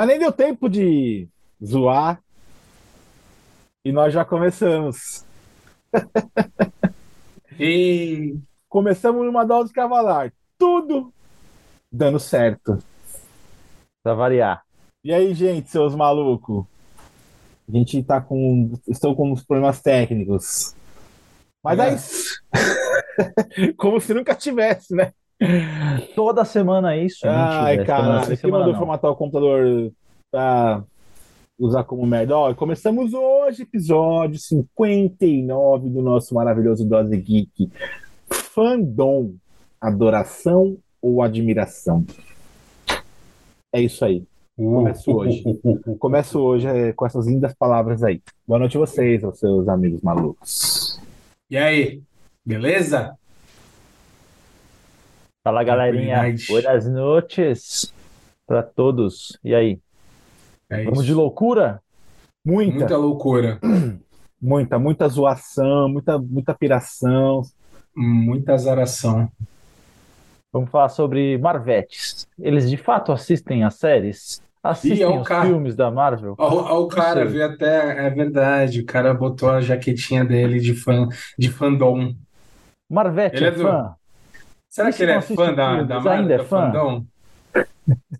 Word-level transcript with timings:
Mas 0.00 0.08
nem 0.08 0.18
deu 0.18 0.32
tempo 0.32 0.66
de 0.66 1.28
zoar. 1.62 2.22
E 3.84 3.92
nós 3.92 4.14
já 4.14 4.24
começamos. 4.24 5.26
E 7.62 8.38
Começamos 8.66 9.26
numa 9.26 9.44
dose 9.44 9.70
cavalar. 9.70 10.32
Tudo 10.56 11.12
dando 11.92 12.18
certo. 12.18 12.78
Pra 14.02 14.14
variar. 14.14 14.64
E 15.04 15.12
aí, 15.12 15.34
gente, 15.34 15.68
seus 15.68 15.94
malucos? 15.94 16.64
A 17.68 17.72
gente 17.76 18.02
tá 18.02 18.22
com. 18.22 18.72
Estou 18.88 19.14
com 19.14 19.30
uns 19.30 19.44
problemas 19.44 19.82
técnicos. 19.82 20.74
Mas 21.62 21.78
É. 21.78 21.82
aí. 23.58 23.74
Como 23.76 24.00
se 24.00 24.14
nunca 24.14 24.34
tivesse, 24.34 24.94
né? 24.94 25.12
Toda 26.14 26.44
semana 26.44 26.94
é 26.94 27.04
isso. 27.04 27.26
Ai, 27.26 27.78
mentira, 27.78 28.22
sim, 28.22 28.26
Quem 28.28 28.36
semana 28.36 28.58
mandou 28.58 28.72
não. 28.72 28.78
formatar 28.78 29.10
o 29.10 29.16
computador 29.16 29.92
pra 30.30 30.84
usar 31.58 31.84
como 31.84 32.06
merda? 32.06 32.36
Ó, 32.36 32.54
começamos 32.54 33.14
hoje, 33.14 33.62
episódio 33.62 34.38
59 34.38 35.88
do 35.88 36.02
nosso 36.02 36.34
maravilhoso 36.34 36.86
Dose 36.86 37.16
Geek. 37.16 37.70
Fandom. 38.30 39.34
Adoração 39.80 40.76
ou 41.00 41.22
admiração? 41.22 42.04
É 43.72 43.80
isso 43.80 44.04
aí. 44.04 44.24
Começo 44.54 45.10
hoje. 45.10 45.42
Começo 45.98 46.38
hoje 46.38 46.66
é, 46.66 46.92
com 46.92 47.06
essas 47.06 47.26
lindas 47.26 47.54
palavras 47.54 48.02
aí. 48.02 48.20
Boa 48.46 48.58
noite 48.58 48.76
a 48.76 48.80
vocês, 48.80 49.24
aos 49.24 49.38
seus 49.38 49.66
amigos 49.68 50.02
malucos. 50.02 51.00
E 51.50 51.56
aí, 51.56 52.02
beleza? 52.44 53.16
Fala, 55.42 55.64
galerinha. 55.64 56.22
Buenas 56.48 56.86
noites 56.86 57.92
pra 58.46 58.62
todos. 58.62 59.38
E 59.42 59.54
aí? 59.54 59.78
É 60.68 60.84
Vamos 60.84 61.04
de 61.06 61.14
loucura? 61.14 61.80
Muita, 62.44 62.78
Muita 62.78 62.96
loucura, 62.96 63.60
muita, 64.40 64.78
muita 64.78 65.08
zoação, 65.08 65.88
muita, 65.90 66.18
muita 66.18 66.54
piração. 66.54 67.42
muita 67.94 68.54
azaração. 68.54 69.30
Vamos 70.52 70.70
falar 70.70 70.88
sobre 70.88 71.36
Marvetes. 71.38 72.26
Eles 72.38 72.68
de 72.68 72.76
fato 72.76 73.12
assistem 73.12 73.62
as 73.62 73.74
séries? 73.74 74.42
Assistem 74.62 75.02
é 75.02 75.08
os 75.08 75.26
cara. 75.26 75.46
filmes 75.46 75.74
da 75.76 75.90
Marvel? 75.90 76.34
Ó 76.38 76.80
o 76.80 76.88
cara, 76.88 77.24
viu 77.26 77.44
até, 77.44 78.06
é 78.06 78.10
verdade, 78.10 78.80
o 78.80 78.86
cara 78.86 79.12
botou 79.14 79.48
a 79.50 79.60
jaquetinha 79.60 80.24
dele 80.24 80.60
de 80.60 80.74
fã, 80.74 81.08
de 81.38 81.50
fandom. 81.50 82.14
Marvete 82.90 83.36
Ele 83.36 83.44
é 83.44 83.48
é 83.48 83.50
do- 83.52 83.62
fã? 83.62 83.94
Será 84.70 84.92
que 84.92 85.02
ele 85.02 85.10
é 85.10 85.20
fã 85.20 85.52
da, 85.52 85.82
da 85.82 85.96
ainda 85.96 86.00
Marvel, 86.00 86.40
é 86.40 86.44
fã? 86.44 86.72
fandom? 86.72 87.04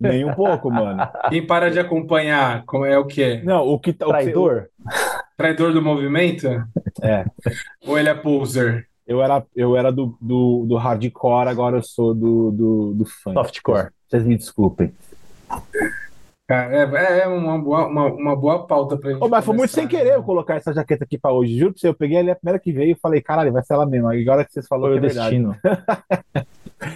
Nem 0.01 0.25
um 0.25 0.35
pouco, 0.35 0.69
mano. 0.69 1.09
Quem 1.31 1.47
para 1.47 1.71
de 1.71 1.79
acompanhar, 1.79 2.65
como 2.67 2.85
é 2.85 2.99
o 2.99 3.07
quê? 3.07 3.41
Não, 3.45 3.65
o 3.69 3.79
que 3.79 3.93
tá. 3.93 4.07
o 4.07 4.09
Traidor? 4.09 4.67
Traidor 5.39 5.73
do 5.73 5.81
movimento? 5.81 6.49
É. 7.01 7.25
Ou 7.87 7.97
ele 7.97 8.09
é 8.09 8.15
poser? 8.15 8.89
Eu 9.07 9.23
era, 9.23 9.45
eu 9.55 9.77
era 9.77 9.93
do, 9.93 10.19
do, 10.21 10.67
do 10.67 10.77
hardcore, 10.77 11.49
agora 11.49 11.79
eu 11.79 11.83
sou 11.83 12.13
do, 12.13 12.51
do, 12.51 12.95
do 12.95 13.05
funk. 13.05 13.35
Softcore. 13.35 13.91
Vocês 14.09 14.25
me 14.25 14.37
desculpem. 14.37 14.93
Cara, 16.51 16.75
é, 16.75 17.21
é 17.21 17.29
uma 17.29 17.57
boa, 17.57 17.87
uma, 17.87 18.07
uma 18.07 18.35
boa 18.35 18.67
pauta 18.67 18.97
pra 18.97 19.13
gente 19.13 19.23
Ô, 19.23 19.29
mas 19.29 19.45
foi 19.45 19.55
muito 19.55 19.71
sem 19.71 19.87
querer 19.87 20.15
eu 20.15 20.19
né? 20.19 20.25
colocar 20.25 20.57
essa 20.57 20.73
jaqueta 20.73 21.05
aqui 21.05 21.17
pra 21.17 21.33
hoje. 21.33 21.57
Juro 21.57 21.71
pra 21.73 21.81
você, 21.81 21.87
eu 21.87 21.95
peguei 21.95 22.17
ali 22.19 22.29
a 22.29 22.35
primeira 22.35 22.59
que 22.59 22.73
veio 22.73 22.91
e 22.91 22.99
falei, 23.01 23.21
caralho, 23.21 23.53
vai 23.53 23.63
ser 23.63 23.75
ela 23.75 23.87
mesma. 23.87 24.11
Aí 24.11 24.23
agora 24.23 24.45
que 24.45 24.53
vocês 24.53 24.67
falaram 24.67 24.95
Foi 24.95 25.01
que 25.01 25.07
o 25.07 25.07
é 25.07 25.13
verdade. 25.13 25.31
destino. 25.31 25.57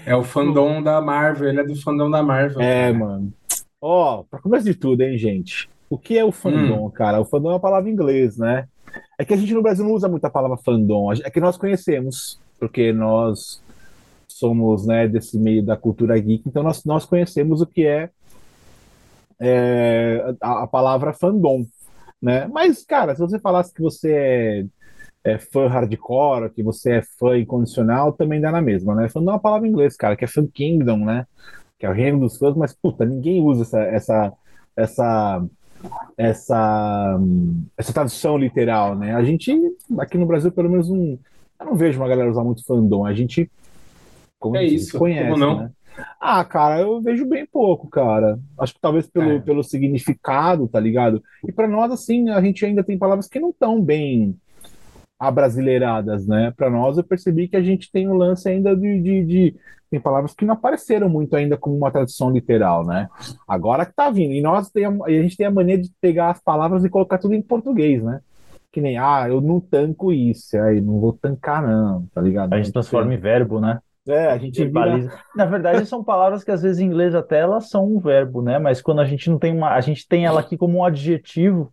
É 0.07 0.17
o 0.17 0.25
fandom 0.25 0.83
da 0.83 0.99
Marvel, 1.01 1.51
ele 1.51 1.61
é 1.61 1.65
do 1.65 1.77
fandom 1.77 2.11
da 2.11 2.23
Marvel. 2.23 2.61
É, 2.63 2.91
cara. 2.91 2.95
mano. 2.95 3.33
Ó, 3.81 4.25
pra 4.29 4.41
começo 4.41 4.65
de 4.65 4.75
tudo, 4.75 5.03
hein, 5.03 5.19
gente? 5.19 5.69
O 5.91 5.99
que 5.99 6.17
é 6.17 6.25
o 6.25 6.33
fandom, 6.33 6.91
cara? 6.91 7.21
O 7.21 7.25
fandom 7.27 7.51
é 7.51 7.53
uma 7.53 7.61
palavra 7.61 7.89
em 7.91 7.93
inglês, 7.93 8.39
né? 8.39 8.67
É 9.19 9.27
que 9.27 9.35
a 9.35 9.37
gente 9.37 9.53
no 9.53 9.61
Brasil 9.63 9.85
não 9.85 9.93
usa 9.93 10.09
muito 10.09 10.25
a 10.25 10.31
palavra 10.31 10.57
fandom. 10.57 11.13
É 11.13 11.31
que 11.31 11.39
nós 11.39 11.59
conhecemos, 11.59 12.41
porque 12.59 12.95
nós 12.95 13.63
somos, 14.27 14.87
né, 14.87 15.07
desse 15.07 15.39
meio 15.39 15.63
da 15.63 15.77
cultura 15.77 16.19
geek, 16.19 16.43
então 16.47 16.63
nós, 16.63 16.83
nós 16.85 17.05
conhecemos 17.05 17.61
o 17.61 17.67
que 17.67 17.87
é, 17.87 18.09
é, 19.41 20.35
a, 20.41 20.65
a 20.65 20.67
palavra 20.67 21.13
fandom, 21.13 21.65
né? 22.21 22.47
Mas, 22.49 22.85
cara, 22.85 23.15
se 23.15 23.21
você 23.21 23.39
falasse 23.39 23.73
que 23.73 23.83
você 23.83 24.69
é, 25.25 25.35
é 25.35 25.39
fã 25.39 25.69
hardcore, 25.69 26.51
que 26.51 26.63
você 26.63 26.95
é 26.95 27.03
fã 27.19 27.39
incondicional, 27.39 28.13
também 28.13 28.41
dá 28.41 28.51
na 28.53 28.63
mesma, 28.63 28.95
né? 28.95 29.09
Fandom 29.09 29.33
é 29.33 29.35
uma 29.35 29.41
palavra 29.41 29.67
em 29.67 29.71
inglês, 29.71 29.97
cara, 29.97 30.17
que 30.17 30.25
é 30.25 30.29
fan 30.29 30.47
kingdom, 30.47 30.99
né? 31.05 31.27
que 31.79 31.87
é 31.87 31.91
o 31.91 31.93
reino 31.93 32.21
dos 32.21 32.39
fãs, 32.39 32.57
mas 32.57 32.73
puta, 32.73 33.05
ninguém 33.05 33.43
usa 33.43 33.63
essa 33.63 33.83
essa 33.83 34.33
essa 34.75 35.47
essa, 36.17 37.21
essa 37.77 37.93
tradução 37.93 38.39
literal, 38.39 38.97
né? 38.97 39.15
A 39.15 39.23
gente 39.23 39.53
aqui 39.99 40.17
no 40.17 40.25
Brasil 40.25 40.51
pelo 40.51 40.71
menos 40.71 40.89
não, 40.89 41.19
eu 41.61 41.67
não 41.67 41.75
vejo 41.75 42.01
uma 42.01 42.09
galera 42.09 42.31
usar 42.31 42.43
muito 42.43 42.65
fandom. 42.65 43.05
A 43.05 43.13
gente 43.13 43.51
como 44.39 44.57
É 44.57 44.65
isso, 44.65 44.99
conhece, 44.99 45.29
como 45.29 45.39
não? 45.39 45.59
né? 45.59 45.71
Ah, 46.21 46.45
cara, 46.45 46.81
eu 46.81 47.01
vejo 47.01 47.27
bem 47.27 47.47
pouco, 47.47 47.89
cara. 47.89 48.39
Acho 48.59 48.75
que 48.75 48.81
talvez 48.81 49.07
pelo, 49.07 49.31
É. 49.33 49.39
pelo 49.41 49.63
significado, 49.63 50.67
tá 50.69 50.81
ligado? 50.81 51.23
E 51.47 51.53
pra 51.53 51.69
nós, 51.69 51.93
assim, 51.93 52.31
a 52.31 52.41
gente 52.41 52.65
ainda 52.65 52.83
tem 52.83 52.99
palavras 52.99 53.29
que 53.29 53.39
não 53.41 53.51
estão 53.51 53.81
bem 53.81 54.37
abrasileiradas, 55.19 56.27
né? 56.27 56.53
Pra 56.57 56.69
nós, 56.69 56.99
eu 56.99 57.05
percebi 57.05 57.49
que 57.49 57.57
a 57.57 57.63
gente 57.63 57.91
tem 57.91 58.09
um 58.09 58.15
lance 58.15 58.49
ainda 58.49 58.77
de, 58.77 59.01
de, 59.01 59.25
de- 59.25 59.57
Tem 59.91 60.01
palavras 60.01 60.35
que 60.35 60.45
não 60.45 60.55
apareceram 60.55 61.09
muito 61.09 61.37
ainda 61.37 61.57
como 61.57 61.77
uma 61.77 61.91
tradução 61.91 62.31
literal, 62.31 62.85
né? 62.85 63.09
Agora 63.47 63.87
que 63.87 63.95
tá 63.95 64.11
vindo. 64.11 64.33
E 64.33 64.41
nós 64.43 64.69
tem 64.71 64.85
a, 64.85 64.89
a 64.91 65.11
gente 65.11 65.37
tem 65.37 65.47
a 65.47 65.51
mania 65.53 65.79
de 65.79 65.89
pegar 66.01 66.31
as 66.31 66.43
palavras 66.43 66.85
e 66.85 66.89
colocar 66.91 67.19
tudo 67.19 67.35
em 67.35 67.43
português, 67.43 68.03
né? 68.03 68.21
Que 68.73 68.81
nem, 68.81 68.99
ah, 68.99 69.27
eu 69.29 69.41
não 69.41 69.61
tanco 69.61 70.13
isso, 70.13 70.59
aí 70.59 70.81
não 70.81 70.99
vou 70.99 71.13
tancar, 71.13 71.63
não, 71.63 72.07
tá 72.13 72.21
ligado? 72.21 72.53
A 72.53 72.57
gente 72.57 72.73
transforma 72.73 73.15
em 73.15 73.19
verbo, 73.19 73.61
né? 73.61 73.79
É, 74.07 74.27
a 74.27 74.37
gente 74.39 74.53
vira. 74.65 74.65
Verbaliza. 74.71 75.19
Na 75.35 75.47
verdade, 75.47 75.87
são 75.87 76.05
palavras 76.05 76.45
que 76.45 76.51
às 76.51 76.63
vezes 76.63 76.79
em 76.81 76.85
inglês 76.87 77.15
até 77.15 77.39
elas 77.41 77.71
são 77.71 77.87
um 77.87 77.99
verbo, 77.99 78.43
né? 78.43 78.59
Mas 78.59 78.83
quando 78.83 79.01
a 79.01 79.05
gente 79.05 79.31
não 79.31 79.39
tem 79.39 79.53
uma, 79.57 79.71
a 79.71 79.81
gente 79.81 80.07
tem 80.07 80.27
ela 80.27 80.41
aqui 80.41 80.57
como 80.57 80.79
um 80.79 80.85
adjetivo 80.85 81.73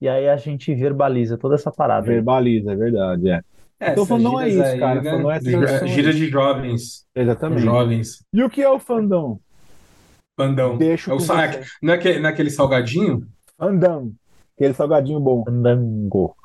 e 0.00 0.08
aí 0.08 0.28
a 0.28 0.36
gente 0.36 0.72
verbaliza 0.74 1.36
toda 1.36 1.54
essa 1.56 1.72
parada. 1.72 2.06
aí. 2.08 2.14
Verbaliza, 2.14 2.72
é 2.72 2.76
verdade, 2.76 3.30
é. 3.30 3.40
É, 3.80 3.90
Então, 3.90 4.04
essas 4.04 4.08
fandom 4.08 4.40
é 4.40 4.48
isso, 4.48 4.78
cara, 4.78 5.02
né? 5.02 5.10
fandom 5.10 5.30
é 5.32 5.38
De- 5.40 5.50
tradução 5.50 5.82
aí. 5.82 5.88
Gíria 5.88 6.12
de 6.14 6.28
jovens. 6.28 7.04
Exatamente. 7.16 7.62
Jovens. 7.62 8.24
E 8.32 8.42
o 8.44 8.48
que 8.50 8.62
é 8.62 8.70
o 8.70 8.78
fandom? 8.78 9.40
Fandom. 10.38 10.76
Deixo 10.78 11.10
É 11.10 11.14
o 11.14 11.16
com 11.16 11.22
sa- 11.24 11.34
você. 11.50 11.62
não 11.82 11.92
é 11.92 11.96
aquele, 11.96 12.20
não 12.20 12.28
é 12.28 12.32
aquele 12.32 12.50
salgadinho? 12.50 13.26
Andam. 13.58 14.12
Aquele 14.56 14.72
salgadinho 14.74 15.18
bom. 15.18 15.42
Fandango. 15.44 16.36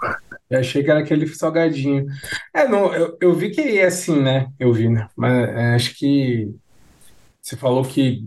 Eu 0.50 0.60
achei 0.60 0.84
que 0.84 0.90
era 0.92 1.00
aquele 1.02 1.28
salgadinho. 1.28 2.06
É, 2.54 2.68
não, 2.68 2.94
eu, 2.94 3.18
eu 3.22 3.34
vi 3.34 3.52
que 3.52 3.62
é 3.80 3.86
assim, 3.86 4.22
né? 4.22 4.48
Eu 4.60 4.72
vi, 4.74 4.90
né? 4.90 5.08
Mas 5.16 5.50
é, 5.50 5.76
acho 5.76 5.96
que 5.96 6.50
você 7.42 7.56
falou 7.56 7.84
que 7.84 8.24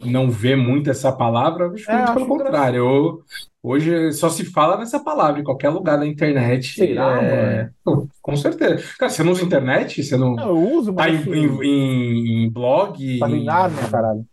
não 0.00 0.30
vê 0.30 0.56
muito 0.56 0.90
essa 0.90 1.12
palavra, 1.12 1.70
acho 1.70 1.90
É, 1.90 1.92
muito 1.92 2.04
acho 2.04 2.14
pelo 2.14 2.28
contrário. 2.28 2.78
Eu- 2.78 3.22
hoje 3.62 4.12
só 4.12 4.28
se 4.30 4.44
fala 4.46 4.78
nessa 4.78 5.02
palavra 5.02 5.40
em 5.40 5.44
qualquer 5.44 5.68
lugar 5.70 5.98
da 5.98 6.06
internet. 6.06 6.74
Será, 6.74 7.22
É, 7.22 7.70
pô, 7.84 8.08
com 8.22 8.36
certeza. 8.36 8.82
Cara, 8.98 9.10
você 9.10 9.22
não 9.22 9.32
usa 9.32 9.44
internet? 9.44 10.02
Você 10.02 10.16
não 10.16 10.36
eu 10.36 10.56
uso, 10.56 10.92
tá 10.94 11.04
mas 11.04 11.14
em, 11.14 11.20
assim, 11.20 11.34
em, 11.34 11.64
em- 11.64 12.44
em 12.46 12.50
blog? 12.50 12.98
tá 13.18 13.28
em 13.30 13.44
Nárnia, 13.44 13.88
caralho. 13.90 14.24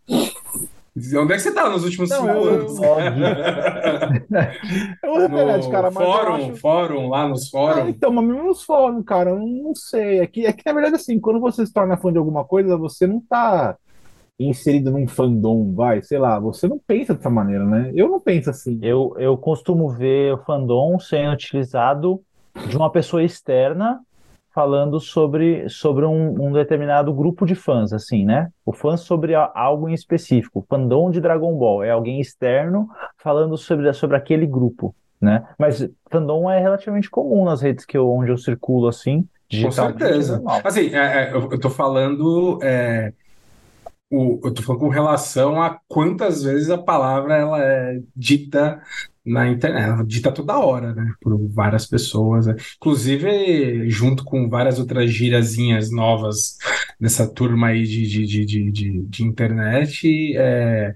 Onde 0.94 1.32
é 1.32 1.36
que 1.36 1.42
você 1.42 1.54
tá 1.54 1.70
nos 1.70 1.84
últimos 1.84 2.10
Não, 2.10 2.20
cinco 2.20 2.46
eu- 2.46 2.54
anos? 2.54 2.78
Eu 5.02 5.24
internet, 5.26 5.64
No 5.66 5.70
cara, 5.70 5.90
mas 5.90 6.00
eu 6.02 6.12
fórum, 6.12 6.34
acho... 6.34 6.56
fórum, 6.56 7.08
lá 7.08 7.28
nos 7.28 7.46
Ah, 7.46 7.50
fóruns. 7.50 7.88
então, 7.88 8.12
mas 8.12 8.24
mesmo 8.26 8.42
nos 8.44 8.62
fóruns, 8.62 9.04
cara, 9.04 9.30
eu 9.30 9.38
não 9.38 9.74
sei. 9.74 10.20
É 10.20 10.26
que, 10.26 10.46
é 10.46 10.52
que, 10.52 10.62
na 10.66 10.72
verdade, 10.72 10.96
assim, 10.96 11.18
quando 11.18 11.40
você 11.40 11.64
se 11.66 11.72
torna 11.72 11.96
fã 11.96 12.12
de 12.12 12.18
alguma 12.18 12.44
coisa, 12.44 12.76
você 12.76 13.06
não 13.06 13.20
tá 13.20 13.76
inserido 14.38 14.90
num 14.90 15.06
fandom, 15.06 15.72
vai, 15.74 16.02
sei 16.02 16.18
lá, 16.18 16.38
você 16.38 16.66
não 16.66 16.78
pensa 16.78 17.14
dessa 17.14 17.30
maneira, 17.30 17.64
né? 17.64 17.90
Eu 17.94 18.08
não 18.08 18.20
penso 18.20 18.50
assim. 18.50 18.78
Eu, 18.82 19.14
eu 19.18 19.36
costumo 19.36 19.88
ver 19.90 20.34
o 20.34 20.38
fandom 20.44 20.98
sendo 20.98 21.32
utilizado 21.32 22.20
de 22.68 22.76
uma 22.76 22.90
pessoa 22.90 23.22
externa 23.22 24.00
falando 24.54 25.00
sobre, 25.00 25.68
sobre 25.68 26.04
um, 26.04 26.48
um 26.48 26.52
determinado 26.52 27.12
grupo 27.12 27.46
de 27.46 27.54
fãs, 27.54 27.92
assim, 27.92 28.24
né? 28.24 28.50
O 28.64 28.72
fã 28.72 28.96
sobre 28.96 29.34
a- 29.34 29.50
algo 29.54 29.88
em 29.88 29.94
específico. 29.94 30.60
O 30.60 30.66
fandom 30.68 31.10
de 31.10 31.20
Dragon 31.20 31.56
Ball 31.56 31.82
é 31.84 31.90
alguém 31.90 32.20
externo 32.20 32.88
falando 33.18 33.56
sobre, 33.56 33.92
sobre 33.92 34.16
aquele 34.16 34.46
grupo, 34.46 34.94
né? 35.20 35.46
Mas 35.58 35.88
fandom 36.10 36.50
é 36.50 36.60
relativamente 36.60 37.10
comum 37.10 37.44
nas 37.44 37.62
redes 37.62 37.84
que 37.84 37.96
eu, 37.96 38.10
onde 38.10 38.30
eu 38.30 38.36
circulo, 38.38 38.88
assim, 38.88 39.26
Com 39.60 39.70
digitalmente, 39.70 40.02
é 40.04 40.08
certeza. 40.08 40.42
Assim, 40.64 40.94
é, 40.94 41.30
é, 41.30 41.32
eu, 41.34 41.50
eu 41.52 41.60
tô 41.60 41.70
falando, 41.70 42.58
é, 42.62 43.12
o, 44.10 44.40
eu 44.44 44.52
tô 44.54 44.62
falando 44.62 44.80
com 44.80 44.88
relação 44.88 45.62
a 45.62 45.80
quantas 45.88 46.42
vezes 46.42 46.70
a 46.70 46.78
palavra 46.78 47.36
ela 47.36 47.62
é 47.62 48.00
dita 48.14 48.82
na 49.24 49.48
internet, 49.48 50.06
dita 50.06 50.32
toda 50.32 50.58
hora, 50.58 50.94
né, 50.94 51.12
por 51.20 51.38
várias 51.48 51.86
pessoas, 51.86 52.46
né? 52.46 52.56
Inclusive 52.76 53.88
junto 53.88 54.24
com 54.24 54.48
várias 54.48 54.78
outras 54.78 55.10
gíriazinhas 55.10 55.90
novas 55.90 56.56
dessa 56.98 57.28
turma 57.32 57.68
aí 57.68 57.84
de, 57.84 58.06
de, 58.06 58.26
de, 58.26 58.70
de, 58.70 59.02
de 59.02 59.24
internet, 59.24 60.36
é, 60.36 60.94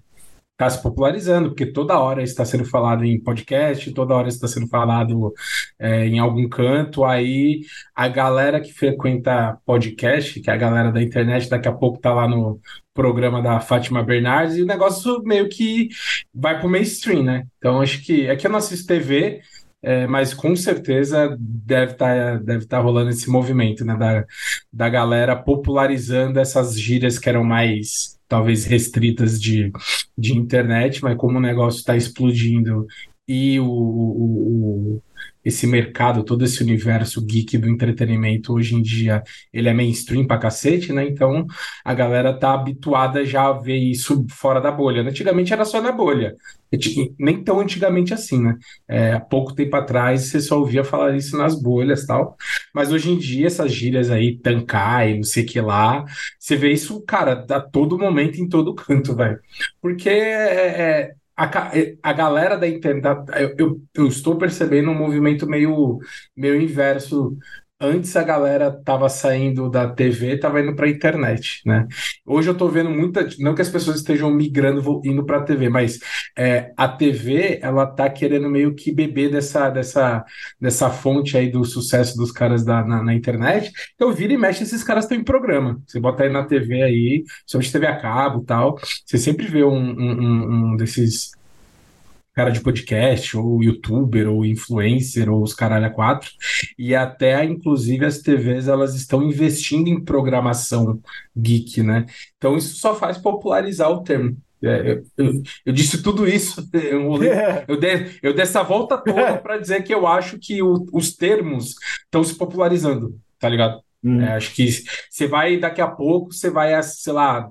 está 0.56 0.70
se 0.70 0.82
popularizando, 0.82 1.50
porque 1.50 1.66
toda 1.66 1.98
hora 1.98 2.22
está 2.22 2.42
sendo 2.44 2.64
falado 2.64 3.04
em 3.04 3.20
podcast, 3.20 3.92
toda 3.92 4.14
hora 4.14 4.28
está 4.28 4.48
sendo 4.48 4.66
falado 4.68 5.32
é, 5.78 6.06
em 6.06 6.18
algum 6.18 6.48
canto. 6.48 7.04
Aí 7.04 7.60
a 7.94 8.08
galera 8.08 8.60
que 8.60 8.72
frequenta 8.72 9.58
podcast, 9.66 10.40
que 10.40 10.50
é 10.50 10.54
a 10.54 10.56
galera 10.56 10.90
da 10.90 11.02
internet, 11.02 11.50
daqui 11.50 11.68
a 11.68 11.72
pouco 11.72 11.98
está 11.98 12.14
lá 12.14 12.26
no 12.26 12.58
programa 12.94 13.42
da 13.42 13.60
Fátima 13.60 14.02
Bernardes, 14.02 14.56
e 14.56 14.62
o 14.62 14.66
negócio 14.66 15.22
meio 15.24 15.48
que 15.48 15.90
vai 16.34 16.58
para 16.58 16.66
o 16.66 16.70
mainstream, 16.70 17.22
né? 17.22 17.46
Então 17.58 17.82
acho 17.82 18.02
que 18.02 18.28
aqui 18.30 18.46
eu 18.46 18.50
não 18.50 18.58
assisto 18.58 18.86
TV. 18.86 19.42
É, 19.82 20.06
mas 20.06 20.34
com 20.34 20.56
certeza 20.56 21.36
deve 21.38 21.92
estar 21.92 22.32
tá, 22.32 22.36
deve 22.38 22.66
tá 22.66 22.78
rolando 22.78 23.10
esse 23.10 23.30
movimento, 23.30 23.84
né, 23.84 23.94
da, 23.96 24.24
da 24.72 24.88
galera 24.88 25.36
popularizando 25.36 26.40
essas 26.40 26.80
gírias 26.80 27.18
que 27.20 27.28
eram 27.28 27.44
mais 27.44 28.15
talvez 28.28 28.64
restritas 28.64 29.40
de, 29.40 29.73
de 30.17 30.32
internet, 30.32 31.02
mas 31.02 31.17
como 31.17 31.38
o 31.38 31.40
negócio 31.40 31.78
está 31.78 31.96
explodindo 31.96 32.87
e 33.28 33.58
o, 33.58 33.67
o, 33.67 35.02
esse 35.46 35.64
mercado, 35.64 36.25
todo 36.25 36.44
esse 36.44 36.61
universo 36.62 37.25
geek 37.25 37.56
do 37.56 37.69
entretenimento 37.69 38.52
hoje 38.52 38.75
em 38.75 38.82
dia, 38.82 39.23
ele 39.52 39.69
é 39.69 39.73
mainstream 39.73 40.26
pra 40.26 40.38
cacete, 40.38 40.93
né? 40.93 41.06
Então 41.06 41.46
a 41.84 41.94
galera 41.94 42.37
tá 42.37 42.52
habituada 42.52 43.25
já 43.25 43.46
a 43.46 43.52
ver 43.52 43.76
isso 43.76 44.26
fora 44.28 44.61
da 44.61 44.73
bolha. 44.73 45.02
Antigamente 45.02 45.52
era 45.52 45.64
só 45.64 45.81
na 45.81 45.93
bolha, 45.93 46.34
nem 47.19 47.44
tão 47.44 47.61
antigamente 47.61 48.12
assim, 48.12 48.43
né? 48.43 48.56
É, 48.88 49.12
há 49.12 49.20
pouco 49.20 49.55
tempo 49.55 49.76
atrás 49.76 50.23
você 50.23 50.40
só 50.40 50.58
ouvia 50.58 50.82
falar 50.82 51.17
isso 51.17 51.37
nas 51.37 51.55
bolhas 51.61 52.05
tal, 52.05 52.37
mas 52.75 52.90
hoje 52.90 53.11
em 53.11 53.19
dia 53.19 53.46
essas 53.46 53.73
gírias 53.73 54.11
aí, 54.11 54.37
tancar 54.38 55.08
e 55.08 55.17
não 55.17 55.23
sei 55.23 55.44
o 55.44 55.46
que 55.46 55.61
lá, 55.61 56.05
você 56.38 56.56
vê 56.56 56.73
isso, 56.73 57.00
cara, 57.02 57.46
a 57.49 57.61
todo 57.61 57.99
momento, 57.99 58.40
em 58.40 58.49
todo 58.49 58.75
canto, 58.75 59.14
velho. 59.14 59.38
Porque 59.81 60.08
é, 60.08 60.81
é 60.81 61.14
a, 61.44 61.70
a 62.02 62.12
galera 62.12 62.56
da 62.56 62.66
internet, 62.66 63.30
eu, 63.38 63.54
eu, 63.58 63.82
eu, 63.94 64.08
estou 64.08 64.38
percebendo 64.38 64.90
um 64.90 64.94
movimento 64.94 65.46
meio, 65.46 65.98
meio 66.34 66.60
inverso. 66.60 67.36
Antes 67.78 68.17
a 68.17 68.23
galera 68.23 68.73
tava 68.73 69.06
saindo 69.06 69.69
da 69.69 69.87
TV, 69.87 70.38
tava 70.38 70.62
indo 70.62 70.75
para 70.75 70.87
a 70.87 70.88
internet, 70.88 71.61
né? 71.67 71.87
Hoje 72.25 72.49
eu 72.49 72.55
estou 72.55 72.70
vendo 72.70 72.88
muita, 72.88 73.28
não 73.38 73.55
que 73.55 73.61
as 73.61 73.69
pessoas 73.69 73.99
estejam 73.99 74.31
migrando 74.31 75.02
indo 75.05 75.26
para 75.26 75.38
a 75.38 75.43
TV, 75.43 75.69
mas 75.69 75.99
é, 76.38 76.73
a 76.75 76.88
TV 76.88 77.58
ela 77.61 77.87
tá 77.87 78.08
querendo 78.08 78.49
meio 78.49 78.75
que 78.75 78.90
beber 78.90 79.31
dessa, 79.31 79.69
dessa, 79.69 80.25
dessa 80.58 80.88
fonte 80.88 81.37
aí 81.37 81.50
do 81.50 81.67
sucesso 81.67 82.17
dos 82.17 82.32
caras 82.32 82.64
da, 82.64 82.82
na, 82.82 83.02
na 83.02 83.12
internet. 83.12 83.70
Então 83.94 84.11
vira 84.11 84.32
e 84.32 84.38
mexe, 84.38 84.62
esses 84.62 84.82
caras 84.82 85.05
estão 85.05 85.19
em 85.19 85.25
programa. 85.25 85.78
Você 85.87 86.00
bota 86.00 86.23
aí 86.23 86.31
na 86.31 86.46
TV 86.46 86.82
aí, 86.82 87.25
somente 87.44 87.70
TV 87.70 87.87
a 87.87 88.00
cabo, 88.00 88.43
tal. 88.43 88.78
Você 89.05 89.19
sempre 89.19 89.46
vê 89.49 89.62
um, 89.62 89.76
um, 89.76 90.73
um 90.73 90.76
desses 90.76 91.35
cara 92.36 92.50
de 92.50 92.60
podcast, 92.60 93.34
ou 93.34 93.62
youtuber, 93.62 94.28
ou 94.28 94.44
influencer, 94.44 95.30
ou 95.30 95.42
os 95.42 95.54
caralho 95.54 95.86
a 95.86 95.90
quatro, 95.90 96.30
e 96.78 96.94
até, 96.94 97.42
inclusive, 97.42 98.04
as 98.04 98.18
TVs, 98.18 98.68
elas 98.68 98.94
estão 98.94 99.22
investindo 99.22 99.88
em 99.88 100.04
programação 100.04 101.00
geek, 101.34 101.82
né? 101.82 102.04
Então, 102.36 102.54
isso 102.54 102.76
só 102.76 102.94
faz 102.94 103.16
popularizar 103.16 103.90
o 103.90 104.02
termo. 104.02 104.36
É, 104.62 104.92
eu, 104.92 105.04
eu, 105.16 105.42
eu, 105.64 105.72
disse 105.72 106.02
tudo 106.02 106.28
isso, 106.28 106.68
eu, 106.74 107.10
eu, 107.68 107.80
dei, 107.80 108.18
eu 108.22 108.34
dei 108.34 108.42
essa 108.42 108.62
volta 108.62 108.98
toda 108.98 109.36
para 109.40 109.58
dizer 109.58 109.82
que 109.82 109.94
eu 109.94 110.06
acho 110.06 110.38
que 110.38 110.62
o, 110.62 110.86
os 110.92 111.16
termos 111.16 111.74
estão 112.04 112.22
se 112.22 112.34
popularizando, 112.34 113.18
tá 113.38 113.48
ligado? 113.48 113.80
Hum. 114.04 114.20
É, 114.20 114.34
acho 114.34 114.54
que 114.54 114.68
você 115.10 115.26
vai, 115.26 115.56
daqui 115.56 115.80
a 115.80 115.88
pouco, 115.88 116.32
você 116.32 116.50
vai, 116.50 116.82
sei 116.82 117.12
lá, 117.14 117.50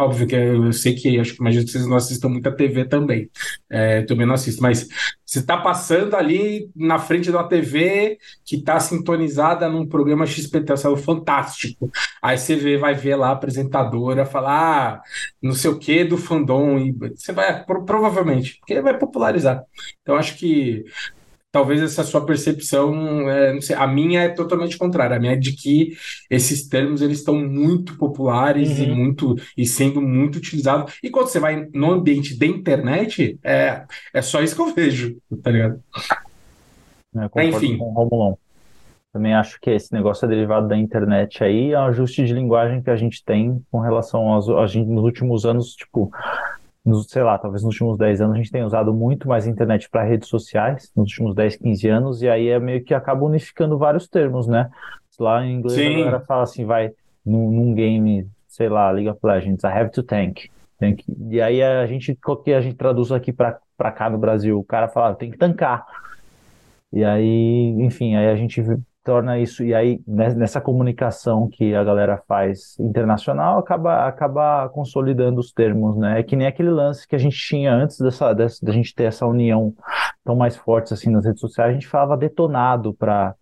Óbvio 0.00 0.26
que 0.26 0.34
eu 0.34 0.72
sei 0.72 0.94
que 0.94 1.20
acho 1.20 1.34
que 1.34 1.40
imagino 1.40 1.62
que 1.62 1.72
vocês 1.72 1.86
não 1.86 1.98
assistam 1.98 2.30
muita 2.30 2.50
TV 2.50 2.86
também. 2.86 3.28
É, 3.68 4.00
também 4.02 4.26
não 4.26 4.32
assisto, 4.32 4.62
mas 4.62 4.88
você 5.26 5.40
está 5.40 5.58
passando 5.58 6.16
ali 6.16 6.70
na 6.74 6.98
frente 6.98 7.30
uma 7.30 7.46
TV 7.46 8.16
que 8.42 8.56
está 8.56 8.80
sintonizada 8.80 9.68
num 9.68 9.86
programa 9.86 10.24
XPT, 10.24 10.72
é 10.72 10.96
fantástico. 10.96 11.90
Aí 12.22 12.38
você 12.38 12.56
vê, 12.56 12.78
vai 12.78 12.94
ver 12.94 13.14
lá 13.14 13.28
a 13.28 13.32
apresentadora 13.32 14.24
falar 14.24 14.94
ah, 14.94 15.02
não 15.42 15.52
sei 15.52 15.70
o 15.70 15.78
que 15.78 16.02
do 16.02 16.16
fandom, 16.16 16.78
e 16.78 16.92
você 16.92 17.30
vai, 17.30 17.62
provavelmente, 17.64 18.56
porque 18.58 18.80
vai 18.80 18.96
popularizar. 18.96 19.62
Então 20.00 20.16
acho 20.16 20.34
que 20.38 20.82
talvez 21.52 21.82
essa 21.82 22.04
sua 22.04 22.24
percepção, 22.24 23.28
é, 23.28 23.60
sei, 23.60 23.76
a 23.76 23.86
minha 23.86 24.22
é 24.22 24.28
totalmente 24.28 24.78
contrária. 24.78 25.16
A 25.16 25.20
minha 25.20 25.32
é 25.32 25.36
de 25.36 25.52
que 25.52 25.92
esses 26.28 26.68
termos 26.68 27.02
eles 27.02 27.18
estão 27.18 27.34
muito 27.34 27.96
populares 27.96 28.78
uhum. 28.78 28.84
e 28.84 28.90
muito 28.90 29.36
e 29.56 29.66
sendo 29.66 30.00
muito 30.00 30.36
utilizados. 30.36 30.94
E 31.02 31.10
quando 31.10 31.28
você 31.28 31.40
vai 31.40 31.68
no 31.72 31.92
ambiente 31.92 32.38
da 32.38 32.46
internet, 32.46 33.38
é, 33.42 33.84
é 34.12 34.22
só 34.22 34.42
isso 34.42 34.54
que 34.54 34.62
eu 34.62 34.74
vejo, 34.74 35.16
tá 35.42 35.50
ligado? 35.50 35.82
É, 37.36 37.44
Enfim. 37.46 37.78
Também 39.12 39.34
acho 39.34 39.58
que 39.60 39.70
esse 39.70 39.92
negócio 39.92 40.24
é 40.24 40.28
derivado 40.28 40.68
da 40.68 40.76
internet 40.76 41.42
aí, 41.42 41.72
é 41.72 41.78
um 41.80 41.86
ajuste 41.86 42.24
de 42.24 42.32
linguagem 42.32 42.80
que 42.80 42.90
a 42.90 42.94
gente 42.94 43.24
tem 43.24 43.60
com 43.68 43.80
relação 43.80 44.28
aos 44.28 44.48
a 44.48 44.66
gente 44.68 44.88
nos 44.88 45.02
últimos 45.02 45.44
anos, 45.44 45.74
tipo, 45.74 46.12
nos, 46.84 47.06
sei 47.08 47.22
lá, 47.22 47.36
talvez 47.38 47.62
nos 47.62 47.74
últimos 47.74 47.98
10 47.98 48.20
anos 48.22 48.34
a 48.34 48.38
gente 48.38 48.50
tenha 48.50 48.66
usado 48.66 48.92
muito 48.92 49.28
mais 49.28 49.46
a 49.46 49.50
internet 49.50 49.88
para 49.90 50.02
redes 50.02 50.28
sociais, 50.28 50.90
nos 50.96 51.10
últimos 51.10 51.34
10, 51.34 51.56
15 51.56 51.88
anos, 51.88 52.22
e 52.22 52.28
aí 52.28 52.48
é 52.48 52.58
meio 52.58 52.82
que 52.82 52.94
acaba 52.94 53.24
unificando 53.24 53.76
vários 53.76 54.08
termos, 54.08 54.46
né? 54.46 54.70
Lá 55.18 55.44
em 55.44 55.56
inglês 55.56 55.78
Sim. 55.78 55.96
a 55.96 55.98
galera 55.98 56.20
fala 56.20 56.42
assim, 56.44 56.64
vai 56.64 56.92
num, 57.24 57.50
num, 57.50 57.74
game, 57.74 58.26
sei 58.48 58.70
lá, 58.70 58.90
League 58.90 59.10
of 59.10 59.20
Legends, 59.22 59.62
I 59.64 59.66
have 59.66 59.90
to 59.90 60.02
tank. 60.02 60.50
tank. 60.78 61.04
E 61.28 61.42
aí 61.42 61.62
a 61.62 61.84
gente, 61.86 62.18
que 62.42 62.52
a 62.54 62.60
gente 62.62 62.74
traduz 62.74 63.12
aqui 63.12 63.30
para 63.30 63.92
cá 63.92 64.08
no 64.08 64.16
Brasil? 64.16 64.58
O 64.58 64.64
cara 64.64 64.88
fala, 64.88 65.14
tem 65.14 65.30
que 65.30 65.36
tancar. 65.36 65.84
E 66.90 67.04
aí, 67.04 67.76
enfim, 67.80 68.16
aí 68.16 68.28
a 68.28 68.34
gente 68.34 68.62
torna 69.02 69.38
isso, 69.38 69.64
e 69.64 69.74
aí 69.74 70.00
né, 70.06 70.34
nessa 70.34 70.60
comunicação 70.60 71.48
que 71.48 71.74
a 71.74 71.82
galera 71.82 72.22
faz 72.28 72.78
internacional, 72.78 73.58
acaba, 73.58 74.06
acaba 74.06 74.68
consolidando 74.68 75.40
os 75.40 75.52
termos, 75.52 75.96
né? 75.96 76.20
É 76.20 76.22
que 76.22 76.36
nem 76.36 76.46
aquele 76.46 76.70
lance 76.70 77.08
que 77.08 77.16
a 77.16 77.18
gente 77.18 77.36
tinha 77.36 77.72
antes 77.72 77.98
dessa, 77.98 78.34
dessa 78.34 78.64
da 78.64 78.72
gente 78.72 78.94
ter 78.94 79.04
essa 79.04 79.26
união 79.26 79.74
tão 80.24 80.36
mais 80.36 80.56
forte 80.56 80.92
assim 80.92 81.10
nas 81.10 81.24
redes 81.24 81.40
sociais, 81.40 81.70
a 81.70 81.74
gente 81.74 81.86
falava 81.86 82.16
detonado 82.16 82.92
para 82.92 83.34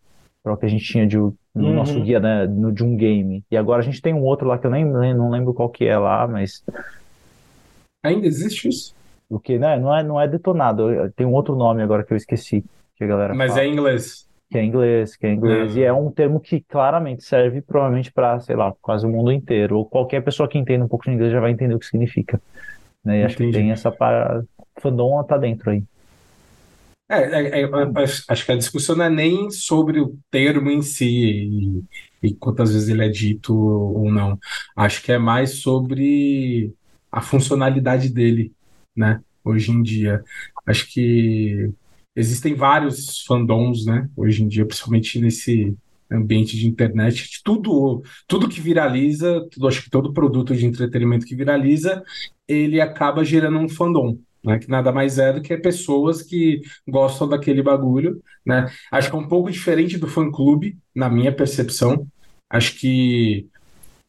o 0.45 0.57
que 0.57 0.67
a 0.67 0.69
gente 0.69 0.85
tinha 0.85 1.07
de, 1.07 1.17
no 1.17 1.35
uhum. 1.55 1.75
nosso 1.75 2.01
guia 2.01 2.21
né, 2.21 2.47
no, 2.47 2.73
de 2.73 2.85
um 2.85 2.97
game. 2.97 3.45
E 3.51 3.57
agora 3.57 3.83
a 3.83 3.85
gente 3.85 4.01
tem 4.01 4.15
um 4.15 4.23
outro 4.23 4.47
lá 4.47 4.59
que 4.59 4.67
eu 4.67 4.71
nem 4.71 4.85
não 4.85 5.31
lembro 5.31 5.53
qual 5.53 5.69
que 5.69 5.85
é 5.85 5.99
lá, 5.99 6.27
mas. 6.27 6.65
Ainda 8.05 8.27
existe 8.27 8.69
isso? 8.69 8.95
O 9.29 9.41
que, 9.41 9.59
né? 9.59 9.79
Não 9.79 9.95
é, 9.95 10.03
não 10.03 10.21
é 10.21 10.29
detonado, 10.29 10.87
tem 11.17 11.27
um 11.27 11.33
outro 11.33 11.57
nome 11.57 11.83
agora 11.83 12.05
que 12.05 12.13
eu 12.13 12.17
esqueci. 12.17 12.65
Que 12.97 13.05
a 13.05 13.07
galera 13.07 13.35
mas 13.35 13.51
fala. 13.51 13.63
é 13.63 13.67
em 13.67 13.73
inglês 13.73 14.28
que 14.51 14.57
é 14.57 14.65
inglês, 14.65 15.15
que 15.15 15.27
é 15.27 15.33
inglês, 15.33 15.75
uhum. 15.75 15.79
e 15.79 15.85
é 15.85 15.93
um 15.93 16.11
termo 16.11 16.41
que 16.41 16.61
claramente 16.61 17.23
serve 17.23 17.61
provavelmente 17.61 18.11
para, 18.11 18.41
sei 18.41 18.57
lá, 18.57 18.75
quase 18.81 19.07
o 19.07 19.11
mundo 19.11 19.31
inteiro, 19.31 19.77
ou 19.77 19.85
qualquer 19.85 20.23
pessoa 20.23 20.49
que 20.49 20.59
entenda 20.59 20.85
um 20.85 20.89
pouco 20.89 21.05
de 21.05 21.11
inglês 21.11 21.33
já 21.33 21.41
vai 21.41 21.51
entender 21.51 21.75
o 21.75 21.79
que 21.79 21.87
significa. 21.87 22.41
Né? 23.05 23.21
E 23.21 23.25
acho 23.25 23.37
que 23.37 23.51
tem 23.51 23.71
essa 23.71 23.91
para 23.91 24.43
fandom 24.81 25.23
tá 25.25 25.37
dentro 25.37 25.71
aí. 25.71 25.83
É, 27.11 27.61
é, 27.61 27.63
é, 27.63 27.71
acho 28.29 28.45
que 28.45 28.53
a 28.53 28.57
discussão 28.57 28.95
não 28.95 29.07
é 29.07 29.11
nem 29.11 29.51
sobre 29.51 29.99
o 29.99 30.19
termo 30.31 30.71
em 30.71 30.83
si 30.83 31.07
e, 31.07 32.29
e 32.29 32.35
quantas 32.35 32.73
vezes 32.73 32.89
ele 32.89 33.05
é 33.05 33.09
dito 33.09 33.57
ou 33.57 34.11
não. 34.13 34.39
Acho 34.77 35.03
que 35.03 35.11
é 35.13 35.19
mais 35.19 35.63
sobre 35.63 36.75
a 37.11 37.23
funcionalidade 37.23 38.11
dele, 38.11 38.53
né? 38.95 39.23
Hoje 39.43 39.71
em 39.73 39.83
dia. 39.83 40.23
Acho 40.67 40.87
que 40.93 41.71
existem 42.15 42.55
vários 42.55 43.25
fandoms, 43.25 43.87
né? 43.87 44.09
Hoje 44.17 44.43
em 44.43 44.49
dia, 44.49 44.67
principalmente 44.67 45.21
nesse 45.21 45.77
ambiente 46.11 46.57
de 46.57 46.67
internet, 46.67 47.43
tudo, 47.45 48.03
tudo 48.27 48.49
que 48.49 48.61
viraliza, 48.61 49.47
tudo, 49.51 49.69
acho 49.69 49.85
que 49.85 49.91
todo 49.91 50.13
produto 50.13 50.57
de 50.57 50.65
entretenimento 50.65 51.27
que 51.27 51.37
viraliza, 51.37 52.03
ele 52.47 52.81
acaba 52.81 53.25
gerando 53.25 53.59
um 53.59 53.69
fandom. 53.69 54.19
Né, 54.41 54.57
que 54.57 54.71
nada 54.71 54.93
mais 54.93 55.19
é 55.19 55.33
do 55.33 55.43
que 55.43 55.57
pessoas 55.57 56.23
que 56.23 56.63
gostam 56.87 57.29
daquele 57.29 57.61
bagulho, 57.61 58.23
né? 58.47 58.71
Acho 58.89 59.11
que 59.11 59.17
é 59.17 59.19
um 59.19 59.27
pouco 59.27 59.51
diferente 59.51 59.99
do 59.99 60.07
fã-clube, 60.07 60.79
na 60.95 61.11
minha 61.11 61.35
percepção. 61.35 62.07
Acho 62.49 62.79
que 62.79 63.49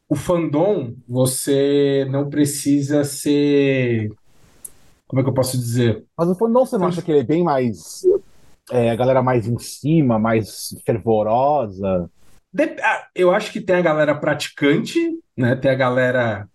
o 0.07 0.15
fandom, 0.15 0.95
você 1.07 2.05
não 2.09 2.29
precisa 2.29 3.03
ser 3.03 4.11
como 5.09 5.21
é 5.21 5.23
que 5.23 5.29
eu 5.29 5.33
posso 5.33 5.57
dizer? 5.57 6.05
Mas 6.15 6.29
o 6.29 6.35
fandom 6.35 6.63
você 6.63 6.77
não 6.77 6.85
acha 6.85 7.01
que 7.01 7.11
ele 7.11 7.21
é 7.21 7.23
bem 7.23 7.43
mais. 7.43 8.03
É, 8.71 8.91
a 8.91 8.95
galera 8.95 9.23
mais 9.23 9.47
em 9.47 9.57
cima, 9.57 10.19
mais 10.19 10.69
fervorosa? 10.85 12.07
Ah, 12.83 13.07
eu 13.15 13.31
acho 13.31 13.51
que 13.51 13.59
tem 13.59 13.77
a 13.77 13.81
galera 13.81 14.13
praticante, 14.13 14.99
né? 15.35 15.55
Tem 15.55 15.71
a 15.71 15.75
galera 15.75 16.47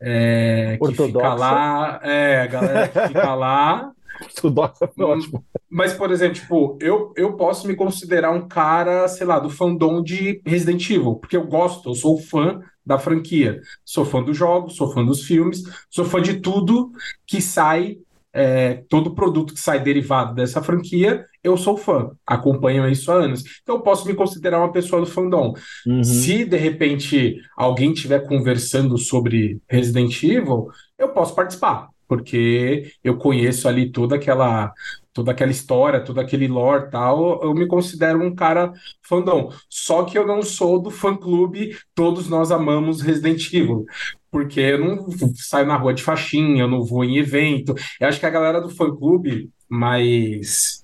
é, 0.00 0.76
que 0.80 0.94
fica 0.94 1.34
lá. 1.34 2.00
É, 2.02 2.40
a 2.42 2.46
galera 2.48 2.88
que 2.88 3.06
fica 3.06 3.34
lá. 3.36 3.92
Ortodoxa 4.20 4.90
ótimo. 4.98 5.44
Mas, 5.70 5.92
por 5.94 6.10
exemplo, 6.10 6.34
tipo, 6.34 6.78
eu, 6.80 7.12
eu 7.16 7.36
posso 7.36 7.68
me 7.68 7.76
considerar 7.76 8.32
um 8.32 8.48
cara, 8.48 9.06
sei 9.06 9.26
lá, 9.26 9.38
do 9.38 9.48
fandom 9.48 10.02
de 10.02 10.42
Resident 10.44 10.90
Evil, 10.90 11.14
porque 11.16 11.36
eu 11.36 11.46
gosto, 11.46 11.90
eu 11.90 11.94
sou 11.94 12.18
fã 12.18 12.60
da 12.84 12.98
franquia. 12.98 13.60
Sou 13.84 14.04
fã 14.04 14.22
dos 14.22 14.36
jogos, 14.36 14.76
sou 14.76 14.92
fã 14.92 15.04
dos 15.04 15.22
filmes, 15.24 15.62
sou 15.88 16.04
fã 16.04 16.20
de 16.20 16.40
tudo 16.40 16.90
que 17.26 17.40
sai 17.40 17.98
é, 18.32 18.82
todo 18.88 19.14
produto 19.14 19.52
que 19.52 19.60
sai 19.60 19.82
derivado 19.82 20.34
dessa 20.34 20.62
franquia, 20.62 21.26
eu 21.44 21.56
sou 21.56 21.76
fã, 21.76 22.10
acompanho 22.26 22.88
isso 22.88 23.12
há 23.12 23.16
anos. 23.16 23.44
Então 23.62 23.76
eu 23.76 23.82
posso 23.82 24.06
me 24.06 24.14
considerar 24.14 24.58
uma 24.58 24.72
pessoa 24.72 25.02
do 25.02 25.06
fandom. 25.06 25.54
Uhum. 25.86 26.02
Se 26.02 26.44
de 26.44 26.56
repente 26.56 27.36
alguém 27.56 27.92
estiver 27.92 28.26
conversando 28.26 28.96
sobre 28.96 29.60
Resident 29.68 30.22
Evil, 30.22 30.68
eu 30.98 31.10
posso 31.10 31.34
participar, 31.34 31.88
porque 32.08 32.92
eu 33.04 33.16
conheço 33.18 33.68
ali 33.68 33.90
toda 33.90 34.16
aquela 34.16 34.72
toda 35.12 35.32
aquela 35.32 35.50
história, 35.50 36.04
todo 36.04 36.20
aquele 36.20 36.48
lore 36.48 36.90
tal, 36.90 37.42
eu 37.42 37.54
me 37.54 37.66
considero 37.66 38.22
um 38.22 38.34
cara 38.34 38.72
fandom. 39.02 39.52
Só 39.68 40.04
que 40.04 40.18
eu 40.18 40.26
não 40.26 40.42
sou 40.42 40.80
do 40.80 40.90
fã 40.90 41.16
clube 41.16 41.76
Todos 41.94 42.28
Nós 42.28 42.50
Amamos 42.50 43.00
Resident 43.00 43.52
Evil 43.52 43.86
porque 44.30 44.60
eu 44.60 44.78
não 44.78 45.06
saio 45.34 45.66
na 45.66 45.76
rua 45.76 45.92
de 45.92 46.02
faixinha, 46.02 46.62
eu 46.62 46.68
não 46.68 46.82
vou 46.82 47.04
em 47.04 47.18
evento. 47.18 47.74
Eu 48.00 48.08
acho 48.08 48.18
que 48.18 48.24
a 48.24 48.30
galera 48.30 48.62
do 48.62 48.70
fã-clube 48.70 49.50
mais 49.68 50.81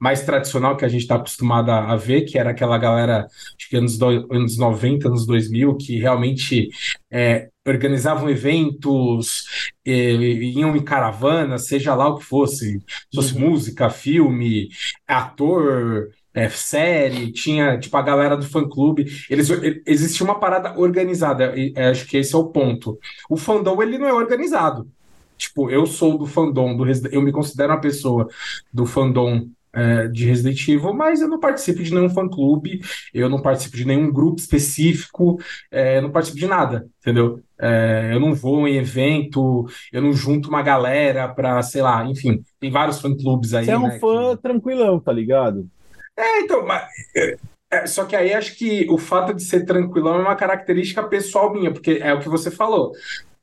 mais 0.00 0.22
tradicional 0.22 0.76
que 0.76 0.84
a 0.84 0.88
gente 0.88 1.02
está 1.02 1.16
acostumado 1.16 1.70
a, 1.70 1.94
ver, 1.94 2.22
que 2.22 2.38
era 2.38 2.50
aquela 2.50 2.78
galera, 2.78 3.26
acho 3.26 3.68
que 3.68 3.76
anos, 3.76 3.98
do, 3.98 4.06
anos 4.32 4.56
90, 4.56 5.08
anos 5.08 5.26
2000, 5.26 5.76
que 5.76 5.98
realmente 5.98 6.70
é, 7.10 7.50
organizavam 7.68 8.30
eventos, 8.30 9.44
iam 9.84 10.74
em 10.74 10.82
caravana, 10.82 11.58
seja 11.58 11.94
lá 11.94 12.08
o 12.08 12.16
que 12.16 12.24
fosse, 12.24 12.82
fosse 13.14 13.34
uhum. 13.34 13.50
música, 13.50 13.90
filme, 13.90 14.70
ator, 15.06 16.08
é, 16.32 16.48
série, 16.48 17.30
tinha 17.30 17.78
tipo 17.78 17.94
a 17.96 18.02
galera 18.02 18.36
do 18.38 18.46
fã 18.46 18.66
clube. 18.66 19.04
Eles, 19.28 19.50
existia 19.86 20.24
uma 20.24 20.40
parada 20.40 20.78
organizada, 20.78 21.54
e 21.54 21.74
é, 21.76 21.88
acho 21.88 22.06
que 22.06 22.16
esse 22.16 22.34
é 22.34 22.38
o 22.38 22.46
ponto. 22.46 22.98
O 23.28 23.36
fandom 23.36 23.82
ele 23.82 23.98
não 23.98 24.08
é 24.08 24.14
organizado. 24.14 24.88
Tipo, 25.36 25.70
eu 25.70 25.86
sou 25.86 26.18
do 26.18 26.26
fandom, 26.26 26.76
do 26.76 26.84
eu 27.10 27.22
me 27.22 27.32
considero 27.32 27.72
uma 27.72 27.80
pessoa 27.80 28.28
do 28.72 28.86
fandom 28.86 29.48
é, 29.72 30.08
de 30.08 30.26
Resident 30.26 30.68
Evil, 30.68 30.92
mas 30.92 31.20
eu 31.20 31.28
não 31.28 31.38
participo 31.38 31.82
de 31.82 31.94
nenhum 31.94 32.10
fã-clube, 32.10 32.80
eu 33.14 33.28
não 33.28 33.40
participo 33.40 33.76
de 33.76 33.86
nenhum 33.86 34.12
grupo 34.12 34.40
específico, 34.40 35.38
é, 35.70 35.98
eu 35.98 36.02
não 36.02 36.10
participo 36.10 36.38
de 36.38 36.46
nada, 36.46 36.86
entendeu? 37.00 37.40
É, 37.58 38.10
eu 38.12 38.20
não 38.20 38.34
vou 38.34 38.66
em 38.66 38.76
evento, 38.76 39.66
eu 39.92 40.02
não 40.02 40.12
junto 40.12 40.48
uma 40.48 40.62
galera 40.62 41.28
pra, 41.28 41.62
sei 41.62 41.82
lá, 41.82 42.04
enfim, 42.04 42.42
tem 42.58 42.70
vários 42.70 43.00
fã-clubes 43.00 43.54
aí. 43.54 43.64
Você 43.64 43.70
é 43.70 43.78
um 43.78 43.88
né, 43.88 43.98
fã 43.98 44.36
que... 44.36 44.42
tranquilão, 44.42 44.98
tá 44.98 45.12
ligado? 45.12 45.68
É, 46.16 46.40
então, 46.40 46.66
mas, 46.66 46.88
é, 47.16 47.36
é, 47.72 47.86
só 47.86 48.04
que 48.04 48.16
aí 48.16 48.34
acho 48.34 48.56
que 48.56 48.86
o 48.90 48.98
fato 48.98 49.32
de 49.32 49.44
ser 49.44 49.64
tranquilão 49.64 50.16
é 50.16 50.22
uma 50.22 50.34
característica 50.34 51.02
pessoal 51.04 51.52
minha, 51.52 51.72
porque 51.72 52.00
é 52.02 52.12
o 52.12 52.18
que 52.18 52.28
você 52.28 52.50
falou. 52.50 52.92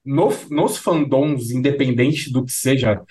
No, 0.09 0.29
nos 0.49 0.77
fandoms, 0.77 1.51
independente 1.51 2.31
do 2.31 2.45
que 2.45 2.51
seja, 2.53 3.01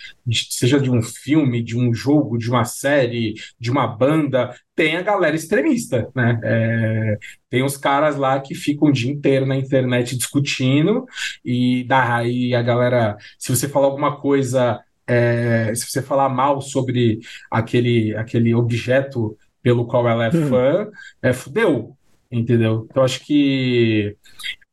seja 0.49 0.81
de 0.81 0.91
um 0.91 1.03
filme, 1.03 1.63
de 1.63 1.77
um 1.77 1.93
jogo, 1.93 2.39
de 2.39 2.49
uma 2.49 2.65
série, 2.65 3.35
de 3.61 3.71
uma 3.71 3.87
banda, 3.87 4.55
tem 4.75 4.97
a 4.97 5.03
galera 5.03 5.37
extremista, 5.37 6.09
né? 6.15 6.41
É, 6.43 7.19
tem 7.51 7.63
os 7.63 7.77
caras 7.77 8.17
lá 8.17 8.41
que 8.41 8.55
ficam 8.55 8.89
o 8.89 8.93
dia 8.93 9.13
inteiro 9.13 9.45
na 9.45 9.57
internet 9.57 10.17
discutindo, 10.17 11.05
e 11.45 11.85
daí 11.85 12.55
a 12.55 12.63
galera, 12.63 13.19
se 13.39 13.55
você 13.55 13.69
falar 13.69 13.89
alguma 13.89 14.17
coisa, 14.17 14.81
é, 15.07 15.75
se 15.75 15.91
você 15.91 16.01
falar 16.01 16.31
mal 16.31 16.63
sobre 16.63 17.21
aquele, 17.51 18.17
aquele 18.17 18.55
objeto 18.55 19.37
pelo 19.63 19.87
qual 19.87 20.09
ela 20.09 20.27
é 20.27 20.29
hum. 20.29 20.49
fã, 20.49 20.89
é 21.21 21.33
fudeu, 21.33 21.97
entendeu? 22.31 22.87
Então 22.91 23.05
acho 23.05 23.25
que 23.25 24.17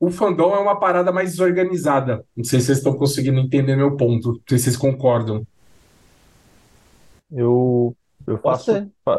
o 0.06 0.10
fandom 0.10 0.54
é 0.54 0.60
uma 0.60 0.78
parada 0.78 1.14
mais 1.14 1.32
desorganizada. 1.32 2.26
Não 2.36 2.44
sei 2.44 2.60
se 2.60 2.66
vocês 2.66 2.80
estão 2.80 2.94
conseguindo 2.94 3.40
entender 3.40 3.76
meu 3.78 3.96
ponto, 3.96 4.34
não 4.34 4.40
sei 4.50 4.58
se 4.58 4.66
vocês 4.66 4.78
concordam. 4.78 5.48
Eu, 7.32 7.96
eu 8.28 8.38
faço, 8.38 8.72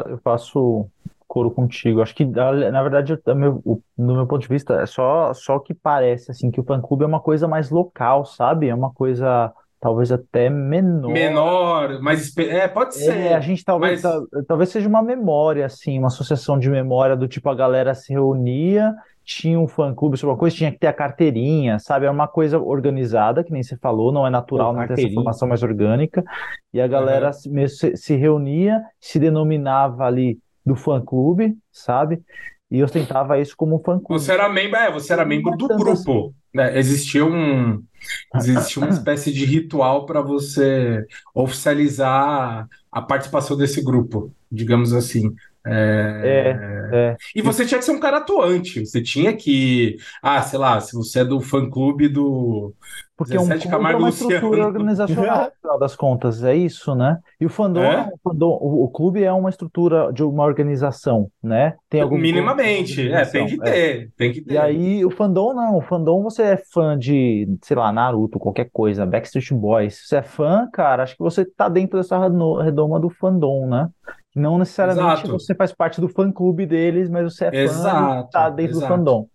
eu 0.07 0.17
faço 0.23 0.87
coro 1.27 1.49
contigo. 1.49 2.03
Acho 2.03 2.13
que, 2.13 2.23
na 2.23 2.83
verdade, 2.83 3.19
eu, 3.25 3.35
meu, 3.35 3.81
no 3.97 4.15
meu 4.15 4.27
ponto 4.27 4.43
de 4.43 4.47
vista, 4.47 4.75
é 4.75 4.85
só, 4.85 5.33
só 5.33 5.57
que 5.57 5.73
parece 5.73 6.29
assim 6.29 6.51
que 6.51 6.59
o 6.59 6.63
fã-clube 6.63 7.03
é 7.03 7.07
uma 7.07 7.19
coisa 7.19 7.47
mais 7.47 7.71
local, 7.71 8.23
sabe? 8.23 8.69
É 8.69 8.75
uma 8.75 8.93
coisa 8.93 9.51
talvez 9.81 10.11
até 10.11 10.51
menor. 10.51 11.11
Menor, 11.11 11.99
mas 11.99 12.37
é, 12.37 12.67
pode 12.67 12.93
ser. 12.93 13.17
É, 13.17 13.33
a 13.33 13.39
gente 13.39 13.65
talvez, 13.65 14.03
mas... 14.03 14.45
talvez 14.47 14.69
seja 14.69 14.87
uma 14.87 15.01
memória, 15.01 15.65
assim, 15.65 15.97
uma 15.97 16.07
associação 16.07 16.59
de 16.59 16.69
memória 16.69 17.15
do 17.15 17.27
tipo 17.27 17.49
a 17.49 17.55
galera 17.55 17.95
se 17.95 18.13
reunia, 18.13 18.93
tinha 19.25 19.59
um 19.59 19.67
fã-clube 19.67 20.17
sobre 20.17 20.33
uma 20.33 20.37
coisa, 20.37 20.55
tinha 20.55 20.71
que 20.71 20.77
ter 20.77 20.87
a 20.87 20.93
carteirinha, 20.93 21.79
sabe? 21.79 22.05
É 22.05 22.11
uma 22.11 22.27
coisa 22.27 22.59
organizada, 22.59 23.43
que 23.43 23.51
nem 23.51 23.63
você 23.63 23.75
falou, 23.75 24.11
não 24.11 24.25
é 24.25 24.29
natural 24.29 24.71
não 24.71 24.85
ter 24.87 24.93
essa 24.93 25.13
formação 25.13 25.47
mais 25.47 25.63
orgânica. 25.63 26.23
E 26.71 26.79
a 26.79 26.87
galera 26.87 27.31
uhum. 27.45 27.67
se, 27.67 27.97
se 27.97 28.15
reunia, 28.15 28.83
se 29.01 29.17
denominava 29.17 30.05
ali 30.05 30.37
do 30.63 30.75
fã-clube, 30.75 31.57
sabe? 31.71 32.21
E 32.69 32.83
ostentava 32.83 33.39
isso 33.39 33.55
como 33.57 33.75
um 33.75 33.79
fã-clube. 33.79 34.21
Você 34.21 34.31
era 34.31 34.47
membro, 34.47 34.79
é, 34.79 34.91
você 34.91 35.13
era 35.13 35.25
membro 35.25 35.57
do 35.57 35.67
grupo. 35.67 35.91
Assim. 35.91 36.33
Né? 36.53 36.77
Existia 36.77 37.25
um 37.25 37.83
existia 38.35 38.81
uma 38.81 38.91
espécie 38.91 39.33
de 39.33 39.43
ritual 39.43 40.05
para 40.05 40.21
você 40.21 41.05
oficializar 41.33 42.67
a 42.91 43.01
participação 43.01 43.57
desse 43.57 43.83
grupo, 43.83 44.31
digamos 44.51 44.93
assim. 44.93 45.33
É... 45.65 46.89
É, 46.91 46.97
é. 46.97 47.17
E 47.35 47.41
você 47.41 47.65
tinha 47.65 47.79
que 47.79 47.85
ser 47.85 47.91
um 47.91 47.99
cara 47.99 48.17
atuante. 48.17 48.85
Você 48.85 49.01
tinha 49.01 49.35
que, 49.35 49.97
ah, 50.21 50.41
sei 50.41 50.59
lá, 50.59 50.79
se 50.79 50.93
você 50.93 51.19
é 51.19 51.25
do 51.25 51.41
fã 51.41 51.69
clube 51.69 52.07
do 52.07 52.73
porque 53.17 53.37
um 53.37 53.47
clube 53.47 53.69
é 53.71 53.95
uma 53.95 54.09
estrutura 54.09 54.65
organizacional, 54.65 55.45
no 55.45 55.51
final 55.61 55.79
das 55.79 55.95
contas, 55.95 56.43
é 56.43 56.53
isso, 56.53 56.93
né? 56.93 57.17
E 57.39 57.45
o 57.45 57.49
fandom, 57.49 57.81
é? 57.81 58.09
o, 58.13 58.29
fandom 58.29 58.49
o, 58.61 58.83
o, 58.83 58.89
clube 58.89 59.23
é 59.23 59.31
uma 59.31 59.49
estrutura 59.49 60.11
de 60.11 60.21
uma 60.21 60.43
organização, 60.43 61.29
né? 61.41 61.75
Tem 61.89 62.01
algum 62.01 62.17
Minimamente, 62.17 63.09
é, 63.09 63.23
tem 63.23 63.47
que 63.47 63.53
é. 63.53 63.63
ter, 63.63 64.03
é. 64.03 64.07
tem 64.17 64.33
que 64.33 64.41
ter. 64.41 64.55
E 64.55 64.57
aí 64.57 65.05
o 65.05 65.09
fandom 65.09 65.53
não, 65.53 65.77
o 65.77 65.81
fandom 65.81 66.23
você 66.23 66.43
é 66.43 66.57
fã 66.57 66.97
de, 66.97 67.47
sei 67.61 67.77
lá, 67.77 67.89
Naruto, 67.91 68.37
qualquer 68.37 68.69
coisa, 68.71 69.05
Backstreet 69.05 69.53
Boys. 69.53 69.95
Se 69.95 70.07
você 70.07 70.17
é 70.17 70.21
fã, 70.21 70.67
cara, 70.73 71.03
acho 71.03 71.15
que 71.15 71.23
você 71.23 71.45
tá 71.45 71.69
dentro 71.69 71.97
dessa 71.97 72.19
redoma 72.19 72.99
do 72.99 73.09
fandom, 73.09 73.65
né? 73.65 73.87
Não 74.35 74.59
necessariamente 74.59 75.23
exato. 75.23 75.31
você 75.31 75.55
faz 75.55 75.71
parte 75.71 76.01
do 76.01 76.09
fã 76.09 76.29
clube 76.29 76.65
deles, 76.65 77.09
mas 77.09 77.33
você 77.33 77.45
é 77.45 77.67
fã 77.67 78.19
e 78.19 78.31
tá 78.31 78.49
dentro 78.49 78.73
exato. 78.73 78.85
do 78.85 78.97
fandom. 78.97 79.29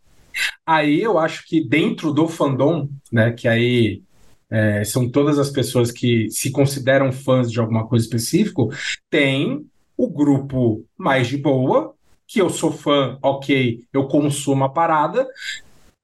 Aí 0.66 1.00
eu 1.00 1.18
acho 1.18 1.46
que 1.46 1.66
dentro 1.66 2.12
do 2.12 2.28
fandom, 2.28 2.88
né, 3.10 3.32
que 3.32 3.48
aí 3.48 4.02
é, 4.50 4.84
são 4.84 5.08
todas 5.08 5.38
as 5.38 5.48
pessoas 5.48 5.90
que 5.90 6.28
se 6.30 6.50
consideram 6.50 7.12
fãs 7.12 7.50
de 7.50 7.58
alguma 7.58 7.86
coisa 7.86 8.04
específica, 8.04 8.62
tem 9.08 9.64
o 9.96 10.08
grupo 10.08 10.84
mais 10.96 11.28
de 11.28 11.36
boa, 11.36 11.94
que 12.26 12.40
eu 12.40 12.50
sou 12.50 12.70
fã, 12.70 13.18
ok, 13.22 13.80
eu 13.92 14.06
consumo 14.06 14.64
a 14.64 14.68
parada, 14.68 15.26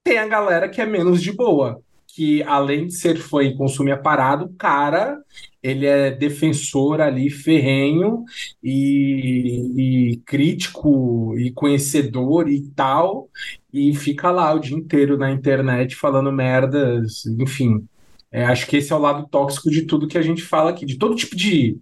tem 0.02 0.18
a 0.18 0.26
galera 0.26 0.68
que 0.68 0.80
é 0.80 0.86
menos 0.86 1.22
de 1.22 1.32
boa, 1.32 1.80
que 2.06 2.42
além 2.44 2.86
de 2.86 2.94
ser 2.94 3.16
fã 3.18 3.42
e 3.42 3.56
consumir 3.56 3.92
a 3.92 3.98
parada, 3.98 4.44
o 4.44 4.52
cara 4.54 5.18
ele 5.66 5.84
é 5.84 6.12
defensor 6.12 7.00
ali 7.00 7.28
ferrenho 7.28 8.24
e, 8.62 10.12
e, 10.12 10.16
crítico 10.24 11.36
e 11.36 11.50
conhecedor 11.50 12.48
e 12.48 12.62
tal, 12.70 13.28
e 13.72 13.92
fica 13.94 14.30
lá 14.30 14.54
o 14.54 14.60
dia 14.60 14.76
inteiro 14.76 15.18
na 15.18 15.32
internet 15.32 15.96
falando 15.96 16.30
merdas, 16.30 17.26
enfim. 17.26 17.84
É, 18.30 18.44
acho 18.44 18.66
que 18.66 18.76
esse 18.76 18.92
é 18.92 18.96
o 18.96 19.00
lado 19.00 19.26
tóxico 19.28 19.68
de 19.68 19.82
tudo 19.82 20.06
que 20.06 20.18
a 20.18 20.22
gente 20.22 20.42
fala 20.42 20.70
aqui, 20.70 20.86
de 20.86 20.98
todo 20.98 21.16
tipo 21.16 21.34
de, 21.34 21.76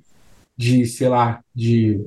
de 0.56 0.86
sei 0.86 1.08
lá, 1.08 1.42
de 1.54 2.00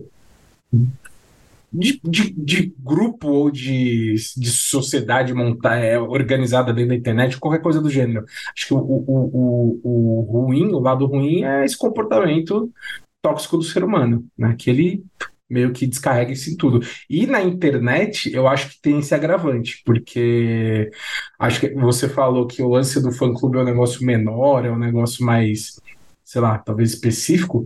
de, 1.71 1.99
de, 2.03 2.33
de, 2.33 2.73
grupo 2.79 3.27
ou 3.27 3.51
de, 3.51 4.15
de 4.37 4.49
sociedade 4.49 5.33
montar, 5.33 5.77
é, 5.77 5.99
organizada 5.99 6.73
dentro 6.73 6.89
da 6.89 6.95
internet, 6.95 7.37
qualquer 7.37 7.61
coisa 7.61 7.81
do 7.81 7.89
gênero. 7.89 8.25
Acho 8.55 8.67
que 8.67 8.73
o, 8.73 8.77
o, 8.77 9.79
o, 9.83 10.21
o 10.21 10.21
ruim, 10.21 10.71
o 10.73 10.79
lado 10.79 11.05
ruim 11.05 11.43
é 11.43 11.65
esse 11.65 11.77
comportamento 11.77 12.71
tóxico 13.21 13.57
do 13.57 13.63
ser 13.63 13.83
humano, 13.83 14.25
né? 14.37 14.55
Que 14.57 14.69
ele 14.69 15.03
meio 15.49 15.71
que 15.71 15.87
descarrega 15.87 16.31
isso 16.31 16.49
em 16.49 16.57
tudo. 16.57 16.85
E 17.09 17.25
na 17.25 17.41
internet, 17.41 18.33
eu 18.33 18.47
acho 18.47 18.69
que 18.69 18.81
tem 18.81 18.99
esse 18.99 19.15
agravante, 19.15 19.81
porque 19.85 20.91
acho 21.39 21.59
que 21.59 21.69
você 21.75 22.09
falou 22.09 22.45
que 22.45 22.61
o 22.61 22.69
lance 22.69 23.01
do 23.01 23.11
fã-clube 23.11 23.57
é 23.57 23.61
um 23.61 23.65
negócio 23.65 24.05
menor, 24.05 24.65
é 24.65 24.71
um 24.71 24.77
negócio 24.77 25.25
mais, 25.25 25.79
sei 26.23 26.41
lá, 26.41 26.57
talvez 26.57 26.91
específico 26.91 27.65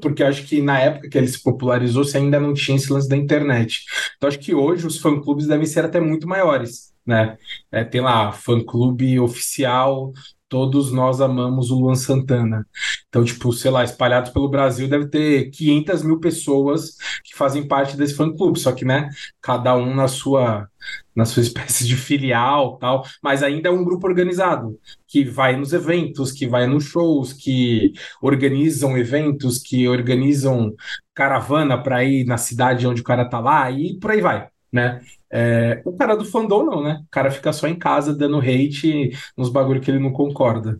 porque 0.00 0.22
acho 0.22 0.44
que 0.46 0.60
na 0.60 0.78
época 0.78 1.08
que 1.08 1.18
ele 1.18 1.28
se 1.28 1.42
popularizou, 1.42 2.04
você 2.04 2.18
ainda 2.18 2.40
não 2.40 2.54
tinha 2.54 2.76
esse 2.76 2.92
lance 2.92 3.08
da 3.08 3.16
internet. 3.16 3.84
Então 4.16 4.28
acho 4.28 4.38
que 4.38 4.54
hoje 4.54 4.86
os 4.86 4.98
fã-clubes 4.98 5.46
devem 5.46 5.66
ser 5.66 5.84
até 5.84 6.00
muito 6.00 6.28
maiores, 6.28 6.92
né? 7.04 7.36
É, 7.70 7.84
tem 7.84 8.00
lá 8.00 8.32
fã-clube 8.32 9.18
oficial 9.20 10.12
todos 10.48 10.92
nós 10.92 11.20
amamos 11.20 11.70
o 11.70 11.78
Luan 11.78 11.94
Santana. 11.94 12.66
Então, 13.08 13.24
tipo, 13.24 13.52
sei 13.52 13.70
lá, 13.70 13.84
espalhados 13.84 14.30
pelo 14.30 14.48
Brasil 14.48 14.88
deve 14.88 15.08
ter 15.08 15.50
500 15.50 16.02
mil 16.02 16.20
pessoas 16.20 16.96
que 17.24 17.34
fazem 17.36 17.66
parte 17.66 17.96
desse 17.96 18.14
fã-clube, 18.14 18.58
só 18.58 18.72
que, 18.72 18.84
né, 18.84 19.10
cada 19.40 19.74
um 19.76 19.94
na 19.94 20.08
sua 20.08 20.68
na 21.14 21.24
sua 21.24 21.42
espécie 21.42 21.86
de 21.86 21.96
filial 21.96 22.78
tal, 22.78 23.04
mas 23.22 23.42
ainda 23.42 23.68
é 23.68 23.72
um 23.72 23.84
grupo 23.84 24.06
organizado 24.06 24.78
que 25.06 25.24
vai 25.24 25.56
nos 25.56 25.72
eventos, 25.72 26.32
que 26.32 26.46
vai 26.46 26.66
nos 26.66 26.84
shows, 26.84 27.32
que 27.32 27.92
organizam 28.20 28.96
eventos, 28.96 29.58
que 29.58 29.88
organizam 29.88 30.74
caravana 31.14 31.82
para 31.82 32.04
ir 32.04 32.24
na 32.26 32.36
cidade 32.36 32.86
onde 32.86 33.00
o 33.00 33.04
cara 33.04 33.28
tá 33.28 33.40
lá 33.40 33.70
e 33.70 33.98
por 33.98 34.10
aí 34.10 34.20
vai, 34.20 34.48
né? 34.76 35.00
É, 35.30 35.82
o 35.84 35.92
cara 35.92 36.14
do 36.14 36.24
fandom 36.24 36.64
não, 36.64 36.82
né? 36.82 37.02
O 37.04 37.10
cara 37.10 37.30
fica 37.30 37.52
só 37.52 37.66
em 37.66 37.74
casa 37.74 38.14
dando 38.14 38.38
hate 38.38 39.10
nos 39.36 39.48
bagulho 39.48 39.80
que 39.80 39.90
ele 39.90 39.98
não 39.98 40.12
concorda. 40.12 40.78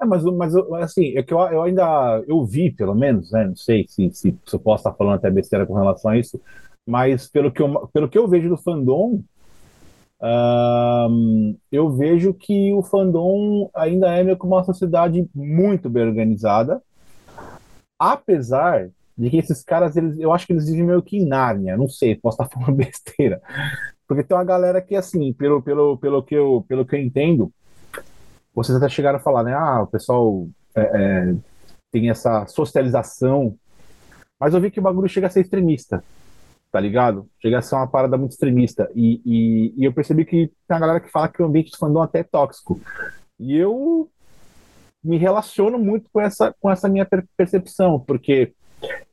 É, 0.00 0.04
mas, 0.04 0.24
mas 0.24 0.54
assim, 0.82 1.16
é 1.16 1.22
que 1.22 1.32
eu, 1.32 1.38
eu 1.40 1.62
ainda 1.62 2.22
eu 2.26 2.44
vi, 2.44 2.70
pelo 2.70 2.94
menos, 2.94 3.30
né? 3.30 3.46
Não 3.46 3.56
sei 3.56 3.86
se, 3.88 4.10
se, 4.12 4.38
se 4.44 4.54
eu 4.56 4.60
posso 4.60 4.80
estar 4.80 4.96
falando 4.96 5.14
até 5.14 5.30
besteira 5.30 5.64
com 5.64 5.74
relação 5.74 6.10
a 6.10 6.18
isso, 6.18 6.40
mas 6.86 7.28
pelo 7.28 7.50
que 7.52 7.62
eu, 7.62 7.88
pelo 7.92 8.08
que 8.08 8.18
eu 8.18 8.28
vejo 8.28 8.48
do 8.48 8.56
fandom, 8.58 9.22
eu 11.70 11.90
vejo 11.90 12.32
que 12.34 12.72
o 12.72 12.82
fandom 12.82 13.70
ainda 13.74 14.08
é 14.08 14.22
meio 14.24 14.38
que 14.38 14.46
uma 14.46 14.64
sociedade 14.64 15.28
muito 15.34 15.90
bem 15.90 16.04
organizada, 16.04 16.82
apesar 17.98 18.90
de 19.16 19.30
que 19.30 19.38
esses 19.38 19.62
caras, 19.62 19.96
eles, 19.96 20.18
eu 20.18 20.32
acho 20.32 20.46
que 20.46 20.52
eles 20.52 20.66
vivem 20.66 20.84
meio 20.84 21.02
que 21.02 21.16
em 21.16 21.26
Nárnia, 21.26 21.76
não 21.76 21.88
sei, 21.88 22.16
posso 22.16 22.42
estar 22.42 22.48
falando 22.52 22.76
besteira, 22.76 23.40
porque 24.06 24.22
tem 24.22 24.36
uma 24.36 24.44
galera 24.44 24.80
que, 24.80 24.96
assim, 24.96 25.32
pelo, 25.32 25.62
pelo, 25.62 25.96
pelo, 25.98 26.22
que, 26.22 26.34
eu, 26.34 26.64
pelo 26.68 26.84
que 26.84 26.96
eu 26.96 27.00
entendo, 27.00 27.52
vocês 28.54 28.76
até 28.76 28.88
chegaram 28.88 29.18
a 29.18 29.22
falar, 29.22 29.42
né, 29.42 29.54
ah, 29.54 29.82
o 29.82 29.86
pessoal 29.86 30.46
é, 30.74 30.80
é, 30.82 31.34
tem 31.90 32.10
essa 32.10 32.46
socialização, 32.46 33.56
mas 34.38 34.52
eu 34.52 34.60
vi 34.60 34.70
que 34.70 34.80
o 34.80 34.82
bagulho 34.82 35.08
chega 35.08 35.26
a 35.26 35.30
ser 35.30 35.40
extremista, 35.40 36.02
tá 36.70 36.80
ligado? 36.80 37.28
Chega 37.40 37.58
a 37.58 37.62
ser 37.62 37.76
uma 37.76 37.86
parada 37.86 38.18
muito 38.18 38.32
extremista. 38.32 38.90
E, 38.94 39.22
e, 39.24 39.74
e 39.76 39.84
eu 39.84 39.92
percebi 39.92 40.24
que 40.24 40.48
tem 40.48 40.74
uma 40.74 40.80
galera 40.80 41.00
que 41.00 41.10
fala 41.10 41.28
que 41.28 41.40
o 41.40 41.46
ambiente 41.46 41.70
de 41.70 41.78
fandom 41.78 42.02
até 42.02 42.18
é 42.18 42.24
tóxico. 42.24 42.80
E 43.38 43.56
eu 43.56 44.10
me 45.02 45.16
relaciono 45.16 45.78
muito 45.78 46.10
com 46.12 46.20
essa, 46.20 46.54
com 46.58 46.70
essa 46.70 46.88
minha 46.88 47.06
percepção, 47.36 48.00
porque 48.00 48.54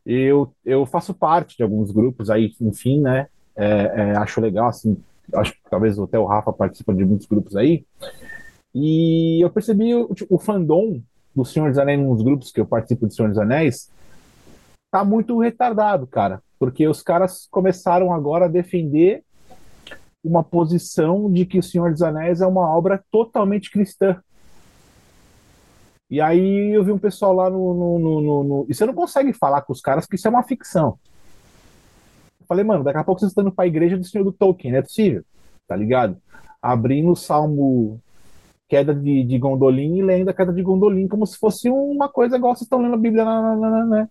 eu, 0.05 0.53
eu 0.65 0.85
faço 0.85 1.13
parte 1.13 1.57
de 1.57 1.63
alguns 1.63 1.91
grupos 1.91 2.29
aí, 2.29 2.53
enfim, 2.61 3.01
né? 3.01 3.27
É, 3.55 3.65
é, 3.65 4.17
acho 4.17 4.41
legal, 4.41 4.67
assim, 4.67 4.97
acho 5.33 5.53
que 5.53 5.59
talvez 5.69 5.99
até 5.99 6.17
o 6.17 6.25
Rafa 6.25 6.53
participa 6.53 6.93
de 6.93 7.05
muitos 7.05 7.27
grupos 7.27 7.55
aí. 7.55 7.85
E 8.73 9.43
eu 9.43 9.49
percebi 9.49 9.93
o, 9.93 10.09
o 10.29 10.39
fandom 10.39 11.01
do 11.35 11.45
Senhor 11.45 11.69
dos 11.69 11.77
Anéis 11.77 11.99
nos 11.99 12.21
grupos 12.21 12.51
que 12.51 12.59
eu 12.59 12.65
participo 12.65 13.07
do 13.07 13.13
Senhor 13.13 13.29
dos 13.29 13.37
Anéis 13.37 13.89
tá 14.91 15.03
muito 15.03 15.37
retardado, 15.39 16.05
cara 16.07 16.41
porque 16.61 16.87
os 16.87 17.01
caras 17.01 17.47
começaram 17.49 18.13
agora 18.13 18.45
a 18.45 18.47
defender 18.47 19.23
uma 20.23 20.43
posição 20.43 21.27
de 21.33 21.43
que 21.43 21.57
O 21.57 21.63
Senhor 21.63 21.89
dos 21.91 22.03
Anéis 22.03 22.39
é 22.39 22.45
uma 22.45 22.69
obra 22.69 23.03
totalmente 23.09 23.71
cristã. 23.71 24.21
E 26.11 26.19
aí 26.19 26.75
eu 26.75 26.83
vi 26.83 26.91
um 26.91 26.99
pessoal 26.99 27.31
lá 27.31 27.49
no, 27.49 27.73
no, 27.73 27.99
no, 28.21 28.43
no, 28.43 28.65
E 28.67 28.75
você 28.75 28.85
não 28.85 28.93
consegue 28.93 29.31
falar 29.31 29.61
com 29.61 29.71
os 29.71 29.79
caras 29.79 30.05
que 30.05 30.17
isso 30.17 30.27
é 30.27 30.29
uma 30.29 30.43
ficção. 30.43 30.99
Eu 32.37 32.45
falei, 32.45 32.65
mano, 32.65 32.83
daqui 32.83 32.99
a 32.99 33.03
pouco 33.03 33.21
vocês 33.21 33.31
estão 33.31 33.45
indo 33.45 33.53
pra 33.53 33.65
igreja 33.65 33.97
do 33.97 34.03
Senhor 34.03 34.25
do 34.25 34.33
Tolkien, 34.33 34.73
não 34.73 34.79
é 34.79 34.81
possível, 34.81 35.23
tá 35.65 35.73
ligado? 35.73 36.17
Abrindo 36.61 37.13
o 37.13 37.15
Salmo 37.15 37.97
Queda 38.67 38.93
de, 38.93 39.23
de 39.23 39.39
Gondolin 39.39 39.99
e 39.99 40.01
lendo 40.01 40.27
a 40.27 40.33
Queda 40.33 40.51
de 40.51 40.61
Gondolin 40.61 41.07
como 41.07 41.25
se 41.25 41.37
fosse 41.37 41.69
uma 41.69 42.09
coisa 42.09 42.35
igual 42.35 42.53
vocês 42.53 42.63
estão 42.63 42.81
lendo 42.81 42.95
a 42.95 42.97
Bíblia, 42.97 43.23
né? 43.85 44.09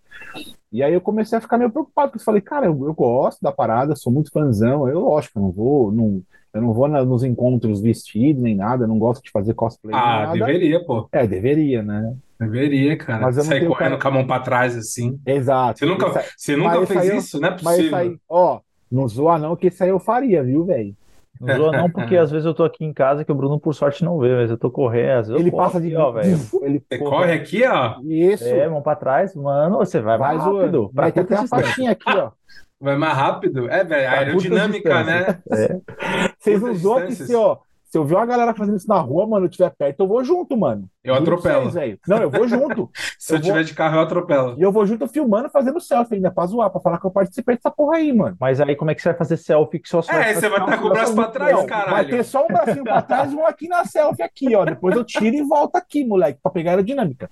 E 0.72 0.82
aí 0.82 0.94
eu 0.94 1.02
comecei 1.02 1.36
a 1.36 1.40
ficar 1.40 1.58
meio 1.58 1.70
preocupado, 1.70 2.12
porque 2.12 2.22
eu 2.22 2.24
falei, 2.24 2.40
cara, 2.40 2.64
eu, 2.64 2.86
eu 2.86 2.94
gosto 2.94 3.42
da 3.42 3.52
parada, 3.52 3.94
sou 3.94 4.10
muito 4.10 4.30
fãzão, 4.30 4.88
eu 4.88 5.00
lógico, 5.00 5.38
não 5.38 5.50
vou, 5.50 5.92
não, 5.92 6.22
eu 6.52 6.60
não 6.60 6.72
vou 6.72 6.88
na, 6.88 7.04
nos 7.04 7.22
encontros 7.22 7.80
vestidos 7.80 8.42
nem 8.42 8.56
nada, 8.56 8.84
eu 8.84 8.88
não 8.88 8.98
gosto 8.98 9.22
de 9.22 9.30
fazer 9.30 9.54
cosplay. 9.54 9.94
Ah, 9.94 10.26
nada. 10.26 10.32
deveria, 10.32 10.84
pô. 10.84 11.08
É, 11.12 11.26
deveria, 11.26 11.82
né? 11.82 12.14
Deveria, 12.38 12.96
cara. 12.96 13.20
Mas 13.20 13.36
eu 13.36 13.44
Sair 13.44 13.66
correndo 13.66 13.98
cara... 13.98 13.98
com 13.98 14.08
a 14.08 14.10
mão 14.10 14.26
pra 14.26 14.40
trás 14.40 14.76
assim. 14.76 15.20
Exato. 15.26 15.78
Você 15.78 15.86
nunca, 15.86 16.24
você 16.36 16.56
nunca 16.56 16.86
fez 16.86 17.24
isso, 17.24 17.40
não 17.40 17.48
é 17.48 17.52
possível. 17.52 17.90
Mas 17.90 18.08
aí, 18.08 18.16
ó, 18.28 18.60
não 18.90 19.06
zoa 19.06 19.38
não, 19.38 19.54
que 19.54 19.68
isso 19.68 19.84
aí 19.84 19.90
eu 19.90 20.00
faria, 20.00 20.42
viu, 20.42 20.64
velho? 20.64 20.94
Não 21.40 21.56
zoa 21.56 21.72
não, 21.72 21.90
porque 21.90 22.16
às 22.16 22.30
vezes 22.30 22.44
eu 22.44 22.52
tô 22.52 22.64
aqui 22.64 22.84
em 22.84 22.92
casa 22.92 23.24
que 23.24 23.32
o 23.32 23.34
Bruno, 23.34 23.58
por 23.58 23.74
sorte, 23.74 24.04
não 24.04 24.18
vê, 24.18 24.34
mas 24.34 24.50
eu 24.50 24.58
tô 24.58 24.70
correndo. 24.70 25.20
Às 25.20 25.28
vezes 25.28 25.40
ele 25.40 25.50
passa 25.50 25.80
de 25.80 25.96
ó, 25.96 26.12
velho. 26.12 26.38
Ele 26.62 26.82
você 26.86 26.98
corre 26.98 27.32
aqui, 27.32 27.64
ó. 27.64 27.98
Isso. 28.02 28.44
É, 28.44 28.68
mão 28.68 28.82
pra 28.82 28.96
trás, 28.96 29.34
mano, 29.34 29.78
você 29.78 30.00
vai, 30.00 30.18
vai 30.18 30.36
mais 30.36 30.44
rápido. 30.44 30.90
Vai 30.92 31.12
ter 31.12 31.20
até 31.20 31.36
a 31.36 31.46
faixinha 31.46 31.92
aqui, 31.92 32.10
ó. 32.10 32.30
Vai 32.78 32.96
mais 32.96 33.16
rápido? 33.16 33.68
É, 33.70 33.84
velho, 33.84 34.08
aerodinâmica, 34.08 35.04
né? 35.04 35.38
É. 35.52 36.29
Vocês 36.40 36.60
não 36.60 36.74
zoam 36.74 37.06
que 37.06 37.14
se, 37.14 37.34
ó, 37.34 37.58
se 37.90 37.98
eu 37.98 38.04
ver 38.04 38.14
uma 38.14 38.24
galera 38.24 38.54
fazendo 38.54 38.76
isso 38.76 38.88
na 38.88 39.00
rua, 39.00 39.26
mano, 39.26 39.46
eu 39.46 39.50
estiver 39.50 39.68
perto, 39.76 40.00
eu 40.00 40.06
vou 40.06 40.22
junto, 40.22 40.56
mano. 40.56 40.88
Eu 41.02 41.12
atropelo. 41.12 41.64
Vocês, 41.64 41.98
não, 42.06 42.18
eu 42.18 42.30
vou 42.30 42.46
junto. 42.46 42.88
se 43.18 43.32
eu, 43.32 43.38
eu 43.38 43.42
tiver 43.42 43.64
de 43.64 43.74
carro, 43.74 43.96
eu 43.96 44.00
atropelo. 44.02 44.54
E 44.56 44.62
eu 44.62 44.70
vou 44.70 44.86
junto 44.86 45.08
filmando, 45.08 45.50
fazendo 45.50 45.80
selfie 45.80 46.14
ainda 46.14 46.30
pra 46.30 46.46
zoar, 46.46 46.70
pra 46.70 46.80
falar 46.80 46.98
que 46.98 47.06
eu 47.06 47.10
participei 47.10 47.56
dessa 47.56 47.70
porra 47.70 47.96
aí, 47.96 48.12
mano. 48.12 48.36
Mas 48.40 48.60
aí 48.60 48.76
como 48.76 48.92
é 48.92 48.94
que 48.94 49.02
você 49.02 49.08
vai 49.08 49.18
fazer 49.18 49.36
selfie 49.36 49.80
que 49.80 49.88
só 49.88 49.98
É, 50.08 50.34
você 50.34 50.48
vai 50.48 50.60
estar 50.60 50.78
com 50.78 50.86
o 50.86 50.90
braço 50.90 51.14
pra 51.16 51.28
trás, 51.28 51.52
não, 51.52 51.66
caralho. 51.66 51.90
Vai 51.90 52.06
ter 52.06 52.24
só 52.24 52.44
um 52.44 52.46
bracinho 52.46 52.84
pra 52.84 53.02
trás 53.02 53.32
e 53.32 53.36
um 53.36 53.44
aqui 53.44 53.66
na 53.66 53.84
selfie 53.84 54.22
aqui, 54.22 54.54
ó. 54.54 54.64
Depois 54.64 54.96
eu 54.96 55.04
tiro 55.04 55.34
e 55.34 55.42
volto 55.42 55.74
aqui, 55.74 56.04
moleque, 56.04 56.38
pra 56.40 56.52
pegar 56.52 56.70
a 56.70 56.72
aerodinâmica. 56.74 57.28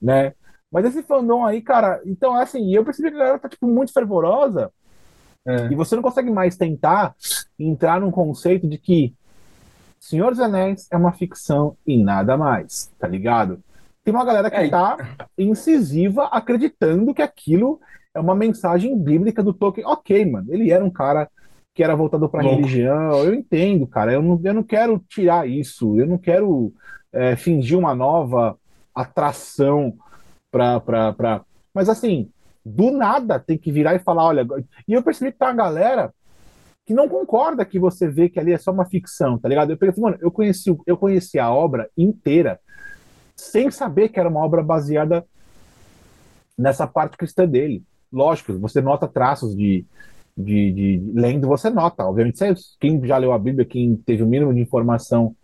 Né? 0.00 0.34
Mas 0.70 0.84
esse 0.84 1.02
fandom 1.02 1.44
aí, 1.44 1.60
cara, 1.60 2.00
então 2.06 2.32
assim, 2.34 2.72
eu 2.72 2.84
percebi 2.84 3.10
que 3.10 3.16
a 3.16 3.18
galera 3.18 3.38
tá, 3.40 3.48
tipo, 3.48 3.66
muito 3.66 3.92
fervorosa. 3.92 4.70
É. 5.48 5.72
E 5.72 5.74
você 5.74 5.96
não 5.96 6.02
consegue 6.02 6.30
mais 6.30 6.58
tentar 6.58 7.14
entrar 7.58 8.00
num 8.02 8.10
conceito 8.10 8.68
de 8.68 8.76
que 8.76 9.14
Senhor 9.98 10.30
dos 10.30 10.40
Anéis 10.40 10.86
é 10.90 10.96
uma 10.96 11.12
ficção 11.12 11.74
e 11.86 12.02
nada 12.02 12.36
mais, 12.36 12.92
tá 12.98 13.08
ligado? 13.08 13.58
Tem 14.04 14.14
uma 14.14 14.26
galera 14.26 14.50
que 14.50 14.56
é. 14.56 14.68
tá 14.68 15.16
incisiva 15.38 16.26
acreditando 16.26 17.14
que 17.14 17.22
aquilo 17.22 17.80
é 18.14 18.20
uma 18.20 18.34
mensagem 18.34 18.96
bíblica 18.98 19.42
do 19.42 19.54
Tolkien. 19.54 19.86
Ok, 19.86 20.26
mano, 20.30 20.52
ele 20.52 20.70
era 20.70 20.84
um 20.84 20.90
cara 20.90 21.28
que 21.74 21.82
era 21.82 21.96
voltado 21.96 22.28
para 22.28 22.42
religião, 22.42 23.24
eu 23.24 23.32
entendo, 23.32 23.86
cara, 23.86 24.12
eu 24.12 24.20
não, 24.20 24.38
eu 24.42 24.52
não 24.52 24.62
quero 24.64 24.98
tirar 25.08 25.48
isso, 25.48 25.98
eu 25.98 26.06
não 26.06 26.18
quero 26.18 26.74
é, 27.12 27.36
fingir 27.36 27.78
uma 27.78 27.94
nova 27.94 28.58
atração 28.94 29.94
pra, 30.50 30.80
pra, 30.80 31.12
pra... 31.12 31.42
Mas 31.72 31.88
assim, 31.88 32.28
do 32.68 32.90
nada 32.90 33.38
tem 33.38 33.56
que 33.58 33.72
virar 33.72 33.94
e 33.94 33.98
falar, 33.98 34.24
olha... 34.24 34.46
E 34.86 34.92
eu 34.92 35.02
percebi 35.02 35.32
que 35.32 35.38
tá 35.38 35.46
uma 35.46 35.54
galera 35.54 36.12
que 36.84 36.94
não 36.94 37.08
concorda 37.08 37.64
que 37.64 37.78
você 37.78 38.08
vê 38.08 38.28
que 38.28 38.40
ali 38.40 38.52
é 38.52 38.58
só 38.58 38.70
uma 38.70 38.86
ficção, 38.86 39.38
tá 39.38 39.48
ligado? 39.48 39.70
Eu 39.70 39.76
pensei, 39.76 40.02
mano, 40.02 40.16
eu 40.20 40.30
conheci, 40.30 40.74
eu 40.86 40.96
conheci 40.96 41.38
a 41.38 41.52
obra 41.52 41.90
inteira 41.96 42.58
sem 43.36 43.70
saber 43.70 44.08
que 44.08 44.18
era 44.18 44.28
uma 44.28 44.44
obra 44.44 44.62
baseada 44.62 45.24
nessa 46.56 46.86
parte 46.86 47.16
cristã 47.16 47.46
dele. 47.46 47.82
Lógico, 48.10 48.58
você 48.58 48.80
nota 48.80 49.06
traços 49.06 49.54
de, 49.54 49.84
de, 50.36 50.72
de 50.72 51.12
lendo, 51.14 51.46
você 51.46 51.68
nota, 51.68 52.04
obviamente, 52.04 52.42
quem 52.80 53.04
já 53.06 53.18
leu 53.18 53.32
a 53.32 53.38
Bíblia, 53.38 53.66
quem 53.66 53.94
teve 53.96 54.22
o 54.22 54.26
mínimo 54.26 54.54
de 54.54 54.60
informação 54.60 55.36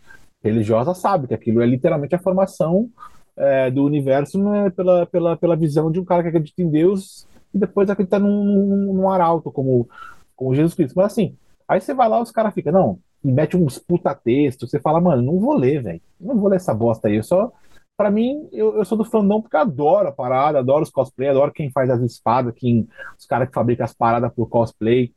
religiosa 0.42 0.94
sabe 0.94 1.28
que 1.28 1.34
aquilo 1.34 1.60
é 1.60 1.66
literalmente 1.66 2.14
a 2.14 2.18
formação 2.18 2.88
é, 3.36 3.70
do 3.70 3.84
universo 3.84 4.42
né, 4.42 4.70
pela, 4.70 5.06
pela, 5.06 5.36
pela 5.36 5.56
visão 5.56 5.90
de 5.90 6.00
um 6.00 6.04
cara 6.04 6.22
que 6.22 6.28
acredita 6.28 6.62
em 6.62 6.70
Deus 6.70 7.26
e 7.52 7.58
depois 7.58 7.88
acredita 7.88 8.18
num, 8.18 8.44
num, 8.44 8.92
num 8.94 9.10
arauto, 9.10 9.50
como 9.50 9.88
com 10.36 10.54
Jesus 10.54 10.74
Cristo. 10.74 10.94
Mas 10.96 11.06
assim, 11.06 11.36
aí 11.68 11.80
você 11.80 11.94
vai 11.94 12.08
lá, 12.08 12.20
os 12.20 12.30
caras 12.30 12.54
ficam, 12.54 12.72
não, 12.72 12.98
e 13.24 13.32
mete 13.32 13.56
uns 13.56 13.78
puta 13.78 14.14
texto, 14.14 14.68
você 14.68 14.78
fala, 14.78 15.00
mano, 15.00 15.22
não 15.22 15.40
vou 15.40 15.54
ler, 15.54 15.82
velho. 15.82 16.00
Não 16.20 16.36
vou 16.36 16.48
ler 16.48 16.56
essa 16.56 16.74
bosta 16.74 17.08
aí. 17.08 17.16
Eu 17.16 17.22
só. 17.22 17.50
Pra 17.96 18.10
mim, 18.10 18.48
eu, 18.52 18.76
eu 18.76 18.84
sou 18.84 18.98
do 18.98 19.04
fandom 19.04 19.40
porque 19.40 19.56
adoro 19.56 20.08
a 20.08 20.12
parada, 20.12 20.58
adoro 20.58 20.82
os 20.82 20.90
cosplay, 20.90 21.28
adoro 21.28 21.52
quem 21.52 21.70
faz 21.70 21.88
as 21.88 22.00
espadas, 22.02 22.52
quem, 22.56 22.88
os 23.16 23.24
caras 23.24 23.48
que 23.48 23.54
fabricam 23.54 23.84
as 23.84 23.94
paradas 23.94 24.32
por 24.34 24.48
cosplay, 24.48 25.12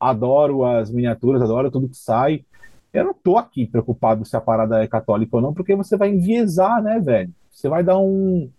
adoro 0.00 0.64
as 0.64 0.90
miniaturas, 0.90 1.42
adoro 1.42 1.70
tudo 1.70 1.90
que 1.90 1.96
sai. 1.96 2.42
Eu 2.90 3.04
não 3.04 3.14
tô 3.14 3.36
aqui 3.36 3.66
preocupado 3.66 4.24
se 4.24 4.34
a 4.34 4.40
parada 4.40 4.82
é 4.82 4.88
católica 4.88 5.36
ou 5.36 5.42
não, 5.42 5.52
porque 5.52 5.76
você 5.76 5.94
vai 5.96 6.08
enviesar, 6.08 6.82
né, 6.82 6.98
velho? 6.98 7.30
Você 7.56 7.70
vai 7.70 7.82
dar 7.82 7.98
um. 7.98 8.50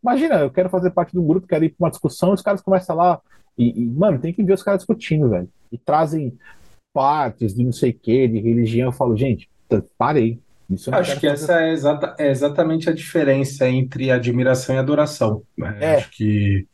Imagina, 0.00 0.36
eu 0.36 0.50
quero 0.50 0.70
fazer 0.70 0.90
parte 0.90 1.12
de 1.12 1.18
um 1.18 1.26
grupo, 1.26 1.46
quero 1.46 1.64
ir 1.64 1.70
pra 1.70 1.86
uma 1.86 1.90
discussão, 1.90 2.32
os 2.32 2.42
caras 2.42 2.62
começam 2.62 2.94
lá, 2.94 3.20
e, 3.58 3.82
e, 3.82 3.86
mano, 3.86 4.20
tem 4.20 4.32
que 4.32 4.44
ver 4.44 4.52
os 4.52 4.62
caras 4.62 4.80
discutindo, 4.80 5.28
velho. 5.28 5.48
E 5.72 5.76
trazem 5.76 6.38
partes 6.92 7.52
de 7.52 7.64
não 7.64 7.72
sei 7.72 7.90
o 7.90 7.94
que, 7.94 8.28
de 8.28 8.38
religião. 8.38 8.88
Eu 8.88 8.92
falo, 8.92 9.16
gente, 9.16 9.50
parei. 9.98 10.38
Isso 10.70 10.94
Acho 10.94 11.18
que 11.18 11.26
essa 11.26 11.60
é, 11.60 11.72
exata, 11.72 12.14
é, 12.16 12.30
exatamente 12.30 12.88
a 12.88 12.92
diferença 12.92 13.68
entre 13.68 14.10
admiração 14.10 14.76
e 14.76 14.78
adoração. 14.78 15.42
Né? 15.58 15.76
É. 15.80 15.96
Acho 15.96 16.10
que 16.10 16.66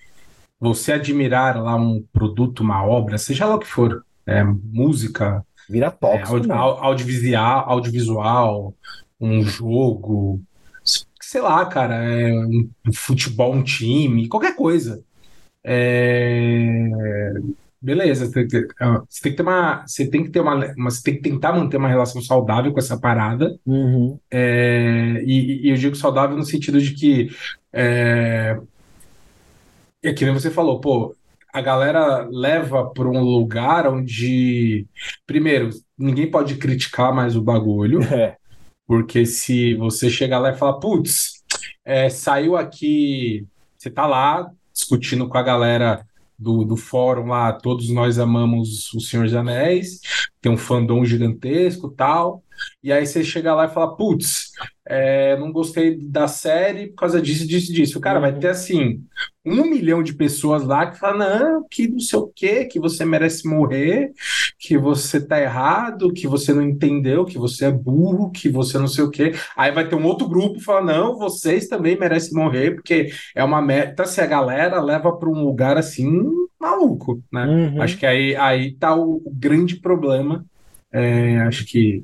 você 0.60 0.92
admirar 0.92 1.60
lá 1.60 1.76
um 1.76 2.04
produto, 2.12 2.60
uma 2.60 2.84
obra, 2.84 3.16
seja 3.16 3.46
lá 3.46 3.56
o 3.56 3.58
que 3.58 3.66
for, 3.66 4.04
é, 4.26 4.44
música, 4.44 5.44
vira 5.68 5.90
tóxico, 5.90 6.52
é, 6.52 6.52
audiovisual, 6.52 7.68
audiovisual 7.68 8.74
um 9.20 9.42
jogo, 9.42 10.40
sei 11.30 11.40
lá, 11.40 11.64
cara, 11.64 11.94
é 11.94 12.34
um, 12.34 12.68
futebol, 12.92 13.54
um 13.54 13.62
time, 13.62 14.28
qualquer 14.28 14.56
coisa. 14.56 15.00
É, 15.62 17.32
beleza, 17.80 18.26
você 18.26 18.32
tem, 18.32 18.48
que 18.48 18.50
ter, 18.50 18.68
você 19.08 19.22
tem 19.22 19.30
que 19.30 19.36
ter 19.36 19.42
uma, 19.44 19.86
você 19.86 20.10
tem 20.10 20.24
que 20.24 20.30
ter 20.30 20.40
uma, 20.40 20.54
uma, 20.74 20.90
você 20.90 21.02
tem 21.04 21.14
que 21.14 21.22
tentar 21.22 21.52
manter 21.52 21.76
uma 21.76 21.88
relação 21.88 22.20
saudável 22.20 22.72
com 22.72 22.80
essa 22.80 22.98
parada. 22.98 23.56
Uhum. 23.64 24.18
É, 24.28 25.22
e, 25.24 25.68
e 25.68 25.70
eu 25.70 25.76
digo 25.76 25.94
saudável 25.94 26.36
no 26.36 26.42
sentido 26.42 26.80
de 26.80 26.94
que 26.94 27.30
é, 27.72 28.58
é 30.02 30.12
que 30.12 30.24
nem 30.24 30.34
você 30.34 30.50
falou, 30.50 30.80
pô, 30.80 31.14
a 31.52 31.60
galera 31.60 32.26
leva 32.28 32.90
para 32.90 33.08
um 33.08 33.20
lugar 33.20 33.86
onde, 33.86 34.84
primeiro, 35.24 35.70
ninguém 35.96 36.28
pode 36.28 36.56
criticar 36.56 37.14
mais 37.14 37.36
o 37.36 37.42
bagulho, 37.42 38.00
É. 38.12 38.39
porque 38.90 39.24
se 39.24 39.72
você 39.76 40.10
chegar 40.10 40.40
lá 40.40 40.50
e 40.50 40.56
falar, 40.56 40.80
putz, 40.80 41.44
é, 41.84 42.10
saiu 42.10 42.56
aqui, 42.56 43.46
você 43.78 43.88
tá 43.88 44.04
lá 44.04 44.50
discutindo 44.74 45.28
com 45.28 45.38
a 45.38 45.44
galera 45.44 46.04
do, 46.36 46.64
do 46.64 46.76
fórum 46.76 47.28
lá, 47.28 47.52
todos 47.52 47.88
nós 47.88 48.18
amamos 48.18 48.92
o 48.92 48.98
Senhor 48.98 49.26
dos 49.26 49.34
Anéis, 49.36 50.00
tem 50.40 50.50
um 50.50 50.56
fandom 50.56 51.04
gigantesco 51.04 51.88
tal, 51.88 52.42
e 52.82 52.92
aí 52.92 53.06
você 53.06 53.22
chega 53.22 53.54
lá 53.54 53.66
e 53.66 53.74
fala, 53.74 53.96
putz, 53.96 54.52
é, 54.86 55.38
não 55.38 55.52
gostei 55.52 55.96
da 55.96 56.26
série 56.26 56.88
por 56.88 56.96
causa 56.96 57.22
disso, 57.22 57.46
disso, 57.46 57.72
disso. 57.72 58.00
Cara, 58.00 58.18
vai 58.18 58.36
ter 58.36 58.48
assim, 58.48 59.04
um 59.44 59.64
milhão 59.64 60.02
de 60.02 60.14
pessoas 60.14 60.64
lá 60.64 60.86
que 60.86 60.98
falam, 60.98 61.18
não, 61.18 61.66
que 61.70 61.86
não 61.86 62.00
sei 62.00 62.18
o 62.18 62.26
quê, 62.26 62.64
que 62.64 62.80
você 62.80 63.04
merece 63.04 63.46
morrer, 63.46 64.12
que 64.58 64.76
você 64.76 65.20
tá 65.20 65.40
errado, 65.40 66.12
que 66.12 66.26
você 66.26 66.52
não 66.52 66.62
entendeu, 66.62 67.24
que 67.24 67.38
você 67.38 67.66
é 67.66 67.70
burro, 67.70 68.30
que 68.30 68.48
você 68.48 68.78
não 68.78 68.88
sei 68.88 69.04
o 69.04 69.10
quê. 69.10 69.32
Aí 69.56 69.70
vai 69.70 69.88
ter 69.88 69.94
um 69.94 70.04
outro 70.04 70.28
grupo 70.28 70.54
que 70.54 70.64
fala, 70.64 70.82
não, 70.82 71.18
vocês 71.18 71.68
também 71.68 71.98
merecem 71.98 72.34
morrer, 72.34 72.72
porque 72.74 73.12
é 73.34 73.44
uma. 73.44 73.60
Então, 73.84 74.04
assim, 74.04 74.20
a 74.20 74.26
galera 74.26 74.80
leva 74.80 75.16
para 75.16 75.28
um 75.28 75.44
lugar 75.44 75.78
assim, 75.78 76.10
maluco, 76.60 77.22
né? 77.32 77.46
Uhum. 77.46 77.82
Acho 77.82 77.96
que 77.96 78.06
aí, 78.06 78.34
aí 78.34 78.72
tá 78.72 78.94
o, 78.94 79.22
o 79.24 79.30
grande 79.32 79.76
problema. 79.76 80.44
É, 80.92 81.38
acho 81.42 81.64
que 81.66 82.02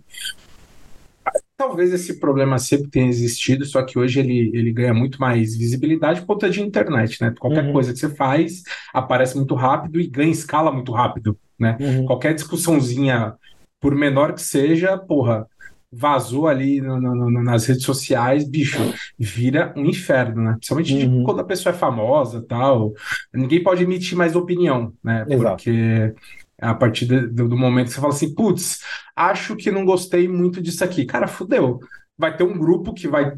talvez 1.57 1.92
esse 1.92 2.21
problema 2.21 2.59
sempre 2.59 2.90
tenha 2.90 3.09
existido, 3.09 3.64
só 3.64 3.83
que 3.83 3.99
hoje 3.99 4.21
ele, 4.21 4.51
ele 4.55 4.73
ganha 4.73 4.92
muito 4.92 5.19
mais 5.21 5.57
visibilidade 5.57 6.21
por 6.21 6.27
conta 6.35 6.51
de 6.51 6.61
internet, 6.62 7.21
né? 7.23 7.35
Qualquer 7.38 7.64
Uhum. 7.64 7.73
coisa 7.73 7.92
que 7.92 7.99
você 7.99 8.11
faz 8.14 8.62
aparece 8.92 9.37
muito 9.37 9.55
rápido 9.55 9.99
e 10.01 10.07
ganha 10.07 10.31
escala 10.31 10.71
muito 10.71 10.92
rápido, 10.92 11.38
né? 11.59 11.77
Uhum. 11.81 12.05
Qualquer 12.07 12.35
discussãozinha, 12.35 13.35
por 13.81 13.95
menor 13.95 14.35
que 14.35 14.42
seja, 14.42 14.99
porra, 14.99 15.47
vazou 15.90 16.47
ali 16.47 16.81
no- 16.81 17.01
no- 17.01 17.14
no- 17.31 17.42
nas 17.42 17.64
redes 17.66 17.85
sociais, 17.85 18.47
bicho, 18.47 18.79
vira 19.19 19.73
um 19.77 19.87
inferno, 19.87 20.42
né? 20.42 20.53
Principalmente 20.55 21.07
Uhum. 21.07 21.23
quando 21.25 21.40
a 21.40 21.45
pessoa 21.45 21.75
é 21.75 21.79
famosa 21.79 22.45
tal. 22.47 22.92
Ninguém 23.33 23.62
pode 23.62 23.83
emitir 23.85 24.16
mais 24.19 24.37
opinião, 24.37 24.92
né? 25.03 25.25
Exato. 25.29 25.57
Porque 25.64 26.12
a 26.61 26.75
partir 26.75 27.07
de- 27.07 27.27
do, 27.29 27.57
momento 27.57 27.88
que 27.88 27.95
você 27.95 28.01
fala 28.01 28.12
assim, 28.12 28.35
putz, 28.35 28.81
acho 29.14 29.57
que 29.57 29.71
não 29.71 29.85
gostei 29.85 30.29
muito 30.29 30.61
disso 30.62 30.85
aqui. 30.85 31.05
Cara, 31.05 31.27
fudeu. 31.27 31.79
Vai 32.19 32.37
ter 32.37 32.45
um 32.45 32.59
grupo 32.59 32.95
que 32.95 33.07
vai 33.09 33.33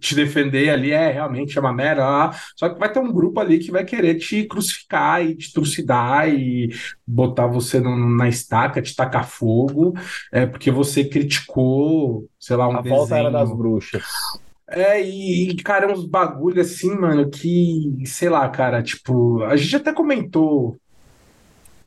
te 0.00 0.14
defender 0.14 0.70
ali, 0.70 0.90
é, 0.92 1.10
realmente 1.12 1.58
é 1.58 1.60
uma 1.60 1.72
merda, 1.72 2.04
ah, 2.06 2.30
só 2.56 2.68
que 2.68 2.78
vai 2.78 2.90
ter 2.90 3.00
um 3.00 3.12
grupo 3.12 3.40
ali 3.40 3.58
que 3.58 3.70
vai 3.70 3.84
querer 3.84 4.14
te 4.14 4.44
crucificar 4.46 5.22
e 5.22 5.36
te 5.36 5.52
trucidar 5.52 6.28
e 6.32 6.70
botar 7.06 7.46
você 7.46 7.78
no- 7.80 8.16
na 8.16 8.28
estaca, 8.28 8.80
te 8.80 8.94
tacar 8.96 9.28
fogo, 9.28 9.92
é 10.32 10.46
porque 10.46 10.70
você 10.70 11.04
criticou, 11.04 12.26
sei 12.38 12.56
lá, 12.56 12.68
um 12.68 12.78
A 12.78 12.80
volta 12.80 13.16
era 13.18 13.30
das 13.30 13.50
desenho. 13.50 13.58
bruxas. 13.58 14.32
É, 14.68 15.02
e, 15.02 15.50
e, 15.50 15.56
cara, 15.56 15.92
uns 15.92 16.06
bagulho 16.06 16.60
assim, 16.60 16.94
mano, 16.96 17.28
que, 17.30 17.92
sei 18.06 18.28
lá, 18.30 18.48
cara, 18.48 18.82
tipo, 18.82 19.42
a 19.42 19.56
gente 19.56 19.76
até 19.76 19.92
comentou, 19.92 20.80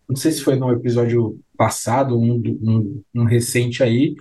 não 0.10 0.16
sei 0.16 0.32
se 0.32 0.42
foi 0.42 0.56
no 0.56 0.72
episódio 0.72 1.40
passado, 1.58 2.20
um, 2.20 2.42
um, 2.62 3.02
um 3.16 3.24
recente 3.24 3.82
aí, 3.84 4.16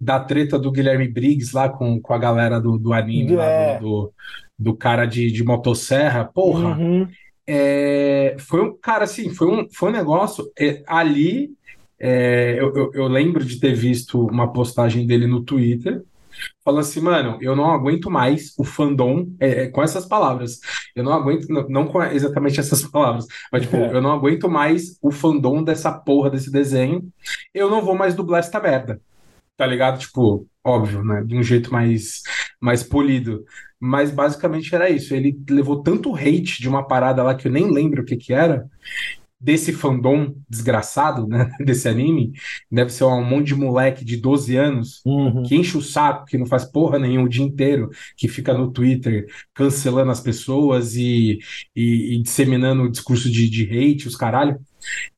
da 0.00 0.18
treta 0.20 0.58
do 0.58 0.72
Guilherme 0.72 1.08
Briggs 1.08 1.54
lá 1.54 1.68
com, 1.68 2.00
com 2.00 2.12
a 2.12 2.18
galera 2.18 2.60
do, 2.60 2.76
do 2.78 2.92
anime, 2.92 3.36
lá 3.36 3.44
É. 3.44 3.78
do, 3.78 3.84
do, 3.84 4.12
do 4.58 4.76
cara 4.76 5.06
de, 5.06 5.30
de 5.30 5.44
motosserra. 5.44 6.24
Porra, 6.24 6.76
Uhum. 6.78 7.06
é, 7.46 8.36
foi 8.38 8.62
um, 8.62 8.76
cara, 8.76 9.04
assim, 9.04 9.30
foi 9.30 9.46
um, 9.48 9.68
foi 9.72 9.90
um 9.90 9.92
negócio, 9.92 10.50
é, 10.58 10.82
ali, 10.86 11.50
é, 11.98 12.56
eu, 12.58 12.74
eu, 12.74 12.90
eu 12.94 13.08
lembro 13.08 13.44
de 13.44 13.60
ter 13.60 13.74
visto 13.74 14.26
uma 14.26 14.52
postagem 14.52 15.06
dele 15.06 15.26
no 15.26 15.42
Twitter, 15.42 16.02
falando 16.64 16.80
assim, 16.80 17.00
mano, 17.00 17.38
eu 17.40 17.56
não 17.56 17.70
aguento 17.72 18.10
mais 18.10 18.52
o 18.58 18.64
fandom, 18.64 19.26
é, 19.40 19.64
é, 19.64 19.68
com 19.68 19.82
essas 19.82 20.06
palavras, 20.06 20.58
eu 20.94 21.02
não 21.04 21.12
aguento, 21.12 21.48
não, 21.48 21.68
não 21.68 21.86
com 21.86 22.02
exatamente 22.02 22.60
essas 22.60 22.82
palavras, 22.84 23.26
mas 23.52 23.62
tipo, 23.62 23.76
É. 23.76 23.94
eu 23.94 24.00
não 24.02 24.12
aguento 24.12 24.48
mais 24.48 24.98
o 25.02 25.10
fandom 25.10 25.62
dessa 25.62 25.92
porra 25.92 26.30
desse 26.30 26.50
desenho, 26.50 27.08
eu 27.54 27.70
não 27.70 27.82
vou 27.82 27.94
mais 27.94 28.14
dublar 28.14 28.40
esta 28.40 28.60
merda, 28.60 29.00
tá 29.56 29.66
ligado? 29.66 29.98
Tipo, 29.98 30.46
óbvio, 30.64 31.04
né, 31.04 31.22
de 31.24 31.36
um 31.36 31.42
jeito 31.42 31.72
mais, 31.72 32.22
mais 32.60 32.82
polido, 32.82 33.44
mas 33.80 34.10
basicamente 34.10 34.74
era 34.74 34.88
isso, 34.90 35.14
ele 35.14 35.36
levou 35.50 35.82
tanto 35.82 36.14
hate 36.14 36.60
de 36.60 36.68
uma 36.68 36.86
parada 36.86 37.22
lá 37.22 37.34
que 37.34 37.48
eu 37.48 37.52
nem 37.52 37.70
lembro 37.72 38.02
o 38.02 38.04
que 38.04 38.16
que 38.16 38.32
era, 38.32 38.66
desse 39.42 39.72
fandom 39.72 40.34
desgraçado, 40.48 41.26
né, 41.26 41.50
desse 41.60 41.88
anime, 41.88 42.32
deve 42.70 42.90
ser 42.92 43.04
um 43.04 43.24
monte 43.24 43.48
de 43.48 43.54
moleque 43.56 44.04
de 44.04 44.16
12 44.16 44.56
anos, 44.56 45.02
Uhum. 45.04 45.42
que 45.42 45.56
enche 45.56 45.76
o 45.76 45.82
saco, 45.82 46.26
que 46.26 46.38
não 46.38 46.46
faz 46.46 46.64
porra 46.64 46.98
nenhuma 46.98 47.26
o 47.26 47.28
dia 47.28 47.44
inteiro, 47.44 47.90
que 48.16 48.28
fica 48.28 48.54
no 48.54 48.70
Twitter 48.70 49.26
cancelando 49.54 50.10
as 50.10 50.20
pessoas 50.20 50.94
e, 50.94 51.38
e, 51.74 52.14
e 52.16 52.22
disseminando 52.22 52.82
o 52.84 52.90
discurso 52.90 53.30
de, 53.30 53.48
de 53.50 53.64
hate, 53.64 54.06
os 54.08 54.16
caralho, 54.16 54.58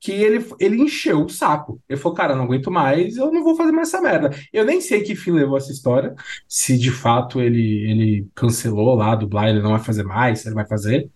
que 0.00 0.12
ele, 0.12 0.44
ele 0.60 0.82
encheu 0.82 1.24
o 1.24 1.28
saco. 1.28 1.80
Ele 1.88 1.98
falou, 1.98 2.16
cara, 2.16 2.34
não 2.34 2.44
aguento 2.44 2.70
mais, 2.70 3.16
eu 3.16 3.32
não 3.32 3.42
vou 3.42 3.56
fazer 3.56 3.72
mais 3.72 3.88
essa 3.88 4.00
merda. 4.00 4.30
Eu 4.52 4.64
nem 4.64 4.80
sei 4.80 5.02
que 5.02 5.16
fim 5.16 5.32
levou 5.32 5.56
essa 5.56 5.72
história, 5.72 6.14
se 6.48 6.78
de 6.78 6.90
fato 6.90 7.40
ele, 7.40 7.90
ele 7.90 8.26
cancelou 8.34 8.94
lá, 8.94 9.14
dublar, 9.14 9.48
ele 9.48 9.62
não 9.62 9.70
vai 9.70 9.80
fazer 9.80 10.04
mais, 10.04 10.40
se 10.40 10.48
ele 10.48 10.54
vai 10.54 10.66
fazer, 10.66 11.10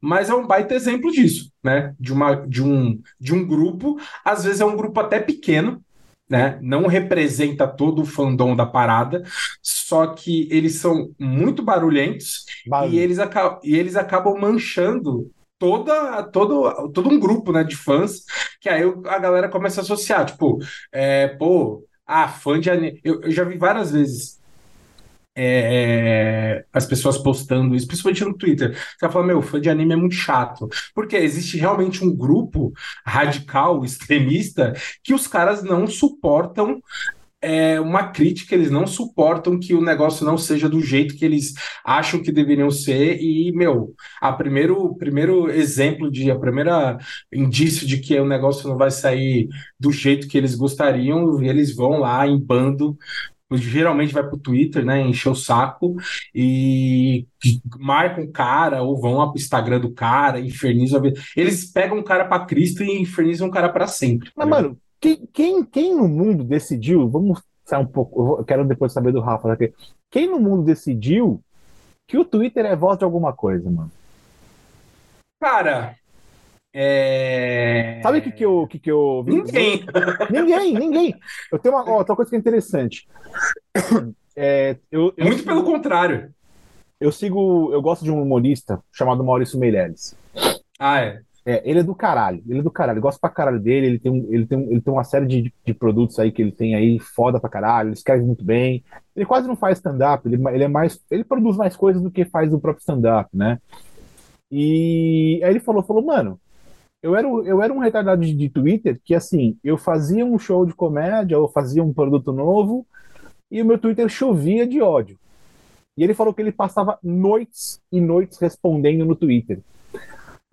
mas 0.00 0.28
é 0.28 0.34
um 0.34 0.46
baita 0.46 0.74
exemplo 0.74 1.10
disso, 1.10 1.50
né? 1.62 1.94
De, 1.98 2.12
uma, 2.12 2.34
de, 2.34 2.62
um, 2.62 3.00
de 3.20 3.34
um 3.34 3.46
grupo, 3.46 3.98
às 4.24 4.44
vezes 4.44 4.60
é 4.60 4.64
um 4.64 4.76
grupo 4.76 5.00
até 5.00 5.20
pequeno, 5.20 5.82
né? 6.28 6.58
Não 6.62 6.86
representa 6.86 7.66
todo 7.66 8.02
o 8.02 8.06
fandom 8.06 8.56
da 8.56 8.66
parada, 8.66 9.22
só 9.62 10.06
que 10.08 10.48
eles 10.50 10.76
são 10.76 11.14
muito 11.18 11.62
barulhentos 11.62 12.44
e 12.90 12.98
eles, 12.98 13.18
e 13.62 13.76
eles 13.76 13.96
acabam 13.96 14.38
manchando 14.38 15.30
toda, 15.64 16.22
todo, 16.24 16.92
todo 16.92 17.08
um 17.08 17.18
grupo, 17.18 17.50
né, 17.50 17.64
de 17.64 17.74
fãs, 17.74 18.24
que 18.60 18.68
aí 18.68 18.82
a 19.06 19.18
galera 19.18 19.48
começa 19.48 19.80
a 19.80 19.82
associar, 19.82 20.26
tipo, 20.26 20.58
é, 20.92 21.28
pô, 21.28 21.82
ah, 22.06 22.28
fã 22.28 22.60
de 22.60 22.70
anime. 22.70 23.00
Eu, 23.02 23.22
eu 23.22 23.30
já 23.30 23.44
vi 23.44 23.56
várias 23.56 23.90
vezes 23.90 24.38
é, 25.34 26.58
é, 26.60 26.64
as 26.70 26.84
pessoas 26.84 27.16
postando 27.16 27.74
isso, 27.74 27.86
principalmente 27.86 28.24
no 28.26 28.36
Twitter. 28.36 28.76
Você 28.76 29.08
fala, 29.08 29.26
meu, 29.26 29.40
fã 29.40 29.58
de 29.58 29.70
anime 29.70 29.94
é 29.94 29.96
muito 29.96 30.14
chato. 30.14 30.68
Porque 30.94 31.16
existe 31.16 31.56
realmente 31.56 32.04
um 32.04 32.14
grupo 32.14 32.74
radical, 33.06 33.82
extremista, 33.86 34.74
que 35.02 35.14
os 35.14 35.26
caras 35.26 35.62
não 35.62 35.86
suportam 35.86 36.82
é, 37.44 37.80
uma 37.80 38.08
crítica, 38.08 38.54
eles 38.54 38.70
não 38.70 38.86
suportam 38.86 39.58
que 39.58 39.74
o 39.74 39.82
negócio 39.82 40.24
não 40.24 40.38
seja 40.38 40.68
do 40.68 40.80
jeito 40.80 41.14
que 41.14 41.24
eles 41.24 41.52
acham 41.84 42.22
que 42.22 42.32
deveriam 42.32 42.70
ser. 42.70 43.18
E, 43.20 43.52
meu, 43.52 43.94
a 44.20 44.32
primeiro, 44.32 44.94
primeiro 44.96 45.50
exemplo 45.50 46.10
de, 46.10 46.30
a 46.30 46.38
primeira 46.38 46.98
indício 47.32 47.86
de 47.86 47.98
que 47.98 48.18
o 48.18 48.26
negócio 48.26 48.68
não 48.68 48.76
vai 48.76 48.90
sair 48.90 49.48
do 49.78 49.92
jeito 49.92 50.26
que 50.26 50.38
eles 50.38 50.54
gostariam, 50.54 51.42
eles 51.42 51.74
vão 51.74 51.98
lá 52.00 52.26
em 52.26 52.38
bando 52.38 52.96
geralmente 53.52 54.12
vai 54.12 54.26
pro 54.26 54.38
Twitter, 54.38 54.84
né, 54.84 55.00
encher 55.00 55.28
o 55.28 55.34
saco 55.34 55.94
e 56.34 57.26
marcam 57.78 58.24
o 58.24 58.32
cara 58.32 58.82
ou 58.82 59.00
vão 59.00 59.14
lá 59.14 59.28
pro 59.28 59.38
Instagram 59.38 59.80
do 59.80 59.92
cara, 59.92 60.40
infernizam 60.40 60.98
a 60.98 61.02
vida. 61.02 61.20
Eles 61.36 61.70
pegam 61.70 61.98
o 61.98 62.04
cara 62.04 62.24
pra 62.24 62.44
Cristo 62.46 62.82
e 62.82 63.00
infernizam 63.00 63.48
o 63.48 63.50
cara 63.50 63.68
pra 63.68 63.86
sempre. 63.86 64.30
Mas, 64.34 64.48
tá 64.48 64.50
mano, 64.50 64.78
quem, 65.04 65.26
quem, 65.26 65.64
quem 65.64 65.94
no 65.94 66.08
mundo 66.08 66.42
decidiu? 66.42 67.06
Vamos 67.10 67.42
sair 67.62 67.82
um 67.82 67.86
pouco. 67.86 68.38
Eu, 68.38 68.44
quero 68.44 68.64
depois 68.64 68.90
saber 68.90 69.12
do 69.12 69.20
Rafa 69.20 69.48
daqui. 69.48 69.74
Quem 70.10 70.26
no 70.26 70.40
mundo 70.40 70.62
decidiu 70.62 71.42
que 72.06 72.16
o 72.16 72.24
Twitter 72.24 72.64
é 72.64 72.74
voz 72.74 72.96
de 72.96 73.04
alguma 73.04 73.30
coisa, 73.34 73.70
mano? 73.70 73.90
Cara, 75.38 75.94
é... 76.72 78.00
Sabe 78.02 78.18
o 78.18 78.22
que, 78.22 78.32
que, 78.32 78.44
eu, 78.46 78.66
que, 78.66 78.78
que 78.78 78.90
eu? 78.90 79.22
Ninguém. 79.26 79.84
Ninguém, 80.30 80.72
ninguém. 80.72 81.14
Eu 81.52 81.58
tenho 81.58 81.74
uma 81.74 81.84
ó, 81.84 81.98
outra 81.98 82.16
coisa 82.16 82.30
que 82.30 82.36
é 82.36 82.38
interessante. 82.38 83.06
É, 84.36 84.78
eu, 84.90 85.14
eu, 85.16 85.26
Muito 85.26 85.44
pelo 85.44 85.62
contrário. 85.62 86.34
eu 86.98 87.12
sigo, 87.12 87.72
eu 87.72 87.80
gosto 87.80 88.02
de 88.02 88.10
um 88.10 88.20
humorista 88.20 88.82
chamado 88.90 89.22
Maurício 89.22 89.60
Meirelles. 89.60 90.16
Ah, 90.76 91.00
é. 91.02 91.20
É, 91.46 91.62
ele 91.68 91.80
é 91.80 91.82
do 91.82 91.94
caralho, 91.94 92.42
ele 92.48 92.60
é 92.60 92.62
do 92.62 92.70
caralho, 92.70 93.02
gosto 93.02 93.20
pra 93.20 93.28
caralho 93.28 93.60
dele, 93.60 93.86
ele 93.86 93.98
tem, 93.98 94.10
um, 94.10 94.32
ele 94.32 94.46
tem, 94.46 94.56
um, 94.56 94.70
ele 94.70 94.80
tem 94.80 94.92
uma 94.92 95.04
série 95.04 95.26
de, 95.26 95.54
de 95.64 95.74
produtos 95.74 96.18
aí 96.18 96.32
que 96.32 96.40
ele 96.40 96.52
tem 96.52 96.74
aí, 96.74 96.98
foda 96.98 97.38
pra 97.38 97.50
caralho, 97.50 97.88
ele 97.88 97.94
escreve 97.94 98.24
muito 98.24 98.42
bem, 98.42 98.82
Ele 99.14 99.26
quase 99.26 99.46
não 99.46 99.54
faz 99.54 99.76
stand-up, 99.78 100.26
ele, 100.26 100.42
ele 100.48 100.64
é 100.64 100.68
mais. 100.68 100.98
Ele 101.10 101.22
produz 101.22 101.56
mais 101.56 101.76
coisas 101.76 102.02
do 102.02 102.10
que 102.10 102.24
faz 102.24 102.52
o 102.52 102.58
próprio 102.58 102.80
stand-up, 102.80 103.28
né? 103.36 103.58
E 104.50 105.40
aí 105.42 105.50
ele 105.50 105.60
falou, 105.60 105.82
falou, 105.82 106.04
mano, 106.04 106.40
eu 107.02 107.14
era, 107.14 107.28
eu 107.28 107.62
era 107.62 107.72
um 107.72 107.78
retardado 107.78 108.22
de, 108.22 108.32
de 108.34 108.48
Twitter 108.48 108.98
que, 109.04 109.14
assim, 109.14 109.58
eu 109.62 109.76
fazia 109.76 110.24
um 110.24 110.38
show 110.38 110.64
de 110.64 110.72
comédia, 110.74 111.38
ou 111.38 111.48
fazia 111.48 111.84
um 111.84 111.92
produto 111.92 112.32
novo, 112.32 112.86
e 113.50 113.60
o 113.60 113.66
meu 113.66 113.78
Twitter 113.78 114.08
chovia 114.08 114.66
de 114.66 114.80
ódio. 114.80 115.18
E 115.96 116.02
ele 116.02 116.14
falou 116.14 116.32
que 116.32 116.40
ele 116.40 116.52
passava 116.52 116.98
noites 117.02 117.80
e 117.92 118.00
noites 118.00 118.38
respondendo 118.38 119.04
no 119.04 119.14
Twitter. 119.14 119.60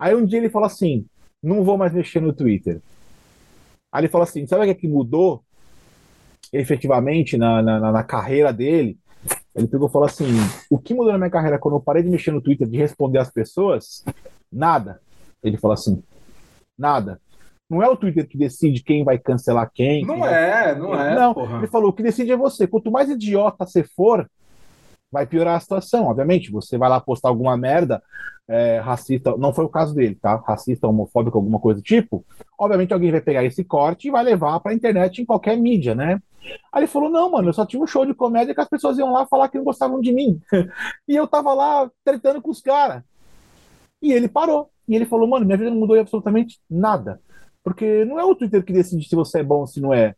Aí 0.01 0.15
um 0.15 0.25
dia 0.25 0.39
ele 0.39 0.49
falou 0.49 0.65
assim: 0.65 1.05
não 1.43 1.63
vou 1.63 1.77
mais 1.77 1.93
mexer 1.93 2.19
no 2.19 2.33
Twitter. 2.33 2.81
Aí 3.91 4.01
ele 4.01 4.09
falou 4.09 4.23
assim: 4.23 4.47
sabe 4.47 4.63
o 4.63 4.65
que, 4.65 4.71
é 4.71 4.73
que 4.73 4.87
mudou 4.87 5.43
efetivamente 6.51 7.37
na, 7.37 7.61
na, 7.61 7.91
na 7.91 8.03
carreira 8.03 8.51
dele? 8.51 8.97
Ele 9.53 9.67
pegou 9.67 9.87
e 9.87 9.91
falou 9.91 10.07
assim: 10.07 10.25
o 10.71 10.79
que 10.79 10.95
mudou 10.95 11.11
na 11.11 11.19
minha 11.19 11.29
carreira 11.29 11.59
quando 11.59 11.75
eu 11.75 11.81
parei 11.81 12.01
de 12.01 12.09
mexer 12.09 12.31
no 12.31 12.41
Twitter, 12.41 12.67
de 12.67 12.77
responder 12.77 13.19
as 13.19 13.29
pessoas? 13.29 14.03
Nada. 14.51 14.99
Ele 15.43 15.57
falou 15.57 15.75
assim: 15.75 16.01
nada. 16.75 17.21
Não 17.69 17.83
é 17.83 17.87
o 17.87 17.95
Twitter 17.95 18.27
que 18.27 18.39
decide 18.39 18.83
quem 18.83 19.03
vai 19.03 19.19
cancelar 19.19 19.69
quem. 19.71 20.03
Não 20.03 20.15
quem 20.15 20.25
é, 20.25 20.75
não 20.75 20.99
é. 20.99 21.15
Não, 21.15 21.33
porra. 21.35 21.59
ele 21.59 21.67
falou: 21.67 21.91
o 21.91 21.93
que 21.93 22.01
decide 22.01 22.31
é 22.31 22.35
você. 22.35 22.65
Quanto 22.65 22.89
mais 22.89 23.07
idiota 23.07 23.67
você 23.67 23.83
for, 23.83 24.27
vai 25.12 25.26
piorar 25.26 25.56
a 25.56 25.60
situação. 25.60 26.06
Obviamente, 26.06 26.52
você 26.52 26.78
vai 26.78 26.89
lá 26.89 27.00
postar 27.00 27.30
alguma 27.30 27.58
merda 27.58 28.02
é, 28.47 28.80
racista, 28.80 29.36
não 29.38 29.54
foi 29.54 29.63
o 29.63 29.69
caso 29.69 29.95
dele, 29.95 30.15
tá? 30.15 30.36
Racista, 30.36 30.88
homofóbico, 30.88 31.38
alguma 31.38 31.60
coisa 31.60 31.80
do 31.80 31.84
tipo. 31.84 32.26
Obviamente, 32.60 32.93
alguém 32.93 33.12
vai 33.12 33.21
pegar 33.21 33.45
esse 33.45 33.63
corte 33.63 34.08
e 34.08 34.12
vai 34.12 34.24
levar 34.24 34.60
pra 34.60 34.74
internet 34.74 35.21
em 35.21 35.26
qualquer 35.26 35.58
mídia, 35.58 35.95
né? 35.95 36.21
Aí 36.71 36.82
ele 36.82 36.88
falou: 36.88 37.10
não, 37.10 37.32
mano, 37.32 37.50
eu 37.50 37.54
só 37.54 37.65
tinha 37.65 37.82
um 37.82 37.88
show 37.88 38.06
de 38.06 38.13
comédia 38.13 38.54
que 38.54 38.62
as 38.62 38.67
pessoas 38.67 38.97
iam 38.97 39.12
lá 39.12 39.26
falar 39.26 39.47
que 39.47 39.58
não 39.58 39.63
gostavam 39.63 40.02
de 40.02 40.12
mim. 40.12 40.41
e 41.08 41.15
eu 41.15 41.28
tava 41.28 41.54
lá 41.54 41.89
tretando 42.04 42.41
com 42.41 42.52
os 42.52 42.62
caras. 42.62 43.04
E 44.02 44.12
ele 44.12 44.28
parou. 44.28 44.69
E 44.88 44.95
ele 44.95 45.06
falou: 45.06 45.28
mano, 45.28 45.45
minha 45.45 45.58
vida 45.58 45.69
não 45.69 45.78
mudou 45.78 45.97
absolutamente 45.97 46.60
nada. 46.69 47.21
Porque 47.63 48.04
não 48.06 48.19
é 48.19 48.26
o 48.26 48.36
Twitter 48.36 48.65
que 48.65 48.74
decide 48.74 49.08
se 49.08 49.15
você 49.15 49.39
é 49.39 49.43
bom 49.43 49.60
ou 49.60 49.67
se 49.67 49.80
não 49.80 49.93
é. 49.93 50.15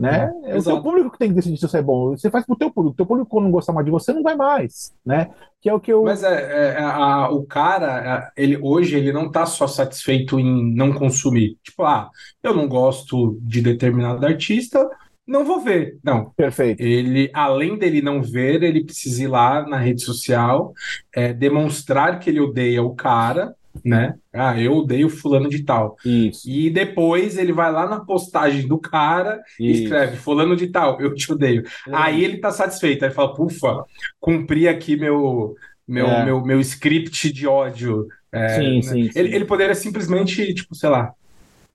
Né? 0.00 0.32
É, 0.44 0.52
é 0.52 0.56
o 0.56 0.62
seu 0.62 0.82
público 0.82 1.10
que 1.10 1.18
tem 1.18 1.28
que 1.28 1.34
decidir 1.34 1.58
se 1.58 1.68
você 1.68 1.76
é 1.76 1.82
bom. 1.82 2.16
Você 2.16 2.30
faz 2.30 2.46
pro 2.46 2.56
teu 2.56 2.70
público. 2.70 2.94
O 2.94 2.96
teu 2.96 3.04
público, 3.04 3.28
quando 3.28 3.44
não 3.44 3.50
gostar 3.50 3.74
mais 3.74 3.84
de 3.84 3.90
você, 3.90 4.14
não 4.14 4.22
vai 4.22 4.34
mais. 4.34 4.94
Né? 5.04 5.30
Que 5.60 5.68
é 5.68 5.74
o 5.74 5.78
que 5.78 5.92
eu. 5.92 6.02
Mas 6.04 6.22
é, 6.22 6.28
é, 6.28 6.80
é 6.80 6.82
a, 6.82 7.28
o 7.30 7.44
cara, 7.44 8.32
ele 8.34 8.58
hoje, 8.62 8.96
ele 8.96 9.12
não 9.12 9.30
tá 9.30 9.44
só 9.44 9.66
satisfeito 9.66 10.40
em 10.40 10.74
não 10.74 10.94
consumir. 10.94 11.58
Tipo, 11.62 11.84
ah, 11.84 12.08
eu 12.42 12.54
não 12.54 12.66
gosto 12.66 13.38
de 13.42 13.60
determinado 13.60 14.24
artista, 14.24 14.88
não 15.26 15.44
vou 15.44 15.60
ver. 15.60 15.98
Não. 16.02 16.30
Perfeito. 16.30 16.80
Ele, 16.80 17.30
além 17.34 17.76
dele 17.76 18.00
não 18.00 18.22
ver, 18.22 18.62
ele 18.62 18.82
precisa 18.82 19.22
ir 19.22 19.28
lá 19.28 19.68
na 19.68 19.76
rede 19.76 20.02
social, 20.02 20.72
é, 21.14 21.34
demonstrar 21.34 22.18
que 22.18 22.30
ele 22.30 22.40
odeia 22.40 22.82
o 22.82 22.94
cara, 22.94 23.54
né? 23.84 24.14
Ah, 24.32 24.58
eu 24.60 24.72
odeio 24.78 25.08
fulano 25.08 25.48
de 25.48 25.62
tal. 25.64 25.96
Isso. 26.04 26.48
E 26.48 26.70
depois 26.70 27.36
ele 27.38 27.52
vai 27.52 27.70
lá 27.72 27.88
na 27.88 28.00
postagem 28.04 28.66
do 28.66 28.78
cara 28.78 29.40
e 29.58 29.70
Isso. 29.70 29.82
escreve 29.84 30.16
fulano 30.16 30.56
de 30.56 30.68
tal, 30.68 31.00
eu 31.00 31.14
te 31.14 31.32
odeio. 31.32 31.62
Aí 31.92 32.24
ele 32.24 32.38
tá 32.38 32.50
satisfeito, 32.50 33.04
aí 33.04 33.10
fala, 33.10 33.34
ufa, 33.40 33.84
cumpri 34.20 34.68
aqui 34.68 34.96
meu 34.96 35.54
meu, 35.86 36.06
É. 36.06 36.24
meu, 36.24 36.40
meu 36.44 36.60
script 36.60 37.32
de 37.32 37.46
ódio. 37.48 38.06
É, 38.32 38.48
Sim, 38.60 38.76
né? 38.76 38.82
sim, 38.82 39.10
sim. 39.10 39.18
Ele, 39.18 39.34
ele 39.34 39.44
poderia 39.44 39.74
simplesmente, 39.74 40.54
tipo, 40.54 40.72
sei 40.74 40.88
lá, 40.88 41.12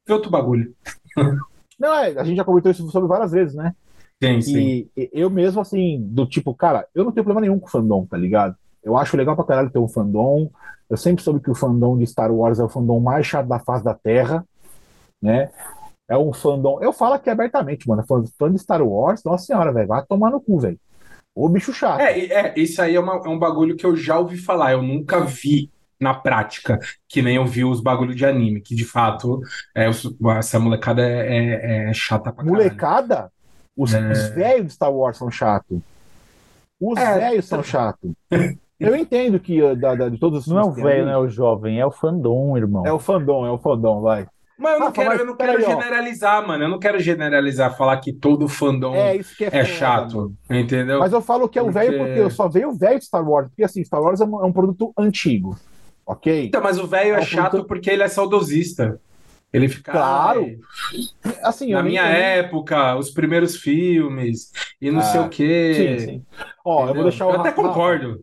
ver 0.07 0.13
outro 0.13 0.31
bagulho. 0.31 0.73
Não, 1.77 1.93
é, 1.93 2.17
a 2.17 2.23
gente 2.23 2.37
já 2.37 2.45
comentou 2.45 2.71
isso 2.71 2.89
sobre 2.89 3.09
várias 3.09 3.31
vezes, 3.33 3.53
né? 3.53 3.73
Sim, 4.23 4.41
sim. 4.41 4.57
E 4.57 4.89
e 4.95 5.09
eu 5.11 5.29
mesmo, 5.29 5.59
assim, 5.59 5.99
do 6.01 6.25
tipo, 6.25 6.55
cara, 6.55 6.87
eu 6.95 7.03
não 7.03 7.11
tenho 7.11 7.25
problema 7.25 7.41
nenhum 7.41 7.59
com 7.59 7.67
o 7.67 7.69
fandom, 7.69 8.05
tá 8.05 8.15
ligado? 8.17 8.55
Eu 8.85 8.95
acho 8.95 9.17
legal 9.17 9.35
pra 9.35 9.43
caralho 9.43 9.69
ter 9.71 9.79
um 9.79 9.87
fandom. 9.87 10.49
Eu 10.89 10.95
sempre 10.95 11.23
soube 11.23 11.39
que 11.39 11.49
o 11.49 11.55
fandom 11.55 11.97
de 11.97 12.05
Star 12.05 12.31
Wars 12.31 12.59
é 12.59 12.63
o 12.63 12.69
fandom 12.69 12.99
mais 12.99 13.25
chato 13.25 13.47
da 13.47 13.57
face 13.59 13.83
da 13.83 13.95
Terra, 13.95 14.45
né? 15.21 15.49
É 16.07 16.15
um 16.15 16.31
fandom. 16.31 16.77
Eu 16.81 16.93
falo 16.93 17.15
aqui 17.15 17.29
abertamente, 17.29 17.87
mano. 17.87 18.05
Fã, 18.07 18.23
fã 18.37 18.51
de 18.51 18.59
Star 18.59 18.83
Wars, 18.83 19.23
nossa 19.25 19.45
senhora, 19.45 19.73
velho. 19.73 19.87
Vai 19.87 20.05
tomar 20.05 20.29
no 20.29 20.39
cu, 20.39 20.59
velho. 20.59 20.79
Ô 21.33 21.49
bicho 21.49 21.73
chato. 21.73 21.99
É, 21.99 22.19
é, 22.27 22.53
isso 22.55 22.79
aí 22.81 22.95
é, 22.95 22.99
uma- 22.99 23.15
é 23.25 23.27
um 23.27 23.39
bagulho 23.39 23.75
que 23.75 23.85
eu 23.85 23.95
já 23.95 24.17
ouvi 24.19 24.37
falar, 24.37 24.73
eu 24.73 24.81
nunca 24.83 25.19
vi 25.21 25.69
na 25.99 26.13
prática, 26.13 26.79
que 27.09 27.21
nem 27.21 27.37
eu 27.37 27.45
vi 27.45 27.65
os 27.65 27.81
bagulhos 27.81 28.15
de 28.15 28.25
anime, 28.25 28.61
que 28.61 28.75
de 28.75 28.85
fato 28.85 29.41
é, 29.75 29.89
essa 30.37 30.59
molecada 30.59 31.01
é, 31.01 31.27
é- 31.87 31.89
é 31.89 31.93
chata 31.93 32.25
pra 32.31 32.43
caralho. 32.43 32.51
Molecada, 32.51 33.31
os, 33.75 33.93
É. 33.93 34.11
os 34.11 34.29
velhos 34.29 34.67
de 34.67 34.73
Star 34.73 34.93
Wars 34.93 35.17
são 35.17 35.31
chatos. 35.31 35.79
Os 36.79 36.97
É. 36.99 37.17
velhos 37.19 37.45
são 37.45 37.63
chatos. 37.63 38.11
Eu 38.79 38.95
entendo 38.95 39.39
que 39.39 39.61
uh, 39.61 39.75
da, 39.75 39.95
da- 39.95 40.09
de 40.09 40.17
todos 40.17 40.45
os 40.45 40.47
Não 40.53 40.59
é 40.59 40.63
o 40.65 40.71
velho, 40.71 41.05
não 41.05 41.11
é 41.13 41.17
o 41.17 41.27
jovem, 41.29 41.79
é 41.79 41.85
o 41.85 41.91
fandom, 41.91 42.57
irmão. 42.57 42.85
É 42.85 42.91
o 42.91 42.99
fandom, 42.99 43.45
é 43.45 43.51
o 43.51 43.57
fandom, 43.57 44.01
vai. 44.01 44.27
Mas 44.57 44.73
eu 44.73 44.79
não 44.79 44.85
Rafa, 44.88 44.95
quero, 44.95 45.09
mas 45.09 45.19
eu 45.19 45.25
não 45.25 45.35
quero 45.35 45.61
generalizar, 45.61 46.47
mano. 46.47 46.63
Eu 46.63 46.69
não 46.69 46.79
quero 46.79 46.99
generalizar, 46.99 47.75
falar 47.77 47.97
que 47.97 48.13
todo 48.13 48.47
fandom 48.47 48.95
É 48.95 49.15
isso 49.17 49.35
que 49.35 49.43
é, 49.45 49.49
é 49.51 49.65
chato, 49.65 50.15
mano. 50.17 50.38
entendeu? 50.61 50.99
Mas 50.99 51.11
eu 51.11 51.21
falo 51.21 51.47
que 51.49 51.59
é 51.59 51.61
o 51.61 51.65
Porque- 51.65 51.79
velho 51.79 51.97
porque 51.97 52.19
eu 52.19 52.29
só 52.29 52.47
vejo 52.47 52.69
o 52.69 52.73
velho 52.77 52.97
de 52.99 53.05
Star 53.05 53.27
Wars. 53.29 53.47
Porque 53.49 53.63
assim, 53.65 53.83
Star 53.83 54.01
Wars 54.01 54.21
é 54.21 54.25
um, 54.25 54.41
é 54.41 54.45
um 54.45 54.53
produto 54.53 54.93
antigo. 54.97 55.57
Ok? 56.05 56.45
Então, 56.45 56.61
mas 56.61 56.79
o 56.79 56.88
velho 56.88 57.15
é 57.15 57.19
É 57.19 57.21
chato 57.21 57.51
produto- 57.51 57.67
porque 57.67 57.89
ele 57.89 58.03
é 58.03 58.07
saudosista. 58.07 58.99
Ele 59.51 59.67
fica. 59.69 59.91
Claro. 59.91 60.41
"Ai, 60.45 61.33
Assim, 61.43 61.71
eu 61.71 61.77
na 61.77 61.83
minha 61.83 62.03
nem- 62.03 62.21
época, 62.21 62.95
os 62.97 63.09
primeiros 63.09 63.55
filmes, 63.57 64.51
e 64.81 64.91
não 64.91 64.99
Ah, 64.99 65.03
sei 65.03 65.21
o 65.21 65.29
quê. 65.29 65.73
Sim, 65.99 66.05
sim. 66.05 66.21
Ó, 66.63 66.88
eu 66.89 66.93
vou 66.93 67.03
deixar 67.03 67.25
o 67.25 67.29
Eu 67.31 67.39
até 67.39 67.49
Rafa- 67.49 67.61
concordo. 67.61 68.21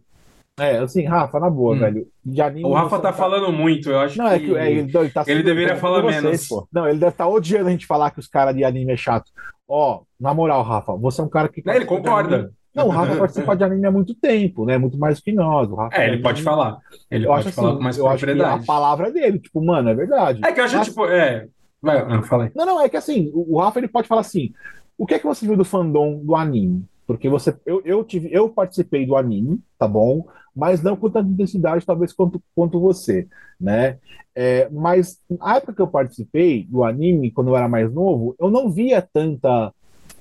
É, 0.61 0.79
assim, 0.79 1.05
Rafa, 1.05 1.41
na 1.41 1.49
boa, 1.49 1.75
Hum. 1.75 1.79
velho. 1.79 2.07
De 2.25 2.41
anime, 2.43 2.67
O 2.69 2.73
Rafa 2.75 2.99
tá 2.99 3.11
não 3.11 3.17
falando 3.17 3.51
muito, 3.53 3.91
eu 3.91 3.99
acho 4.01 4.19
Não, 4.19 4.27
é 4.29 4.39
que 4.39 4.55
é, 4.55 4.71
ele, 4.71 4.81
ele 4.95 5.11
tá 5.11 5.25
ele 5.27 5.43
deveria 5.43 5.77
falar 5.77 6.03
vocês, 6.03 6.23
menos. 6.23 6.47
pô. 6.49 6.69
Não, 6.73 6.87
ele 6.87 6.99
deve 6.99 7.13
estar 7.13 7.27
odiando 7.27 7.69
a 7.69 7.71
gente 7.73 7.87
falar 7.87 8.11
que 8.11 8.21
os 8.21 8.29
caras 8.29 8.55
de 8.55 8.63
anime 8.63 8.93
é 8.93 8.97
chato. 8.97 9.31
Ó, 9.67 10.03
na 10.21 10.35
moral, 10.35 10.63
Rafa, 10.63 10.95
você 10.95 11.21
é 11.21 11.25
um 11.25 11.29
cara 11.29 11.49
que. 11.49 11.63
Né, 11.65 11.77
ele 11.77 11.85
concorda. 11.87 12.53
Não, 12.75 12.87
o 12.87 12.91
Rafa 12.91 13.17
participa 13.17 13.55
de 13.57 13.65
anime 13.65 13.87
há 13.87 13.91
muito 13.91 14.15
tempo, 14.15 14.65
né? 14.65 14.79
Muito 14.79 14.99
mais 14.99 15.21
que 15.21 15.33
nós. 15.33 15.69
O 15.71 15.75
Rafa 15.75 15.97
É, 15.97 16.09
ele 16.09 16.17
de 16.19 16.23
pode 16.23 16.37
anime- 16.41 16.45
falar. 16.45 16.79
Ele 17.11 17.25
Eu 17.25 17.29
pode 17.29 17.47
acho 17.49 17.57
falar 17.57 17.69
assim, 17.69 17.77
com 17.79 17.83
mais 17.85 17.99
eu 17.99 18.07
acho 18.07 18.17
que 18.19 18.27
propriedade. 18.27 18.63
a 18.63 18.67
palavra 18.67 19.09
é 19.09 19.11
dele, 19.11 19.39
tipo, 19.39 19.63
mano, 19.65 19.89
é 19.91 19.95
verdade. 19.95 20.41
É 20.45 20.53
que 20.53 20.61
eu 20.61 20.65
acho, 20.65 20.83
tipo, 20.85 21.07
é. 21.07 21.47
Vai, 21.81 21.99
ah, 21.99 22.23
fala 22.23 22.45
aí. 22.45 22.51
Não, 22.55 22.65
não, 22.67 22.81
é 22.81 22.89
que 22.89 22.97
assim, 22.97 23.31
o 23.35 23.59
Rafa 23.59 23.79
ele 23.81 23.89
pode 23.89 24.07
falar 24.09 24.21
assim: 24.23 24.53
o 24.99 25.07
que 25.07 25.15
é 25.15 25.19
que 25.19 25.27
você 25.27 25.47
viu 25.47 25.57
do 25.57 25.65
fandom 25.65 26.21
do 26.25 26.35
anime? 26.37 26.85
Porque 27.07 27.29
você, 27.29 27.55
eu, 27.67 27.83
eu 27.85 28.05
tive, 28.05 28.29
eu 28.33 28.49
participei 28.49 29.05
do 29.05 29.17
anime, 29.17 29.61
tá 29.79 29.89
bom? 29.89 30.27
Mas 30.55 30.83
não 30.83 30.97
com 30.97 31.11
tanta 31.11 31.29
intensidade, 31.29 31.85
talvez, 31.85 32.13
quanto, 32.13 32.43
quanto 32.55 32.81
você, 32.81 33.27
né? 33.61 33.99
É, 34.35 34.69
mas 34.71 35.21
na 35.29 35.57
época 35.57 35.75
que 35.75 35.83
eu 35.83 35.89
participei 35.89 36.65
do 36.65 36.85
anime, 36.85 37.31
quando 37.31 37.49
eu 37.49 37.57
era 37.57 37.69
mais 37.69 37.93
novo, 37.93 38.35
eu 38.39 38.51
não 38.51 38.71
via 38.71 39.03
tanta 39.03 39.73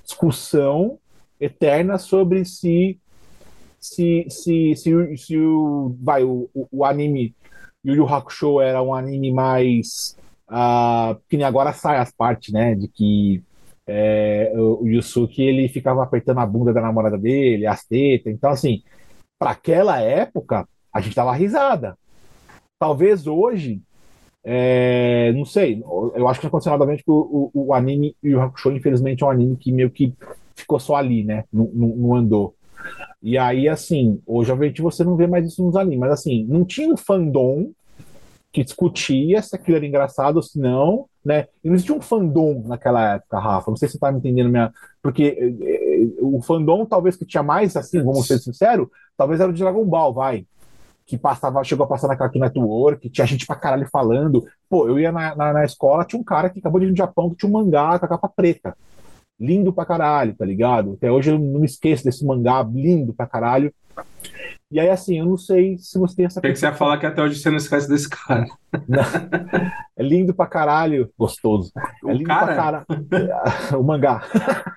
discussão 0.04 0.98
eterna 1.40 1.98
sobre 1.98 2.46
se 2.46 3.00
se, 3.80 4.28
se, 4.30 4.76
se, 4.76 5.18
se 5.18 5.38
o, 5.38 5.96
vai, 6.00 6.24
o, 6.24 6.48
o, 6.54 6.86
anime 6.86 7.34
Yu 7.84 7.96
Yu 7.96 8.06
Hakusho 8.06 8.62
era 8.62 8.80
um 8.80 8.94
anime 8.94 9.32
mais 9.32 10.16
ah, 10.48 11.18
que 11.28 11.36
nem 11.36 11.46
agora 11.46 11.74
sai 11.74 11.98
as 11.98 12.12
partes, 12.12 12.54
né, 12.54 12.76
de 12.76 12.88
que 12.88 13.42
é, 13.88 14.52
o, 14.56 14.84
o 14.84 14.88
Yusuke 14.88 15.42
ele 15.42 15.68
ficava 15.68 16.04
apertando 16.04 16.40
a 16.40 16.46
bunda 16.46 16.74
da 16.74 16.82
namorada 16.82 17.18
dele, 17.18 17.66
as 17.66 17.86
tetas, 17.86 18.34
então 18.34 18.50
assim, 18.50 18.82
para 19.40 19.52
aquela 19.52 20.00
época 20.00 20.68
a 20.94 21.02
gente 21.02 21.16
dava 21.16 21.34
risada. 21.34 21.98
Talvez 22.80 23.28
hoje, 23.28 23.82
é, 24.44 25.32
não 25.34 25.46
sei, 25.46 25.84
eu 26.16 26.28
acho 26.28 26.40
que 26.40 26.48
aconteceu 26.48 26.74
o, 27.08 27.52
o, 27.54 27.68
o 27.68 27.74
anime 27.74 28.16
Yu 28.24 28.32
Yu 28.32 28.42
Hakusho 28.42 28.72
infelizmente 28.72 29.24
é 29.24 29.26
um 29.26 29.30
anime 29.30 29.56
que 29.56 29.72
meio 29.72 29.92
que 29.92 30.14
ficou 30.56 30.80
só 30.80 30.96
ali, 30.96 31.24
né, 31.24 31.46
não 31.52 32.16
andou. 32.16 32.56
E 33.22 33.38
aí, 33.38 33.70
assim, 33.70 34.20
hoje 34.26 34.52
obviamente 34.52 34.82
você 34.82 35.04
não 35.04 35.16
vê 35.16 35.28
mais 35.28 35.46
isso 35.46 35.64
nos 35.64 35.76
animes, 35.76 36.00
mas 36.00 36.12
assim, 36.12 36.44
não 36.46 36.66
tinha 36.66 36.92
um 36.92 36.98
fandom 36.98 37.72
que 38.52 38.64
discutia 38.64 39.42
se 39.42 39.56
aquilo 39.56 39.78
era 39.78 39.86
engraçado 39.86 40.38
ou 40.38 40.42
se 40.42 40.60
não, 40.60 41.06
né? 41.24 41.48
E 41.64 41.68
não 41.68 41.76
existia 41.76 41.96
um 41.96 42.02
fandom 42.02 42.64
naquela 42.66 43.16
época, 43.16 43.40
Rafa. 43.40 43.72
Não 43.72 43.78
sei 43.78 43.88
se 43.88 43.94
você 43.94 44.00
tá 44.00 44.12
me 44.12 44.18
entendendo 44.18 44.50
minha. 44.50 44.72
Porque 45.02 45.24
eh, 45.24 45.56
eh, 45.62 46.08
o 46.22 46.42
fandom, 46.42 46.86
talvez 46.86 47.16
que 47.16 47.26
tinha 47.26 47.44
mais, 47.44 47.76
assim, 47.76 48.04
vamos 48.04 48.28
ser 48.28 48.40
sinceros, 48.40 48.88
talvez 49.18 49.40
era 49.40 49.50
o 49.50 49.54
de 49.54 49.62
Dragon 49.62 49.86
Ball, 49.86 50.14
vai. 50.14 50.46
Que 51.06 51.18
passava, 51.18 51.64
chegou 51.64 51.86
a 51.86 51.90
passar 51.90 52.08
na 52.08 52.16
Cartoon 52.16 52.40
Network, 52.40 53.10
tinha 53.10 53.28
gente 53.28 53.46
pra 53.46 53.56
caralho 53.56 53.88
falando. 53.92 54.46
Pô, 54.70 54.88
eu 54.88 55.00
ia 55.00 55.12
na, 55.12 55.36
na, 55.36 55.54
na 55.54 55.66
escola, 55.66 56.06
tinha 56.06 56.20
um 56.20 56.24
cara 56.24 56.50
que 56.50 56.60
acabou 56.60 56.80
de 56.80 56.88
vir 56.88 56.94
do 56.94 56.98
Japão 56.98 57.30
que 57.30 57.38
tinha 57.38 57.50
um 57.50 57.54
mangá 57.54 58.00
com 58.00 58.06
a 58.06 58.10
capa 58.10 58.30
preta. 58.30 58.76
Lindo 59.40 59.74
pra 59.74 59.86
caralho, 59.86 60.36
tá 60.36 60.46
ligado? 60.46 60.94
Até 60.94 61.12
hoje 61.12 61.32
eu 61.32 61.40
não 61.40 61.60
me 61.60 61.66
esqueço 61.66 62.04
desse 62.04 62.24
mangá 62.26 62.62
lindo 62.64 63.14
pra 63.14 63.26
caralho. 63.26 63.74
E 64.72 64.80
aí, 64.80 64.90
assim, 64.90 65.20
eu 65.20 65.26
não 65.26 65.38
sei 65.38 65.78
se 65.78 66.00
você 66.00 66.16
tem 66.16 66.26
essa 66.26 66.40
Tem 66.40 66.54
que 66.54 66.58
você 66.60 66.66
ia 66.66 66.74
falar 66.74 66.98
que 66.98 67.06
até 67.06 67.22
hoje 67.22 67.38
você 67.40 67.50
não 67.50 67.58
esquece 67.58 67.90
desse 67.90 68.10
cara. 68.10 68.46
É 69.98 70.04
lindo 70.04 70.34
pra 70.34 70.48
caralho, 70.48 71.12
gostoso. 71.20 71.72
O 72.04 72.10
é 72.10 72.14
lindo 72.14 72.26
cara? 72.28 72.46
pra 72.48 72.56
caralho. 72.56 72.86
o 73.80 73.84
mangá. 73.84 74.24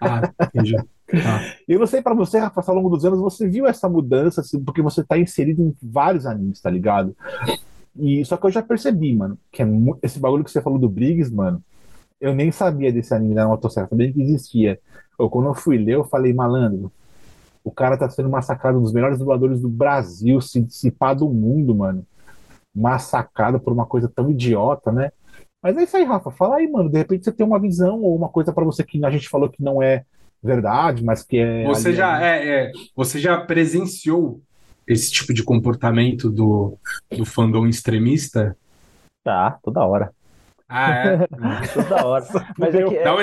Ah, 0.03 0.31
entendi. 0.43 0.77
Ah. 0.77 1.55
Eu 1.67 1.79
não 1.79 1.87
sei 1.87 2.03
pra 2.03 2.13
você, 2.13 2.39
Rafa, 2.39 2.63
ao 2.67 2.75
longo 2.75 2.91
dos 2.91 3.05
anos, 3.07 3.21
você 3.21 3.49
viu 3.49 3.67
essa 3.67 3.89
mudança, 3.89 4.41
assim, 4.43 4.63
porque 4.63 4.83
você 4.83 5.03
tá 5.03 5.17
inserido 5.17 5.63
em 5.63 5.75
vários 5.83 6.27
animes, 6.27 6.61
tá 6.61 6.69
ligado? 6.69 7.17
E 7.97 8.23
só 8.25 8.37
que 8.37 8.45
eu 8.47 8.51
já 8.51 8.61
percebi, 8.63 9.15
mano, 9.15 9.39
que 9.51 9.63
é 9.63 9.65
mu- 9.65 9.99
esse 10.03 10.19
bagulho 10.19 10.45
que 10.45 10.51
você 10.51 10.61
falou 10.61 10.79
do 10.79 10.89
Briggs, 10.89 11.33
mano, 11.33 11.63
eu 12.21 12.35
nem 12.35 12.51
sabia 12.51 12.93
desse 12.93 13.15
anime 13.15 13.35
da 13.35 13.47
Motosserra, 13.47 13.89
sabia 13.89 14.13
que 14.13 14.21
existia. 14.21 14.79
Eu, 15.19 15.31
quando 15.31 15.47
eu 15.47 15.55
fui 15.55 15.79
ler, 15.79 15.95
eu 15.95 16.05
falei, 16.05 16.35
malandro, 16.35 16.91
o 17.65 17.71
cara 17.73 17.97
tá 17.97 18.09
sendo 18.11 18.29
massacrado, 18.29 18.79
um 18.79 18.83
dos 18.83 18.93
melhores 18.93 19.19
dubladores 19.19 19.61
do 19.61 19.69
Brasil, 19.69 20.39
se 20.41 20.91
pá 20.91 21.15
do 21.15 21.29
mundo, 21.29 21.75
mano. 21.75 22.07
Massacrado 22.75 23.59
por 23.59 23.73
uma 23.73 23.87
coisa 23.87 24.09
tão 24.09 24.31
idiota, 24.31 24.93
né? 24.93 25.11
Mas 25.63 25.77
é 25.79 25.85
isso 25.85 25.97
aí, 25.97 26.05
Rafa. 26.05 26.31
Fala 26.31 26.57
aí, 26.57 26.71
mano. 26.71 26.91
De 26.91 26.99
repente 26.99 27.25
você 27.25 27.33
tem 27.33 27.47
uma 27.47 27.59
visão 27.59 28.03
ou 28.03 28.15
uma 28.15 28.29
coisa 28.29 28.53
pra 28.53 28.65
você 28.65 28.85
que 28.85 29.03
a 29.03 29.11
gente 29.11 29.31
falou 29.31 29.49
que 29.49 29.63
não 29.63 29.83
é 29.83 30.05
verdade, 30.43 31.03
mas 31.03 31.23
que 31.23 31.39
é. 31.39 31.65
Você 31.65 31.89
ali- 31.89 31.97
já 31.97 32.23
é, 32.23 32.49
é, 32.67 32.73
você 32.95 33.19
já 33.19 33.41
presenciou 33.41 34.43
esse 34.87 35.11
tipo 35.11 35.33
de 35.33 35.43
comportamento 35.43 36.29
do, 36.29 36.77
do 37.17 37.25
fandom 37.25 37.67
extremista? 37.67 38.55
Tá, 39.25 39.59
toda 39.63 39.87
hora. 39.87 40.13
Ah, 40.69 40.93
é? 41.07 41.27
Toda 41.75 42.07
hora. 42.07 42.25
Mas 42.59 42.75
é 42.75 42.85
que 42.85 42.97
é, 42.97 43.05
Dá 43.05 43.15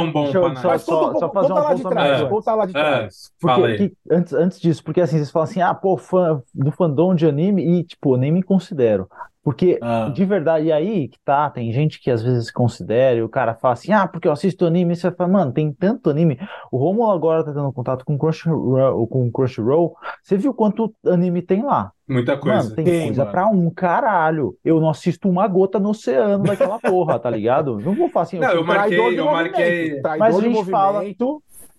um 0.00 0.10
bom 0.12 0.24
Deixa 0.24 0.38
eu 0.38 0.42
pra 0.42 0.50
nós. 0.50 0.82
só- 0.82 0.98
pouco, 0.98 1.18
só 1.20 1.30
fazer 1.32 1.52
um 1.52 1.56
de 1.74 1.82
trás, 1.82 2.10
apontamento. 2.10 2.28
conta 2.30 2.54
lá 2.54 2.66
de 2.66 2.70
Ah. 2.76 2.80
trás. 2.80 3.30
Porque, 3.40 3.88
que- 3.90 3.96
antes, 4.10 4.32
antes 4.32 4.60
disso, 4.60 4.82
porque 4.82 5.00
assim, 5.00 5.16
vocês 5.16 5.30
falam 5.30 5.44
assim, 5.48 5.60
ah, 5.60 5.74
pô, 5.74 5.96
fã 5.96 6.42
do 6.54 6.72
fandom 6.72 7.14
de 7.14 7.26
anime, 7.26 7.62
e 7.80 7.84
tipo, 7.84 8.14
eu 8.14 8.18
nem 8.18 8.32
me 8.32 8.42
considero. 8.42 9.08
Porque, 9.46 9.78
Ah. 9.80 10.08
de 10.12 10.24
verdade, 10.24 10.66
e 10.66 10.72
aí 10.72 11.06
que 11.06 11.18
tá, 11.24 11.48
tem 11.48 11.70
gente 11.70 12.00
que 12.00 12.10
às 12.10 12.20
vezes 12.20 12.46
se 12.46 12.52
considera, 12.52 13.16
e 13.16 13.22
o 13.22 13.28
cara 13.28 13.54
fala 13.54 13.74
assim, 13.74 13.92
ah, 13.92 14.04
porque 14.08 14.26
eu 14.26 14.32
assisto 14.32 14.66
anime, 14.66 14.92
e 14.92 14.96
você 14.96 15.08
fala, 15.12 15.30
mano, 15.30 15.52
tem 15.52 15.72
tanto 15.72 16.10
anime. 16.10 16.36
O 16.72 16.76
Romulo 16.76 17.12
agora 17.12 17.44
tá 17.44 17.52
tendo 17.52 17.72
contato 17.72 18.04
com 18.04 18.16
o 18.16 18.18
Crunchyroll, 18.18 19.06
com 19.06 19.24
o 19.28 19.30
Crunchyroll, 19.30 19.94
você 20.20 20.36
viu 20.36 20.52
quanto 20.52 20.92
anime 21.06 21.42
tem 21.42 21.62
lá? 21.62 21.92
Muita 22.08 22.36
coisa. 22.36 22.58
Mano, 22.64 22.74
tem 22.74 22.84
Tem, 22.84 23.04
coisa 23.06 23.22
mano. 23.22 23.32
pra 23.32 23.46
um 23.48 23.68
caralho. 23.70 24.54
Eu 24.64 24.80
não 24.80 24.88
assisto 24.90 25.28
uma 25.28 25.46
gota 25.48 25.78
no 25.80 25.90
oceano 25.90 26.42
daquela 26.44 26.78
porra, 26.78 27.18
tá 27.18 27.28
ligado? 27.30 27.78
Não 27.80 27.94
vou 27.94 28.08
falar 28.08 28.22
assim, 28.24 28.38
Não, 28.38 28.48
eu 28.52 28.64
marquei- 28.64 29.18
eu 29.18 29.24
marquei- 29.26 29.80
movimento. 29.80 30.02
Traidor 30.02 30.18
Mas 30.18 30.36
a 30.36 30.40
gente 30.40 30.70
fala-. 30.70 31.04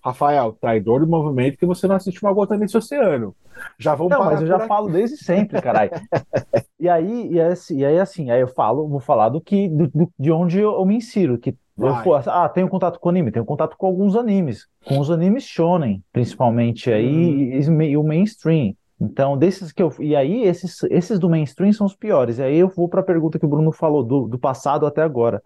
Rafael, 0.08 0.52
traidor 0.60 1.00
do 1.02 1.08
movimento 1.08 1.58
que 1.58 1.66
você 1.66 1.88
não 1.88 1.96
assiste 1.96 2.22
uma 2.24 2.34
gota 2.34 2.58
nesse 2.58 2.78
oceano. 2.78 3.36
Já 3.80 3.96
vamos 3.96 4.12
Não, 4.12 4.24
mas 4.26 4.42
eu 4.42 4.48
já 4.48 4.58
aqui. 4.58 4.68
falo 4.68 4.90
desde 4.90 5.18
sempre, 5.18 5.62
caralho. 5.62 5.92
E 6.80 6.88
aí, 6.88 7.32
e, 7.34 7.40
é 7.40 7.48
assim, 7.48 7.80
e 7.80 7.86
aí, 7.86 8.00
assim, 8.00 8.30
aí 8.30 8.40
eu 8.40 8.48
falo, 8.48 8.88
vou 8.88 9.00
falar 9.00 9.30
do 9.30 9.42
que, 9.42 9.68
do- 9.68 9.88
do- 9.88 10.12
de 10.18 10.32
onde 10.32 10.60
eu, 10.60 10.74
eu 10.74 10.86
me 10.86 10.96
insiro, 10.96 11.38
que 11.40 11.56
eu 11.76 11.92
Vai. 11.92 12.04
ah, 12.28 12.48
tenho 12.50 12.70
contato 12.70 13.00
com 13.00 13.10
anime, 13.10 13.32
tenho 13.32 13.44
contato 13.46 13.76
com 13.76 13.88
alguns 13.88 14.16
animes, 14.16 14.68
com 14.86 15.00
os 15.00 15.10
animes 15.10 15.44
shonen, 15.44 16.04
principalmente 16.14 16.92
aí, 16.92 17.08
Hum. 17.08 17.84
e, 17.84 17.90
e 17.92 17.98
o 17.98 18.04
mainstream. 18.04 18.76
Então, 19.00 19.38
desses 19.38 19.72
que 19.72 19.82
eu, 19.84 19.94
e 20.00 20.16
aí 20.16 20.44
esses, 20.44 20.82
esses 20.90 21.20
do 21.20 21.30
mainstream 21.30 21.72
são 21.72 21.86
os 21.86 21.96
piores. 21.96 22.40
E 22.40 22.44
aí 22.44 22.58
eu 22.58 22.68
vou 22.68 22.90
para 22.90 23.02
a 23.02 23.04
pergunta 23.04 23.38
que 23.38 23.46
o 23.46 23.50
Bruno 23.50 23.72
falou 23.72 24.04
do, 24.04 24.28
do 24.28 24.40
passado 24.40 24.86
até 24.88 25.04
agora. 25.04 25.42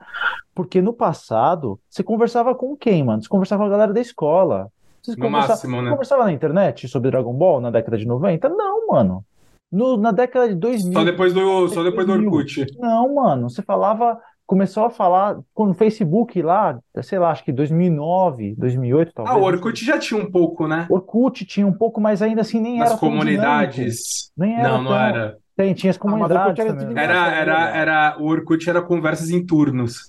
Porque 0.56 0.82
no 0.82 0.94
passado, 0.94 1.78
você 1.90 2.02
conversava 2.02 2.56
com 2.56 2.78
quem, 2.78 3.04
mano? 3.04 3.22
Você 3.22 3.28
conversava 3.28 3.64
com 3.64 3.68
a 3.68 3.72
galera 3.72 3.94
da 3.94 4.00
escola. 4.00 4.70
Você 5.02 5.12
No 5.12 5.18
conversa- 5.26 5.50
máximo, 5.50 5.82
né? 5.82 5.90
Conversava 5.92 6.24
na 6.24 6.32
internet 6.32 6.88
sobre 6.88 7.12
Dragon 7.12 7.34
Ball 7.34 7.60
na 7.60 7.72
década 7.72 7.98
de 7.98 8.06
90? 8.08 8.48
Não, 8.50 8.88
mano. 8.88 9.26
No- 9.70 9.98
na 9.98 10.12
década 10.12 10.48
de 10.48 10.56
2000. 10.56 10.94
Só 10.94 11.04
depois 11.04 11.34
do, 11.34 11.68
só 11.70 11.84
depois 11.84 12.06
do 12.08 12.14
2000. 12.14 12.32
Orkut. 12.32 12.66
Não, 12.80 13.16
mano. 13.16 13.50
Você 13.50 13.62
falava. 13.62 14.18
Começou 14.52 14.84
a 14.84 14.90
falar 14.90 15.40
com 15.54 15.70
o 15.70 15.74
Facebook 15.74 16.42
lá, 16.42 16.78
sei 17.04 17.18
lá, 17.18 17.32
acho 17.32 17.42
que 17.46 17.54
2009, 17.54 18.54
2008, 18.58 19.14
talvez. 19.14 19.34
Ah, 19.38 19.40
o 19.40 19.44
Orkut 19.46 19.86
já 19.86 19.98
tinha 19.98 20.22
um 20.22 20.30
pouco, 20.30 20.68
né? 20.68 20.88
Orkut 20.90 21.46
tinha 21.46 21.66
um 21.66 21.72
pouco, 21.72 22.02
mas 22.02 22.22
ainda 22.22 22.42
assim 22.42 22.60
nem 22.60 22.78
Nas 22.78 22.90
era 22.90 22.98
comunidades. 23.00 24.30
Nem 24.36 24.56
era 24.60 24.68
Não, 24.74 24.84
não 24.84 24.92
tão- 24.92 25.00
era. 25.00 25.38
Tem, 25.56 25.74
tinha 25.74 25.90
as 25.92 25.96
Ah, 25.96 26.00
comunidades 26.02 26.60
era 26.60 26.74
também. 26.74 26.88
tudo 26.90 27.00
Era, 27.00 27.14
Nossa, 27.14 27.32
era, 27.32 27.60
legal. 27.60 27.76
era, 27.76 28.18
o 28.20 28.26
Orkut 28.26 28.70
era 28.70 28.82
conversas 28.82 29.30
em 29.30 29.46
turnos. 29.46 30.00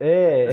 É, 0.00 0.46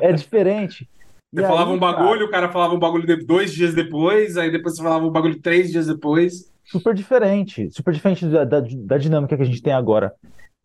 é 0.00 0.10
diferente. 0.14 0.88
Você 1.30 1.42
E 1.42 1.46
falava 1.46 1.68
aí, 1.68 1.76
um 1.76 1.78
bagulho, 1.78 2.24
o 2.24 2.30
cara 2.30 2.48
falava 2.50 2.72
um 2.74 2.78
bagulho 2.78 3.06
de- 3.06 3.22
dois 3.26 3.52
dias 3.52 3.74
depois, 3.74 4.38
aí 4.38 4.50
depois 4.50 4.76
você 4.76 4.82
falava 4.82 5.04
um 5.04 5.10
bagulho 5.12 5.38
três 5.42 5.70
dias 5.70 5.86
depois. 5.88 6.50
super 6.64 6.94
diferente, 6.94 7.70
super 7.70 7.92
diferente 7.92 8.24
da, 8.26 8.44
da, 8.44 8.60
da 8.62 8.96
dinâmica 8.96 9.36
que 9.36 9.42
a 9.42 9.46
gente 9.46 9.60
tem 9.60 9.74
agora. 9.74 10.14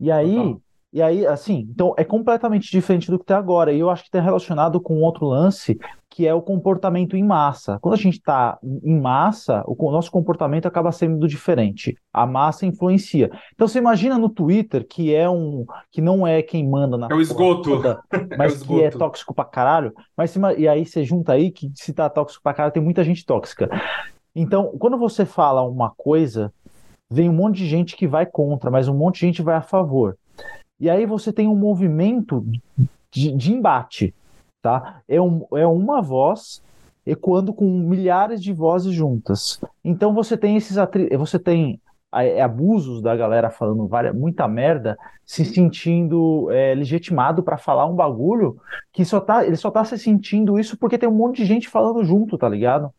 E 0.00 0.10
aí, 0.10 0.34
Total. 0.34 0.60
E 0.94 1.02
aí, 1.02 1.26
assim, 1.26 1.66
então 1.68 1.92
é 1.98 2.04
completamente 2.04 2.70
diferente 2.70 3.10
do 3.10 3.18
que 3.18 3.24
tem 3.24 3.36
agora. 3.36 3.72
E 3.72 3.80
eu 3.80 3.90
acho 3.90 4.04
que 4.04 4.08
está 4.08 4.20
relacionado 4.20 4.80
com 4.80 5.00
outro 5.02 5.26
lance, 5.26 5.76
que 6.08 6.24
é 6.24 6.32
o 6.32 6.40
comportamento 6.40 7.16
em 7.16 7.24
massa. 7.24 7.80
Quando 7.80 7.94
a 7.94 7.96
gente 7.96 8.14
está 8.18 8.56
em 8.62 9.00
massa, 9.00 9.64
o 9.66 9.90
nosso 9.90 10.08
comportamento 10.12 10.66
acaba 10.66 10.92
sendo 10.92 11.26
diferente. 11.26 11.98
A 12.12 12.24
massa 12.24 12.64
influencia. 12.64 13.28
Então 13.52 13.66
você 13.66 13.78
imagina 13.80 14.16
no 14.16 14.28
Twitter, 14.28 14.86
que 14.86 15.12
é 15.12 15.28
um, 15.28 15.66
que 15.90 16.00
não 16.00 16.24
é 16.24 16.40
quem 16.42 16.64
manda 16.64 16.96
na 16.96 17.08
É 17.10 17.14
o 17.14 17.20
esgoto. 17.20 17.70
toda, 17.70 18.00
mas 18.38 18.62
É 18.62 18.64
o 18.64 18.66
que 18.68 18.74
é 18.74 18.86
esgoto. 18.86 18.98
tóxico 18.98 19.34
pra 19.34 19.44
caralho. 19.44 19.92
Mas 20.16 20.32
e 20.56 20.68
aí 20.68 20.86
você 20.86 21.02
junta 21.02 21.32
aí 21.32 21.50
que 21.50 21.72
se 21.74 21.92
tá 21.92 22.08
tóxico 22.08 22.40
pra 22.40 22.54
caralho, 22.54 22.72
tem 22.72 22.80
muita 22.80 23.02
gente 23.02 23.26
tóxica. 23.26 23.68
Então, 24.32 24.76
quando 24.78 24.96
você 24.96 25.26
fala 25.26 25.62
uma 25.62 25.90
coisa, 25.90 26.52
vem 27.10 27.28
um 27.28 27.32
monte 27.32 27.56
de 27.56 27.66
gente 27.66 27.96
que 27.96 28.06
vai 28.06 28.26
contra, 28.26 28.70
mas 28.70 28.86
um 28.86 28.94
monte 28.96 29.16
de 29.16 29.26
gente 29.26 29.42
vai 29.42 29.56
a 29.56 29.60
favor. 29.60 30.16
E 30.84 30.90
aí 30.90 31.06
você 31.06 31.32
tem 31.32 31.48
um 31.48 31.56
movimento 31.56 32.46
de, 33.10 33.32
de 33.32 33.54
embate, 33.54 34.14
tá? 34.60 35.00
É, 35.08 35.18
um, 35.18 35.46
é 35.54 35.66
uma 35.66 36.02
voz 36.02 36.62
ecoando 37.06 37.54
com 37.54 37.64
milhares 37.64 38.42
de 38.42 38.52
vozes 38.52 38.92
juntas. 38.92 39.58
Então 39.82 40.12
você 40.12 40.36
tem 40.36 40.58
esses 40.58 40.76
você 41.16 41.38
tem 41.38 41.80
é, 42.14 42.42
abusos 42.42 43.00
da 43.00 43.16
galera 43.16 43.48
falando 43.48 43.86
várias, 43.86 44.14
muita 44.14 44.46
merda, 44.46 44.98
se 45.24 45.42
sentindo 45.42 46.50
é, 46.50 46.74
legitimado 46.74 47.42
para 47.42 47.56
falar 47.56 47.86
um 47.86 47.94
bagulho 47.94 48.58
que 48.92 49.06
só 49.06 49.20
tá, 49.20 49.42
ele 49.42 49.56
só 49.56 49.70
tá 49.70 49.86
se 49.86 49.96
sentindo 49.96 50.58
isso 50.58 50.76
porque 50.76 50.98
tem 50.98 51.08
um 51.08 51.14
monte 51.14 51.36
de 51.38 51.46
gente 51.46 51.66
falando 51.66 52.04
junto, 52.04 52.36
tá 52.36 52.46
ligado? 52.46 52.90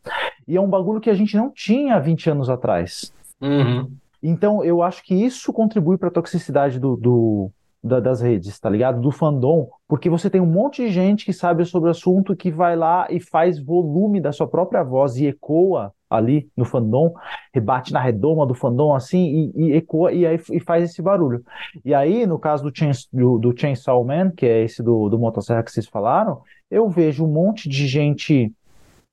E 0.47 0.57
é 0.57 0.59
um 0.59 0.67
bagulho 0.67 0.99
que 0.99 1.11
a 1.11 1.15
gente 1.15 1.37
não 1.37 1.51
tinha 1.51 1.99
20 1.99 2.31
anos 2.31 2.49
atrás. 2.49 3.13
Uhum. 3.39 3.91
Então, 4.23 4.65
eu 4.65 4.81
acho 4.81 5.03
que 5.03 5.13
isso 5.13 5.53
contribui 5.53 5.99
para 5.99 6.07
a 6.07 6.11
toxicidade 6.11 6.79
do, 6.79 6.97
do- 6.97 7.51
da- 7.85 7.99
das 7.99 8.19
redes, 8.19 8.59
tá 8.59 8.67
ligado? 8.69 8.99
Do 8.99 9.11
fandom, 9.11 9.69
porque 9.87 10.09
você 10.09 10.27
tem 10.29 10.41
um 10.41 10.45
monte 10.45 10.83
de 10.83 10.89
gente 10.91 11.23
que 11.23 11.31
sabe 11.31 11.63
sobre 11.65 11.87
o 11.89 11.91
assunto 11.91 12.35
que 12.35 12.51
vai 12.51 12.75
lá 12.75 13.07
e 13.11 13.19
faz 13.19 13.59
volume 13.59 14.19
da 14.19 14.31
sua 14.31 14.47
própria 14.47 14.83
voz 14.83 15.17
e 15.17 15.27
ecoa 15.27 15.93
ali 16.09 16.49
no 16.57 16.65
fandom, 16.65 17.13
rebate 17.53 17.93
na 17.93 17.99
redoma 17.99 18.45
do 18.45 18.55
fandom 18.55 18.95
assim 18.95 19.51
e, 19.55 19.67
e 19.67 19.73
ecoa 19.73 20.11
e 20.11 20.25
aí 20.25 20.39
e 20.51 20.59
faz 20.59 20.83
esse 20.83 21.01
barulho. 21.01 21.43
E 21.83 21.93
aí, 21.93 22.25
no 22.25 22.39
caso 22.39 22.63
do, 22.63 22.75
Chains, 22.75 23.07
do, 23.13 23.37
do 23.37 23.53
Chainsaw 23.55 24.03
Man, 24.03 24.31
que 24.31 24.45
é 24.45 24.63
esse 24.63 24.81
do, 24.81 25.07
do 25.07 25.19
Motosserra 25.19 25.61
que 25.61 25.71
vocês 25.71 25.87
falaram, 25.87 26.41
eu 26.71 26.89
vejo 26.89 27.23
um 27.23 27.31
monte 27.31 27.69
de 27.69 27.87
gente 27.87 28.51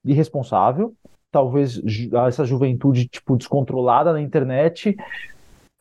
irresponsável, 0.05 0.95
talvez 1.31 1.81
essa 2.27 2.45
juventude 2.45 3.07
tipo 3.07 3.37
descontrolada 3.37 4.13
na 4.13 4.21
internet, 4.21 4.97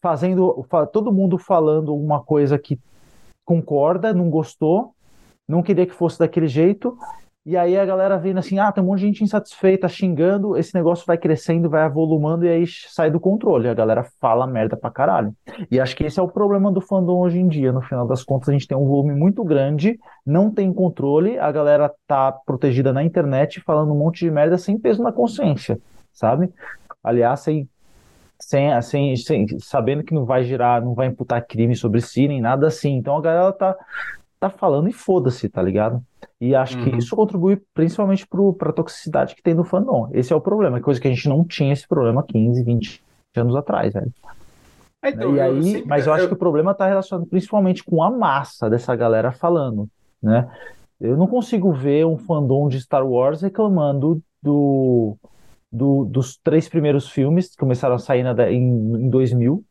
fazendo 0.01 0.65
fa- 0.69 0.85
todo 0.85 1.13
mundo 1.13 1.37
falando 1.37 1.95
uma 1.95 2.21
coisa 2.23 2.57
que 2.57 2.79
concorda, 3.45 4.13
não 4.13 4.29
gostou, 4.29 4.93
não 5.47 5.61
queria 5.61 5.85
que 5.85 5.93
fosse 5.93 6.19
daquele 6.19 6.47
jeito. 6.47 6.97
E 7.43 7.57
aí 7.57 7.75
a 7.75 7.83
galera 7.83 8.19
vendo 8.19 8.37
assim, 8.37 8.59
ah, 8.59 8.71
tem 8.71 8.83
um 8.83 8.87
monte 8.87 8.99
de 8.99 9.07
gente 9.07 9.23
insatisfeita, 9.23 9.87
xingando, 9.87 10.55
esse 10.55 10.75
negócio 10.75 11.03
vai 11.07 11.17
crescendo, 11.17 11.71
vai 11.71 11.81
avolumando 11.81 12.45
e 12.45 12.49
aí 12.49 12.67
sai 12.67 13.09
do 13.09 13.19
controle. 13.19 13.67
A 13.67 13.73
galera 13.73 14.03
fala 14.19 14.45
merda 14.45 14.77
pra 14.77 14.91
caralho. 14.91 15.33
E 15.71 15.79
acho 15.79 15.95
que 15.95 16.03
esse 16.03 16.19
é 16.19 16.23
o 16.23 16.27
problema 16.29 16.71
do 16.71 16.79
fandom 16.79 17.17
hoje 17.19 17.39
em 17.39 17.47
dia. 17.47 17.71
No 17.71 17.81
final 17.81 18.05
das 18.05 18.23
contas, 18.23 18.49
a 18.49 18.51
gente 18.51 18.67
tem 18.67 18.77
um 18.77 18.85
volume 18.85 19.15
muito 19.15 19.43
grande, 19.43 19.99
não 20.23 20.51
tem 20.51 20.71
controle, 20.71 21.39
a 21.39 21.51
galera 21.51 21.91
tá 22.05 22.31
protegida 22.31 22.93
na 22.93 23.03
internet 23.03 23.59
falando 23.61 23.91
um 23.91 23.97
monte 23.97 24.19
de 24.19 24.29
merda 24.29 24.59
sem 24.59 24.77
peso 24.77 25.01
na 25.01 25.11
consciência, 25.11 25.79
sabe? 26.13 26.47
Aliás, 27.03 27.39
sem, 27.39 27.67
sem, 28.41 28.81
sem, 28.81 29.15
sem- 29.15 29.59
sabendo 29.59 30.03
que 30.03 30.13
não 30.13 30.25
vai 30.25 30.43
gerar, 30.43 30.81
não 30.81 30.93
vai 30.93 31.07
imputar 31.07 31.45
crime 31.45 31.75
sobre 31.75 32.01
si, 32.01 32.27
nem 32.27 32.41
nada 32.41 32.67
assim. 32.67 32.95
Então 32.95 33.15
a 33.17 33.21
galera 33.21 33.51
tá, 33.53 33.75
tá 34.39 34.49
falando 34.49 34.89
e 34.89 34.93
foda-se, 34.93 35.47
tá 35.49 35.61
ligado? 35.61 36.01
E 36.39 36.55
acho 36.55 36.77
que 36.77 36.89
Uhum. 36.89 36.97
isso 36.97 37.15
contribui 37.15 37.61
principalmente 37.73 38.27
pro, 38.27 38.53
pra 38.53 38.73
toxicidade 38.73 39.35
que 39.35 39.43
tem 39.43 39.53
no 39.53 39.63
fandom. 39.63 40.09
Esse 40.13 40.33
é 40.33 40.35
o 40.35 40.41
problema, 40.41 40.79
coisa 40.81 40.99
que 40.99 41.07
a 41.07 41.11
gente 41.13 41.29
não 41.29 41.43
tinha 41.45 41.71
esse 41.71 41.87
problema 41.87 42.23
15, 42.23 42.63
20 42.63 43.01
anos 43.35 43.55
atrás, 43.55 43.93
velho. 43.93 44.11
Então, 45.03 45.35
e 45.35 45.39
eu 45.39 45.43
aí, 45.43 45.63
sempre- 45.63 45.87
mas 45.87 46.05
eu 46.07 46.13
acho 46.13 46.25
eu- 46.25 46.27
que 46.29 46.33
o 46.35 46.37
problema 46.37 46.71
está 46.71 46.87
relacionado 46.87 47.27
principalmente 47.27 47.83
com 47.83 48.03
a 48.03 48.11
massa 48.11 48.69
dessa 48.69 48.95
galera 48.95 49.31
falando, 49.31 49.87
né? 50.21 50.47
Eu 50.99 51.17
não 51.17 51.25
consigo 51.25 51.71
ver 51.73 52.05
um 52.05 52.17
fandom 52.17 52.67
de 52.69 52.79
Star 52.79 53.03
Wars 53.07 53.41
reclamando 53.41 54.21
do, 54.43 55.17
do, 55.71 56.03
dos 56.05 56.37
três 56.37 56.67
primeiros 56.67 57.09
filmes, 57.09 57.49
que 57.49 57.57
começaram 57.57 57.95
a 57.95 57.99
sair 57.99 58.23
na, 58.23 58.51
em, 58.51 58.59
em 58.59 59.09
2000, 59.09 59.63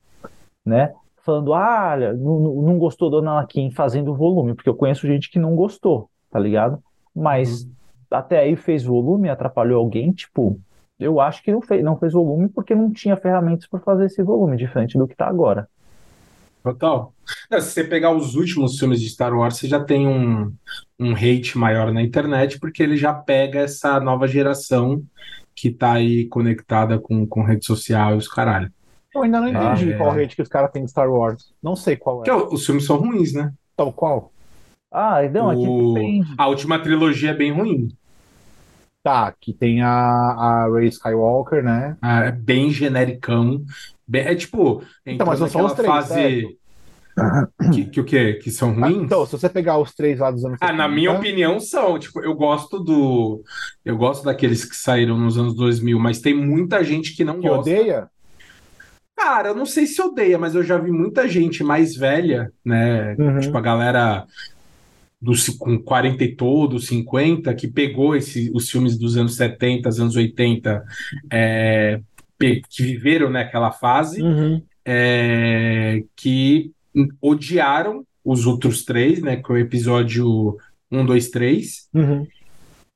né? 0.64 0.92
Falando, 1.22 1.52
ah, 1.52 1.96
não, 2.16 2.62
não 2.62 2.78
gostou 2.78 3.10
do 3.10 3.18
Anakin 3.18 3.70
fazendo 3.70 4.14
volume, 4.14 4.54
porque 4.54 4.68
eu 4.68 4.74
conheço 4.74 5.06
gente 5.06 5.30
que 5.30 5.38
não 5.38 5.54
gostou, 5.54 6.08
tá 6.30 6.38
ligado? 6.38 6.82
Mas 7.14 7.64
uhum. 7.64 7.72
até 8.10 8.40
aí 8.40 8.56
fez 8.56 8.82
volume, 8.84 9.28
atrapalhou 9.28 9.78
alguém, 9.78 10.12
tipo, 10.12 10.58
eu 10.98 11.20
acho 11.20 11.42
que 11.42 11.52
não 11.52 11.60
fez, 11.60 11.84
não 11.84 11.98
fez 11.98 12.14
volume 12.14 12.48
porque 12.48 12.74
não 12.74 12.90
tinha 12.90 13.16
ferramentas 13.16 13.66
para 13.66 13.80
fazer 13.80 14.06
esse 14.06 14.22
volume, 14.22 14.56
diferente 14.56 14.96
do 14.96 15.06
que 15.06 15.14
tá 15.14 15.26
agora. 15.26 15.68
Total. 16.62 17.14
se 17.50 17.60
você 17.60 17.84
pegar 17.84 18.12
os 18.12 18.34
últimos 18.34 18.78
filmes 18.78 19.00
de 19.00 19.08
Star 19.08 19.34
Wars, 19.34 19.56
você 19.56 19.66
já 19.66 19.82
tem 19.82 20.06
um, 20.06 20.52
um 20.98 21.14
hate 21.14 21.56
maior 21.56 21.92
na 21.92 22.02
internet, 22.02 22.58
porque 22.58 22.82
ele 22.82 22.96
já 22.96 23.14
pega 23.14 23.60
essa 23.60 23.98
nova 23.98 24.26
geração 24.26 25.02
que 25.60 25.70
tá 25.70 25.92
aí 25.92 26.26
conectada 26.26 26.98
com, 26.98 27.26
com 27.26 27.42
rede 27.42 27.66
social 27.66 28.14
e 28.14 28.16
os 28.16 28.26
caralho. 28.26 28.72
Eu 29.14 29.22
ainda 29.22 29.40
não 29.40 29.48
entendi 29.48 29.92
ah, 29.92 29.98
qual 29.98 30.18
é. 30.18 30.22
hate 30.22 30.36
que 30.36 30.42
os 30.42 30.48
caras 30.48 30.70
têm 30.70 30.84
de 30.84 30.90
Star 30.90 31.10
Wars. 31.10 31.52
Não 31.62 31.76
sei 31.76 31.96
qual 31.96 32.22
é. 32.22 32.24
Que, 32.24 32.30
os 32.30 32.64
filmes 32.64 32.86
são 32.86 32.96
ruins, 32.96 33.34
né? 33.34 33.52
Então, 33.74 33.92
qual? 33.92 34.32
Ah, 34.90 35.18
aqui 35.18 35.38
o... 35.38 35.94
A 36.38 36.46
última 36.48 36.78
trilogia 36.78 37.30
é 37.30 37.34
bem 37.34 37.52
ruim. 37.52 37.88
Tá, 39.02 39.34
que 39.38 39.52
tem 39.52 39.82
a, 39.82 39.90
a 39.90 40.68
Ray 40.70 40.88
Skywalker, 40.88 41.62
né? 41.62 41.96
Ah, 42.00 42.24
é 42.24 42.32
bem 42.32 42.70
genericão. 42.70 43.64
Bem, 44.06 44.22
é 44.22 44.34
tipo, 44.34 44.82
então, 45.04 45.26
mas 45.26 45.38
são 45.50 45.64
os 45.64 45.72
três, 45.72 45.90
fase. 45.90 46.58
Que, 47.72 47.84
que 47.86 48.00
o 48.00 48.04
quê? 48.04 48.34
Que 48.34 48.50
são 48.50 48.70
ah, 48.70 48.88
ruins? 48.88 49.02
então, 49.04 49.24
se 49.26 49.32
você 49.32 49.48
pegar 49.48 49.78
os 49.78 49.94
três 49.94 50.18
lá 50.18 50.30
dos 50.30 50.44
anos 50.44 50.58
Ah, 50.60 50.68
70, 50.68 50.78
na 50.78 50.88
minha 50.88 51.12
opinião, 51.12 51.60
são. 51.60 51.98
Tipo, 51.98 52.20
eu 52.20 52.34
gosto 52.34 52.78
do. 52.78 53.42
Eu 53.84 53.96
gosto 53.96 54.24
daqueles 54.24 54.64
que 54.64 54.76
saíram 54.76 55.18
nos 55.18 55.38
anos 55.38 55.54
2000, 55.54 55.98
mas 55.98 56.20
tem 56.20 56.34
muita 56.34 56.82
gente 56.84 57.14
que 57.14 57.24
não 57.24 57.40
que 57.40 57.48
gosta. 57.48 57.70
odeia? 57.70 58.08
Cara, 59.16 59.48
eu 59.50 59.54
não 59.54 59.66
sei 59.66 59.86
se 59.86 60.00
odeia, 60.00 60.38
mas 60.38 60.54
eu 60.54 60.62
já 60.62 60.78
vi 60.78 60.90
muita 60.90 61.28
gente 61.28 61.62
mais 61.62 61.94
velha, 61.94 62.50
né? 62.64 63.14
Uhum. 63.18 63.40
Tipo, 63.40 63.58
a 63.58 63.60
galera 63.60 64.26
dos, 65.20 65.48
com 65.50 65.78
40 65.78 66.24
e 66.24 66.34
todos, 66.34 66.86
50, 66.86 67.52
que 67.54 67.68
pegou 67.68 68.16
esse, 68.16 68.50
os 68.54 68.70
filmes 68.70 68.98
dos 68.98 69.18
anos 69.18 69.36
70, 69.36 69.90
anos 69.90 70.16
80, 70.16 70.82
é, 71.30 72.00
que 72.38 72.82
viveram 72.82 73.28
naquela 73.28 73.70
fase, 73.70 74.22
uhum. 74.22 74.62
é, 74.84 76.02
que 76.16 76.72
odiaram 77.20 78.04
os 78.24 78.46
outros 78.46 78.84
três, 78.84 79.20
né? 79.20 79.36
Que 79.36 79.50
é 79.50 79.54
o 79.54 79.58
episódio 79.58 80.56
1, 80.90 81.06
2, 81.06 81.30
3. 81.30 81.88
Uhum. 81.94 82.26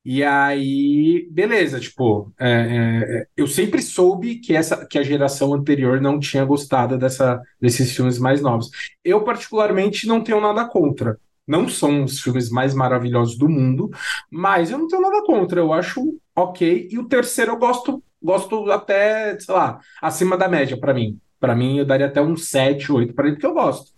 E 0.05 0.23
aí, 0.23 1.27
beleza, 1.31 1.81
tipo, 1.81 2.31
é, 2.39 2.51
é, 2.51 3.27
eu 3.35 3.47
sempre 3.47 3.81
soube 3.81 4.37
que, 4.37 4.55
essa, 4.55 4.85
que 4.85 4.99
a 4.99 5.03
geração 5.03 5.55
anterior 5.55 5.99
não 5.99 6.21
tinha 6.21 6.45
gostado 6.45 6.99
dessa, 6.99 7.41
desses 7.59 7.97
filmes 7.97 8.19
mais 8.19 8.43
novos. 8.43 8.71
Eu, 9.03 9.25
particularmente, 9.25 10.07
não 10.07 10.23
tenho 10.23 10.43
nada 10.43 10.67
contra. 10.69 11.19
Não 11.47 11.69
são 11.69 12.05
os 12.05 12.21
filmes 12.21 12.51
mais 12.51 12.75
maravilhosos 12.75 13.39
do 13.39 13.49
mundo, 13.49 13.91
mas 14.31 14.71
eu 14.71 14.79
não 14.79 14.89
tenho 14.89 15.01
nada 15.01 15.23
contra. 15.25 15.59
Eu 15.61 15.73
acho 15.73 16.19
ok. 16.37 16.89
E 16.91 16.99
o 16.99 17.09
terceiro 17.09 17.53
eu 17.53 17.57
gosto, 17.57 18.03
gosto 18.23 18.71
até, 18.71 19.39
sei 19.41 19.55
lá, 19.55 19.81
acima 20.03 20.37
da 20.37 20.49
média 20.49 20.77
para 20.79 20.93
mim. 20.93 21.19
Para 21.45 21.55
mim, 21.55 21.77
eu 21.77 21.85
daria 21.85 22.07
até 22.07 22.23
um 22.23 22.35
7, 22.39 22.91
8 22.91 23.13
para 23.13 23.27
ele, 23.27 23.35
porque 23.37 23.47
eu 23.47 23.53
gosto. 23.53 23.93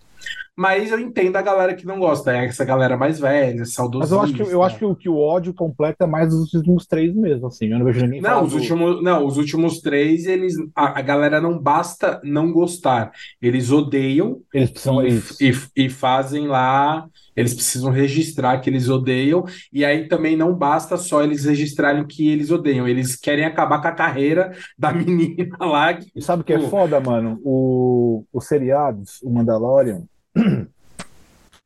Mas 0.56 0.90
eu 0.90 0.98
entendo 0.98 1.36
a 1.36 1.42
galera 1.42 1.74
que 1.74 1.84
não 1.84 1.98
gosta, 1.98 2.34
é 2.34 2.46
essa 2.46 2.64
galera 2.64 2.96
mais 2.96 3.20
velha, 3.20 3.64
saudosista. 3.64 3.98
Mas 3.98 4.10
eu 4.10 4.20
acho 4.20 4.32
que, 4.32 4.54
eu 4.54 4.62
acho 4.62 4.78
que, 4.78 4.84
o, 4.84 4.96
que 4.96 5.08
o 5.08 5.18
ódio 5.18 5.52
completo 5.52 6.02
é 6.02 6.06
mais 6.06 6.32
os 6.32 6.54
últimos 6.54 6.86
três 6.86 7.14
mesmo, 7.14 7.46
assim. 7.46 7.66
Eu 7.66 7.78
não 7.78 7.84
vejo 7.84 8.00
ninguém 8.06 8.22
Não, 8.22 8.44
os 8.44 8.52
do... 8.52 8.56
últimos, 8.56 9.02
não, 9.02 9.26
os 9.26 9.36
últimos 9.36 9.80
três, 9.80 10.24
eles. 10.26 10.54
A, 10.74 10.98
a, 10.98 11.02
galera 11.02 11.40
não 11.40 11.58
basta 11.58 12.20
não 12.24 12.50
gostar. 12.52 13.12
Eles 13.40 13.70
odeiam 13.70 14.40
eles 14.52 14.70
precisam, 14.70 15.06
e, 15.06 15.22
e, 15.40 15.84
e 15.84 15.90
fazem 15.90 16.46
lá 16.46 17.06
eles 17.36 17.52
precisam 17.52 17.90
registrar 17.90 18.58
que 18.60 18.70
eles 18.70 18.88
odeiam, 18.88 19.44
e 19.70 19.84
aí 19.84 20.08
também 20.08 20.36
não 20.36 20.54
basta 20.54 20.96
só 20.96 21.22
eles 21.22 21.44
registrarem 21.44 22.06
que 22.06 22.30
eles 22.30 22.50
odeiam, 22.50 22.88
eles 22.88 23.14
querem 23.14 23.44
acabar 23.44 23.82
com 23.82 23.88
a 23.88 23.92
carreira 23.92 24.52
da 24.76 24.90
menina 24.92 25.56
lá. 25.60 25.92
Que, 25.92 26.10
e 26.16 26.22
sabe 26.22 26.40
o 26.40 26.44
que 26.44 26.54
é 26.54 26.60
foda, 26.60 26.98
mano? 26.98 27.38
O, 27.44 28.24
o 28.32 28.40
seriados, 28.40 29.20
o 29.22 29.30
Mandalorian, 29.30 30.02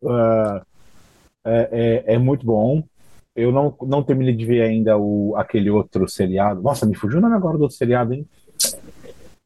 uh, 0.03 0.61
é, 1.45 2.05
é, 2.07 2.15
é, 2.15 2.19
muito 2.19 2.45
bom. 2.47 2.83
Eu 3.35 3.53
não, 3.53 3.75
não 3.83 4.03
terminei 4.03 4.35
de 4.35 4.45
ver 4.45 4.63
ainda 4.63 4.99
o, 4.99 5.35
aquele 5.37 5.71
outro 5.71 6.09
seriado. 6.09 6.63
Nossa, 6.63 6.87
me 6.87 6.95
fugiu 6.95 7.19
o 7.19 7.23
nome 7.23 7.37
agora 7.37 7.57
do 7.57 7.63
outro 7.63 7.77
seriado, 7.77 8.13
hein? 8.13 8.27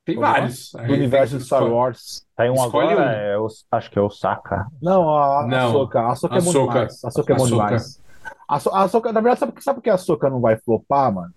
Tem 0.05 0.17
vários. 0.17 0.73
Do 0.73 0.93
universo 0.93 1.39
de 1.39 1.45
Star 1.45 1.65
Wars. 1.65 2.27
Tem 2.37 2.51
um 2.51 2.55
Escolhe 2.55 2.93
agora, 2.93 3.07
um. 3.07 3.11
É, 3.11 3.35
eu, 3.37 3.47
acho 3.71 3.91
que 3.91 3.99
é 3.99 4.03
o 4.03 4.11
Saka. 4.11 4.67
Não, 4.83 5.09
a, 5.09 5.47
não. 5.47 5.69
a 5.69 5.73
Soca. 5.73 6.09
A 6.09 6.15
Soca 6.15 6.37
é 6.37 6.41
bom 6.41 6.53
demais. 6.53 7.05
A 7.05 7.11
Soca 7.11 7.33
é 7.33 7.37
bom 7.37 7.47
demais. 7.47 8.05
A, 8.49 8.61
so, 8.61 8.75
a 8.75 8.89
Soca, 8.89 9.13
na 9.13 9.21
verdade, 9.21 9.41
sabe, 9.41 9.53
sabe 9.63 9.77
por 9.77 9.83
que 9.83 9.91
a 9.91 9.97
Soca 9.97 10.29
não 10.29 10.41
vai 10.41 10.57
flopar, 10.57 11.13
mano? 11.13 11.33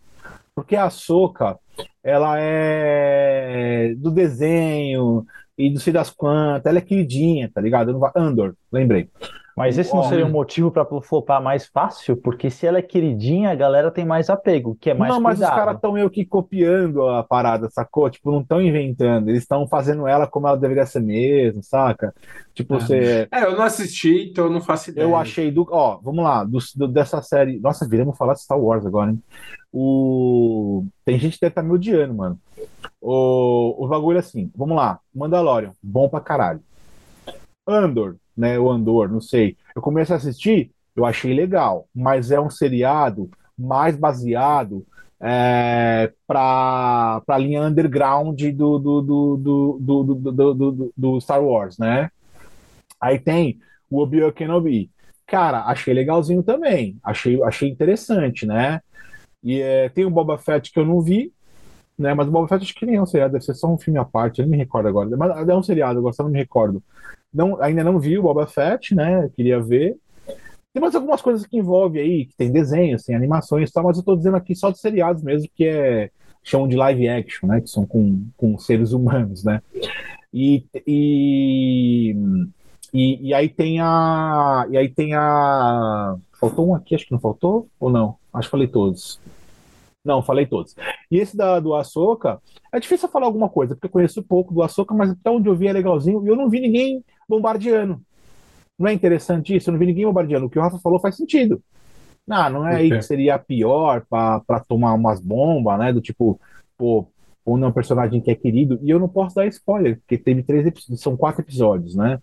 Porque 0.54 0.76
a 0.76 0.90
Soca, 0.90 1.58
ela 2.04 2.36
é 2.40 3.94
do 3.98 4.12
desenho 4.12 5.26
e 5.58 5.70
não 5.70 5.80
sei 5.80 5.92
das 5.92 6.10
quantas, 6.10 6.66
ela 6.66 6.78
é 6.78 6.82
queridinha, 6.82 7.50
tá 7.54 7.60
ligado? 7.60 8.00
Andor, 8.16 8.56
lembrei. 8.72 9.10
Mas 9.58 9.76
esse 9.76 9.92
não 9.92 10.04
seria 10.04 10.24
um 10.24 10.30
motivo 10.30 10.70
para 10.70 10.86
flopar 11.02 11.42
mais 11.42 11.66
fácil? 11.66 12.16
Porque 12.16 12.48
se 12.48 12.68
ela 12.68 12.78
é 12.78 12.82
queridinha, 12.84 13.50
a 13.50 13.56
galera 13.56 13.90
tem 13.90 14.06
mais 14.06 14.30
apego, 14.30 14.78
que 14.80 14.92
é 14.92 14.94
mais 14.94 15.12
Não, 15.12 15.20
mas 15.20 15.40
cuidado. 15.40 15.52
os 15.52 15.58
caras 15.58 15.76
estão 15.78 15.94
meio 15.94 16.12
que 16.12 16.24
copiando 16.24 17.08
a 17.08 17.24
parada, 17.24 17.68
sacou? 17.72 18.08
Tipo, 18.08 18.32
não 18.32 18.42
estão 18.42 18.62
inventando, 18.62 19.30
eles 19.30 19.42
estão 19.42 19.68
fazendo 19.68 20.08
ela 20.08 20.28
como 20.28 20.48
ela 20.48 20.56
deveria 20.56 20.86
ser 20.86 21.00
mesmo, 21.00 21.64
saca? 21.64 22.14
Tipo, 22.54 22.76
é. 22.76 22.80
você... 22.80 23.28
É, 23.32 23.46
eu 23.46 23.58
não 23.58 23.64
assisti, 23.64 24.30
então 24.30 24.46
eu 24.46 24.52
não 24.52 24.62
faço 24.62 24.92
ideia. 24.92 25.04
Eu 25.04 25.16
achei 25.16 25.50
do... 25.50 25.68
Ó, 25.72 26.00
vamos 26.04 26.24
lá, 26.24 26.44
do, 26.44 26.60
do, 26.76 26.88
dessa 26.88 27.20
série... 27.24 27.60
Nossa, 27.60 27.90
viramos 27.90 28.16
falar 28.16 28.36
de 28.36 28.44
Star 28.44 28.60
Wars 28.60 28.86
agora, 28.86 29.10
hein? 29.10 29.20
O... 29.74 30.86
Tem 31.04 31.18
gente 31.18 31.34
que 31.34 31.42
deve 31.42 31.52
estar 31.54 31.64
tá 31.64 31.68
me 31.68 31.74
odiando, 31.74 32.14
mano. 32.14 32.40
O, 33.02 33.86
o 33.86 33.88
bagulho 33.88 34.18
é 34.18 34.20
assim, 34.20 34.52
vamos 34.56 34.78
lá. 34.78 35.00
Mandalorian, 35.16 35.74
bom 35.82 36.08
pra 36.08 36.20
caralho. 36.20 36.62
Andor, 37.68 38.18
né, 38.38 38.60
o 38.60 38.70
Andor, 38.70 39.10
não 39.10 39.20
sei. 39.20 39.58
Eu 39.76 39.82
comecei 39.82 40.14
a 40.14 40.18
assistir, 40.18 40.72
eu 40.96 41.06
achei 41.06 41.34
legal, 41.34 41.88
mas 41.94 42.32
é 42.32 42.40
um 42.40 42.50
seriado 42.50 43.30
mais 43.58 43.96
baseado 43.96 44.86
é, 45.20 46.12
para 46.28 47.22
a 47.28 47.38
linha 47.38 47.64
underground 47.64 48.40
do 48.54 48.80
do 48.80 49.02
do, 49.02 49.38
do, 49.80 50.04
do, 50.04 50.54
do, 50.54 50.94
do, 50.96 51.22
Star 51.22 51.44
Wars, 51.44 51.78
né? 51.78 52.12
Aí 53.02 53.18
tem 53.20 53.60
o 53.90 54.00
Obi-Wan 54.02 54.32
Kenobi. 54.32 54.92
Cara, 55.26 55.66
achei 55.66 55.94
legalzinho 55.94 56.44
também, 56.44 56.98
achei, 57.04 57.42
achei 57.44 57.70
interessante, 57.70 58.46
né? 58.46 58.82
E 59.44 59.60
é, 59.62 59.90
tem 59.90 60.06
o 60.06 60.10
Boba 60.10 60.38
Fett 60.38 60.72
que 60.72 60.80
eu 60.80 60.86
não 60.86 61.02
vi, 61.02 61.34
né? 61.98 62.14
Mas 62.14 62.28
o 62.28 62.32
Boba 62.32 62.48
Fett 62.48 62.64
acho 62.64 62.76
que 62.76 62.86
nem 62.86 62.96
é 62.96 63.02
um 63.02 63.06
seriado, 63.06 63.34
deve 63.34 63.46
ser 63.46 63.54
só 63.54 63.68
um 63.68 63.78
filme 63.78 64.00
à 64.00 64.06
parte, 64.06 64.40
eu 64.40 64.46
não 64.46 64.52
me 64.52 64.58
recordo 64.58 64.88
agora. 64.88 65.10
Mas 65.16 65.48
é 65.48 65.56
um 65.56 65.64
seriado, 65.64 66.00
eu 66.00 66.04
gosto, 66.04 66.24
não 66.24 66.30
me 66.30 66.40
recordo. 66.40 66.84
Não, 67.34 67.62
ainda 67.62 67.84
não 67.84 68.00
vi 68.00 68.18
o 68.18 68.24
Boba 68.24 68.48
Fett, 68.48 68.96
né? 68.96 69.30
Queria 69.36 69.60
ver. 69.60 69.98
Tem 70.74 70.82
mais 70.82 70.96
algumas 70.96 71.22
coisas 71.22 71.46
que 71.46 71.58
envolve 71.58 72.00
aí, 72.00 72.26
que 72.26 72.36
tem 72.36 72.52
desenhos, 72.52 73.04
tem 73.04 73.16
animações 73.16 73.70
e 73.70 73.74
tal, 73.74 73.84
mas 73.84 73.98
eu 73.98 74.04
tô 74.04 74.16
dizendo 74.16 74.38
aqui 74.38 74.56
só 74.56 74.70
de 74.70 74.80
seriados 74.80 75.24
mesmo, 75.24 75.50
que 75.56 75.66
é 75.66 76.12
chamam 76.48 76.68
de 76.68 76.78
live 76.78 77.10
action, 77.10 77.48
né? 77.48 77.60
Que 77.60 77.70
são 77.70 77.86
com, 77.86 78.26
com 78.38 78.58
seres 78.58 78.94
humanos, 78.94 79.44
né? 79.44 79.62
E, 80.34 80.66
e, 80.86 82.16
e, 82.94 83.28
e, 83.30 83.34
aí 83.34 83.50
tem 83.50 83.82
a. 83.82 84.66
E 84.70 84.78
aí 84.78 84.90
tem 84.90 85.14
a. 85.14 86.16
Faltou 86.40 86.70
um 86.70 86.76
aqui, 86.76 86.96
acho 86.96 87.06
que 87.06 87.12
não 87.12 87.20
faltou? 87.20 87.68
Ou 87.80 87.90
não? 87.90 88.16
Acho 88.34 88.48
que 88.48 88.52
falei 88.52 88.68
todos. 88.68 89.20
Não, 90.08 90.24
falei 90.24 90.46
todos. 90.46 90.74
E 91.12 91.18
esse 91.18 91.36
da, 91.36 91.60
do 91.60 91.76
Açoka, 91.76 92.42
é 92.72 92.80
difícil 92.80 93.10
falar 93.10 93.26
alguma 93.26 93.50
coisa, 93.50 93.76
porque 93.76 93.88
eu 93.88 93.92
conheço 93.92 94.24
pouco 94.24 94.54
do 94.54 94.64
Açoka, 94.64 94.96
mas 94.96 95.12
até 95.12 95.30
onde 95.30 95.50
eu 95.50 95.56
vi 95.56 95.68
é 95.68 95.74
legalzinho, 95.74 96.26
e 96.26 96.30
eu 96.30 96.36
não 96.36 96.50
vi 96.50 96.62
ninguém 96.62 97.04
bombardeando. 97.28 98.02
Não 98.80 98.88
é 98.88 98.94
interessante 98.94 99.54
isso? 99.54 99.70
Eu 99.70 99.74
não 99.74 99.80
vi 99.80 99.88
ninguém 99.88 100.06
bombardeando. 100.06 100.46
O 100.46 100.50
que 100.50 100.58
o 100.58 100.62
Rafa 100.62 100.80
falou 100.80 100.98
faz 100.98 101.18
sentido. 101.18 101.62
Não, 102.26 102.50
não 102.50 102.68
é 102.68 102.78
aí 102.78 102.90
que 102.90 103.02
seria 103.02 103.38
pior 103.38 104.06
para 104.10 104.60
tomar 104.68 104.94
umas 104.94 105.20
bombas, 105.20 105.78
né? 105.78 105.92
Do 105.92 106.00
tipo, 106.00 106.40
pô, 106.78 107.08
ou 107.44 107.58
não 107.58 107.68
é 107.68 107.70
um 107.70 107.74
personagem 107.74 108.22
que 108.22 108.32
é 108.32 108.36
querido. 108.36 108.80
E 108.82 108.90
eu 108.90 109.00
não 109.00 109.10
posso 109.10 109.36
dar 109.36 109.48
spoiler, 109.48 109.98
porque 110.00 110.18
teve 110.18 110.44
três 110.44 110.66
episódios, 110.66 111.02
são 111.02 111.18
quatro 111.18 111.42
episódios, 111.42 111.96
né? 111.96 112.22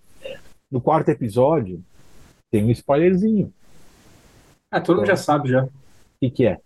No 0.70 0.80
quarto 0.80 1.08
episódio, 1.10 1.82
tem 2.50 2.64
um 2.64 2.70
spoilerzinho. 2.70 3.52
Ah, 4.70 4.80
todo 4.80 4.98
mundo 4.98 5.06
já 5.06 5.16
sabe 5.16 5.48
já. 5.50 5.64
O 5.64 5.70
que, 6.20 6.30
que 6.30 6.46
é? 6.46 6.60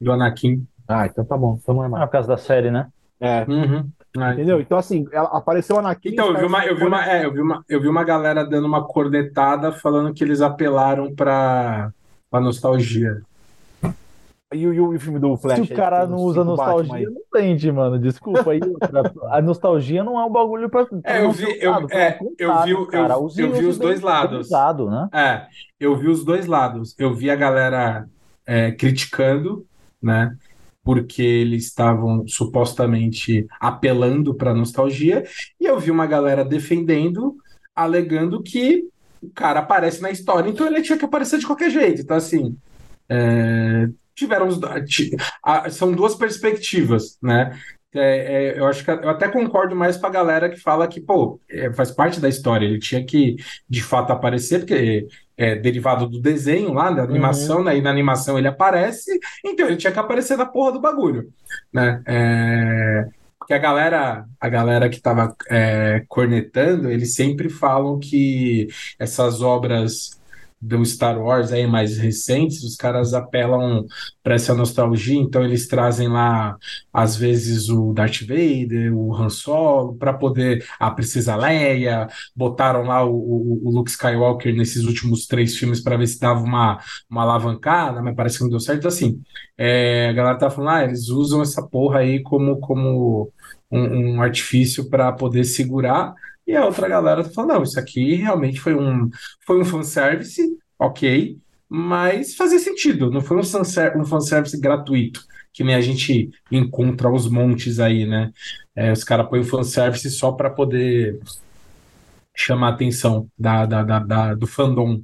Do 0.00 0.12
Anakin. 0.12 0.66
Ah, 0.86 1.06
então 1.06 1.24
tá 1.24 1.36
bom, 1.36 1.58
então 1.60 1.74
não 1.74 1.84
é 1.84 1.88
mais. 1.88 2.02
Ah, 2.02 2.06
por 2.06 2.12
causa 2.12 2.28
da 2.28 2.36
série, 2.36 2.70
né? 2.70 2.88
É. 3.20 3.44
Uhum. 3.48 3.88
Ah, 4.16 4.32
Entendeu? 4.32 4.60
Então, 4.60 4.78
assim, 4.78 5.06
ela 5.12 5.28
apareceu 5.28 5.78
Anakin. 5.78 6.10
Então, 6.10 6.28
eu 6.28 6.38
vi, 6.38 6.44
uma, 6.44 6.66
eu, 6.66 6.76
vi 6.76 6.84
uma, 6.84 7.10
é, 7.10 7.24
eu, 7.24 7.32
vi 7.32 7.40
uma, 7.40 7.64
eu 7.68 7.80
vi 7.80 7.88
uma 7.88 8.04
galera 8.04 8.44
dando 8.44 8.66
uma 8.66 8.86
cornetada 8.86 9.72
falando 9.72 10.12
que 10.12 10.22
eles 10.22 10.40
apelaram 10.40 11.14
pra, 11.14 11.90
pra 12.30 12.40
nostalgia. 12.40 13.22
E 14.54 14.68
o, 14.68 14.72
e 14.72 14.80
o 14.80 15.00
filme 15.00 15.18
do 15.18 15.36
Flash? 15.36 15.66
Se 15.66 15.72
o 15.72 15.76
cara 15.76 16.06
não 16.06 16.18
usa 16.18 16.44
nostalgia, 16.44 17.10
não 17.10 17.22
tende, 17.32 17.72
mano. 17.72 17.98
Desculpa. 17.98 18.52
Aí, 18.52 18.60
a 19.30 19.42
nostalgia 19.42 20.04
não 20.04 20.20
é 20.20 20.24
um 20.24 20.30
bagulho 20.30 20.70
pra. 20.70 20.86
pra 20.86 20.98
é, 21.02 21.24
eu 21.24 21.32
vi, 21.32 21.58
eu, 21.60 21.74
é, 21.90 22.18
eu 22.38 22.62
vi, 22.62 22.70
eu, 22.70 22.86
cara, 22.86 23.14
eu, 23.14 23.28
eu 23.36 23.52
vi 23.52 23.66
os 23.66 23.78
dois 23.78 24.00
lados. 24.00 24.46
Usado, 24.46 24.88
né? 24.88 25.08
É, 25.12 25.46
eu 25.80 25.96
vi 25.96 26.08
os 26.08 26.24
dois 26.24 26.46
lados. 26.46 26.94
Eu 26.98 27.12
vi 27.12 27.30
a 27.30 27.36
galera 27.36 28.06
é, 28.46 28.70
criticando, 28.70 29.66
né? 30.04 30.36
Porque 30.82 31.22
eles 31.22 31.64
estavam 31.64 32.26
supostamente 32.28 33.46
apelando 33.58 34.34
para 34.34 34.54
nostalgia, 34.54 35.24
e 35.60 35.64
eu 35.64 35.78
vi 35.80 35.90
uma 35.90 36.06
galera 36.06 36.44
defendendo, 36.44 37.36
alegando 37.74 38.42
que 38.42 38.84
o 39.22 39.30
cara 39.30 39.60
aparece 39.60 40.02
na 40.02 40.10
história, 40.10 40.50
então 40.50 40.66
ele 40.66 40.82
tinha 40.82 40.98
que 40.98 41.04
aparecer 41.04 41.38
de 41.38 41.46
qualquer 41.46 41.70
jeito. 41.70 42.02
Então, 42.02 42.16
assim, 42.16 42.56
é, 43.08 43.88
tiveram 44.14 44.48
são 45.70 45.92
duas 45.92 46.14
perspectivas, 46.14 47.18
né? 47.22 47.58
É, 47.96 48.56
é, 48.56 48.58
eu 48.58 48.66
acho 48.66 48.84
que 48.84 48.90
eu 48.90 49.08
até 49.08 49.28
concordo 49.28 49.76
mais 49.76 49.96
com 49.96 50.06
a 50.06 50.10
galera 50.10 50.50
que 50.50 50.56
fala 50.56 50.88
que, 50.88 51.00
pô, 51.00 51.40
é, 51.48 51.72
faz 51.72 51.92
parte 51.92 52.20
da 52.20 52.28
história, 52.28 52.66
ele 52.66 52.80
tinha 52.80 53.04
que 53.04 53.36
de 53.68 53.82
fato 53.82 54.12
aparecer, 54.12 54.60
porque 54.60 55.06
é 55.36 55.54
derivado 55.54 56.08
do 56.08 56.20
desenho 56.20 56.72
lá, 56.72 56.90
da 56.90 57.02
animação, 57.02 57.58
uhum. 57.58 57.64
né? 57.64 57.76
E 57.76 57.82
na 57.82 57.90
animação 57.90 58.38
ele 58.38 58.48
aparece, 58.48 59.18
então 59.44 59.66
ele 59.66 59.76
tinha 59.76 59.92
que 59.92 59.98
aparecer 59.98 60.36
na 60.36 60.46
porra 60.46 60.72
do 60.72 60.80
bagulho, 60.80 61.32
né? 61.72 62.02
É, 62.06 63.08
porque 63.38 63.52
a 63.52 63.58
galera, 63.58 64.24
a 64.40 64.48
galera 64.48 64.88
que 64.88 64.96
estava 64.96 65.34
é, 65.50 66.02
cornetando, 66.08 66.90
eles 66.90 67.14
sempre 67.14 67.50
falam 67.50 67.98
que 67.98 68.68
essas 68.98 69.42
obras 69.42 70.18
do 70.64 70.82
Star 70.84 71.20
Wars 71.20 71.52
aí 71.52 71.66
mais 71.66 71.98
recentes, 71.98 72.62
os 72.62 72.74
caras 72.74 73.12
apelam 73.12 73.84
para 74.22 74.34
essa 74.34 74.54
nostalgia, 74.54 75.20
então 75.20 75.44
eles 75.44 75.68
trazem 75.68 76.08
lá 76.08 76.56
às 76.90 77.16
vezes 77.16 77.68
o 77.68 77.92
Darth 77.92 78.22
Vader, 78.22 78.96
o 78.96 79.14
Han 79.14 79.28
Solo, 79.28 79.94
para 79.96 80.14
poder 80.14 80.64
a 80.80 80.90
Princesa 80.90 81.36
Leia, 81.36 82.08
botaram 82.34 82.84
lá 82.84 83.04
o, 83.04 83.14
o, 83.14 83.68
o, 83.68 83.70
Luke 83.70 83.90
Skywalker 83.90 84.54
nesses 84.56 84.84
últimos 84.84 85.26
três 85.26 85.54
filmes 85.56 85.82
para 85.82 85.98
ver 85.98 86.06
se 86.06 86.18
dava 86.18 86.42
uma, 86.42 86.78
uma 87.10 87.22
alavancada, 87.22 88.00
mas 88.00 88.14
parece 88.16 88.38
que 88.38 88.44
não 88.44 88.50
deu 88.50 88.60
certo. 88.60 88.78
Então, 88.78 88.88
assim, 88.88 89.20
é, 89.58 90.08
a 90.08 90.12
galera 90.14 90.38
tá 90.38 90.48
falando, 90.48 90.70
ah, 90.70 90.84
eles 90.84 91.08
usam 91.08 91.42
essa 91.42 91.62
porra 91.62 91.98
aí 91.98 92.22
como, 92.22 92.58
como 92.58 93.30
um, 93.70 94.14
um 94.14 94.22
artifício 94.22 94.88
para 94.88 95.12
poder 95.12 95.44
segurar 95.44 96.14
e 96.46 96.54
a 96.54 96.64
outra 96.64 96.88
galera 96.88 97.24
tá 97.24 97.30
falando, 97.30 97.54
não, 97.54 97.62
isso 97.62 97.78
aqui 97.78 98.14
realmente 98.14 98.60
foi 98.60 98.74
um, 98.74 99.08
foi 99.46 99.60
um 99.60 99.64
fanservice, 99.64 100.42
ok, 100.78 101.38
mas 101.68 102.34
fazia 102.34 102.58
sentido, 102.58 103.10
não 103.10 103.20
foi 103.20 103.38
um 103.38 103.42
fanservice, 103.42 103.98
um 103.98 104.04
fanservice 104.04 104.60
gratuito, 104.60 105.24
que 105.52 105.64
nem 105.64 105.74
a 105.74 105.80
gente 105.80 106.30
encontra 106.50 107.08
aos 107.08 107.30
montes 107.30 107.78
aí, 107.78 108.06
né? 108.06 108.32
É, 108.74 108.92
os 108.92 109.04
caras 109.04 109.28
põem 109.28 109.40
o 109.40 109.44
fanservice 109.44 110.10
só 110.10 110.32
para 110.32 110.50
poder 110.50 111.18
chamar 112.34 112.68
a 112.68 112.70
atenção 112.70 113.28
da, 113.38 113.64
da, 113.64 113.82
da, 113.82 113.98
da 114.00 114.34
do 114.34 114.46
fandom. 114.46 115.00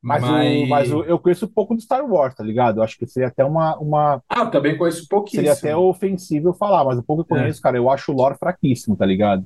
Mas, 0.00 0.22
mas... 0.22 0.62
O, 0.62 0.66
mas 0.68 0.92
o, 0.92 1.02
eu 1.02 1.18
conheço 1.18 1.48
pouco 1.48 1.74
do 1.74 1.82
Star 1.82 2.04
Wars, 2.08 2.34
tá 2.34 2.44
ligado? 2.44 2.78
Eu 2.78 2.84
acho 2.84 2.96
que 2.96 3.06
seria 3.06 3.28
até 3.28 3.44
uma. 3.44 3.76
uma... 3.78 4.22
Ah, 4.28 4.46
também 4.46 4.78
conheço 4.78 5.06
pouquíssimo. 5.08 5.42
Seria 5.42 5.52
até 5.52 5.76
ofensível 5.76 6.54
falar, 6.54 6.84
mas 6.84 6.98
o 6.98 7.02
pouco 7.02 7.24
que 7.24 7.32
eu 7.32 7.36
é. 7.36 7.40
conheço, 7.40 7.58
é. 7.58 7.62
cara, 7.62 7.76
eu 7.76 7.90
acho 7.90 8.12
o 8.12 8.14
lore 8.14 8.38
fraquíssimo, 8.38 8.96
tá 8.96 9.04
ligado? 9.04 9.44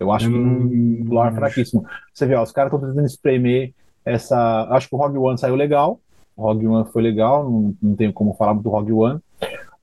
Eu 0.00 0.10
acho 0.10 0.30
hum, 0.30 0.68
que 0.68 1.08
o 1.10 1.12
lore 1.12 1.34
fraquíssimo. 1.34 1.84
Você 2.12 2.24
vê, 2.24 2.34
ó, 2.34 2.42
os 2.42 2.50
caras 2.50 2.72
estão 2.72 2.88
tentando 2.88 3.06
espremer 3.06 3.74
essa. 4.02 4.66
Acho 4.70 4.88
que 4.88 4.94
o 4.94 4.98
Rogue 4.98 5.18
One 5.18 5.38
saiu 5.38 5.54
legal. 5.54 6.00
O 6.34 6.42
Rogue 6.42 6.66
One 6.66 6.90
foi 6.90 7.02
legal, 7.02 7.44
não, 7.44 7.76
não 7.82 7.94
tenho 7.94 8.12
como 8.12 8.32
falar 8.32 8.54
do 8.54 8.70
Rogue 8.70 8.92
One. 8.92 9.20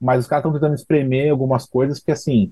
Mas 0.02 0.22
os 0.22 0.28
caras 0.28 0.42
estão 0.42 0.54
tentando 0.54 0.74
espremer 0.74 1.32
algumas 1.32 1.68
coisas 1.68 2.00
que, 2.00 2.12
assim, 2.12 2.52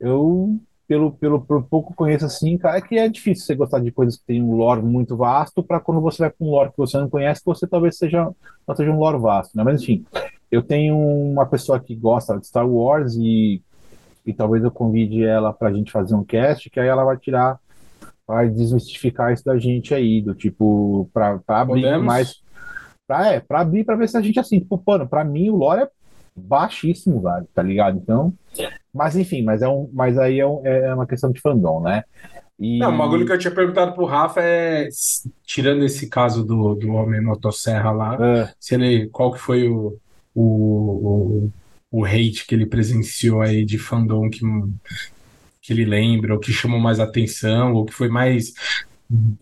eu, 0.00 0.58
pelo, 0.88 1.12
pelo, 1.12 1.40
pelo 1.42 1.62
pouco 1.62 1.94
conheço, 1.94 2.24
assim, 2.24 2.56
cara, 2.56 2.78
é 2.78 2.80
que 2.80 2.98
é 2.98 3.08
difícil 3.08 3.44
você 3.44 3.54
gostar 3.54 3.80
de 3.80 3.90
coisas 3.90 4.16
que 4.16 4.24
tem 4.24 4.42
um 4.42 4.56
lore 4.56 4.82
muito 4.82 5.16
vasto, 5.16 5.62
para 5.62 5.80
quando 5.80 6.00
você 6.00 6.22
vai 6.22 6.30
para 6.30 6.46
um 6.46 6.50
lore 6.50 6.70
que 6.70 6.78
você 6.78 6.98
não 6.98 7.10
conhece, 7.10 7.42
você 7.44 7.66
talvez 7.66 7.98
seja, 7.98 8.30
não 8.66 8.74
seja 8.74 8.90
um 8.90 8.98
lore 8.98 9.18
vasto, 9.18 9.56
né? 9.56 9.62
Mas, 9.62 9.82
enfim, 9.82 10.04
eu 10.50 10.62
tenho 10.62 10.96
uma 10.96 11.46
pessoa 11.46 11.78
que 11.78 11.94
gosta 11.94 12.38
de 12.38 12.46
Star 12.46 12.68
Wars 12.68 13.16
e 13.16 13.62
e 14.24 14.32
talvez 14.32 14.62
eu 14.64 14.70
convide 14.70 15.24
ela 15.24 15.52
para 15.52 15.68
a 15.68 15.72
gente 15.72 15.90
fazer 15.90 16.14
um 16.14 16.24
cast, 16.24 16.70
que 16.70 16.78
aí 16.78 16.88
ela 16.88 17.04
vai 17.04 17.16
tirar, 17.16 17.58
vai 18.26 18.48
desmistificar 18.48 19.32
isso 19.32 19.44
da 19.44 19.58
gente 19.58 19.94
aí, 19.94 20.20
do 20.20 20.34
tipo, 20.34 21.08
para 21.12 21.40
abrir 21.48 21.82
Podemos? 21.82 22.06
mais. 22.06 22.42
Pra, 23.06 23.32
é, 23.32 23.40
pra 23.40 23.60
abrir 23.60 23.84
para 23.84 23.96
ver 23.96 24.08
se 24.08 24.16
a 24.16 24.20
gente 24.20 24.38
assim, 24.38 24.60
tipo, 24.60 24.78
pano, 24.78 25.08
pra 25.08 25.24
mim 25.24 25.50
o 25.50 25.56
lore 25.56 25.82
é 25.82 25.88
baixíssimo, 26.34 27.20
velho, 27.20 27.46
tá 27.54 27.62
ligado? 27.62 27.98
Então, 27.98 28.32
mas 28.94 29.16
enfim, 29.16 29.42
mas, 29.42 29.60
é 29.60 29.68
um, 29.68 29.90
mas 29.92 30.16
aí 30.18 30.40
é, 30.40 30.46
um, 30.46 30.64
é 30.64 30.94
uma 30.94 31.06
questão 31.06 31.30
de 31.30 31.40
fandom, 31.40 31.80
né? 31.80 32.04
E... 32.58 32.78
Não, 32.78 32.94
o 32.94 32.98
bagulho 32.98 33.26
que 33.26 33.32
eu 33.32 33.38
tinha 33.38 33.52
perguntado 33.52 33.92
pro 33.92 34.04
Rafa 34.04 34.40
é, 34.40 34.88
tirando 35.44 35.84
esse 35.84 36.08
caso 36.08 36.44
do, 36.44 36.74
do 36.74 36.92
homem 36.92 37.20
motosserra 37.20 37.90
lá, 37.90 38.16
é. 38.20 38.52
se 38.60 38.74
ele, 38.74 39.08
qual 39.08 39.32
que 39.32 39.38
foi 39.38 39.68
o, 39.68 39.98
o, 40.34 40.42
o 40.42 41.52
hate 42.04 42.46
que 42.46 42.54
ele 42.54 42.66
presenciou 42.66 43.42
aí 43.42 43.64
de 43.64 43.78
fandom 43.78 44.30
que, 44.30 44.40
que 45.60 45.72
ele 45.72 45.84
lembra, 45.84 46.34
ou 46.34 46.40
que 46.40 46.52
chamou 46.52 46.80
mais 46.80 46.98
atenção, 46.98 47.74
ou 47.74 47.84
que 47.84 47.92
foi 47.92 48.08
mais 48.08 48.54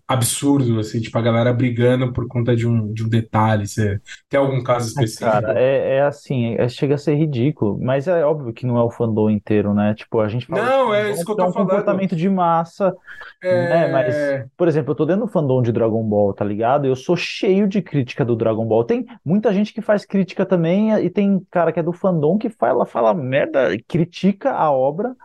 absurdo, 0.07 0.79
assim, 0.79 0.99
tipo, 0.99 1.17
a 1.17 1.21
galera 1.21 1.53
brigando 1.53 2.11
por 2.11 2.27
conta 2.27 2.55
de 2.55 2.67
um, 2.67 2.91
de 2.91 3.03
um 3.03 3.09
detalhe. 3.09 3.67
Você 3.67 3.99
tem 4.29 4.39
algum 4.39 4.61
caso 4.61 4.89
específico? 4.89 5.31
Cara, 5.31 5.59
é, 5.59 5.97
é 5.97 6.01
assim, 6.01 6.55
é, 6.55 6.67
chega 6.67 6.95
a 6.95 6.97
ser 6.97 7.15
ridículo, 7.15 7.79
mas 7.81 8.07
é 8.07 8.25
óbvio 8.25 8.53
que 8.53 8.65
não 8.65 8.77
é 8.77 8.83
o 8.83 8.89
fandom 8.89 9.29
inteiro, 9.29 9.73
né? 9.73 9.93
Tipo, 9.93 10.19
a 10.19 10.27
gente 10.27 10.45
fala 10.45 10.63
Não, 10.63 10.93
é 10.93 11.11
isso 11.11 11.23
que 11.23 11.31
eu 11.31 11.35
tô 11.35 11.43
é 11.43 11.47
um 11.47 11.53
falando. 11.53 11.69
comportamento 11.69 12.15
de 12.15 12.29
massa, 12.29 12.93
é... 13.41 13.69
né? 13.69 13.91
Mas, 13.91 14.45
por 14.57 14.67
exemplo, 14.67 14.91
eu 14.91 14.95
tô 14.95 15.05
dentro 15.05 15.25
do 15.25 15.31
fandom 15.31 15.61
de 15.61 15.71
Dragon 15.71 16.03
Ball, 16.03 16.33
tá 16.33 16.43
ligado? 16.43 16.85
Eu 16.85 16.95
sou 16.95 17.15
cheio 17.15 17.67
de 17.67 17.81
crítica 17.81 18.25
do 18.25 18.35
Dragon 18.35 18.65
Ball. 18.65 18.83
Tem 18.83 19.05
muita 19.23 19.53
gente 19.53 19.73
que 19.73 19.81
faz 19.81 20.05
crítica 20.05 20.45
também, 20.45 20.93
e 20.93 21.09
tem 21.09 21.41
cara 21.49 21.71
que 21.71 21.79
é 21.79 21.83
do 21.83 21.93
fandom 21.93 22.37
que 22.37 22.49
fala, 22.49 22.85
fala 22.85 23.13
merda, 23.13 23.69
critica 23.87 24.51
a 24.51 24.71
obra 24.71 25.15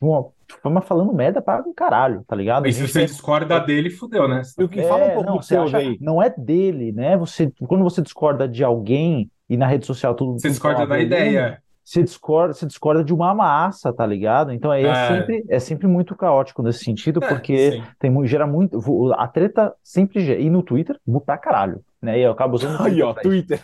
uma 0.00 0.26
forma 0.62 0.80
falando 0.80 1.12
merda 1.12 1.42
para 1.42 1.62
um 1.62 1.74
caralho, 1.74 2.24
tá 2.26 2.36
ligado? 2.36 2.62
Mas 2.62 2.76
se 2.76 2.86
você 2.86 3.04
discorda 3.04 3.58
dele, 3.60 3.90
fudeu, 3.90 4.28
né? 4.28 4.42
O 4.58 4.68
que 4.68 4.80
é, 4.80 4.84
fala 4.84 5.06
um 5.06 5.10
pouco 5.14 5.30
não, 5.30 5.42
você 5.42 5.56
acha, 5.56 5.78
aí. 5.78 5.96
não 6.00 6.22
é 6.22 6.30
dele, 6.30 6.92
né? 6.92 7.16
Você, 7.16 7.52
quando 7.66 7.84
você 7.84 8.00
discorda 8.02 8.48
de 8.48 8.62
alguém 8.62 9.30
e 9.48 9.56
na 9.56 9.66
rede 9.66 9.86
social 9.86 10.14
tudo. 10.14 10.38
Você 10.38 10.48
discorda 10.48 10.86
da 10.86 10.98
ideia. 10.98 11.60
Você 11.84 12.02
discorda, 12.02 12.52
você 12.52 12.66
discorda 12.66 13.04
de 13.04 13.14
uma 13.14 13.32
massa, 13.32 13.92
tá 13.92 14.04
ligado? 14.04 14.52
Então 14.52 14.72
é, 14.72 14.82
é. 14.82 15.08
sempre, 15.08 15.44
é 15.48 15.60
sempre 15.60 15.86
muito 15.86 16.16
caótico 16.16 16.60
nesse 16.60 16.82
sentido, 16.82 17.22
é, 17.22 17.28
porque 17.28 17.80
tem, 17.96 18.26
gera 18.26 18.44
muito. 18.44 19.12
A 19.12 19.28
treta 19.28 19.72
sempre 19.84 20.24
gera. 20.24 20.40
E 20.40 20.50
no 20.50 20.64
Twitter, 20.64 20.98
pra 21.24 21.38
caralho. 21.38 21.80
Né? 22.02 22.18
E 22.18 22.22
eu 22.22 22.32
acabo 22.32 22.56
usando. 22.56 22.82
Aí, 22.82 23.00
ó, 23.02 23.14
Twitter. 23.14 23.60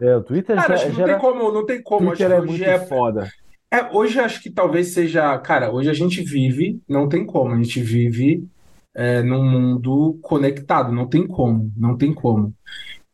É, 0.00 0.16
o 0.16 0.22
Twitter 0.24 0.56
Cara, 0.56 0.76
gera, 0.76 0.92
não 0.92 1.04
tem 1.04 1.18
como, 1.18 1.52
não 1.52 1.66
tem 1.66 1.82
como. 1.82 2.06
Twitter 2.08 2.32
é 2.32 2.40
muito 2.40 2.64
é... 2.64 2.78
foda. 2.80 3.28
É, 3.72 3.88
hoje 3.90 4.20
acho 4.20 4.42
que 4.42 4.50
talvez 4.50 4.88
seja. 4.92 5.38
Cara, 5.38 5.72
hoje 5.72 5.88
a 5.88 5.94
gente 5.94 6.22
vive, 6.22 6.78
não 6.86 7.08
tem 7.08 7.24
como, 7.24 7.54
a 7.54 7.56
gente 7.56 7.80
vive 7.80 8.46
é, 8.94 9.22
num 9.22 9.42
mundo 9.42 10.18
conectado, 10.20 10.92
não 10.92 11.08
tem 11.08 11.26
como, 11.26 11.72
não 11.74 11.96
tem 11.96 12.12
como. 12.12 12.54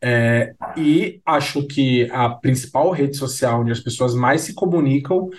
É, 0.01 0.53
e 0.75 1.21
acho 1.25 1.65
que 1.65 2.09
a 2.11 2.29
principal 2.29 2.91
rede 2.91 3.15
social 3.15 3.61
onde 3.61 3.71
as 3.71 3.79
pessoas 3.79 4.13
mais 4.13 4.41
se 4.41 4.53
comunicam, 4.53 5.29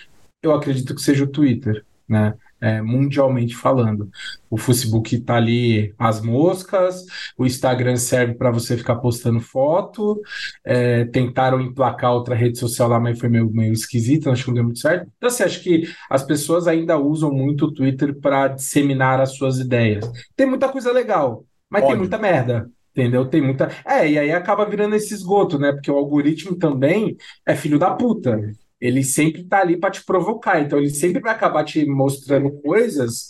eu 0.43 0.55
acredito 0.55 0.95
que 0.95 1.03
seja 1.03 1.25
o 1.25 1.31
Twitter, 1.31 1.85
né? 2.09 2.35
É, 2.61 2.83
mundialmente 2.83 3.57
falando. 3.57 4.11
O 4.49 4.57
Facebook 4.57 5.17
está 5.17 5.37
ali 5.37 5.95
as 5.99 6.21
moscas, 6.21 7.07
o 7.37 7.47
Instagram 7.47 7.97
serve 7.97 8.35
para 8.35 8.51
você 8.51 8.77
ficar 8.77 8.97
postando 8.97 9.41
foto. 9.41 10.21
É, 10.65 11.05
tentaram 11.07 11.61
emplacar 11.61 12.13
outra 12.13 12.35
rede 12.35 12.59
social 12.59 12.89
lá, 12.89 13.01
mas 13.01 13.19
foi 13.19 13.29
meio, 13.29 13.51
meio 13.51 13.73
esquisito, 13.73 14.31
acho 14.31 14.45
que 14.45 14.49
não 14.49 14.55
deu 14.55 14.65
muito 14.65 14.81
certo. 14.81 15.11
Então, 15.17 15.29
assim, 15.29 15.43
acho 15.43 15.63
que 15.63 15.89
as 16.09 16.23
pessoas 16.23 16.67
ainda 16.67 16.99
usam 16.99 17.33
muito 17.33 17.67
o 17.67 17.73
Twitter 17.73 18.15
para 18.19 18.49
disseminar 18.49 19.21
as 19.21 19.37
suas 19.37 19.59
ideias. 19.59 20.11
Tem 20.37 20.47
muita 20.47 20.69
coisa 20.69 20.93
legal, 20.93 21.45
mas 21.69 21.85
tem 21.85 21.97
muita 21.97 22.19
merda. 22.19 22.71
Entendeu? 22.93 23.25
Tem 23.25 23.41
muita. 23.41 23.71
É, 23.87 24.11
e 24.11 24.19
aí 24.19 24.33
acaba 24.33 24.69
virando 24.69 24.97
esse 24.97 25.15
esgoto, 25.15 25.61
né? 25.61 25.73
Porque 25.73 25.91
o 25.91 25.97
algoritmo 25.97 26.57
também 26.57 27.17
é 27.47 27.55
filho 27.55 27.79
da 27.79 27.93
puta 27.95 28.41
ele 28.81 29.05
sempre 29.05 29.43
está 29.43 29.61
ali 29.61 29.77
para 29.77 29.91
te 29.91 30.03
provocar. 30.05 30.61
Então, 30.61 30.79
ele 30.79 30.91
sempre 30.91 31.21
vai 31.21 31.33
acabar 31.33 31.65
te 31.65 31.85
mostrando 31.85 32.51
coisas 32.63 33.29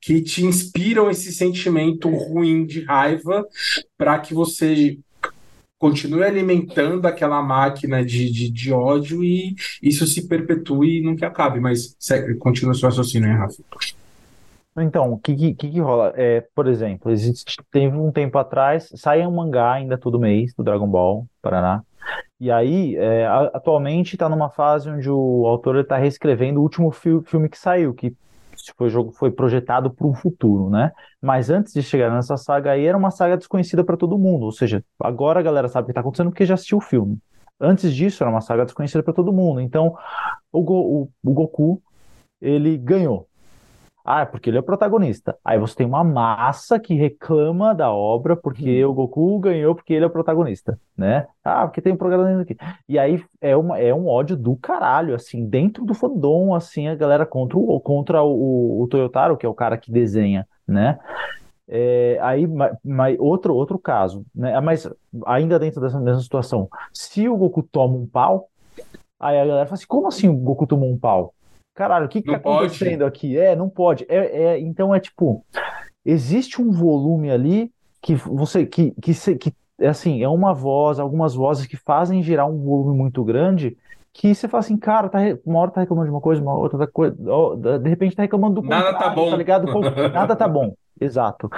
que 0.00 0.20
te 0.20 0.44
inspiram 0.44 1.10
esse 1.10 1.32
sentimento 1.32 2.08
ruim 2.08 2.66
de 2.66 2.84
raiva 2.84 3.46
para 3.96 4.18
que 4.18 4.34
você 4.34 4.98
continue 5.78 6.24
alimentando 6.24 7.06
aquela 7.06 7.40
máquina 7.40 8.04
de, 8.04 8.30
de, 8.30 8.50
de, 8.50 8.72
ódio 8.72 9.22
e 9.22 9.54
isso 9.80 10.06
se 10.06 10.26
perpetue 10.26 10.98
e 10.98 11.02
nunca 11.02 11.28
acabe. 11.28 11.60
Mas 11.60 11.94
segue, 11.98 12.34
continua 12.34 12.74
seu 12.74 12.88
raciocínio, 12.88 13.28
hein, 13.28 13.36
Rafa? 13.36 13.62
Então, 14.76 15.12
o 15.12 15.18
que, 15.18 15.54
que, 15.54 15.70
que 15.70 15.80
rola? 15.80 16.12
É, 16.16 16.40
por 16.54 16.66
exemplo, 16.66 17.10
existe, 17.10 17.56
teve 17.70 17.96
um 17.96 18.12
tempo 18.12 18.38
atrás, 18.38 18.90
sai 18.94 19.26
um 19.26 19.34
mangá 19.34 19.72
ainda 19.72 19.98
todo 19.98 20.20
mês 20.20 20.52
do 20.54 20.62
Dragon 20.62 20.88
Ball 20.88 21.26
Paraná. 21.42 21.82
E 22.40 22.50
aí, 22.50 22.94
é, 22.96 23.26
atualmente 23.26 24.14
está 24.14 24.28
numa 24.28 24.48
fase 24.48 24.88
onde 24.88 25.10
o 25.10 25.46
autor 25.46 25.76
está 25.76 25.96
reescrevendo 25.96 26.60
o 26.60 26.62
último 26.62 26.90
fi 26.92 27.20
filme 27.24 27.48
que 27.48 27.58
saiu, 27.58 27.92
que 27.92 28.16
foi, 28.76 28.88
jogo, 28.90 29.12
foi 29.12 29.30
projetado 29.30 29.90
para 29.90 30.06
o 30.06 30.14
futuro, 30.14 30.70
né? 30.70 30.92
Mas 31.20 31.50
antes 31.50 31.72
de 31.72 31.82
chegar 31.82 32.12
nessa 32.12 32.36
saga 32.36 32.72
aí, 32.72 32.86
era 32.86 32.96
uma 32.96 33.10
saga 33.10 33.36
desconhecida 33.36 33.84
para 33.84 33.96
todo 33.96 34.18
mundo. 34.18 34.44
Ou 34.44 34.52
seja, 34.52 34.84
agora 35.00 35.40
a 35.40 35.42
galera 35.42 35.68
sabe 35.68 35.84
o 35.84 35.86
que 35.86 35.92
está 35.92 36.00
acontecendo 36.00 36.30
porque 36.30 36.46
já 36.46 36.54
assistiu 36.54 36.78
o 36.78 36.80
filme. 36.80 37.18
Antes 37.60 37.92
disso, 37.94 38.22
era 38.22 38.30
uma 38.30 38.40
saga 38.40 38.64
desconhecida 38.64 39.02
para 39.02 39.12
todo 39.14 39.32
mundo. 39.32 39.60
Então, 39.60 39.96
o, 40.52 40.62
Go, 40.62 40.74
o, 40.74 41.10
o 41.24 41.32
Goku, 41.32 41.82
ele 42.40 42.76
ganhou. 42.78 43.27
Ah, 44.10 44.22
é 44.22 44.24
porque 44.24 44.48
ele 44.48 44.56
é 44.56 44.60
o 44.60 44.62
protagonista. 44.62 45.36
Aí 45.44 45.58
você 45.58 45.76
tem 45.76 45.86
uma 45.86 46.02
massa 46.02 46.80
que 46.80 46.94
reclama 46.94 47.74
da 47.74 47.92
obra 47.92 48.34
porque 48.34 48.82
hum. 48.82 48.88
o 48.88 48.94
Goku 48.94 49.38
ganhou 49.38 49.74
porque 49.74 49.92
ele 49.92 50.02
é 50.02 50.06
o 50.06 50.10
protagonista, 50.10 50.80
né? 50.96 51.26
Ah, 51.44 51.66
porque 51.66 51.82
tem 51.82 51.92
um 51.92 51.96
protagonista 51.98 52.40
aqui. 52.40 52.56
E 52.88 52.98
aí 52.98 53.22
é, 53.38 53.54
uma, 53.54 53.78
é 53.78 53.92
um 53.92 54.08
ódio 54.08 54.34
do 54.34 54.56
caralho, 54.56 55.14
assim, 55.14 55.46
dentro 55.46 55.84
do 55.84 55.92
fandom, 55.92 56.54
assim, 56.54 56.88
a 56.88 56.94
galera 56.94 57.26
contra 57.26 57.58
o, 57.58 57.78
contra 57.80 58.22
o, 58.22 58.32
o, 58.32 58.82
o 58.82 58.88
Toyotaro, 58.88 59.36
que 59.36 59.44
é 59.44 59.48
o 59.48 59.52
cara 59.52 59.76
que 59.76 59.92
desenha, 59.92 60.48
né? 60.66 60.98
É, 61.68 62.18
aí, 62.22 62.48
mas, 62.82 63.14
outro, 63.18 63.54
outro 63.54 63.78
caso, 63.78 64.24
né? 64.34 64.58
Mas 64.62 64.88
ainda 65.26 65.58
dentro 65.58 65.82
dessa 65.82 66.00
mesma 66.00 66.22
situação, 66.22 66.66
se 66.94 67.28
o 67.28 67.36
Goku 67.36 67.62
toma 67.62 67.94
um 67.94 68.06
pau, 68.06 68.48
aí 69.20 69.38
a 69.38 69.44
galera 69.44 69.66
fala 69.66 69.74
assim: 69.74 69.86
como 69.86 70.08
assim 70.08 70.28
o 70.30 70.34
Goku 70.34 70.66
tomou 70.66 70.90
um 70.90 70.98
pau? 70.98 71.34
Caralho, 71.78 72.06
o 72.06 72.08
que, 72.08 72.20
que 72.20 72.30
tá 72.30 72.38
acontecendo 72.38 73.04
aqui? 73.04 73.38
É, 73.38 73.54
não 73.54 73.68
pode. 73.68 74.04
É, 74.08 74.42
é, 74.42 74.60
então 74.60 74.92
é 74.92 74.98
tipo, 74.98 75.44
existe 76.04 76.60
um 76.60 76.72
volume 76.72 77.30
ali 77.30 77.70
que 78.02 78.16
você 78.16 78.66
que, 78.66 78.92
que, 79.00 79.14
que 79.36 79.54
é 79.78 79.86
assim, 79.86 80.20
é 80.24 80.28
uma 80.28 80.52
voz, 80.52 80.98
algumas 80.98 81.36
vozes 81.36 81.66
que 81.66 81.76
fazem 81.76 82.20
gerar 82.20 82.46
um 82.46 82.58
volume 82.58 82.98
muito 82.98 83.22
grande 83.22 83.76
que 84.12 84.34
você 84.34 84.48
fala 84.48 84.60
assim, 84.60 84.76
cara, 84.76 85.08
tá, 85.08 85.18
uma 85.46 85.60
hora 85.60 85.70
tá 85.70 85.80
reclamando 85.80 86.08
de 86.08 86.12
uma 86.12 86.20
coisa, 86.20 86.42
uma 86.42 86.56
outra 86.56 86.88
coisa, 86.88 87.14
de 87.80 87.88
repente 87.88 88.16
tá 88.16 88.22
reclamando 88.22 88.60
do 88.60 88.66
Nada 88.66 88.92
tá 88.94 89.10
bom. 89.10 89.30
tá 89.30 89.36
ligado? 89.36 89.66
Nada 90.12 90.34
tá 90.34 90.48
bom. 90.48 90.74
Exato. 91.00 91.48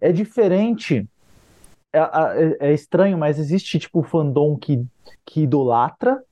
É 0.00 0.10
diferente, 0.10 1.06
é, 1.92 1.98
é, 1.98 2.56
é 2.70 2.72
estranho, 2.72 3.18
mas 3.18 3.38
existe 3.38 3.78
tipo 3.78 4.00
o 4.00 4.02
fandom 4.02 4.56
que, 4.56 4.82
que 5.26 5.42
idolatra 5.42 6.22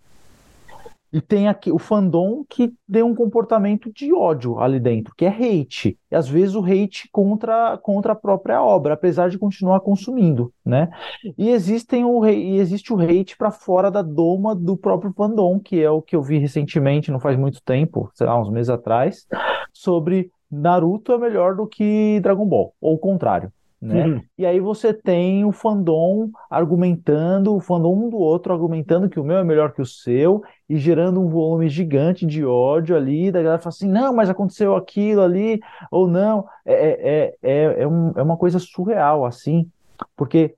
e 1.14 1.20
tem 1.20 1.46
aqui 1.46 1.70
o 1.70 1.78
fandom 1.78 2.44
que 2.48 2.74
tem 2.90 3.04
um 3.04 3.14
comportamento 3.14 3.88
de 3.92 4.12
ódio 4.12 4.58
ali 4.58 4.80
dentro, 4.80 5.14
que 5.16 5.24
é 5.24 5.28
hate. 5.28 5.96
E 6.10 6.16
às 6.16 6.28
vezes 6.28 6.56
o 6.56 6.64
hate 6.64 7.08
contra, 7.12 7.78
contra 7.78 8.14
a 8.14 8.16
própria 8.16 8.60
obra, 8.60 8.94
apesar 8.94 9.30
de 9.30 9.38
continuar 9.38 9.78
consumindo, 9.78 10.52
né? 10.66 10.90
E, 11.38 11.50
existem 11.50 12.04
o, 12.04 12.26
e 12.26 12.58
existe 12.58 12.92
o 12.92 12.98
hate 13.00 13.36
para 13.36 13.52
fora 13.52 13.92
da 13.92 14.02
doma 14.02 14.56
do 14.56 14.76
próprio 14.76 15.12
fandom, 15.16 15.60
que 15.60 15.80
é 15.80 15.88
o 15.88 16.02
que 16.02 16.16
eu 16.16 16.22
vi 16.22 16.38
recentemente, 16.38 17.12
não 17.12 17.20
faz 17.20 17.38
muito 17.38 17.62
tempo, 17.62 18.10
sei 18.12 18.26
lá, 18.26 18.36
uns 18.36 18.50
meses 18.50 18.70
atrás, 18.70 19.24
sobre 19.72 20.32
Naruto 20.50 21.12
é 21.12 21.18
melhor 21.18 21.54
do 21.54 21.64
que 21.64 22.18
Dragon 22.24 22.44
Ball, 22.44 22.74
ou 22.80 22.94
o 22.94 22.98
contrário. 22.98 23.52
Né? 23.84 24.06
Uhum. 24.06 24.22
E 24.38 24.46
aí 24.46 24.60
você 24.60 24.94
tem 24.94 25.44
o 25.44 25.52
fandom 25.52 26.30
argumentando, 26.48 27.54
o 27.54 27.60
fandom 27.60 28.06
um 28.06 28.08
do 28.08 28.16
outro 28.16 28.50
argumentando 28.50 29.10
que 29.10 29.20
o 29.20 29.24
meu 29.24 29.36
é 29.36 29.44
melhor 29.44 29.74
que 29.74 29.82
o 29.82 29.86
seu 29.86 30.42
e 30.66 30.78
gerando 30.78 31.20
um 31.20 31.28
volume 31.28 31.68
gigante 31.68 32.24
de 32.24 32.42
ódio 32.46 32.96
ali, 32.96 33.30
da 33.30 33.42
galera 33.42 33.60
fala 33.60 33.74
assim, 33.74 33.86
não, 33.86 34.14
mas 34.14 34.30
aconteceu 34.30 34.74
aquilo 34.74 35.20
ali, 35.20 35.60
ou 35.90 36.08
não, 36.08 36.46
é, 36.64 36.72
é, 36.72 37.34
é, 37.42 37.82
é, 37.82 37.86
um, 37.86 38.12
é 38.16 38.22
uma 38.22 38.38
coisa 38.38 38.58
surreal, 38.58 39.26
assim, 39.26 39.70
porque 40.16 40.54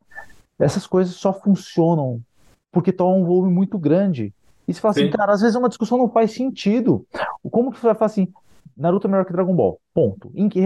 essas 0.56 0.86
coisas 0.86 1.16
só 1.16 1.32
funcionam 1.32 2.20
porque 2.70 2.92
tomam 2.92 3.22
um 3.22 3.24
volume 3.24 3.52
muito 3.52 3.76
grande. 3.76 4.32
E 4.68 4.72
você 4.72 4.80
fala 4.80 4.92
assim, 4.92 5.00
Sim. 5.00 5.08
assim, 5.08 5.16
cara, 5.16 5.32
às 5.32 5.40
vezes 5.40 5.56
uma 5.56 5.68
discussão 5.68 5.98
não 5.98 6.08
faz 6.08 6.30
sentido. 6.30 7.04
Como 7.50 7.72
que 7.72 7.80
você 7.80 7.86
vai 7.86 7.94
falar 7.96 8.06
assim, 8.06 8.28
Naruto 8.76 9.06
é 9.06 9.10
melhor 9.10 9.24
que 9.24 9.32
Dragon 9.32 9.54
Ball. 9.54 9.80
Ponto. 9.94 10.30
Em 10.34 10.48
que, 10.48 10.60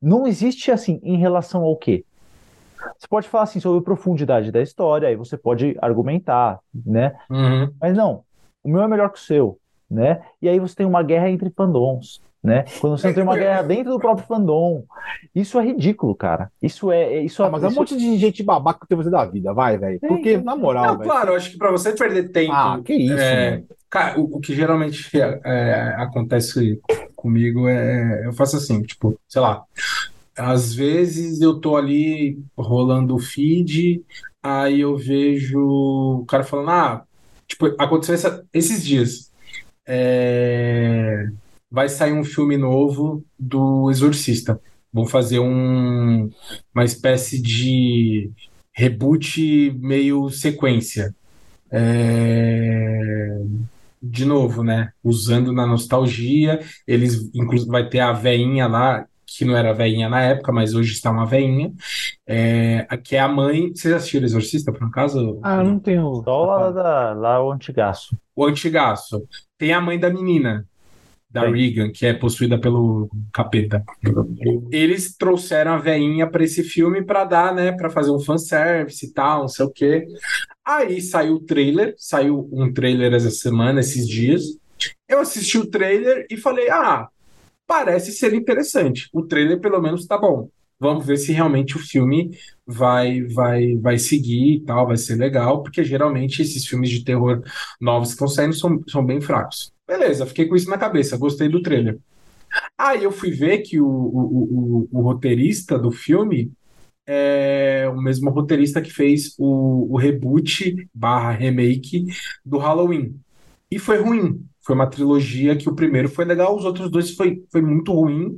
não 0.00 0.26
existe 0.26 0.70
assim 0.70 1.00
em 1.02 1.16
relação 1.16 1.62
ao 1.62 1.76
quê? 1.76 2.04
Você 2.96 3.08
pode 3.08 3.28
falar 3.28 3.44
assim 3.44 3.58
sobre 3.58 3.80
a 3.80 3.82
profundidade 3.82 4.52
da 4.52 4.62
história, 4.62 5.08
aí 5.08 5.16
você 5.16 5.36
pode 5.36 5.76
argumentar, 5.80 6.60
né? 6.72 7.16
Uhum. 7.28 7.70
Mas 7.80 7.96
não, 7.96 8.22
o 8.62 8.68
meu 8.68 8.82
é 8.82 8.88
melhor 8.88 9.10
que 9.10 9.18
o 9.18 9.22
seu, 9.22 9.58
né? 9.90 10.22
E 10.40 10.48
aí 10.48 10.60
você 10.60 10.76
tem 10.76 10.86
uma 10.86 11.02
guerra 11.02 11.28
entre 11.28 11.50
fandoms, 11.50 12.20
né? 12.46 12.64
Quando 12.80 12.96
você 12.96 13.12
tem 13.12 13.24
uma 13.24 13.36
guerra 13.36 13.62
dentro 13.62 13.92
do 13.92 13.98
próprio 13.98 14.24
fandom, 14.26 14.84
isso 15.34 15.58
é 15.58 15.64
ridículo, 15.64 16.14
cara. 16.14 16.50
Isso 16.62 16.92
é, 16.92 17.14
é 17.14 17.20
isso. 17.22 17.42
Ah, 17.42 17.50
mas 17.50 17.64
é 17.64 17.68
um 17.68 17.72
monte 17.72 17.96
de 17.96 18.16
gente 18.16 18.42
babaca 18.44 18.80
que 18.80 18.86
tem 18.86 18.96
você 18.96 19.10
da 19.10 19.24
vida, 19.24 19.52
vai, 19.52 19.76
velho. 19.76 19.98
Porque 19.98 20.36
na 20.36 20.54
moral, 20.54 20.86
não, 20.86 20.98
véio, 20.98 21.10
claro, 21.10 21.34
acho 21.34 21.50
que 21.50 21.58
para 21.58 21.72
você 21.72 21.92
perder 21.92 22.30
tempo, 22.30 22.52
ah, 22.52 22.80
que 22.84 22.94
isso, 22.94 23.18
é, 23.18 23.64
cara, 23.90 24.20
o, 24.20 24.36
o, 24.36 24.40
que 24.40 24.54
geralmente 24.54 25.10
é, 25.20 25.40
é 25.44 25.94
acontece 25.98 26.80
comigo 27.26 27.68
é, 27.68 28.24
eu 28.24 28.32
faço 28.32 28.56
assim, 28.56 28.82
tipo, 28.82 29.18
sei 29.28 29.40
lá, 29.40 29.64
às 30.36 30.72
vezes 30.72 31.40
eu 31.40 31.58
tô 31.58 31.76
ali 31.76 32.38
rolando 32.56 33.16
o 33.16 33.18
feed, 33.18 34.00
aí 34.40 34.80
eu 34.82 34.96
vejo 34.96 35.58
o 35.58 36.24
cara 36.26 36.44
falando, 36.44 36.70
ah, 36.70 37.04
tipo, 37.48 37.66
aconteceu 37.78 38.14
essa, 38.14 38.44
esses 38.54 38.84
dias. 38.84 39.32
É, 39.84 41.26
vai 41.70 41.88
sair 41.88 42.12
um 42.12 42.22
filme 42.24 42.56
novo 42.56 43.24
do 43.36 43.90
Exorcista. 43.90 44.60
Vão 44.92 45.04
fazer 45.04 45.40
um, 45.40 46.30
uma 46.72 46.84
espécie 46.84 47.42
de 47.42 48.30
reboot 48.72 49.72
meio 49.80 50.30
sequência. 50.30 51.12
É 51.72 53.40
de 54.02 54.24
novo, 54.24 54.62
né? 54.62 54.90
Usando 55.02 55.52
na 55.52 55.66
nostalgia, 55.66 56.60
eles 56.86 57.30
inclusive 57.34 57.70
vai 57.70 57.88
ter 57.88 58.00
a 58.00 58.12
veinha 58.12 58.66
lá, 58.66 59.06
que 59.26 59.44
não 59.44 59.56
era 59.56 59.72
veinha 59.72 60.08
na 60.08 60.22
época, 60.22 60.52
mas 60.52 60.74
hoje 60.74 60.92
está 60.92 61.10
uma 61.10 61.26
veinha, 61.26 61.72
é, 62.26 62.86
que 63.02 63.16
é 63.16 63.20
a 63.20 63.28
mãe. 63.28 63.72
Vocês 63.74 63.92
assistiram 63.92 64.24
Exorcista, 64.24 64.72
por 64.72 64.86
acaso? 64.86 65.38
Ah, 65.42 65.56
eu 65.56 65.64
não 65.64 65.78
tenho. 65.78 66.22
Só 66.24 66.44
lá, 66.46 66.70
da, 66.70 67.12
lá 67.12 67.44
o 67.44 67.52
antigaço. 67.52 68.16
O 68.34 68.44
antigaço. 68.44 69.26
Tem 69.58 69.72
a 69.72 69.80
mãe 69.80 69.98
da 69.98 70.08
menina, 70.08 70.66
da. 71.42 71.50
Regan, 71.50 71.90
que 71.90 72.06
é 72.06 72.14
possuída 72.14 72.58
pelo 72.58 73.08
capeta. 73.32 73.84
Eles 74.70 75.16
trouxeram 75.16 75.72
a 75.72 75.78
veinha 75.78 76.26
para 76.26 76.44
esse 76.44 76.62
filme 76.62 77.04
para 77.04 77.24
dar, 77.24 77.54
né, 77.54 77.72
para 77.72 77.90
fazer 77.90 78.10
um 78.10 78.20
fanservice 78.20 79.06
e 79.06 79.12
tal, 79.12 79.42
não 79.42 79.48
sei 79.48 79.66
o 79.66 79.70
quê. 79.70 80.06
Aí 80.64 81.00
saiu 81.00 81.34
o 81.34 81.40
trailer, 81.40 81.94
saiu 81.96 82.48
um 82.52 82.72
trailer 82.72 83.12
essa 83.12 83.30
semana, 83.30 83.80
esses 83.80 84.06
dias. 84.08 84.42
Eu 85.08 85.20
assisti 85.20 85.58
o 85.58 85.66
trailer 85.66 86.26
e 86.30 86.36
falei: 86.36 86.68
"Ah, 86.70 87.08
parece 87.66 88.12
ser 88.12 88.34
interessante. 88.34 89.08
O 89.12 89.22
trailer 89.22 89.60
pelo 89.60 89.80
menos 89.80 90.06
tá 90.06 90.18
bom. 90.18 90.48
Vamos 90.78 91.06
ver 91.06 91.16
se 91.16 91.32
realmente 91.32 91.76
o 91.76 91.80
filme 91.80 92.30
vai 92.66 93.22
vai 93.22 93.76
vai 93.76 93.98
seguir 93.98 94.56
e 94.56 94.60
tal, 94.60 94.86
vai 94.86 94.96
ser 94.96 95.16
legal, 95.16 95.62
porque 95.62 95.82
geralmente 95.84 96.42
esses 96.42 96.66
filmes 96.66 96.90
de 96.90 97.04
terror 97.04 97.42
novos 97.80 98.08
que 98.08 98.14
estão 98.14 98.28
saindo 98.28 98.54
são, 98.54 98.82
são 98.88 99.04
bem 99.04 99.20
fracos. 99.20 99.72
Beleza, 99.86 100.26
fiquei 100.26 100.46
com 100.46 100.56
isso 100.56 100.68
na 100.68 100.78
cabeça, 100.78 101.16
gostei 101.16 101.48
do 101.48 101.62
trailer. 101.62 101.98
Aí 102.78 103.04
eu 103.04 103.12
fui 103.12 103.30
ver 103.30 103.58
que 103.58 103.80
o, 103.80 103.86
o, 103.86 104.88
o, 104.92 104.98
o 104.98 105.02
roteirista 105.02 105.78
do 105.78 105.90
filme 105.90 106.52
é 107.06 107.88
o 107.88 108.00
mesmo 108.00 108.30
roteirista 108.30 108.82
que 108.82 108.92
fez 108.92 109.34
o, 109.38 109.94
o 109.94 109.96
reboot 109.96 110.88
barra 110.92 111.30
remake 111.32 112.06
do 112.44 112.58
Halloween. 112.58 113.14
E 113.70 113.78
foi 113.78 113.98
ruim. 113.98 114.44
Foi 114.60 114.74
uma 114.74 114.88
trilogia 114.90 115.56
que 115.56 115.68
o 115.68 115.74
primeiro 115.76 116.08
foi 116.08 116.24
legal, 116.24 116.56
os 116.56 116.64
outros 116.64 116.90
dois 116.90 117.12
foi, 117.12 117.40
foi 117.52 117.62
muito 117.62 117.92
ruim, 117.92 118.36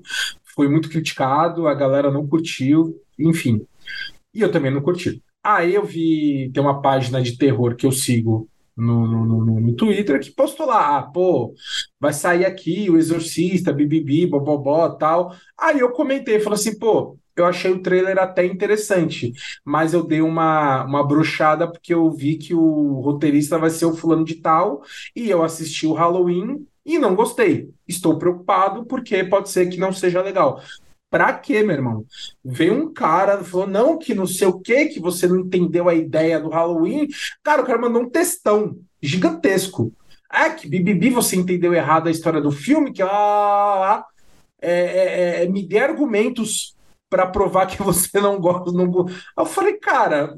foi 0.58 0.68
muito 0.68 0.88
criticado, 0.88 1.68
a 1.68 1.74
galera 1.74 2.10
não 2.10 2.26
curtiu, 2.26 3.00
enfim. 3.16 3.64
E 4.34 4.40
eu 4.40 4.50
também 4.50 4.72
não 4.72 4.80
curti. 4.80 5.22
Aí 5.40 5.72
eu 5.72 5.84
vi, 5.84 6.50
tem 6.52 6.60
uma 6.60 6.82
página 6.82 7.22
de 7.22 7.38
terror 7.38 7.76
que 7.76 7.86
eu 7.86 7.92
sigo 7.92 8.48
no, 8.76 9.06
no, 9.06 9.24
no, 9.24 9.60
no, 9.60 9.76
Twitter 9.76 10.18
que 10.18 10.32
postou 10.32 10.66
lá, 10.66 10.98
ah, 10.98 11.02
pô, 11.02 11.54
vai 12.00 12.12
sair 12.12 12.44
aqui 12.44 12.90
o 12.90 12.96
Exorcista, 12.96 13.72
bibibi, 13.72 14.26
bobobó, 14.26 14.88
tal. 14.88 15.32
Aí 15.56 15.78
eu 15.78 15.92
comentei, 15.92 16.40
falei 16.40 16.58
assim, 16.58 16.76
pô, 16.76 17.16
eu 17.36 17.46
achei 17.46 17.70
o 17.70 17.80
trailer 17.80 18.18
até 18.18 18.44
interessante, 18.44 19.32
mas 19.64 19.94
eu 19.94 20.02
dei 20.02 20.20
uma, 20.20 20.84
uma 20.84 21.06
bruxada 21.06 21.70
porque 21.70 21.94
eu 21.94 22.10
vi 22.10 22.36
que 22.36 22.52
o 22.52 23.00
roteirista 23.00 23.60
vai 23.60 23.70
ser 23.70 23.86
o 23.86 23.94
fulano 23.94 24.24
de 24.24 24.34
tal, 24.34 24.82
e 25.14 25.30
eu 25.30 25.44
assisti 25.44 25.86
o 25.86 25.92
Halloween 25.92 26.66
e 26.88 26.98
não 26.98 27.14
gostei. 27.14 27.68
Estou 27.86 28.18
preocupado 28.18 28.86
porque 28.86 29.22
pode 29.22 29.50
ser 29.50 29.68
que 29.68 29.76
não 29.76 29.92
seja 29.92 30.22
legal. 30.22 30.62
Pra 31.10 31.34
quê, 31.34 31.62
meu 31.62 31.76
irmão? 31.76 32.06
Veio 32.42 32.72
um 32.72 32.92
cara, 32.92 33.44
falou, 33.44 33.66
não, 33.66 33.98
que 33.98 34.14
não 34.14 34.26
sei 34.26 34.48
o 34.48 34.58
que, 34.58 34.86
que 34.86 34.98
você 34.98 35.26
não 35.26 35.40
entendeu 35.40 35.86
a 35.86 35.94
ideia 35.94 36.40
do 36.40 36.48
Halloween. 36.48 37.06
Cara, 37.42 37.60
o 37.60 37.66
cara 37.66 37.78
mandou 37.78 38.02
um 38.02 38.08
textão 38.08 38.78
gigantesco. 39.02 39.92
É 40.32 40.48
que 40.48 40.66
Bibibi, 40.66 41.10
você 41.10 41.36
entendeu 41.36 41.74
errado 41.74 42.08
a 42.08 42.10
história 42.10 42.40
do 42.40 42.50
filme, 42.50 42.92
que 42.92 43.02
ah, 43.02 44.04
é, 44.60 44.72
é, 44.72 45.44
é, 45.44 45.48
me 45.48 45.62
dê 45.62 45.78
argumentos 45.78 46.74
para 47.10 47.26
provar 47.26 47.66
que 47.66 47.80
você 47.82 48.18
não 48.18 48.40
gosta. 48.40 48.72
Não... 48.72 49.06
Eu 49.36 49.44
falei, 49.44 49.74
cara, 49.74 50.34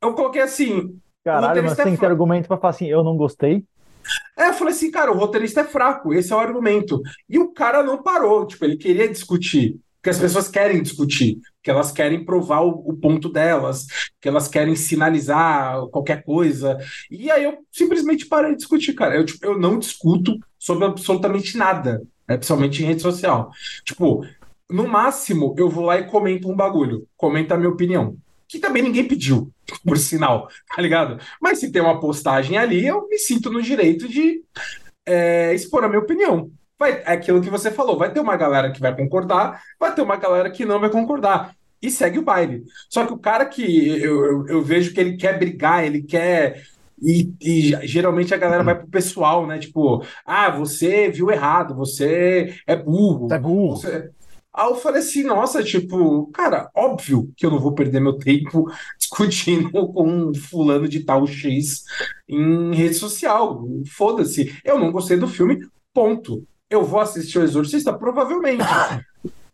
eu 0.00 0.14
coloquei 0.14 0.42
assim, 0.42 1.00
Caralho, 1.24 1.62
mas 1.62 1.76
tem 1.76 1.94
é 1.94 1.96
que 1.96 2.04
argumento 2.04 2.48
pra 2.48 2.58
falar 2.58 2.70
assim, 2.70 2.86
eu 2.86 3.02
não 3.02 3.16
gostei. 3.16 3.64
É, 4.36 4.48
eu 4.48 4.54
falei 4.54 4.74
assim, 4.74 4.90
cara, 4.90 5.12
o 5.12 5.16
roteirista 5.16 5.60
é 5.60 5.64
fraco, 5.64 6.12
esse 6.12 6.32
é 6.32 6.36
o 6.36 6.38
argumento. 6.38 7.00
E 7.28 7.38
o 7.38 7.52
cara 7.52 7.82
não 7.82 8.02
parou, 8.02 8.46
tipo, 8.46 8.64
ele 8.64 8.76
queria 8.76 9.08
discutir. 9.08 9.78
Porque 10.04 10.10
as 10.10 10.18
pessoas 10.18 10.48
querem 10.48 10.82
discutir, 10.82 11.38
que 11.62 11.70
elas 11.70 11.90
querem 11.90 12.26
provar 12.26 12.60
o, 12.60 12.90
o, 12.90 12.94
ponto 12.94 13.26
delas, 13.26 13.86
que 14.20 14.28
elas 14.28 14.48
querem 14.48 14.76
sinalizar 14.76 15.80
qualquer 15.86 16.22
coisa. 16.22 16.76
E 17.10 17.30
aí 17.30 17.44
eu 17.44 17.56
simplesmente 17.72 18.26
parei 18.26 18.50
de 18.50 18.58
discutir, 18.58 18.92
cara. 18.92 19.16
Eu, 19.16 19.24
tipo, 19.24 19.46
eu 19.46 19.58
não 19.58 19.78
discuto 19.78 20.38
sobre 20.58 20.84
absolutamente 20.84 21.56
nada, 21.56 22.02
né, 22.28 22.36
principalmente 22.36 22.82
em 22.82 22.86
rede 22.86 23.00
social. 23.00 23.50
Tipo, 23.82 24.26
no 24.70 24.86
máximo, 24.86 25.54
eu 25.56 25.70
vou 25.70 25.86
lá 25.86 25.98
e 25.98 26.06
comento 26.06 26.50
um 26.50 26.56
bagulho, 26.56 27.06
comento 27.16 27.54
a 27.54 27.56
minha 27.56 27.70
opinião. 27.70 28.14
Que 28.48 28.58
também 28.58 28.82
ninguém 28.82 29.06
pediu, 29.06 29.50
por 29.84 29.98
sinal, 29.98 30.48
tá 30.74 30.80
ligado? 30.80 31.18
Mas 31.40 31.58
se 31.58 31.70
tem 31.70 31.82
uma 31.82 32.00
postagem 32.00 32.56
ali, 32.58 32.86
eu 32.86 33.08
me 33.08 33.18
sinto 33.18 33.50
no 33.50 33.62
direito 33.62 34.08
de 34.08 34.42
é, 35.06 35.54
expor 35.54 35.84
a 35.84 35.88
minha 35.88 36.00
opinião 36.00 36.50
vai, 36.84 37.02
é 37.04 37.12
aquilo 37.12 37.40
que 37.40 37.50
você 37.50 37.70
falou, 37.70 37.96
vai 37.96 38.12
ter 38.12 38.20
uma 38.20 38.36
galera 38.36 38.70
que 38.70 38.80
vai 38.80 38.94
concordar, 38.94 39.62
vai 39.78 39.94
ter 39.94 40.02
uma 40.02 40.16
galera 40.16 40.50
que 40.50 40.64
não 40.64 40.80
vai 40.80 40.90
concordar. 40.90 41.54
E 41.80 41.90
segue 41.90 42.18
o 42.18 42.22
baile. 42.22 42.64
Só 42.88 43.04
que 43.04 43.12
o 43.12 43.18
cara 43.18 43.44
que 43.44 43.62
eu, 44.00 44.24
eu, 44.24 44.48
eu 44.48 44.62
vejo 44.62 44.94
que 44.94 45.00
ele 45.00 45.16
quer 45.18 45.38
brigar, 45.38 45.84
ele 45.84 46.02
quer. 46.02 46.62
E, 47.02 47.30
e, 47.42 47.86
geralmente 47.86 48.32
a 48.32 48.38
galera 48.38 48.62
vai 48.62 48.74
pro 48.74 48.86
pessoal, 48.86 49.46
né? 49.46 49.58
Tipo, 49.58 50.02
ah, 50.24 50.50
você 50.50 51.10
viu 51.10 51.30
errado, 51.30 51.74
você 51.74 52.54
é 52.66 52.74
burro. 52.74 53.28
Você 53.28 53.34
é 53.34 53.38
burro. 53.38 53.76
Você... 53.76 54.10
Aí 54.54 54.68
eu 54.68 54.76
falei 54.76 55.00
assim, 55.00 55.24
nossa, 55.24 55.64
tipo, 55.64 56.28
cara, 56.28 56.70
óbvio 56.72 57.32
que 57.36 57.44
eu 57.44 57.50
não 57.50 57.58
vou 57.58 57.74
perder 57.74 58.00
meu 58.00 58.16
tempo 58.16 58.70
discutindo 58.96 59.70
com 59.70 60.08
um 60.08 60.32
fulano 60.32 60.88
de 60.88 61.00
tal 61.00 61.26
X 61.26 61.82
em 62.28 62.72
rede 62.72 62.94
social. 62.94 63.66
Foda-se. 63.96 64.56
Eu 64.64 64.78
não 64.78 64.92
gostei 64.92 65.16
do 65.16 65.26
filme, 65.26 65.66
ponto. 65.92 66.46
Eu 66.70 66.84
vou 66.84 67.00
assistir 67.00 67.38
o 67.40 67.42
Exorcista? 67.42 67.92
Provavelmente. 67.92 68.62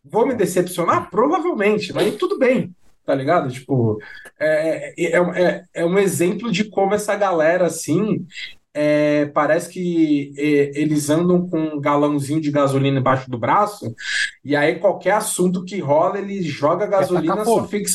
Vou 0.02 0.26
me 0.26 0.34
decepcionar? 0.34 1.10
Provavelmente, 1.10 1.92
mas 1.92 2.16
tudo 2.16 2.38
bem, 2.38 2.74
tá 3.04 3.14
ligado? 3.14 3.52
Tipo, 3.52 4.00
é, 4.38 4.94
é, 4.98 5.18
é, 5.18 5.64
é 5.74 5.84
um 5.84 5.98
exemplo 5.98 6.50
de 6.50 6.64
como 6.64 6.94
essa 6.94 7.14
galera, 7.14 7.66
assim, 7.66 8.26
é, 8.72 9.26
parece 9.26 9.68
que 9.68 10.32
é, 10.36 10.80
eles 10.80 11.10
andam 11.10 11.48
com 11.48 11.58
um 11.58 11.80
galãozinho 11.80 12.40
de 12.40 12.50
gasolina 12.50 13.00
embaixo 13.00 13.30
do 13.30 13.38
braço, 13.38 13.94
e 14.44 14.54
aí 14.54 14.78
qualquer 14.78 15.12
assunto 15.12 15.64
que 15.64 15.80
rola, 15.80 16.18
ele 16.18 16.42
joga 16.42 16.86
gasolina, 16.86 17.44
só 17.44 17.66
fica, 17.66 17.90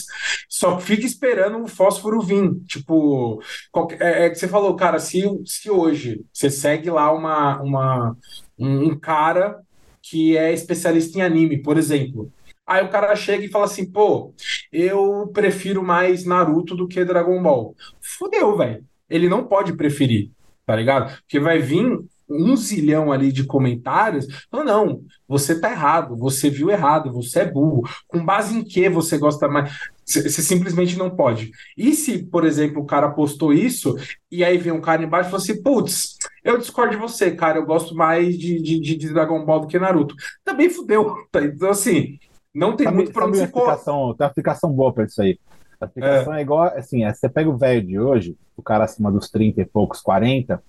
só 0.49 0.79
fica 0.79 1.05
esperando 1.05 1.63
o 1.63 1.67
fósforo 1.67 2.21
vir. 2.21 2.53
Tipo, 2.65 3.41
qualquer, 3.71 4.01
é, 4.01 4.25
é, 4.25 4.29
que 4.29 4.35
você 4.35 4.47
falou, 4.47 4.75
cara, 4.75 4.99
se, 4.99 5.23
se 5.45 5.69
hoje 5.69 6.25
você 6.31 6.49
segue 6.49 6.89
lá 6.89 7.11
uma, 7.11 7.61
uma, 7.61 8.17
um, 8.59 8.89
um 8.89 8.99
cara 8.99 9.59
que 10.01 10.37
é 10.37 10.53
especialista 10.53 11.17
em 11.17 11.21
anime, 11.21 11.61
por 11.61 11.77
exemplo. 11.77 12.31
Aí 12.67 12.83
o 12.83 12.89
cara 12.89 13.15
chega 13.15 13.45
e 13.45 13.49
fala 13.49 13.65
assim, 13.65 13.89
pô, 13.89 14.33
eu 14.71 15.29
prefiro 15.33 15.83
mais 15.83 16.25
Naruto 16.25 16.75
do 16.75 16.87
que 16.87 17.03
Dragon 17.05 17.41
Ball. 17.41 17.75
Fudeu, 18.01 18.57
velho. 18.57 18.83
Ele 19.07 19.29
não 19.29 19.45
pode 19.45 19.73
preferir, 19.73 20.31
tá 20.65 20.75
ligado? 20.75 21.15
Porque 21.21 21.39
vai 21.39 21.59
vir 21.59 21.99
um 22.29 22.55
zilhão 22.55 23.11
ali 23.11 23.31
de 23.31 23.43
comentários 23.43 24.27
falando, 24.49 24.67
não, 24.67 25.01
você 25.27 25.59
tá 25.59 25.71
errado, 25.71 26.17
você 26.17 26.49
viu 26.49 26.71
errado, 26.71 27.11
você 27.11 27.41
é 27.41 27.51
burro. 27.51 27.83
Com 28.07 28.23
base 28.23 28.57
em 28.57 28.63
que 28.63 28.89
você 28.89 29.17
gosta 29.17 29.47
mais? 29.47 29.71
Você 30.05 30.29
simplesmente 30.29 30.97
não 30.97 31.09
pode. 31.09 31.51
E 31.75 31.93
se, 31.93 32.23
por 32.23 32.45
exemplo, 32.45 32.81
o 32.81 32.85
cara 32.85 33.09
postou 33.09 33.51
isso, 33.51 33.95
e 34.31 34.43
aí 34.43 34.57
vem 34.57 34.71
um 34.71 34.81
cara 34.81 35.03
embaixo 35.03 35.29
e 35.29 35.31
fala 35.31 35.41
assim: 35.41 35.61
putz, 35.61 36.17
eu 36.43 36.57
discordo 36.57 36.91
de 36.91 36.97
você, 36.97 37.31
cara, 37.31 37.57
eu 37.57 37.65
gosto 37.65 37.95
mais 37.95 38.37
de, 38.37 38.61
de, 38.61 38.79
de 38.79 39.13
Dragon 39.13 39.43
Ball 39.43 39.61
do 39.61 39.67
que 39.67 39.79
Naruto. 39.79 40.15
Também 40.43 40.69
fudeu. 40.69 41.15
Tá? 41.31 41.43
Então, 41.43 41.69
assim, 41.69 42.19
não 42.53 42.75
tem 42.75 42.85
sabe, 42.85 42.97
muito 42.97 43.11
pra 43.11 43.25
onde 43.25 43.37
se 43.37 43.43
explicação, 43.43 44.13
Tem 44.15 44.25
uma 44.25 44.29
explicação 44.29 44.71
boa 44.71 44.93
pra 44.93 45.05
isso 45.05 45.21
aí. 45.21 45.39
A 45.81 45.85
explicação 45.85 46.33
é, 46.33 46.39
é 46.39 46.41
igual, 46.41 46.63
assim, 46.65 47.03
é, 47.03 47.13
você 47.13 47.27
pega 47.27 47.49
o 47.49 47.57
velho 47.57 47.85
de 47.85 47.99
hoje, 47.99 48.37
o 48.57 48.63
cara 48.63 48.85
acima 48.85 49.11
dos 49.11 49.29
30 49.29 49.61
e 49.61 49.65
poucos, 49.65 50.01
40, 50.01 50.61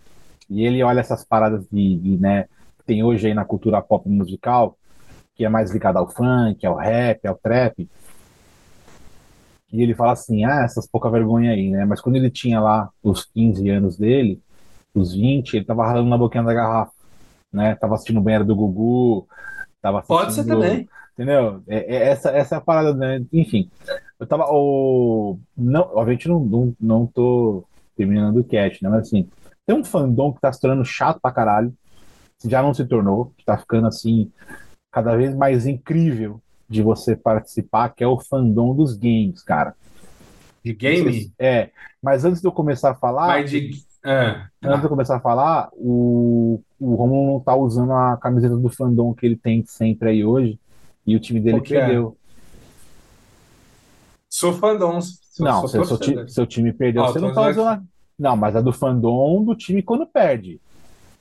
e 0.48 0.64
ele 0.64 0.82
olha 0.82 1.00
essas 1.00 1.24
paradas 1.24 1.66
de, 1.70 1.96
de 1.96 2.18
né, 2.18 2.44
que 2.78 2.84
tem 2.86 3.02
hoje 3.02 3.26
aí 3.26 3.34
na 3.34 3.44
cultura 3.44 3.82
pop 3.82 4.08
musical, 4.08 4.76
que 5.34 5.44
é 5.44 5.48
mais 5.48 5.70
ligada 5.70 5.98
ao 5.98 6.08
funk, 6.08 6.64
ao 6.66 6.76
rap, 6.76 7.26
ao 7.26 7.36
trap 7.36 7.88
e 9.72 9.82
ele 9.82 9.94
fala 9.94 10.12
assim, 10.12 10.44
ah, 10.44 10.62
essas 10.64 10.86
pouca 10.86 11.10
vergonha 11.10 11.50
aí, 11.50 11.70
né? 11.70 11.84
Mas 11.84 12.00
quando 12.00 12.16
ele 12.16 12.30
tinha 12.30 12.60
lá 12.60 12.88
os 13.02 13.24
15 13.24 13.68
anos 13.68 13.96
dele, 13.96 14.40
os 14.94 15.12
20, 15.14 15.54
ele 15.54 15.64
tava 15.64 15.86
ralando 15.86 16.08
na 16.08 16.16
boquinha 16.16 16.44
da 16.44 16.54
garrafa, 16.54 16.92
né? 17.52 17.74
Tava 17.74 17.94
assistindo 17.94 18.18
o 18.18 18.22
banheiro 18.22 18.44
do 18.44 18.54
Gugu, 18.54 19.26
tava 19.82 19.98
assistindo... 19.98 20.18
Pode 20.18 20.32
ser 20.32 20.46
também. 20.46 20.88
Entendeu? 21.12 21.62
É, 21.66 21.96
é, 21.96 22.08
essa, 22.08 22.30
essa 22.30 22.54
é 22.54 22.58
a 22.58 22.60
parada, 22.60 22.94
né? 22.94 23.24
Enfim, 23.32 23.68
eu 24.20 24.26
tava... 24.26 24.46
O... 24.50 25.38
Não, 25.56 25.82
obviamente 25.82 26.28
não, 26.28 26.40
não, 26.40 26.74
não 26.80 27.06
tô 27.06 27.64
terminando 27.96 28.38
o 28.38 28.44
cast, 28.44 28.82
né? 28.82 28.90
Mas 28.90 29.08
assim, 29.08 29.28
tem 29.66 29.74
um 29.74 29.84
fandom 29.84 30.32
que 30.32 30.40
tá 30.40 30.52
se 30.52 30.60
tornando 30.60 30.84
chato 30.84 31.20
pra 31.20 31.32
caralho, 31.32 31.72
já 32.44 32.62
não 32.62 32.74
se 32.74 32.84
tornou, 32.84 33.32
que 33.36 33.44
tá 33.44 33.56
ficando 33.56 33.86
assim, 33.86 34.30
cada 34.92 35.16
vez 35.16 35.34
mais 35.34 35.66
incrível 35.66 36.40
de 36.68 36.82
você 36.82 37.16
participar, 37.16 37.90
que 37.90 38.04
é 38.04 38.06
o 38.06 38.20
fandom 38.20 38.74
dos 38.74 38.96
games, 38.96 39.42
cara. 39.42 39.74
De 40.64 40.72
game? 40.72 41.32
É, 41.38 41.70
mas 42.02 42.24
antes 42.24 42.40
de 42.40 42.46
eu 42.46 42.52
começar 42.52 42.90
a 42.90 42.94
falar. 42.94 43.28
Mas 43.28 43.50
de... 43.50 43.70
É, 44.04 44.32
tá. 44.32 44.48
Antes 44.62 44.80
de 44.80 44.86
eu 44.86 44.90
começar 44.90 45.16
a 45.16 45.20
falar, 45.20 45.68
o, 45.72 46.60
o 46.78 46.94
Romulo 46.94 47.32
não 47.32 47.40
tá 47.40 47.54
usando 47.56 47.92
a 47.92 48.16
camiseta 48.16 48.56
do 48.56 48.68
fandom 48.68 49.14
que 49.14 49.26
ele 49.26 49.36
tem 49.36 49.64
sempre 49.66 50.10
aí 50.10 50.24
hoje, 50.24 50.58
e 51.06 51.16
o 51.16 51.20
time 51.20 51.40
dele 51.40 51.60
perdeu. 51.60 52.16
É? 52.22 52.26
Sou 54.28 54.52
fandom. 54.52 54.98
Não, 55.42 55.66
sou 55.66 55.84
seu, 55.84 55.96
seu, 55.96 56.28
seu, 56.28 56.46
time 56.46 56.72
perdeu, 56.72 57.04
ah, 57.04 57.08
você 57.08 57.18
não 57.18 57.32
tá 57.32 57.48
usando. 57.48 57.68
A... 57.68 57.82
Não, 58.18 58.36
mas 58.36 58.56
a 58.56 58.60
do 58.60 58.72
fandom 58.72 59.44
do 59.44 59.54
time 59.54 59.82
quando 59.82 60.06
perde. 60.06 60.60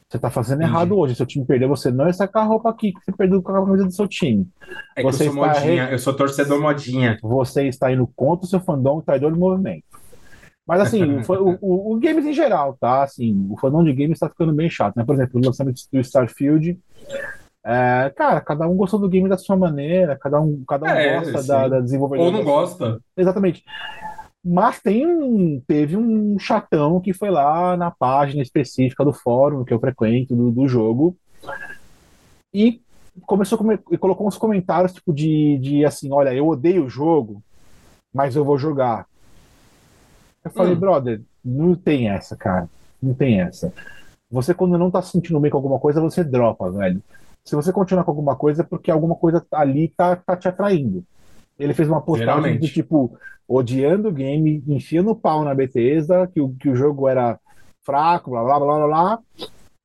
Você 0.09 0.20
tá 0.20 0.30
fazendo 0.30 0.61
Entendi. 0.61 0.72
errado 0.72 0.97
hoje. 0.97 1.16
Seu 1.16 1.26
time 1.26 1.45
perdeu, 1.45 1.68
você 1.68 1.91
não 1.91 2.07
está 2.07 2.28
com 2.28 2.39
a 2.39 2.43
roupa 2.43 2.70
aqui 2.70 2.93
que 2.93 3.03
você 3.03 3.11
perdeu 3.11 3.41
com 3.41 3.51
a 3.51 3.66
camisa 3.66 3.86
do 3.86 3.91
seu 3.91 4.07
time. 4.07 4.47
É 4.95 5.01
você 5.01 5.24
que 5.24 5.30
eu 5.30 5.34
sou 5.34 5.45
modinha, 5.45 5.86
re... 5.86 5.93
eu 5.93 5.99
sou 5.99 6.13
torcedor 6.13 6.61
modinha. 6.61 7.18
Você 7.22 7.68
está 7.68 7.91
indo 7.91 8.07
contra 8.16 8.45
o 8.45 8.49
seu 8.49 8.59
fandom 8.59 9.01
traidor 9.01 9.34
de 9.34 9.39
movimento. 9.39 9.84
Mas 10.68 10.82
assim, 10.82 11.03
o, 11.03 11.57
o, 11.61 11.93
o, 11.93 11.99
games 11.99 12.26
em 12.26 12.34
geral, 12.34 12.76
tá? 12.80 13.03
Assim, 13.03 13.47
o 13.51 13.57
fandom 13.57 13.84
de 13.84 13.93
games 13.93 14.13
está 14.13 14.28
ficando 14.28 14.51
bem 14.51 14.70
chato, 14.70 14.95
né? 14.95 15.03
Por 15.03 15.13
exemplo, 15.13 15.39
o 15.39 15.45
lançamento 15.45 15.80
do 15.91 15.99
Starfield. 15.99 16.80
É, 17.63 18.11
cara, 18.16 18.41
cada 18.41 18.68
um 18.68 18.76
gostou 18.76 18.99
do 18.99 19.09
game 19.09 19.30
da 19.30 19.38
sua 19.38 19.55
maneira, 19.55 20.18
cada 20.20 20.39
um, 20.39 20.63
cada 20.68 20.86
um 20.86 20.89
é, 20.89 21.20
gosta 21.20 21.43
da, 21.43 21.68
da 21.68 21.80
desenvolvedora. 21.82 22.30
Ou 22.30 22.36
não 22.36 22.43
gosta. 22.43 22.99
Exatamente. 23.18 23.63
Mas 24.48 24.80
tem 24.80 25.08
um, 25.08 25.60
teve 25.68 25.98
um 25.98 26.38
chatão 26.38 27.02
que 27.02 27.14
foi 27.14 27.32
lá 27.32 27.76
na 27.76 27.89
página 27.89 28.43
específica 28.43 29.04
do 29.04 29.12
fórum 29.12 29.66
que 29.66 29.74
eu 29.74 29.80
frequento 29.80 30.36
do, 30.36 30.52
do 30.52 30.68
jogo 30.68 31.18
e 32.54 32.80
começou 33.26 33.60
e 33.91 33.98
colocou 33.98 34.28
uns 34.28 34.38
comentários 34.38 34.93
tipo 34.93 35.12
de, 35.12 35.58
de 35.58 35.84
assim, 35.84 36.12
olha, 36.12 36.32
eu 36.32 36.48
odeio 36.48 36.86
o 36.86 36.89
jogo, 36.89 37.41
mas 38.14 38.36
eu 38.36 38.46
vou 38.46 38.56
jogar. 38.56 39.08
Eu 40.43 40.52
falei, 40.52 40.76
hum. 40.76 40.80
brother, 40.80 41.22
não 41.43 41.74
tem 41.74 42.10
essa, 42.10 42.36
cara. 42.36 42.70
Não 43.02 43.16
tem 43.16 43.41
essa. 43.41 43.74
Você, 44.30 44.54
quando 44.54 44.78
não 44.78 44.91
tá 44.91 45.02
se 45.02 45.12
sentindo 45.12 45.39
bem 45.39 45.50
com 45.50 45.58
alguma 45.58 45.80
coisa, 45.80 46.00
você 46.00 46.24
dropa, 46.24 46.70
velho. 46.72 47.02
Se 47.43 47.56
você 47.56 47.74
continuar 47.74 48.04
com 48.04 48.12
alguma 48.12 48.36
coisa, 48.36 48.62
é 48.62 48.66
porque 48.66 48.91
alguma 48.91 49.16
coisa 49.16 49.43
ali 49.52 49.88
tá, 49.89 50.16
tá 50.16 50.38
te 50.38 50.48
atraindo. 50.48 51.04
Ele 51.58 51.74
fez 51.74 51.88
uma 51.88 52.01
postagem 52.01 52.60
de 52.60 52.72
tipo, 52.72 53.18
odiando 53.47 54.10
o 54.10 54.12
game, 54.12 54.64
enfiando 54.68 55.12
o 55.12 55.16
pau 55.16 55.43
na 55.43 55.56
Bethesda, 55.56 56.28
que 56.28 56.41
o, 56.41 56.53
que 56.56 56.70
o 56.70 56.76
jogo 56.76 57.08
era 57.08 57.39
fraco, 57.84 58.32
blá 58.32 58.43
blá 58.43 58.60
blá 58.60 58.76
blá 58.78 58.88
blá. 58.88 59.20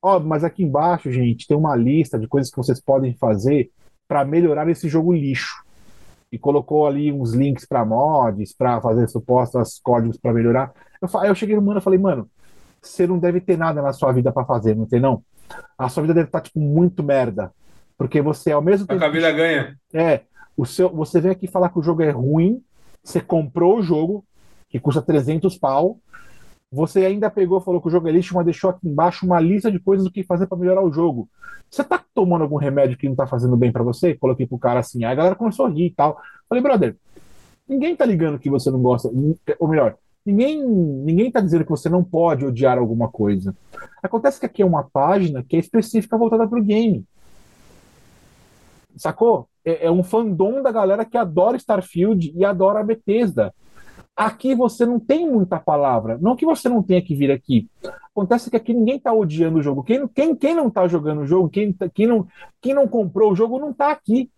Ó, 0.02 0.18
mas 0.18 0.42
aqui 0.42 0.64
embaixo, 0.64 1.12
gente, 1.12 1.46
tem 1.46 1.56
uma 1.56 1.76
lista 1.76 2.18
de 2.18 2.26
coisas 2.26 2.50
que 2.50 2.56
vocês 2.56 2.80
podem 2.80 3.14
fazer 3.14 3.70
para 4.08 4.24
melhorar 4.24 4.68
esse 4.68 4.88
jogo 4.88 5.12
lixo. 5.12 5.62
E 6.32 6.38
colocou 6.38 6.86
ali 6.86 7.12
uns 7.12 7.32
links 7.32 7.66
para 7.66 7.84
mods, 7.84 8.54
para 8.54 8.80
fazer 8.80 9.08
supostos 9.08 9.80
códigos 9.82 10.16
para 10.16 10.32
melhorar. 10.32 10.72
Eu, 11.02 11.08
eu 11.24 11.34
cheguei 11.34 11.56
no 11.56 11.62
mano 11.62 11.80
e 11.80 11.82
falei, 11.82 11.98
mano, 11.98 12.28
você 12.80 13.06
não 13.06 13.18
deve 13.18 13.40
ter 13.40 13.58
nada 13.58 13.82
na 13.82 13.92
sua 13.92 14.12
vida 14.12 14.32
para 14.32 14.44
fazer, 14.46 14.74
não 14.74 14.86
tem 14.86 15.00
não? 15.00 15.22
A 15.76 15.88
sua 15.88 16.02
vida 16.02 16.14
deve 16.14 16.28
estar, 16.28 16.40
tá, 16.40 16.44
tipo, 16.44 16.60
muito 16.60 17.02
merda. 17.02 17.52
Porque 17.98 18.22
você, 18.22 18.52
ao 18.52 18.62
mesmo 18.62 18.86
tempo. 18.86 19.04
A 19.04 19.08
vida 19.08 19.30
ganha. 19.32 19.76
É, 19.92 20.22
o 20.60 20.66
seu, 20.66 20.90
você 20.90 21.20
vem 21.20 21.32
aqui 21.32 21.46
falar 21.46 21.70
que 21.70 21.78
o 21.78 21.82
jogo 21.82 22.02
é 22.02 22.10
ruim, 22.10 22.62
você 23.02 23.20
comprou 23.20 23.78
o 23.78 23.82
jogo, 23.82 24.24
que 24.68 24.78
custa 24.78 25.00
300 25.00 25.56
pau, 25.56 25.98
você 26.70 27.04
ainda 27.06 27.30
pegou, 27.30 27.60
falou 27.60 27.80
que 27.80 27.88
o 27.88 27.90
jogo 27.90 28.08
é 28.08 28.12
lixo, 28.12 28.34
mas 28.34 28.44
deixou 28.44 28.70
aqui 28.70 28.86
embaixo 28.86 29.24
uma 29.24 29.40
lista 29.40 29.72
de 29.72 29.80
coisas 29.80 30.04
do 30.04 30.12
que 30.12 30.22
fazer 30.22 30.46
para 30.46 30.58
melhorar 30.58 30.84
o 30.84 30.92
jogo. 30.92 31.28
Você 31.70 31.82
tá 31.82 32.02
tomando 32.14 32.42
algum 32.42 32.56
remédio 32.56 32.98
que 32.98 33.08
não 33.08 33.16
tá 33.16 33.26
fazendo 33.26 33.56
bem 33.56 33.72
para 33.72 33.82
você? 33.82 34.14
Coloquei 34.14 34.46
pro 34.46 34.58
cara 34.58 34.80
assim, 34.80 35.04
aí 35.04 35.12
a 35.12 35.14
galera 35.14 35.34
começou 35.34 35.66
a 35.66 35.70
rir 35.70 35.86
e 35.86 35.90
tal. 35.90 36.20
Falei, 36.48 36.62
brother, 36.62 36.96
ninguém 37.66 37.96
tá 37.96 38.04
ligando 38.04 38.38
que 38.38 38.50
você 38.50 38.70
não 38.70 38.80
gosta, 38.80 39.10
ou 39.58 39.68
melhor, 39.68 39.96
Ninguém 40.24 40.62
ninguém 40.62 41.28
está 41.28 41.40
dizendo 41.40 41.64
que 41.64 41.70
você 41.70 41.88
não 41.88 42.04
pode 42.04 42.44
odiar 42.44 42.76
alguma 42.76 43.08
coisa. 43.08 43.56
Acontece 44.02 44.38
que 44.38 44.44
aqui 44.44 44.62
é 44.62 44.66
uma 44.66 44.84
página 44.84 45.42
que 45.42 45.56
é 45.56 45.58
específica 45.58 46.18
voltada 46.18 46.46
para 46.46 46.58
o 46.58 46.62
game. 46.62 47.04
Sacou? 48.96 49.48
É, 49.64 49.86
é 49.86 49.90
um 49.90 50.02
fandom 50.02 50.62
da 50.62 50.72
galera 50.72 51.04
que 51.04 51.16
adora 51.16 51.56
Starfield 51.56 52.32
e 52.34 52.44
adora 52.44 52.80
a 52.80 52.84
Bethesda. 52.84 53.52
Aqui 54.16 54.54
você 54.54 54.84
não 54.84 55.00
tem 55.00 55.30
muita 55.30 55.58
palavra. 55.58 56.18
Não 56.20 56.36
que 56.36 56.44
você 56.44 56.68
não 56.68 56.82
tenha 56.82 57.00
que 57.00 57.14
vir 57.14 57.30
aqui. 57.30 57.68
Acontece 58.14 58.50
que 58.50 58.56
aqui 58.56 58.74
ninguém 58.74 58.96
está 58.96 59.12
odiando 59.12 59.58
o 59.58 59.62
jogo. 59.62 59.82
Quem, 59.82 60.06
quem, 60.08 60.34
quem 60.34 60.54
não 60.54 60.68
está 60.68 60.86
jogando 60.86 61.22
o 61.22 61.26
jogo, 61.26 61.48
quem, 61.48 61.74
quem, 61.94 62.06
não, 62.06 62.26
quem 62.60 62.74
não 62.74 62.86
comprou 62.86 63.32
o 63.32 63.36
jogo, 63.36 63.58
não 63.58 63.70
está 63.70 63.90
aqui. 63.90 64.30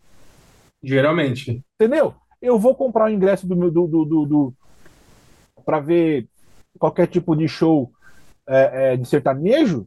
Geralmente. 0.83 1.65
Entendeu? 1.75 2.15
Eu 2.41 2.59
vou 2.59 2.75
comprar 2.75 3.07
o 3.07 3.13
ingresso 3.13 3.47
do 3.47 3.57
meu 3.57 3.71
do, 3.71 3.87
do, 3.87 4.05
do, 4.05 4.27
do 4.27 4.55
para 5.65 5.81
ver 5.81 6.29
qualquer 6.79 7.07
tipo 7.07 7.37
de 7.37 7.47
show 7.47 7.93
é, 8.47 8.93
é, 8.93 8.97
de 8.97 9.07
sertanejo, 9.09 9.87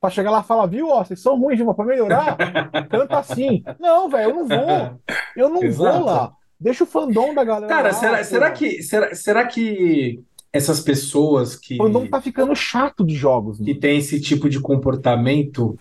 para 0.00 0.10
chegar 0.10 0.30
lá 0.30 0.40
e 0.40 0.44
falar, 0.44 0.66
viu, 0.66 0.88
ó, 0.88 1.04
vocês 1.04 1.20
são 1.20 1.38
ruins, 1.38 1.60
para 1.62 1.84
melhorar, 1.84 2.36
canta 2.88 3.18
assim. 3.18 3.62
Não, 3.78 4.08
velho, 4.08 4.30
eu 4.30 4.34
não 4.34 4.48
vou. 4.48 5.00
Eu 5.36 5.48
não 5.50 5.62
Exato. 5.62 5.98
vou 5.98 6.06
lá. 6.06 6.32
Deixa 6.58 6.84
o 6.84 6.86
fandom 6.86 7.34
da 7.34 7.44
galera. 7.44 7.72
Cara, 7.72 7.88
lá, 7.88 7.94
será, 7.94 8.24
será, 8.24 8.50
que, 8.50 8.82
será, 8.82 9.14
será 9.14 9.46
que 9.46 10.22
essas 10.52 10.80
pessoas 10.80 11.54
que. 11.54 11.74
O 11.74 11.84
fandom 11.84 12.06
tá 12.06 12.20
ficando 12.20 12.54
chato 12.56 13.04
de 13.04 13.14
jogos. 13.14 13.58
Que 13.58 13.74
tem 13.74 13.98
esse 13.98 14.20
tipo 14.20 14.48
de 14.48 14.58
comportamento, 14.58 15.78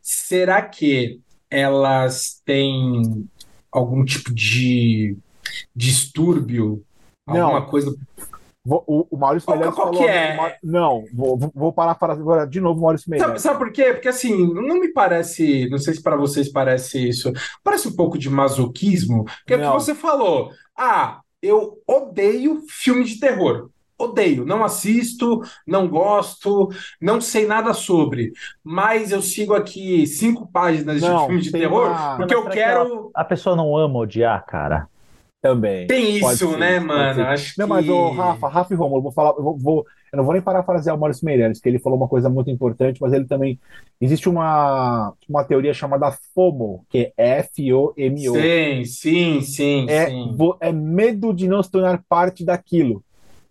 será 0.00 0.62
que 0.62 1.20
elas 1.50 2.40
têm 2.44 3.26
algum 3.72 4.04
tipo 4.04 4.32
de 4.32 5.16
distúrbio? 5.74 6.82
Alguma 7.26 7.60
não. 7.60 7.66
coisa. 7.66 7.94
O, 8.66 9.06
o 9.10 9.18
Maurício 9.18 9.46
qual, 9.46 9.58
Meirelles 9.58 9.76
qual 9.76 9.88
falou, 9.88 10.02
que 10.02 10.08
é? 10.08 10.58
Não, 10.62 11.04
vou, 11.12 11.38
vou 11.54 11.72
parar 11.72 11.94
para 11.96 12.14
agora 12.14 12.46
de 12.46 12.60
novo, 12.60 12.80
Maurício 12.80 13.10
Meirelles. 13.10 13.42
Sabe, 13.42 13.42
sabe, 13.42 13.58
por 13.58 13.72
quê? 13.72 13.92
Porque 13.92 14.08
assim, 14.08 14.34
não 14.54 14.80
me 14.80 14.92
parece, 14.92 15.68
não 15.68 15.76
sei 15.76 15.92
se 15.92 16.02
para 16.02 16.16
vocês 16.16 16.50
parece 16.50 17.08
isso, 17.08 17.30
parece 17.62 17.88
um 17.88 17.94
pouco 17.94 18.16
de 18.18 18.30
masoquismo, 18.30 19.24
porque 19.24 19.54
é 19.54 19.56
o 19.56 19.60
que 19.60 19.80
você 19.80 19.94
falou. 19.94 20.50
Ah, 20.76 21.20
eu 21.42 21.78
odeio 21.86 22.62
filme 22.68 23.04
de 23.04 23.20
terror. 23.20 23.68
Odeio, 23.96 24.44
não 24.44 24.64
assisto, 24.64 25.40
não 25.64 25.86
gosto, 25.86 26.68
não 27.00 27.20
sei 27.20 27.46
nada 27.46 27.72
sobre, 27.72 28.32
mas 28.62 29.12
eu 29.12 29.22
sigo 29.22 29.54
aqui 29.54 30.04
cinco 30.04 30.50
páginas 30.50 31.00
não, 31.00 31.20
de 31.20 31.26
filme 31.26 31.42
de 31.42 31.52
terror 31.52 31.90
uma... 31.90 32.16
porque 32.16 32.34
eu 32.34 32.48
quero. 32.48 33.10
A 33.14 33.24
pessoa 33.24 33.54
não 33.54 33.76
ama 33.76 34.00
odiar, 34.00 34.44
cara. 34.46 34.88
Também. 35.44 35.86
Tem 35.86 36.16
isso, 36.16 36.36
ser, 36.36 36.56
né, 36.56 36.80
mano? 36.80 37.22
Acho 37.22 37.52
não, 37.58 37.66
que... 37.66 37.68
mas 37.74 37.86
o 37.86 38.08
Rafa, 38.12 38.48
Rafa 38.48 38.72
e 38.72 38.76
Romulo, 38.78 39.02
vou 39.02 39.12
falar, 39.12 39.34
eu, 39.36 39.42
vou, 39.42 39.58
vou, 39.58 39.86
eu 40.10 40.16
não 40.16 40.24
vou 40.24 40.32
nem 40.32 40.40
parafrasear 40.40 40.96
o 40.96 40.98
Maurício 40.98 41.22
Meirelles, 41.22 41.60
que 41.60 41.68
ele 41.68 41.78
falou 41.78 41.98
uma 41.98 42.08
coisa 42.08 42.30
muito 42.30 42.50
importante, 42.50 42.98
mas 42.98 43.12
ele 43.12 43.26
também. 43.26 43.60
Existe 44.00 44.26
uma, 44.26 45.12
uma 45.28 45.44
teoria 45.44 45.74
chamada 45.74 46.16
FOMO, 46.34 46.86
que 46.88 47.12
é 47.14 47.40
F-O-M-O. 47.40 48.32
Sim, 48.32 48.84
sim, 48.86 49.40
sim. 49.42 49.86
É, 49.86 50.06
sim. 50.06 50.34
é 50.60 50.72
medo 50.72 51.34
de 51.34 51.46
não 51.46 51.62
se 51.62 51.70
tornar 51.70 52.02
parte 52.08 52.42
daquilo. 52.42 53.04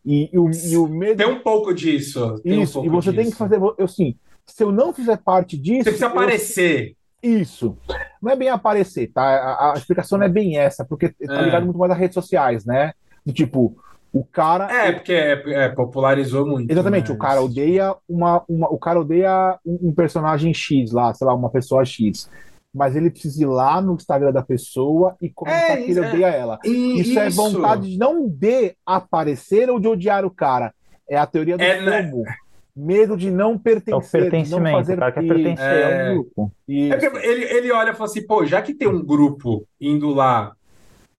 E, 0.04 0.32
e, 0.34 0.40
o, 0.40 0.50
e 0.50 0.76
o 0.76 0.88
medo. 0.88 1.18
Tem 1.18 1.28
um 1.28 1.42
pouco 1.42 1.76
disso. 1.76 2.42
Isso, 2.44 2.82
um 2.82 2.86
e 2.86 2.90
você 2.90 3.12
disso. 3.12 3.22
tem 3.22 3.32
que 3.32 3.38
fazer. 3.38 3.60
Eu, 3.78 3.88
sim, 3.88 4.16
se 4.48 4.64
eu 4.64 4.72
não 4.72 4.92
fizer 4.92 5.18
parte 5.18 5.56
disso. 5.56 5.84
Você 5.84 5.92
precisa 5.92 6.08
aparecer. 6.08 6.96
Isso. 7.24 7.78
Não 8.22 8.32
é 8.32 8.36
bem 8.36 8.50
aparecer, 8.50 9.12
tá? 9.14 9.24
A, 9.24 9.72
a 9.72 9.74
explicação 9.78 10.18
não 10.18 10.26
é 10.26 10.30
bem 10.30 10.58
essa, 10.58 10.84
porque 10.84 11.10
tá 11.10 11.42
é. 11.42 11.44
ligado 11.44 11.64
muito 11.64 11.80
mais 11.80 11.92
às 11.92 11.98
redes 11.98 12.14
sociais, 12.14 12.66
né? 12.66 12.92
De 13.26 13.32
tipo, 13.32 13.78
o 14.14 14.24
cara. 14.24 14.72
É, 14.72 14.92
porque 14.92 15.14
é, 15.14 15.42
é, 15.48 15.70
popularizou 15.70 16.46
muito. 16.46 16.70
Exatamente, 16.70 17.10
né? 17.10 17.16
o 17.16 17.18
cara 17.18 17.42
odeia 17.42 17.96
uma, 18.08 18.44
uma. 18.48 18.72
O 18.72 18.78
cara 18.78 19.00
odeia 19.00 19.58
um, 19.66 19.90
um, 19.90 19.94
personagem 19.94 20.54
X 20.54 20.92
lá, 20.92 21.14
sei 21.14 21.26
lá, 21.26 21.34
uma 21.34 21.50
pessoa 21.50 21.84
X. 21.84 22.30
Mas 22.76 22.96
ele 22.96 23.10
precisa 23.10 23.44
ir 23.44 23.46
lá 23.46 23.80
no 23.82 23.94
Instagram 23.94 24.32
da 24.32 24.42
pessoa 24.42 25.16
e 25.22 25.30
comentar 25.30 25.78
é, 25.78 25.82
que 25.84 25.92
ele 25.92 26.00
odeia 26.00 26.28
ela. 26.28 26.60
Isso, 26.64 27.12
isso, 27.12 27.20
é 27.20 27.30
vontade 27.30 27.92
de 27.92 27.98
não 27.98 28.28
de 28.28 28.76
aparecer 28.86 29.70
ou 29.70 29.80
de 29.80 29.88
odiar 29.88 30.26
o 30.26 30.32
cara. 30.32 30.74
É 31.08 31.16
a 31.16 31.26
teoria 31.26 31.56
do 31.56 31.64
é, 31.64 31.78
fogo. 31.78 32.24
Né? 32.24 32.36
Medo 32.76 33.16
de 33.16 33.30
não 33.30 33.58
pertencer, 33.58 33.94
é 33.94 33.98
o 33.98 34.02
pertencimento, 34.02 34.64
não 34.64 34.72
fazer 34.72 34.94
o 34.94 34.98
cara 34.98 35.12
quer 35.12 35.28
pertencer 35.28 35.66
é... 35.66 36.08
ao 36.08 36.16
grupo. 36.16 36.52
É 36.68 37.28
ele, 37.28 37.44
ele 37.46 37.72
olha 37.72 37.92
e 37.92 37.94
fala 37.94 38.06
assim, 38.06 38.26
pô, 38.26 38.46
já 38.46 38.62
que 38.62 38.74
tem 38.74 38.88
um 38.88 39.04
grupo 39.04 39.68
indo 39.80 40.10
lá 40.10 40.54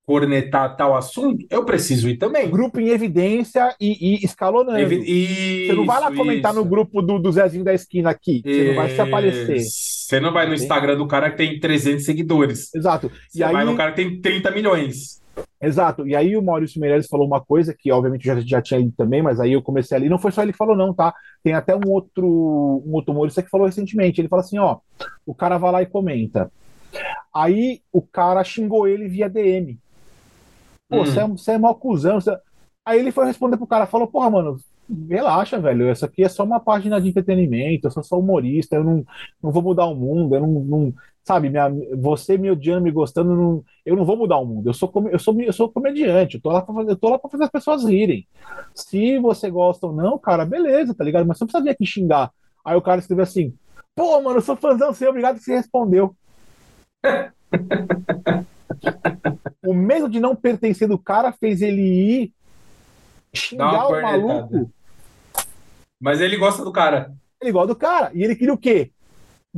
cornetar 0.05 0.75
tal 0.75 0.95
assunto, 0.95 1.45
eu 1.49 1.65
preciso 1.65 2.07
ir 2.07 2.17
também. 2.17 2.49
Grupo 2.49 2.79
em 2.79 2.89
evidência 2.89 3.75
e, 3.81 4.15
e 4.15 4.25
escalonando. 4.25 4.77
Evi 4.77 4.97
isso, 4.97 5.67
você 5.67 5.73
não 5.73 5.85
vai 5.85 5.99
lá 5.99 6.11
comentar 6.13 6.51
isso. 6.51 6.61
no 6.61 6.69
grupo 6.69 7.01
do, 7.01 7.17
do 7.17 7.31
Zezinho 7.31 7.63
da 7.63 7.73
esquina 7.73 8.11
aqui. 8.11 8.41
Você 8.45 8.67
não 8.67 8.75
vai 8.75 8.89
se 8.89 9.01
aparecer. 9.01 9.59
Você 9.61 10.19
não 10.19 10.31
vai 10.31 10.47
no 10.47 10.53
Instagram 10.53 10.97
do 10.97 11.07
cara 11.07 11.31
que 11.31 11.37
tem 11.37 11.59
300 11.59 12.05
seguidores. 12.05 12.73
Exato. 12.73 13.11
Você 13.27 13.39
e 13.39 13.51
vai 13.51 13.63
aí... 13.63 13.65
no 13.65 13.75
cara 13.75 13.91
que 13.91 14.03
tem 14.03 14.21
30 14.21 14.51
milhões. 14.51 15.24
Exato. 15.61 16.07
E 16.07 16.15
aí 16.15 16.37
o 16.37 16.43
Maurício 16.43 16.79
Meirelles 16.79 17.07
falou 17.07 17.25
uma 17.25 17.41
coisa 17.41 17.73
que, 17.73 17.91
obviamente, 17.91 18.25
já, 18.25 18.39
já 18.39 18.61
tinha 18.61 18.79
lido 18.79 18.93
também, 18.95 19.21
mas 19.21 19.39
aí 19.39 19.53
eu 19.53 19.61
comecei 19.61 19.97
ali. 19.97 20.09
Não 20.09 20.19
foi 20.19 20.31
só 20.31 20.43
ele 20.43 20.51
que 20.51 20.57
falou, 20.57 20.75
não, 20.75 20.93
tá? 20.93 21.13
Tem 21.43 21.53
até 21.53 21.75
um 21.75 21.89
outro, 21.89 22.27
um 22.85 22.93
outro 22.93 23.11
humorista 23.13 23.41
que 23.41 23.49
falou 23.49 23.65
recentemente. 23.65 24.21
Ele 24.21 24.27
fala 24.27 24.41
assim: 24.41 24.57
ó, 24.57 24.77
o 25.25 25.33
cara 25.33 25.57
vai 25.57 25.71
lá 25.71 25.81
e 25.81 25.87
comenta. 25.87 26.51
Aí 27.33 27.81
o 27.91 28.01
cara 28.01 28.43
xingou 28.43 28.87
ele 28.87 29.07
via 29.07 29.29
DM. 29.29 29.79
Pô, 30.89 31.01
hum. 31.01 31.05
você 31.05 31.51
hum. 31.51 31.53
é, 31.53 31.55
é 31.55 31.57
mó 31.57 31.73
cuzão. 31.73 32.19
Você... 32.19 32.37
Aí 32.85 32.99
ele 32.99 33.11
foi 33.11 33.25
responder 33.25 33.57
pro 33.57 33.65
cara, 33.65 33.87
falou, 33.87 34.07
porra, 34.07 34.29
mano, 34.29 34.57
relaxa, 35.09 35.59
velho. 35.59 35.89
Essa 35.89 36.05
aqui 36.05 36.23
é 36.23 36.29
só 36.29 36.43
uma 36.43 36.59
página 36.59 37.01
de 37.01 37.09
entretenimento, 37.09 37.87
eu 37.87 37.91
sou 37.91 38.03
só 38.03 38.19
humorista, 38.19 38.75
eu 38.75 38.83
não, 38.83 39.05
não 39.41 39.51
vou 39.51 39.63
mudar 39.63 39.85
o 39.85 39.95
mundo, 39.95 40.35
eu 40.35 40.41
não, 40.41 40.47
não 40.63 40.93
sabe, 41.25 41.49
minha, 41.49 41.67
você 41.97 42.37
me 42.37 42.51
odiando, 42.51 42.83
me 42.83 42.91
gostando, 42.91 43.35
não, 43.35 43.63
eu 43.83 43.95
não 43.95 44.05
vou 44.05 44.15
mudar 44.15 44.37
o 44.37 44.45
mundo. 44.45 44.69
Eu 44.69 44.73
sou, 44.73 44.91
eu 45.11 45.17
sou, 45.17 45.41
eu 45.41 45.51
sou 45.51 45.71
comediante, 45.71 46.35
eu 46.35 46.41
tô 46.41 46.51
lá 46.51 46.61
pra 46.61 46.73
fazer, 46.73 46.91
eu 46.91 46.95
tô 46.95 47.09
lá 47.09 47.17
pra 47.17 47.31
fazer 47.31 47.45
as 47.45 47.49
pessoas 47.49 47.83
rirem. 47.83 48.27
Se 48.75 49.17
você 49.17 49.49
gosta 49.49 49.87
ou 49.87 49.93
não, 49.93 50.19
cara, 50.19 50.45
beleza, 50.45 50.93
tá 50.93 51.03
ligado? 51.03 51.25
Mas 51.25 51.39
você 51.39 51.43
não 51.43 51.47
precisa 51.47 51.63
vir 51.63 51.71
aqui 51.71 51.85
xingar. 51.85 52.31
Aí 52.63 52.77
o 52.77 52.81
cara 52.81 52.99
escreveu 52.99 53.23
assim: 53.23 53.55
pô, 53.95 54.21
mano, 54.21 54.37
eu 54.37 54.41
sou 54.41 54.55
fãzão 54.55 54.93
seu, 54.93 55.09
obrigado 55.09 55.37
que 55.37 55.43
você 55.43 55.55
respondeu. 55.55 56.15
o 59.65 59.73
medo 59.73 60.07
de 60.07 60.19
não 60.19 60.35
pertencer 60.35 60.87
do 60.87 60.99
cara 60.99 61.31
fez 61.31 61.63
ele 61.63 61.81
ir 61.81 62.33
xingar 63.33 63.87
o 63.87 63.99
maluco. 63.99 64.71
Mas 65.99 66.21
ele 66.21 66.37
gosta 66.37 66.63
do 66.63 66.71
cara. 66.71 67.11
Ele 67.41 67.51
gosta 67.51 67.69
do 67.69 67.75
cara. 67.75 68.11
E 68.13 68.23
ele 68.23 68.35
queria 68.35 68.53
o 68.53 68.57
quê? 68.57 68.91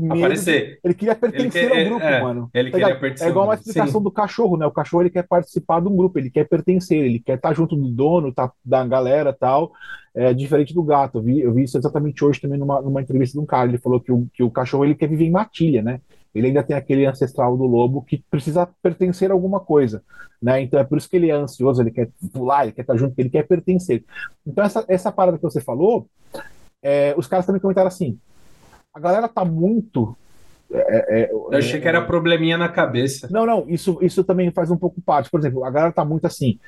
Aparecer. 0.10 0.80
Ele 0.84 0.94
queria 0.94 1.16
pertencer 1.16 1.64
ele 1.64 1.72
quer, 1.72 1.84
ao 1.84 1.90
grupo, 1.90 2.06
é, 2.06 2.22
mano. 2.22 2.50
Ele 2.54 2.70
tá 2.70 2.78
queria 2.78 3.00
pertencer. 3.00 3.28
É 3.28 3.30
igual 3.32 3.46
uma 3.46 3.56
explicação 3.56 4.02
do 4.02 4.12
cachorro, 4.12 4.56
né? 4.56 4.66
O 4.66 4.72
cachorro 4.72 5.02
ele 5.02 5.10
quer 5.10 5.24
participar 5.24 5.82
de 5.82 5.88
um 5.88 5.96
grupo, 5.96 6.20
ele 6.20 6.30
quer 6.30 6.48
pertencer, 6.48 7.00
ele 7.00 7.20
quer 7.20 7.36
estar 7.36 7.54
junto 7.54 7.76
do 7.76 7.90
dono, 7.90 8.32
tá, 8.32 8.52
da 8.64 8.86
galera 8.86 9.34
tal. 9.34 9.72
É 10.14 10.34
diferente 10.34 10.74
do 10.74 10.84
gato. 10.84 11.18
Eu 11.18 11.22
vi, 11.24 11.40
eu 11.42 11.54
vi 11.54 11.64
isso 11.64 11.78
exatamente 11.78 12.24
hoje 12.24 12.40
também 12.40 12.60
numa, 12.60 12.82
numa 12.82 13.02
entrevista 13.02 13.38
de 13.38 13.44
um 13.44 13.46
cara. 13.46 13.70
Ele 13.70 13.80
falou 13.80 14.00
que 14.00 14.12
o, 14.12 14.28
que 14.34 14.44
o 14.44 14.52
cachorro 14.52 14.86
ele 14.86 14.96
quer 14.96 15.08
viver 15.08 15.26
em 15.26 15.32
matilha, 15.32 15.82
né? 15.82 16.00
Ele 16.34 16.48
ainda 16.48 16.62
tem 16.62 16.76
aquele 16.76 17.06
ancestral 17.06 17.58
do 17.58 17.66
lobo 17.66 18.04
que 18.04 18.24
precisa 18.30 18.70
pertencer 18.82 19.32
a 19.32 19.34
alguma 19.34 19.60
coisa, 19.60 20.04
né? 20.42 20.62
Então 20.62 20.80
é 20.80 20.84
por 20.84 21.00
isso 21.00 21.10
que 21.10 21.16
ele 21.16 21.32
é 21.32 21.34
ansioso, 21.34 21.82
ele 21.82 21.90
quer 21.90 22.10
pular, 22.32 22.64
ele 22.64 22.74
quer 22.74 22.82
estar 22.82 22.96
junto, 22.96 23.18
ele 23.18 23.30
quer 23.30 23.48
pertencer. 23.48 24.04
Então 24.46 24.64
essa, 24.64 24.86
essa 24.88 25.12
parada 25.12 25.38
que 25.38 25.44
você 25.44 25.60
falou, 25.60 26.08
é, 26.84 27.16
os 27.18 27.26
caras 27.26 27.46
também 27.46 27.60
comentaram 27.60 27.88
assim, 27.88 28.20
a 28.98 29.00
galera 29.00 29.28
tá 29.28 29.46
muito 29.46 30.18
é, 30.72 31.22
é, 31.22 31.32
eu 31.32 31.50
achei 31.54 31.80
que 31.80 31.88
era 31.88 32.02
probleminha 32.02 32.58
na 32.58 32.68
cabeça. 32.68 33.30
Não, 33.32 33.46
não, 33.46 33.64
isso, 33.70 34.00
isso 34.02 34.22
também 34.24 34.52
faz 34.52 34.70
um 34.70 34.76
pouco 34.76 35.00
parte. 35.00 35.30
Por 35.30 35.40
exemplo, 35.40 35.64
a 35.64 35.72
galera 35.72 35.94
tá 35.94 36.04
muito 36.04 36.28
assim: 36.28 36.60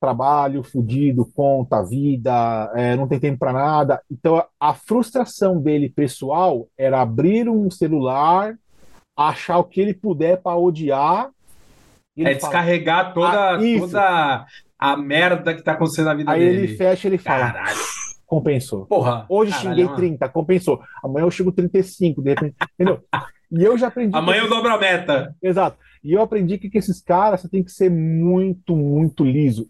trabalho, 0.00 0.64
fudido, 0.64 1.30
conta, 1.32 1.80
vida, 1.84 2.72
é, 2.74 2.96
não 2.96 3.06
tem 3.06 3.20
tempo 3.20 3.38
para 3.38 3.52
nada. 3.52 4.02
Então 4.10 4.36
a, 4.38 4.48
a, 4.58 4.74
frustração 4.74 5.60
dele 5.60 5.88
pessoal 5.88 6.66
era 6.76 7.00
abrir 7.00 7.48
um 7.48 7.70
celular, 7.70 8.56
achar 9.16 9.58
o 9.58 9.64
que 9.64 9.80
ele 9.80 9.94
puder 9.94 10.38
para 10.38 10.56
odiar. 10.56 11.30
É 12.16 12.34
descarregar 12.34 13.12
toda, 13.12 13.54
ah, 13.54 13.58
toda 13.78 14.46
a 14.78 14.96
merda 14.96 15.54
que 15.54 15.62
tá 15.62 15.72
acontecendo 15.72 16.06
na 16.06 16.14
vida 16.14 16.32
Aí 16.32 16.40
dele. 16.40 16.58
Aí 16.58 16.64
ele 16.64 16.76
fecha 16.76 17.06
ele 17.06 17.18
fala. 17.18 17.52
Caralho. 17.52 18.03
Compensou. 18.34 18.86
Porra. 18.86 19.26
Hoje 19.28 19.52
caralho, 19.52 19.68
xinguei 19.68 19.84
mano. 19.84 19.96
30, 19.96 20.28
compensou. 20.30 20.82
Amanhã 21.04 21.24
eu 21.24 21.30
chego 21.30 21.52
35, 21.52 22.20
de 22.20 22.30
repente. 22.30 22.56
Entendeu? 22.74 23.00
E 23.52 23.62
eu 23.62 23.78
já 23.78 23.86
aprendi. 23.86 24.16
Amanhã 24.16 24.42
eu 24.42 24.48
dobro 24.48 24.72
a 24.72 24.76
meta. 24.76 25.36
Exato. 25.40 25.78
E 26.02 26.12
eu 26.12 26.20
aprendi 26.20 26.58
que, 26.58 26.68
que 26.68 26.78
esses 26.78 27.00
caras 27.00 27.40
você 27.42 27.48
tem 27.48 27.62
que 27.62 27.70
ser 27.70 27.88
muito, 27.88 28.74
muito 28.74 29.22
liso. 29.22 29.68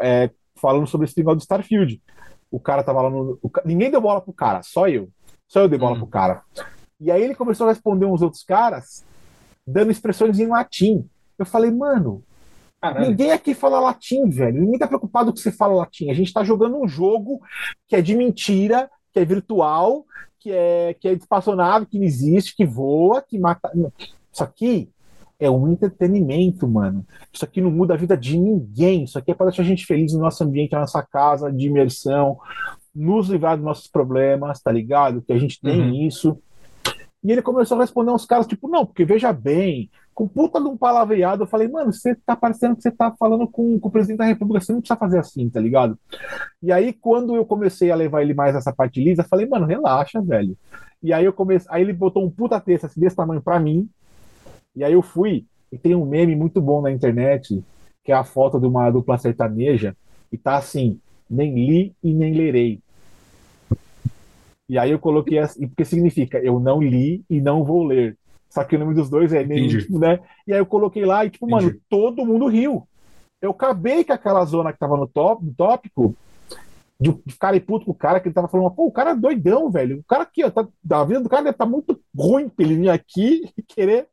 É, 0.00 0.30
falando 0.54 0.86
sobre 0.86 1.08
esse 1.08 1.18
negócio 1.18 1.38
do 1.38 1.42
Starfield. 1.42 2.00
O 2.48 2.60
cara 2.60 2.84
tava 2.84 3.02
lá 3.02 3.10
no. 3.10 3.40
O, 3.42 3.50
ninguém 3.64 3.90
deu 3.90 4.00
bola 4.00 4.20
pro 4.20 4.32
cara, 4.32 4.62
só 4.62 4.88
eu. 4.88 5.08
Só 5.48 5.62
eu 5.62 5.68
dei 5.68 5.76
bola 5.76 5.96
hum. 5.96 5.98
pro 5.98 6.06
cara. 6.06 6.42
E 7.00 7.10
aí 7.10 7.24
ele 7.24 7.34
começou 7.34 7.66
a 7.66 7.70
responder 7.70 8.06
uns 8.06 8.22
outros 8.22 8.44
caras, 8.44 9.04
dando 9.66 9.90
expressões 9.90 10.38
em 10.38 10.46
latim. 10.46 11.04
Eu 11.36 11.44
falei, 11.44 11.72
mano, 11.72 12.22
Caralho. 12.84 13.08
Ninguém 13.08 13.32
aqui 13.32 13.54
fala 13.54 13.80
latim, 13.80 14.28
velho. 14.28 14.60
Ninguém 14.60 14.78
tá 14.78 14.86
preocupado 14.86 15.32
que 15.32 15.40
você 15.40 15.50
fala 15.50 15.74
latim. 15.74 16.10
A 16.10 16.14
gente 16.14 16.32
tá 16.32 16.44
jogando 16.44 16.76
um 16.76 16.86
jogo 16.86 17.40
que 17.88 17.96
é 17.96 18.02
de 18.02 18.14
mentira, 18.14 18.90
que 19.12 19.20
é 19.20 19.24
virtual, 19.24 20.04
que 20.38 20.50
é, 20.52 20.94
que 21.00 21.08
é 21.08 21.12
espaçonave, 21.14 21.86
que 21.86 21.98
não 21.98 22.04
existe, 22.04 22.54
que 22.54 22.66
voa, 22.66 23.22
que 23.22 23.38
mata. 23.38 23.70
Isso 24.30 24.44
aqui 24.44 24.90
é 25.40 25.48
um 25.50 25.72
entretenimento, 25.72 26.68
mano. 26.68 27.06
Isso 27.32 27.44
aqui 27.44 27.60
não 27.60 27.70
muda 27.70 27.94
a 27.94 27.96
vida 27.96 28.16
de 28.16 28.38
ninguém. 28.38 29.04
Isso 29.04 29.18
aqui 29.18 29.30
é 29.30 29.34
para 29.34 29.46
deixar 29.46 29.62
a 29.62 29.66
gente 29.66 29.86
feliz 29.86 30.12
no 30.12 30.20
nosso 30.20 30.44
ambiente, 30.44 30.72
na 30.72 30.80
nossa 30.80 31.02
casa, 31.02 31.50
de 31.50 31.66
imersão, 31.66 32.38
nos 32.94 33.28
livrar 33.28 33.56
dos 33.56 33.64
nossos 33.64 33.88
problemas, 33.88 34.60
tá 34.60 34.70
ligado? 34.70 35.22
Que 35.22 35.32
a 35.32 35.38
gente 35.38 35.60
tem 35.60 35.80
Uhum. 35.80 36.06
isso. 36.06 36.38
E 37.24 37.32
ele 37.32 37.40
começou 37.40 37.78
a 37.78 37.80
responder 37.80 38.10
uns 38.10 38.26
caras, 38.26 38.46
tipo, 38.46 38.68
não, 38.68 38.84
porque 38.84 39.04
veja 39.06 39.32
bem, 39.32 39.90
com 40.14 40.28
puta 40.28 40.60
de 40.60 40.68
um 40.68 40.76
palavreado, 40.76 41.42
eu 41.42 41.46
falei, 41.46 41.66
mano, 41.66 41.92
você 41.92 42.14
tá 42.14 42.36
parecendo 42.36 42.76
que 42.76 42.82
você 42.82 42.90
tá 42.90 43.14
falando 43.18 43.48
com, 43.48 43.78
com 43.80 43.88
o 43.88 43.90
presidente 43.90 44.18
da 44.18 44.24
república, 44.24 44.64
você 44.64 44.72
não 44.72 44.80
precisa 44.80 44.98
fazer 44.98 45.18
assim, 45.18 45.50
tá 45.50 45.60
ligado? 45.60 45.98
E 46.62 46.70
aí, 46.70 46.92
quando 46.92 47.34
eu 47.34 47.44
comecei 47.44 47.90
a 47.90 47.96
levar 47.96 48.22
ele 48.22 48.32
mais 48.32 48.54
nessa 48.54 48.72
parte 48.72 49.02
lisa, 49.02 49.22
eu 49.22 49.28
falei, 49.28 49.46
mano, 49.46 49.66
relaxa, 49.66 50.22
velho. 50.22 50.56
E 51.02 51.12
aí 51.12 51.24
eu 51.24 51.32
comecei, 51.32 51.68
aí 51.70 51.82
ele 51.82 51.92
botou 51.92 52.24
um 52.24 52.30
puta 52.30 52.60
texto 52.60 52.86
assim, 52.86 53.00
desse 53.00 53.16
tamanho 53.16 53.42
pra 53.42 53.58
mim, 53.58 53.88
e 54.74 54.84
aí 54.84 54.92
eu 54.92 55.02
fui, 55.02 55.44
e 55.70 55.76
tem 55.76 55.94
um 55.94 56.06
meme 56.06 56.36
muito 56.36 56.60
bom 56.60 56.80
na 56.80 56.90
internet, 56.90 57.62
que 58.04 58.12
é 58.12 58.14
a 58.14 58.24
foto 58.24 58.60
de 58.60 58.66
uma 58.66 58.90
dupla 58.90 59.18
sertaneja, 59.18 59.96
e 60.30 60.38
tá 60.38 60.56
assim, 60.56 60.98
nem 61.28 61.54
li 61.54 61.94
e 62.02 62.14
nem 62.14 62.34
lerei. 62.34 62.80
E 64.68 64.78
aí 64.78 64.90
eu 64.90 64.98
coloquei 64.98 65.38
assim, 65.38 65.68
porque 65.68 65.84
significa 65.84 66.38
eu 66.38 66.58
não 66.58 66.80
li 66.80 67.22
e 67.28 67.40
não 67.40 67.64
vou 67.64 67.84
ler. 67.84 68.16
Só 68.54 68.62
que 68.62 68.76
o 68.76 68.78
nome 68.78 68.94
dos 68.94 69.10
dois 69.10 69.32
é 69.32 69.42
Entendi. 69.42 69.86
né? 69.90 70.20
E 70.46 70.52
aí 70.52 70.58
eu 70.60 70.66
coloquei 70.66 71.04
lá 71.04 71.24
e, 71.24 71.30
tipo, 71.30 71.50
mano, 71.50 71.66
Entendi. 71.68 71.82
todo 71.90 72.24
mundo 72.24 72.46
riu. 72.46 72.86
Eu 73.42 73.50
acabei 73.50 74.04
com 74.04 74.12
aquela 74.12 74.44
zona 74.44 74.72
que 74.72 74.78
tava 74.78 74.96
no, 74.96 75.08
top, 75.08 75.44
no 75.44 75.52
tópico 75.52 76.14
de 77.00 77.12
ficar 77.26 77.60
puto 77.60 77.86
com 77.86 77.90
o 77.90 77.94
cara, 77.94 78.20
que 78.20 78.28
ele 78.28 78.34
tava 78.34 78.46
falando, 78.46 78.70
pô, 78.70 78.86
o 78.86 78.92
cara 78.92 79.10
é 79.10 79.14
doidão, 79.16 79.70
velho. 79.72 79.98
O 79.98 80.04
cara 80.04 80.22
aqui, 80.22 80.44
ó, 80.44 80.50
tá, 80.50 80.66
a 80.90 81.04
vida 81.04 81.20
do 81.20 81.28
cara 81.28 81.42
deve 81.42 81.54
estar 81.56 81.66
muito 81.66 81.98
ruim 82.16 82.48
pra 82.48 82.64
ele 82.64 82.76
vir 82.76 82.88
aqui 82.90 83.50
e 83.58 83.62
querer 83.62 84.06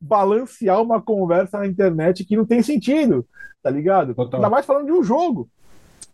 balancear 0.00 0.80
uma 0.82 1.00
conversa 1.00 1.58
na 1.58 1.66
internet 1.66 2.24
que 2.24 2.36
não 2.36 2.46
tem 2.46 2.62
sentido, 2.62 3.26
tá 3.62 3.68
ligado? 3.70 4.14
Total. 4.14 4.40
Ainda 4.40 4.50
mais 4.50 4.64
falando 4.64 4.86
de 4.86 4.92
um 4.92 5.02
jogo. 5.04 5.48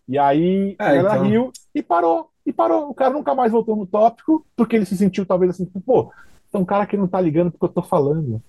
E 0.09 0.19
aí 0.19 0.75
É, 0.81 0.97
ela 0.97 1.15
então. 1.15 1.27
riu 1.27 1.53
e 1.73 1.81
parou, 1.83 2.29
e 2.45 2.53
parou. 2.53 2.91
O 2.91 2.95
cara 2.95 3.15
nunca 3.15 3.35
mais 3.35 3.53
voltou 3.53 3.77
no 3.77 3.87
tópico, 3.87 4.45
porque 4.57 4.75
ele 4.77 4.85
se 4.85 4.97
sentiu 4.97 5.25
talvez 5.25 5.53
assim, 5.53 5.65
tipo, 5.65 5.81
pô, 5.81 6.11
tem 6.53 6.61
um 6.61 6.65
cara 6.65 6.87
que 6.87 6.97
não 6.97 7.09
tá 7.09 7.21
ligando 7.21 7.51
porque 7.51 7.65
eu 7.65 7.69
tô 7.69 7.83
falando. 7.83 8.41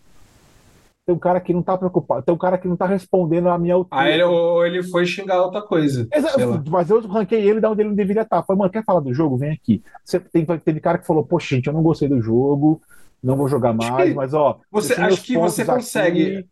Tem 1.05 1.13
um 1.13 1.19
cara 1.19 1.41
que 1.41 1.53
não 1.53 1.61
tá 1.61 1.77
preocupado, 1.77 2.21
tem 2.23 2.33
um 2.33 2.37
cara 2.37 2.57
que 2.57 2.65
não 2.67 2.77
tá 2.77 2.85
respondendo 2.85 3.49
a 3.49 3.57
minha 3.57 3.73
altura. 3.73 4.01
Aí 4.01 4.13
ele, 4.13 4.23
ou 4.23 4.65
ele 4.65 4.81
foi 4.83 5.05
xingar 5.05 5.41
outra 5.41 5.61
coisa. 5.61 6.07
Exa- 6.13 6.29
sei 6.29 6.45
lá. 6.45 6.63
Mas 6.69 6.89
eu 6.89 7.01
ranquei 7.07 7.41
ele 7.41 7.59
da 7.59 7.69
onde 7.69 7.81
ele 7.81 7.89
não 7.89 7.95
deveria 7.95 8.21
estar. 8.21 8.41
Falei, 8.43 8.59
mano, 8.59 8.71
quer 8.71 8.85
falar 8.85 9.01
do 9.01 9.13
jogo? 9.13 9.35
Vem 9.37 9.51
aqui. 9.51 9.83
Você, 10.05 10.17
tem, 10.19 10.45
teve 10.45 10.79
cara 10.79 10.97
que 10.97 11.05
falou, 11.05 11.25
poxa, 11.25 11.55
gente, 11.55 11.67
eu 11.67 11.73
não 11.73 11.83
gostei 11.83 12.07
do 12.07 12.21
jogo, 12.21 12.81
não 13.21 13.35
vou 13.35 13.49
jogar 13.49 13.73
mais, 13.73 14.09
que 14.09 14.15
mas 14.15 14.33
ó. 14.33 14.59
você- 14.71 14.93
acho 14.93 15.21
que 15.23 15.37
você 15.37 15.65
consegue- 15.65 16.37
aqui. 16.37 16.47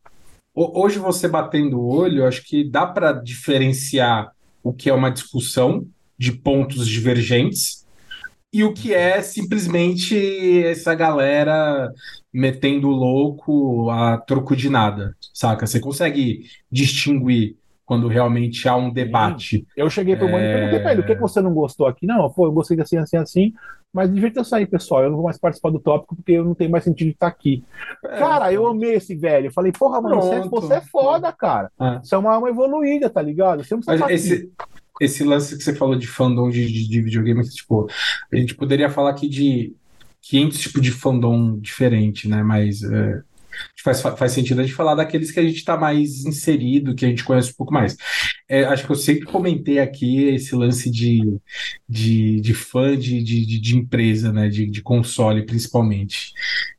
Ho- 0.53 0.81
Hoje 0.83 0.99
você 0.99 1.29
batendo 1.29 1.79
o 1.79 1.87
olho, 1.87 2.27
acho 2.27 2.43
que 2.45 2.69
dá 2.69 2.85
para 2.85 3.13
diferenciar 3.13 4.31
o 4.61 4.73
que 4.73 4.89
é 4.89 4.93
uma 4.93 5.09
discussão 5.09 5.85
de 6.17 6.33
pontos 6.33 6.85
divergentes 6.89 7.80
e 8.53 8.63
o 8.63 8.73
que 8.73 8.93
é 8.93 9.21
simplesmente 9.21 10.63
essa 10.65 10.93
galera 10.93 11.91
metendo 12.33 12.89
louco 12.89 13.89
a 13.89 14.17
troco 14.17 14.55
de 14.55 14.69
nada, 14.69 15.15
saca? 15.33 15.65
Você 15.67 15.79
consegue 15.79 16.45
distinguir 16.71 17.55
quando 17.85 18.07
realmente 18.07 18.67
há 18.69 18.75
um 18.75 18.91
debate. 18.91 19.65
Eu 19.75 19.89
cheguei 19.89 20.15
pro 20.15 20.25
mano 20.29 20.43
e 20.43 20.47
É. 20.47 20.53
perguntei 20.53 20.79
pra 20.79 20.91
ele, 20.93 21.01
o 21.01 21.05
que, 21.05 21.15
você 21.15 21.41
não 21.41 21.53
gostou 21.53 21.87
aqui? 21.87 22.05
Não, 22.05 22.29
pô, 22.29 22.45
eu 22.45 22.51
gostei 22.51 22.75
de 22.77 22.83
assim, 22.83 22.97
assim, 22.97 23.17
assim, 23.17 23.53
mas 23.93 24.13
divirta 24.13 24.39
eu 24.39 24.45
sair, 24.45 24.65
pessoal. 24.65 25.03
Eu 25.03 25.09
não 25.09 25.17
vou 25.17 25.25
mais 25.25 25.37
participar 25.37 25.71
do 25.71 25.79
tópico 25.79 26.15
porque 26.15 26.31
eu 26.31 26.45
não 26.45 26.55
tenho 26.55 26.71
mais 26.71 26.85
sentido 26.85 27.07
de 27.07 27.13
estar 27.13 27.27
aqui. 27.27 27.61
Cara, 28.01 28.53
eu 28.53 28.65
amei 28.65 28.93
esse 28.95 29.13
velho. 29.15 29.47
Eu 29.47 29.51
falei, 29.51 29.73
porra, 29.73 29.99
mano, 29.99 30.15
você, 30.21 30.35
é- 30.35 30.39
Pronto. 30.39 30.49
você 30.61 30.73
é 30.75 30.81
foda, 30.81 31.31
cara. 31.33 31.69
É. 31.79 31.99
Você 31.99 32.15
é 32.15 32.17
uma 32.17 32.33
alma 32.33 32.47
evoluída, 32.49 33.09
tá 33.09 33.21
ligado? 33.21 33.61
Você 33.63 33.75
não 33.75 33.81
precisa 33.81 34.13
esse, 34.13 34.49
esse 35.01 35.23
lance 35.23 35.57
que 35.57 35.63
você 35.63 35.75
falou 35.75 35.95
de 35.97 36.07
fandom 36.07 36.49
de, 36.49 36.65
de, 36.71 36.87
de 36.87 37.01
videogame, 37.01 37.43
tipo, 37.49 37.87
a 38.31 38.35
gente 38.35 38.55
poderia 38.55 38.89
falar 38.89 39.11
aqui 39.11 39.27
de 39.29 39.75
500 40.21 40.59
tipos 40.59 40.81
de 40.81 40.91
fandom 40.91 41.59
diferente, 41.59 42.27
né? 42.27 42.43
Mas 42.43 42.83
é, 42.83 43.21
faz, 43.83 44.01
faz 44.01 44.31
sentido 44.31 44.61
a 44.61 44.63
gente 44.63 44.75
falar 44.75 44.95
daqueles 44.95 45.31
que 45.31 45.39
a 45.39 45.43
gente 45.43 45.57
está 45.57 45.77
mais 45.77 46.25
inserido, 46.25 46.95
que 46.95 47.05
a 47.05 47.09
gente 47.09 47.23
conhece 47.23 47.51
um 47.51 47.55
pouco 47.55 47.73
mais. 47.73 47.95
É, 48.49 48.63
acho 48.65 48.85
que 48.85 48.91
eu 48.91 48.95
sempre 48.95 49.25
comentei 49.25 49.79
aqui 49.79 50.23
esse 50.25 50.55
lance 50.55 50.89
de, 50.91 51.21
de, 51.87 52.39
de 52.41 52.53
fã 52.53 52.97
de, 52.97 53.23
de, 53.23 53.45
de- 53.59 53.75
empresa, 53.77 54.31
né? 54.31 54.49
De, 54.49 54.67
de 54.67 54.81
console, 54.81 55.45
principalmente. 55.45 56.33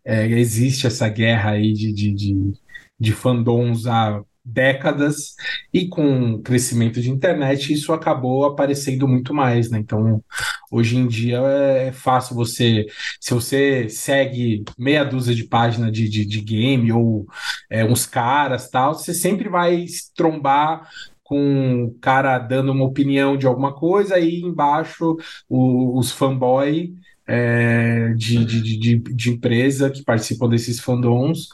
É, 0.04 0.26
existe 0.28 0.86
essa 0.86 1.08
guerra 1.08 1.52
aí 1.52 1.72
de, 1.72 1.92
de, 1.92 2.12
de, 2.12 2.52
de 2.98 3.12
fandoms 3.12 3.86
há 3.86 4.22
décadas. 4.44 5.34
E 5.72 5.88
com 5.88 6.32
o 6.34 6.42
crescimento 6.42 7.00
de 7.00 7.10
internet, 7.10 7.72
isso 7.72 7.92
acabou 7.92 8.44
aparecendo 8.44 9.06
muito 9.08 9.32
mais, 9.34 9.70
né? 9.70 9.78
Então, 9.78 10.22
hoje 10.70 10.96
em 10.96 11.06
dia 11.06 11.38
é 11.40 11.92
fácil 11.92 12.34
você, 12.34 12.86
se 13.20 13.32
você 13.34 13.88
segue 13.88 14.64
meia 14.78 15.04
dúzia 15.04 15.34
de 15.34 15.44
página 15.44 15.90
de, 15.90 16.08
de, 16.08 16.24
de 16.24 16.40
game 16.40 16.92
ou 16.92 17.26
é, 17.70 17.84
uns 17.84 18.06
caras 18.06 18.68
tal, 18.70 18.94
você 18.94 19.14
sempre 19.14 19.48
vai 19.48 19.84
trombar 20.16 20.88
com 21.22 21.84
o 21.84 21.94
cara 22.00 22.38
dando 22.38 22.72
uma 22.72 22.84
opinião 22.84 23.36
de 23.36 23.46
alguma 23.46 23.72
coisa 23.74 24.18
e 24.18 24.40
embaixo 24.40 25.16
o- 25.48 25.98
os 25.98 26.10
fanboy 26.12 26.94
é, 27.26 28.12
de, 28.14 28.44
de, 28.44 28.60
de, 28.62 28.76
de- 28.78 29.14
de 29.14 29.30
empresa 29.30 29.90
que 29.90 30.02
participam 30.04 30.48
desses 30.48 30.80
fandoms, 30.80 31.48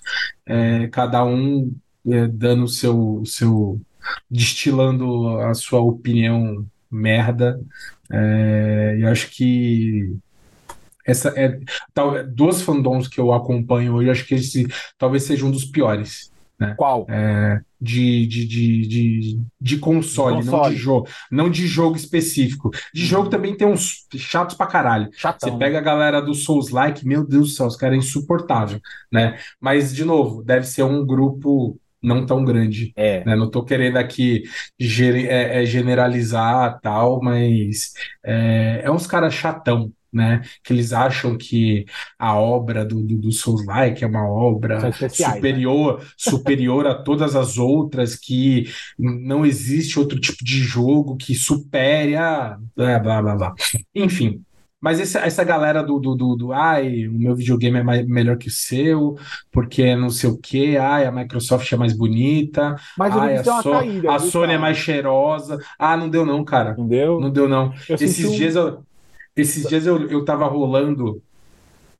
é, 0.47 0.89
cada 0.89 1.25
um 1.25 1.73
é, 2.07 2.27
dando 2.27 2.65
o 2.65 2.69
seu, 2.69 3.23
seu 3.27 3.81
destilando 4.31 5.39
a 5.39 5.55
sua 5.55 5.81
opinião 5.81 6.67
merda. 6.91 7.61
É, 8.11 8.97
e 9.01 9.05
acho 9.05 9.31
que 9.31 10.15
essa 11.07 11.29
é 11.37 11.59
tal, 11.95 12.25
dos 12.27 12.63
fandoms 12.63 13.09
que 13.09 13.19
eu 13.21 13.33
acompanho 13.33 13.95
hoje, 13.95 14.11
acho 14.11 14.27
que 14.27 14.35
esse 14.35 14.67
talvez 14.99 15.23
seja 15.25 15.45
um 15.47 15.51
dos 15.51 15.65
piores 15.65 16.31
Qual? 16.77 17.07
é, 17.09 17.61
de, 17.81 18.27
de, 18.27 18.47
de, 18.47 18.87
de, 18.89 19.41
de 19.61 19.79
console, 19.79 20.41
De 20.41 20.47
não 20.47 20.53
console. 20.53 20.75
de 20.75 20.81
jogo, 20.81 21.09
não 21.31 21.51
de 21.51 21.67
jogo 21.67 21.97
específico. 21.97 22.71
De 22.93 23.05
jogo 23.07 23.31
também 23.31 23.57
tem 23.57 23.67
uns 23.67 24.07
chatos 24.17 24.57
pra 24.57 24.67
caralho. 24.67 25.07
Você 25.13 25.19
Chatão. 25.21 25.59
pega 25.59 25.79
a 25.79 25.83
galera 25.83 26.21
do 26.21 26.35
Souls-like, 26.35 27.07
meu 27.07 27.25
Deus 27.27 27.51
do 27.51 27.55
céu, 27.55 27.67
os 27.67 27.77
caras 27.77 27.95
é 27.97 27.99
insuportável, 27.99 28.81
né? 29.11 29.39
Mas, 29.61 29.95
de 29.95 30.05
novo, 30.05 30.43
deve 30.43 30.67
ser 30.67 30.83
um 30.83 31.07
grupo 31.07 31.79
não 32.03 32.25
tão 32.27 32.45
grande, 32.45 32.93
É. 32.97 33.25
né? 33.25 33.35
Não 33.37 33.51
tô 33.51 33.65
querendo 33.65 33.97
aqui 33.97 34.43
gere- 34.79 35.27
é, 35.27 35.63
é, 35.63 35.67
generalizar 35.67 36.79
tal, 36.81 37.21
mas 37.23 37.93
é, 38.25 38.83
é 38.85 38.91
uns 38.91 39.07
caras 39.07 39.35
chatão, 39.35 39.93
né? 40.13 40.43
Que 40.65 40.73
eles 40.73 40.93
acham 40.93 41.37
que 41.37 41.85
a 42.19 42.35
obra 42.39 42.85
do, 42.85 43.03
do, 43.03 43.17
do 43.19 43.33
Souls-like 43.33 44.03
é 44.03 44.07
uma 44.07 44.27
obra 44.29 44.81
né? 44.81 44.93
superior, 45.11 46.03
superior 46.17 46.87
a 46.87 46.95
todas 46.95 47.37
as 47.37 47.59
outras, 47.59 48.15
que 48.17 48.67
não 48.99 49.45
existe 49.45 49.99
outro 49.99 50.19
tipo 50.21 50.45
de 50.45 50.59
jogo 50.61 51.17
que 51.17 51.35
supere 51.35 52.17
a 52.17 52.57
blá 52.77 52.99
blá 52.99 53.23
blá 53.23 53.37
blá. 53.37 53.55
Enfim. 53.95 54.43
Mas 54.81 55.01
essa, 55.01 55.21
essa 55.21 55.43
galera 55.43 55.83
do, 55.83 55.99
do, 55.99 56.15
do, 56.15 56.37
do, 56.37 56.53
ai, 56.53 57.09
o 57.09 57.13
meu 57.13 57.35
videogame 57.35 57.79
é 57.79 57.83
mais, 57.83 58.07
melhor 58.07 58.37
que 58.39 58.47
o 58.47 58.51
seu, 58.51 59.17
porque 59.51 59.97
não 59.97 60.09
sei 60.09 60.31
o 60.31 60.39
quê, 60.39 60.77
ai, 60.81 61.05
a 61.05 61.11
Microsoft 61.11 61.73
é 61.73 61.77
mais 61.77 61.93
bonita, 61.97 62.77
Mas 62.97 63.17
ai, 63.17 63.37
a, 63.39 63.45
So- 63.63 63.71
caída. 63.73 64.15
a 64.15 64.19
Sony 64.21 64.45
é 64.45 64.49
cara? 64.51 64.61
mais 64.61 64.77
cheirosa. 64.77 65.59
Ah, 65.79 65.97
não 65.97 66.09
deu 66.09 66.25
não, 66.25 66.45
cara. 66.45 66.75
Não 66.79 66.87
deu? 66.87 67.19
Não 67.21 67.31
deu 67.31 67.49
não. 67.49 67.73
Eu 67.89 67.97
Esses 67.97 68.25
um- 68.25 68.31
dias 68.37 68.55
eu, 68.55 68.85
esses 69.37 69.67
dias 69.69 69.85
eu, 69.87 70.09
eu 70.09 70.25
tava 70.25 70.47
rolando 70.47 71.23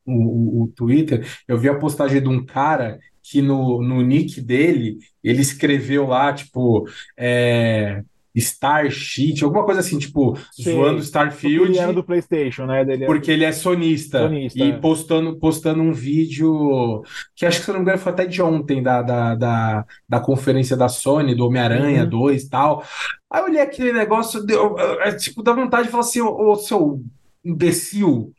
o, 0.07 0.13
o, 0.13 0.63
o 0.65 0.69
Twitter, 0.69 1.27
eu 1.47 1.59
vi 1.59 1.69
a 1.69 1.79
postagem 1.79 2.23
de 2.23 2.29
um 2.29 2.45
cara 2.45 2.99
que 3.23 3.43
no, 3.43 3.83
no 3.83 4.01
nick 4.03 4.41
dele, 4.41 4.99
ele 5.23 5.43
escreveu 5.43 6.07
lá, 6.07 6.33
tipo, 6.33 6.89
é, 7.17 8.03
Star 8.37 8.91
Cheat, 8.91 9.43
alguma 9.43 9.65
coisa 9.65 9.81
assim, 9.81 9.99
tipo, 9.99 10.39
Sei. 10.53 10.75
zoando 10.75 11.01
Starfield, 11.01 11.71
ele 11.71 11.79
era 11.79 11.93
do 11.93 12.05
PlayStation, 12.05 12.67
né? 12.67 12.85
Dele 12.85 13.07
porque 13.07 13.31
ele 13.31 13.45
é 13.45 13.53
sonista. 13.53 14.21
Sonista, 14.21 14.59
e 14.59 14.71
é. 14.71 14.77
postando, 14.77 15.39
postando 15.39 15.83
um 15.83 15.93
vídeo 15.93 17.03
que 17.35 17.47
acho 17.47 17.59
que, 17.59 17.65
se 17.65 17.71
eu 17.71 17.75
não 17.75 17.81
me 17.81 17.85
engano, 17.85 17.99
foi 17.99 18.13
até 18.13 18.27
de 18.27 18.41
ontem, 18.43 18.83
da, 18.83 19.03
da, 19.03 19.35
da, 19.35 19.85
da 20.09 20.21
conferência 20.21 20.77
da 20.77 20.89
Sony, 20.89 21.35
do 21.35 21.47
Homem-Aranha 21.47 22.03
Uhum. 22.03 22.09
2 22.09 22.43
e 22.43 22.49
tal. 22.49 22.85
Aí 23.31 23.41
eu 23.41 23.45
olhei 23.47 23.61
aquele 23.61 23.93
negócio, 23.93 24.45
deu, 24.45 24.79
é, 24.79 25.15
tipo, 25.15 25.43
dá 25.43 25.53
vontade 25.53 25.85
de 25.85 25.91
falar 25.91 26.05
assim, 26.05 26.21
ô, 26.21 26.51
ô, 26.51 26.57
seu 26.57 27.03
imbecil. 27.45 28.33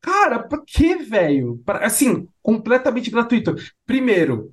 Cara, 0.00 0.40
pra 0.40 0.60
que, 0.66 0.96
velho? 0.96 1.60
Assim, 1.66 2.26
completamente 2.42 3.10
gratuito. 3.10 3.54
Primeiro, 3.86 4.52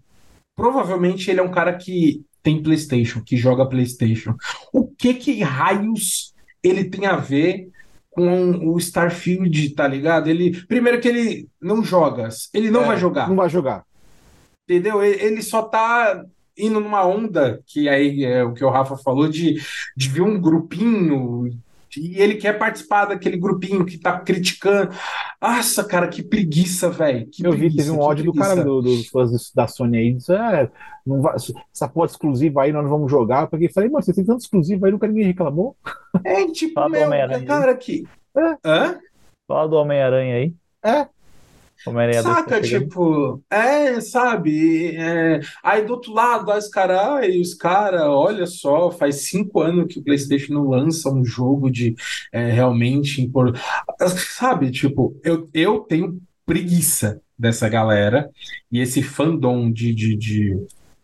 provavelmente 0.55 1.29
ele 1.29 1.39
é 1.39 1.43
um 1.43 1.51
cara 1.51 1.73
que 1.73 2.23
tem 2.41 2.61
PlayStation, 2.63 3.21
que 3.21 3.35
joga 3.37 3.65
PlayStation. 3.67 4.35
O 4.73 4.87
que 4.87 5.13
que 5.13 5.41
raios 5.41 6.33
ele 6.63 6.85
tem 6.85 7.05
a 7.05 7.15
ver 7.15 7.69
com 8.09 8.51
o 8.73 8.77
Starfield, 8.77 9.69
tá 9.71 9.87
ligado? 9.87 10.27
Ele, 10.29 10.65
primeiro 10.65 10.99
que 10.99 11.07
ele 11.07 11.47
não 11.61 11.83
joga, 11.83 12.27
ele 12.53 12.69
não 12.71 12.83
É, 12.83 12.87
vai 12.87 12.97
jogar, 12.97 13.29
Não 13.29 13.35
vai 13.35 13.49
jogar. 13.49 13.83
entendeu? 14.67 15.03
Ele, 15.03 15.41
só 15.41 15.61
tá 15.63 16.23
indo 16.57 16.79
numa 16.79 17.05
onda, 17.05 17.61
que 17.65 17.87
aí 17.87 18.23
é 18.25 18.43
o 18.43 18.53
que 18.53 18.63
o 18.63 18.69
Rafa 18.69 18.97
falou, 18.97 19.29
de, 19.29 19.61
de 19.95 20.09
ver 20.09 20.21
um 20.21 20.39
grupinho 20.39 21.49
e 21.97 22.21
ele 22.21 22.35
quer 22.35 22.57
participar 22.57 23.05
daquele 23.05 23.37
grupinho 23.37 23.85
que 23.85 23.97
tá 23.97 24.19
criticando. 24.19 24.91
Nossa, 25.41 25.83
cara, 25.83 26.07
que 26.07 26.21
preguiça, 26.21 26.89
velho. 26.89 27.27
Que 27.31 27.45
Eu 27.45 27.51
vi, 27.51 27.59
preguiça, 27.59 27.77
teve 27.85 27.91
um 27.91 27.99
ódio 28.01 28.25
do 28.25 28.33
cara 28.33 28.63
do- 28.63 28.81
dos 28.81 29.07
fãs 29.07 29.51
da 29.55 29.67
Sony 29.67 29.97
aí. 29.97 30.13
Disse, 30.13 30.33
é, 30.33 30.69
não 31.05 31.21
vai, 31.21 31.35
essa 31.35 31.87
porra 31.87 32.07
de 32.07 32.13
exclusiva 32.13 32.63
aí 32.63 32.71
nós 32.71 32.83
não 32.83 32.89
vamos 32.89 33.09
jogar. 33.09 33.43
Eu 33.43 33.47
peguei 33.47 33.67
e 33.67 33.73
falei, 33.73 33.89
mano, 33.89 34.03
você 34.03 34.13
tem 34.13 34.25
tanto 34.25 34.41
exclusivo 34.41 34.85
aí, 34.85 34.91
nunca 34.91 35.07
ninguém 35.07 35.25
reclamou. 35.25 35.75
É, 36.23 36.45
tipo, 36.47 36.73
Fala 36.73 36.89
meu, 36.89 37.45
cara, 37.45 37.75
que. 37.75 38.05
É. 38.37 38.57
Hã? 38.65 38.99
Fala 39.47 39.67
do 39.67 39.75
Homem-Aranha 39.77 40.35
aí. 40.35 40.53
É. 40.83 41.07
Saca, 42.23 42.49
tá 42.55 42.61
tipo, 42.61 43.41
é, 43.49 43.99
sabe? 44.01 44.95
é, 44.95 45.39
aí 45.63 45.85
do 45.85 45.93
outro 45.93 46.13
lado, 46.13 46.51
aí 46.51 46.59
os 46.59 46.67
caras, 46.67 47.35
os 47.35 47.53
caras, 47.53 48.01
olha 48.03 48.45
só, 48.45 48.91
faz 48.91 49.27
cinco 49.27 49.61
anos 49.61 49.93
que 49.93 49.99
o 49.99 50.03
PlayStation 50.03 50.53
não 50.53 50.69
lança 50.69 51.09
um 51.09 51.23
jogo 51.23 51.69
de 51.69 51.95
é, 52.31 52.51
realmente 52.51 53.21
impor. 53.21 53.57
Sabe, 54.37 54.71
tipo, 54.71 55.19
eu, 55.23 55.49
eu 55.53 55.79
tenho 55.79 56.19
preguiça 56.45 57.21
dessa 57.37 57.69
galera 57.69 58.29
e 58.71 58.79
esse 58.79 59.01
fandom 59.01 59.71
de, 59.71 59.93
de, 59.93 60.17
de, 60.17 60.57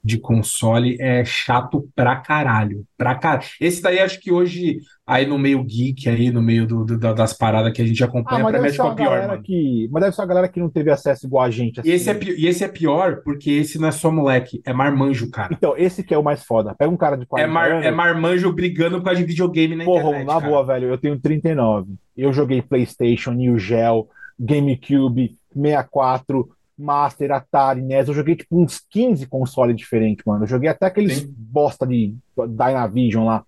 de 0.05 0.19
console 0.19 0.97
é 1.01 1.25
chato 1.25 1.89
pra 1.95 2.15
caralho. 2.17 2.85
Pra 2.95 3.15
caralho. 3.15 3.43
Esse 3.59 3.81
daí 3.81 3.97
acho 3.99 4.19
que 4.21 4.31
hoje, 4.31 4.77
aí 5.05 5.25
no 5.25 5.39
meio 5.39 5.63
geek, 5.63 6.07
aí 6.07 6.29
no 6.29 6.43
meio 6.43 6.67
do, 6.67 6.85
do- 6.85 6.97
das 7.15 7.33
paradas 7.33 7.73
que 7.73 7.81
a 7.81 7.85
gente 7.87 8.03
Ah, 8.03 8.05
acompanha, 8.05 8.43
mas 8.43 8.51
pra 8.51 8.61
mim 8.61 8.67
é 8.67 8.91
a 8.91 8.95
pior, 8.95 9.27
mano. 9.27 9.41
que. 9.41 9.89
Mas 9.91 10.03
deve 10.03 10.15
ser 10.15 10.21
uma 10.21 10.27
galera 10.27 10.47
que 10.47 10.59
não 10.59 10.69
teve 10.69 10.91
acesso 10.91 11.25
igual 11.25 11.43
a 11.43 11.49
gente. 11.49 11.81
E 11.83 11.89
esse, 11.89 12.07
é, 12.07 12.11
assim. 12.11 12.19
pi- 12.19 12.35
e 12.37 12.45
esse 12.47 12.63
é 12.63 12.67
pior 12.67 13.21
porque 13.23 13.49
esse 13.49 13.79
não 13.79 13.87
é 13.87 13.91
só 13.91 14.11
moleque, 14.11 14.61
é 14.63 14.71
marmanjo, 14.71 15.31
cara. 15.31 15.51
Então, 15.51 15.73
esse 15.75 16.03
que 16.03 16.13
é 16.13 16.17
o 16.17 16.23
mais 16.23 16.43
foda. 16.43 16.75
Pega 16.77 16.91
um 16.91 16.97
cara 16.97 17.15
de 17.17 17.23
É, 17.23 17.25
40 17.25 17.51
mar, 17.51 17.71
anos. 17.71 17.85
é 17.85 17.89
marmanjo 17.91 18.53
brigando 18.53 18.99
por 18.99 19.05
causa 19.05 19.19
de 19.19 19.25
videogame 19.25 19.75
na 19.75 19.85
Porra, 19.85 20.01
internet, 20.09 20.27
na 20.27 20.33
cara. 20.33 20.45
boa, 20.47 20.63
velho, 20.63 20.87
eu 20.89 20.97
tenho 20.99 21.19
39. 21.19 21.93
Eu 22.15 22.31
joguei 22.31 22.61
PlayStation, 22.61 23.31
New 23.31 23.57
Geo, 23.57 24.07
GameCube, 24.39 25.35
64, 25.53 26.49
Master, 26.77 27.31
Atari, 27.31 27.81
NES. 27.81 28.07
Eu 28.07 28.13
joguei 28.13 28.35
tipo 28.35 28.61
uns 28.61 28.79
15 28.89 29.25
consoles 29.27 29.75
diferentes, 29.75 30.25
mano. 30.25 30.43
Eu 30.43 30.47
joguei 30.47 30.69
até 30.69 30.85
aqueles 30.85 31.19
Sim. 31.19 31.33
bosta 31.37 31.85
de 31.85 32.15
Dynavision 32.35 33.25
lá. 33.25 33.45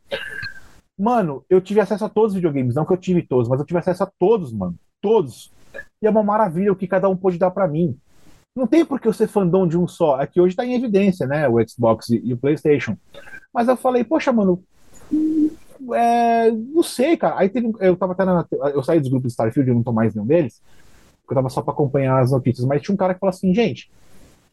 Mano, 0.97 1.43
eu 1.49 1.61
tive 1.61 1.79
acesso 1.79 2.05
a 2.05 2.09
todos 2.09 2.31
os 2.31 2.35
videogames. 2.35 2.75
Não 2.75 2.85
que 2.85 2.93
eu 2.93 2.97
tive 2.97 3.21
todos, 3.21 3.47
mas 3.47 3.59
eu 3.59 3.65
tive 3.65 3.79
acesso 3.79 4.03
a 4.03 4.11
todos, 4.17 4.51
mano. 4.51 4.75
Todos. 5.01 5.51
E 6.01 6.07
é 6.07 6.09
uma 6.09 6.23
maravilha 6.23 6.71
o 6.71 6.75
que 6.75 6.87
cada 6.87 7.07
um 7.07 7.15
pôde 7.15 7.37
dar 7.37 7.51
pra 7.51 7.67
mim. 7.67 7.97
Não 8.55 8.65
tem 8.65 8.83
por 8.83 8.99
que 8.99 9.07
eu 9.07 9.13
ser 9.13 9.27
fandom 9.27 9.67
de 9.67 9.77
um 9.77 9.87
só. 9.87 10.19
É 10.19 10.25
que 10.25 10.41
hoje 10.41 10.55
tá 10.55 10.65
em 10.65 10.73
evidência, 10.73 11.27
né? 11.27 11.47
O 11.47 11.57
Xbox 11.67 12.09
e, 12.09 12.33
o 12.33 12.37
PlayStation. 12.37 12.97
Mas 13.53 13.67
eu 13.67 13.77
falei, 13.77 14.03
poxa, 14.03 14.33
mano, 14.33 14.63
é, 15.93 16.49
não 16.51 16.81
sei, 16.81 17.15
cara. 17.15 17.37
Aí 17.37 17.49
teve, 17.49 17.71
eu 17.79 17.95
tava 17.95 18.13
até 18.13 18.25
na, 18.25 18.43
eu 18.73 18.81
saí 18.81 18.99
dos 18.99 19.09
grupos 19.09 19.27
de 19.27 19.33
Starfield, 19.33 19.69
eu 19.69 19.75
não 19.75 19.83
tô 19.83 19.91
mais 19.91 20.15
nenhum 20.15 20.25
deles, 20.25 20.59
porque 21.27 21.33
eu 21.33 21.43
tava 21.43 21.49
só 21.49 21.61
pra 21.61 21.73
acompanhar 21.73 22.19
as 22.21 22.31
notícias. 22.31 22.65
Mas 22.65 22.81
tinha 22.81 22.93
um 22.93 22.97
cara 22.97 23.13
que 23.13 23.19
falou 23.19 23.31
assim, 23.31 23.53
gente, 23.53 23.91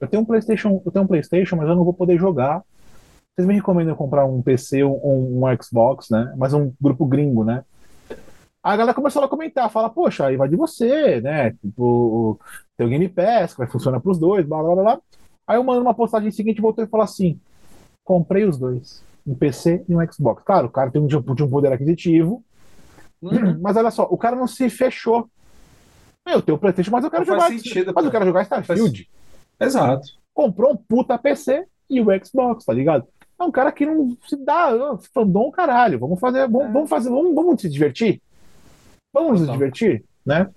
eu 0.00 0.08
tenho 0.08 0.24
um 0.24 0.26
PlayStation, 0.26 0.82
eu 0.84 0.90
tenho 0.90 1.04
um 1.04 1.08
PlayStation, 1.08 1.54
mas 1.54 1.68
eu 1.68 1.76
não 1.76 1.84
vou 1.84 1.94
poder 1.94 2.18
jogar. 2.18 2.62
Vocês 3.34 3.46
me 3.46 3.54
recomendam 3.54 3.94
comprar 3.94 4.24
um 4.24 4.42
PC 4.42 4.82
ou 4.82 5.00
um, 5.04 5.44
um 5.46 5.62
Xbox, 5.62 6.10
né? 6.10 6.34
Mas 6.36 6.52
um 6.52 6.72
grupo 6.80 7.06
gringo, 7.06 7.44
né? 7.44 7.64
A 8.62 8.76
galera 8.76 8.94
começou 8.94 9.22
a 9.22 9.28
comentar, 9.28 9.70
fala, 9.70 9.88
poxa, 9.88 10.26
aí 10.26 10.36
vai 10.36 10.48
de 10.48 10.56
você, 10.56 11.20
né? 11.20 11.52
Tipo, 11.52 12.40
tem 12.76 12.86
o 12.86 12.90
Game 12.90 13.08
Pass, 13.08 13.52
que 13.52 13.58
vai 13.58 13.68
funcionar 13.68 14.00
pros 14.00 14.18
dois, 14.18 14.44
blá 14.44 14.60
blá 14.62 14.74
blá 14.74 14.82
blá. 14.82 15.00
Aí 15.46 15.56
eu 15.56 15.62
mando 15.64 15.82
uma 15.82 15.94
postagem 15.94 16.30
seguinte, 16.30 16.60
voltou 16.60 16.82
e 16.82 16.88
falou 16.88 17.04
assim: 17.04 17.38
comprei 18.02 18.44
os 18.44 18.58
dois, 18.58 19.04
um 19.26 19.34
PC 19.34 19.84
e 19.88 19.94
um 19.94 20.12
Xbox. 20.12 20.42
Claro, 20.44 20.66
o 20.66 20.70
cara 20.70 20.90
tem 20.90 21.00
um, 21.00 21.06
de 21.06 21.16
um 21.16 21.50
poder 21.50 21.72
aquisitivo, 21.72 22.42
Uhum. 23.22 23.58
mas 23.60 23.76
olha 23.76 23.90
só, 23.90 24.04
o 24.10 24.18
cara 24.18 24.36
não 24.36 24.46
se 24.46 24.68
fechou. 24.68 25.28
Eu 26.26 26.40
tenho 26.42 26.56
o 26.56 26.58
PlayStation, 26.58 26.90
mas 26.90 27.04
eu 27.04 27.10
quero 27.10 27.22
Não 27.22 27.26
jogar. 27.34 27.40
faz 27.48 27.60
sentido, 27.62 27.92
mas 27.94 28.04
eu 28.04 28.10
quero 28.10 28.24
jogar 28.24 28.42
Starfield. 28.42 29.08
Exato. 29.60 30.08
Comprou 30.32 30.72
um 30.72 30.76
puta 30.76 31.18
PC 31.18 31.64
e 31.88 32.00
o 32.00 32.06
Xbox, 32.24 32.64
tá 32.64 32.72
ligado? 32.72 33.06
É 33.38 33.44
um 33.44 33.50
cara 33.50 33.70
que 33.70 33.84
não 33.84 34.16
se 34.26 34.36
dá, 34.36 34.70
fandom 35.12 35.50
caralho. 35.50 35.98
Vamos 35.98 36.18
fazer, 36.18 36.48
vamos, 36.48 36.68
É. 36.68 36.72
vamos 36.72 36.88
fazer, 36.88 37.10
vamos, 37.10 37.34
vamos 37.34 37.60
se 37.60 37.68
divertir? 37.68 38.20
Vamos 39.12 39.40
nos 39.42 39.50
divertir, 39.50 40.02
né? 40.24 40.48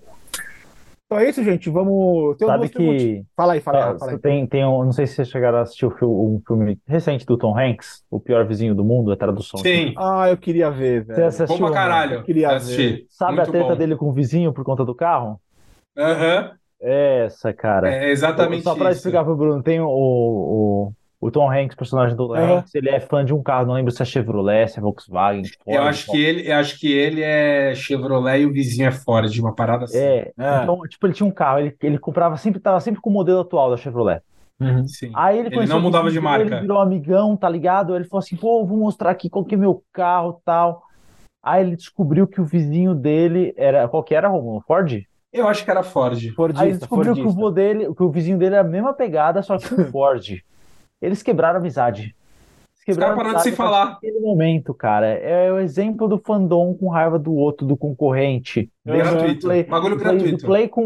Então 1.06 1.18
é 1.24 1.28
isso, 1.30 1.42
gente. 1.42 1.70
Vamos. 1.70 2.36
Tem 2.36 2.46
Sabe 2.46 2.68
perguntas. 2.68 3.02
que 3.02 3.24
Fala 3.36 3.52
aí, 3.54 3.60
fala 3.60 3.78
aí, 3.78 3.94
Ah, 3.94 3.98
fala 3.98 4.12
aí. 4.12 4.18
tem, 4.18 4.46
tem 4.46 4.64
um, 4.64 4.84
não 4.84 4.92
sei 4.92 5.06
se 5.06 5.14
vocês 5.14 5.28
chegaram 5.28 5.58
a 5.58 5.62
assistir 5.62 5.86
o 5.86 5.90
fil- 5.90 6.10
um 6.10 6.42
filme 6.46 6.78
recente 6.86 7.24
do 7.24 7.36
Tom 7.38 7.58
Hanks, 7.58 8.02
O 8.10 8.20
Pior 8.20 8.46
Vizinho 8.46 8.74
do 8.74 8.84
Mundo, 8.84 9.10
a 9.12 9.16
tradução. 9.16 9.58
Sim. 9.60 9.94
Ah, 9.96 10.28
eu 10.28 10.36
queria 10.36 10.70
ver, 10.70 11.04
Você 11.06 11.14
velho. 11.14 11.26
assistiu, 11.28 11.58
Bom 11.58 11.64
pra 11.66 11.74
caralho. 11.74 12.22
Queria 12.24 12.54
Assisti. 12.56 13.06
Sabe 13.10 13.36
Muito 13.36 13.48
a 13.48 13.52
treta 13.52 13.68
bom. 13.70 13.76
dele 13.76 13.96
com 13.96 14.08
o 14.08 14.12
vizinho 14.12 14.52
por 14.52 14.64
conta 14.64 14.84
do 14.84 14.94
carro? 14.94 15.40
Aham. 15.98 16.52
Essa, 16.80 17.52
cara. 17.52 17.92
É 17.92 18.10
exatamente 18.10 18.62
Só 18.62 18.74
pra 18.74 18.90
isso. 18.90 18.98
explicar 18.98 19.24
pro 19.24 19.36
Bruno, 19.36 19.62
tem 19.62 19.80
o, 19.80 19.88
o, 19.88 20.92
o 21.20 21.30
Tom 21.30 21.50
Hanks, 21.50 21.76
personagem 21.76 22.16
do 22.16 22.28
Tom 22.28 22.34
Aham. 22.34 22.58
Hanks, 22.58 22.74
ele 22.74 22.88
é 22.88 23.00
fã 23.00 23.24
de 23.24 23.34
um 23.34 23.42
carro, 23.42 23.66
não 23.66 23.74
lembro 23.74 23.90
se 23.90 24.00
é 24.00 24.04
Chevrolet, 24.04 24.68
se 24.68 24.78
é 24.78 24.82
Volkswagen, 24.82 25.42
Ford, 25.64 25.76
Eu 25.76 25.82
acho 25.82 26.10
que 26.10 26.22
ele, 26.22 26.48
eu 26.50 26.56
acho 26.56 26.78
que 26.78 26.92
ele 26.92 27.22
é 27.22 27.74
Chevrolet 27.74 28.42
e 28.42 28.46
o 28.46 28.52
vizinho 28.52 28.86
é 28.86 28.92
Ford, 28.92 29.36
uma 29.40 29.54
parada 29.54 29.84
assim. 29.86 29.98
É, 29.98 30.32
É. 30.38 30.62
então, 30.62 30.80
tipo, 30.88 31.06
ele 31.06 31.14
tinha 31.14 31.26
um 31.26 31.32
carro, 31.32 31.58
ele, 31.58 31.76
ele 31.82 31.98
comprava 31.98 32.36
sempre, 32.36 32.60
tava 32.60 32.80
sempre 32.80 33.00
com 33.00 33.10
o 33.10 33.12
modelo 33.12 33.40
atual 33.40 33.70
da 33.70 33.76
Chevrolet. 33.76 34.22
Uhum. 34.60 34.86
Sim. 34.86 35.12
Aí 35.14 35.38
ele 35.38 35.54
Ele 35.54 35.66
não 35.66 35.80
mudava 35.80 36.10
de 36.10 36.20
marca. 36.20 36.44
Ele 36.44 36.60
virou 36.60 36.78
amigão, 36.80 37.36
tá 37.36 37.48
ligado? 37.48 37.94
Ele 37.94 38.04
falou 38.04 38.20
assim, 38.20 38.36
pô, 38.36 38.64
vou 38.64 38.78
mostrar 38.78 39.10
aqui 39.10 39.28
qual 39.30 39.44
que 39.44 39.54
é 39.54 39.58
meu 39.58 39.82
carro 39.92 40.40
tal. 40.44 40.82
Aí 41.42 41.62
ele 41.62 41.76
descobriu 41.76 42.26
que 42.26 42.40
o 42.40 42.44
vizinho 42.44 42.94
dele 42.94 43.54
era. 43.56 43.88
Qual 43.88 44.02
que 44.02 44.14
era, 44.14 44.28
Romulo? 44.28 44.60
Ford? 44.66 45.02
Eu 45.40 45.48
acho 45.48 45.64
que 45.64 45.70
era 45.70 45.82
Ford. 45.82 46.14
Aí 46.14 46.26
ele 46.26 46.32
Fordista, 46.34 46.78
descobriu 46.78 47.14
que 47.14 47.20
o 47.22 47.30
vô 47.30 47.50
dele, 47.50 47.94
que 47.94 48.02
o 48.02 48.10
vizinho 48.10 48.38
dele 48.38 48.54
era 48.54 48.66
a 48.66 48.70
mesma 48.70 48.92
pegada, 48.92 49.42
só 49.42 49.56
que 49.58 49.68
com 49.74 49.84
Ford. 49.90 50.42
Eles 51.00 51.22
quebraram 51.22 51.56
a 51.56 51.60
amizade. 51.60 52.14
Eles 52.76 52.84
quebraram 52.84 53.16
caras 53.16 53.30
a 53.30 53.34
pararam 53.34 53.44
de 53.44 53.50
se 53.50 53.56
falar. 53.56 53.84
daquele 53.94 54.18
momento, 54.20 54.72
cara. 54.74 55.06
É 55.06 55.52
o 55.52 55.58
exemplo 55.58 56.08
do 56.08 56.18
fandom 56.18 56.74
com 56.74 56.88
raiva 56.88 57.18
do 57.18 57.34
outro, 57.34 57.66
do 57.66 57.76
concorrente. 57.76 58.70
É 58.86 58.92
Desse 58.92 59.10
gratuito. 59.10 59.46
Play, 59.46 59.64
Bagulho 59.64 59.96
do 59.96 60.02
Play- 60.02 60.16
do 60.16 60.18
gratuito. 60.22 60.46
Play 60.46 60.68
com, 60.68 60.82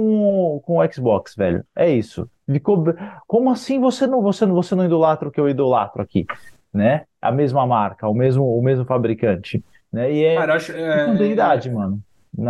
o- 0.56 0.60
com 0.60 0.78
o 0.78 0.92
Xbox, 0.92 1.34
velho. 1.36 1.64
É 1.76 1.88
isso. 1.90 2.28
Ficou... 2.50 2.84
Como 3.26 3.50
assim 3.50 3.78
você 3.80 4.06
não, 4.06 4.20
você, 4.20 4.44
não, 4.44 4.54
você 4.54 4.74
não 4.74 4.84
idolatra 4.84 5.28
o 5.28 5.30
que 5.32 5.40
eu 5.40 5.48
idolatro 5.48 6.02
aqui? 6.02 6.26
Né? 6.74 7.04
A 7.20 7.30
mesma 7.30 7.66
marca, 7.66 8.08
o 8.08 8.14
mesmo, 8.14 8.58
o 8.58 8.62
mesmo 8.62 8.84
fabricante. 8.84 9.62
Né? 9.92 10.12
E 10.12 10.24
é 10.24 10.34
Cara, 10.36 10.52
eu 10.52 10.56
acho. 10.56 10.72
é- 10.72 11.06
continuidade, 11.06 11.70
mano. 11.70 12.00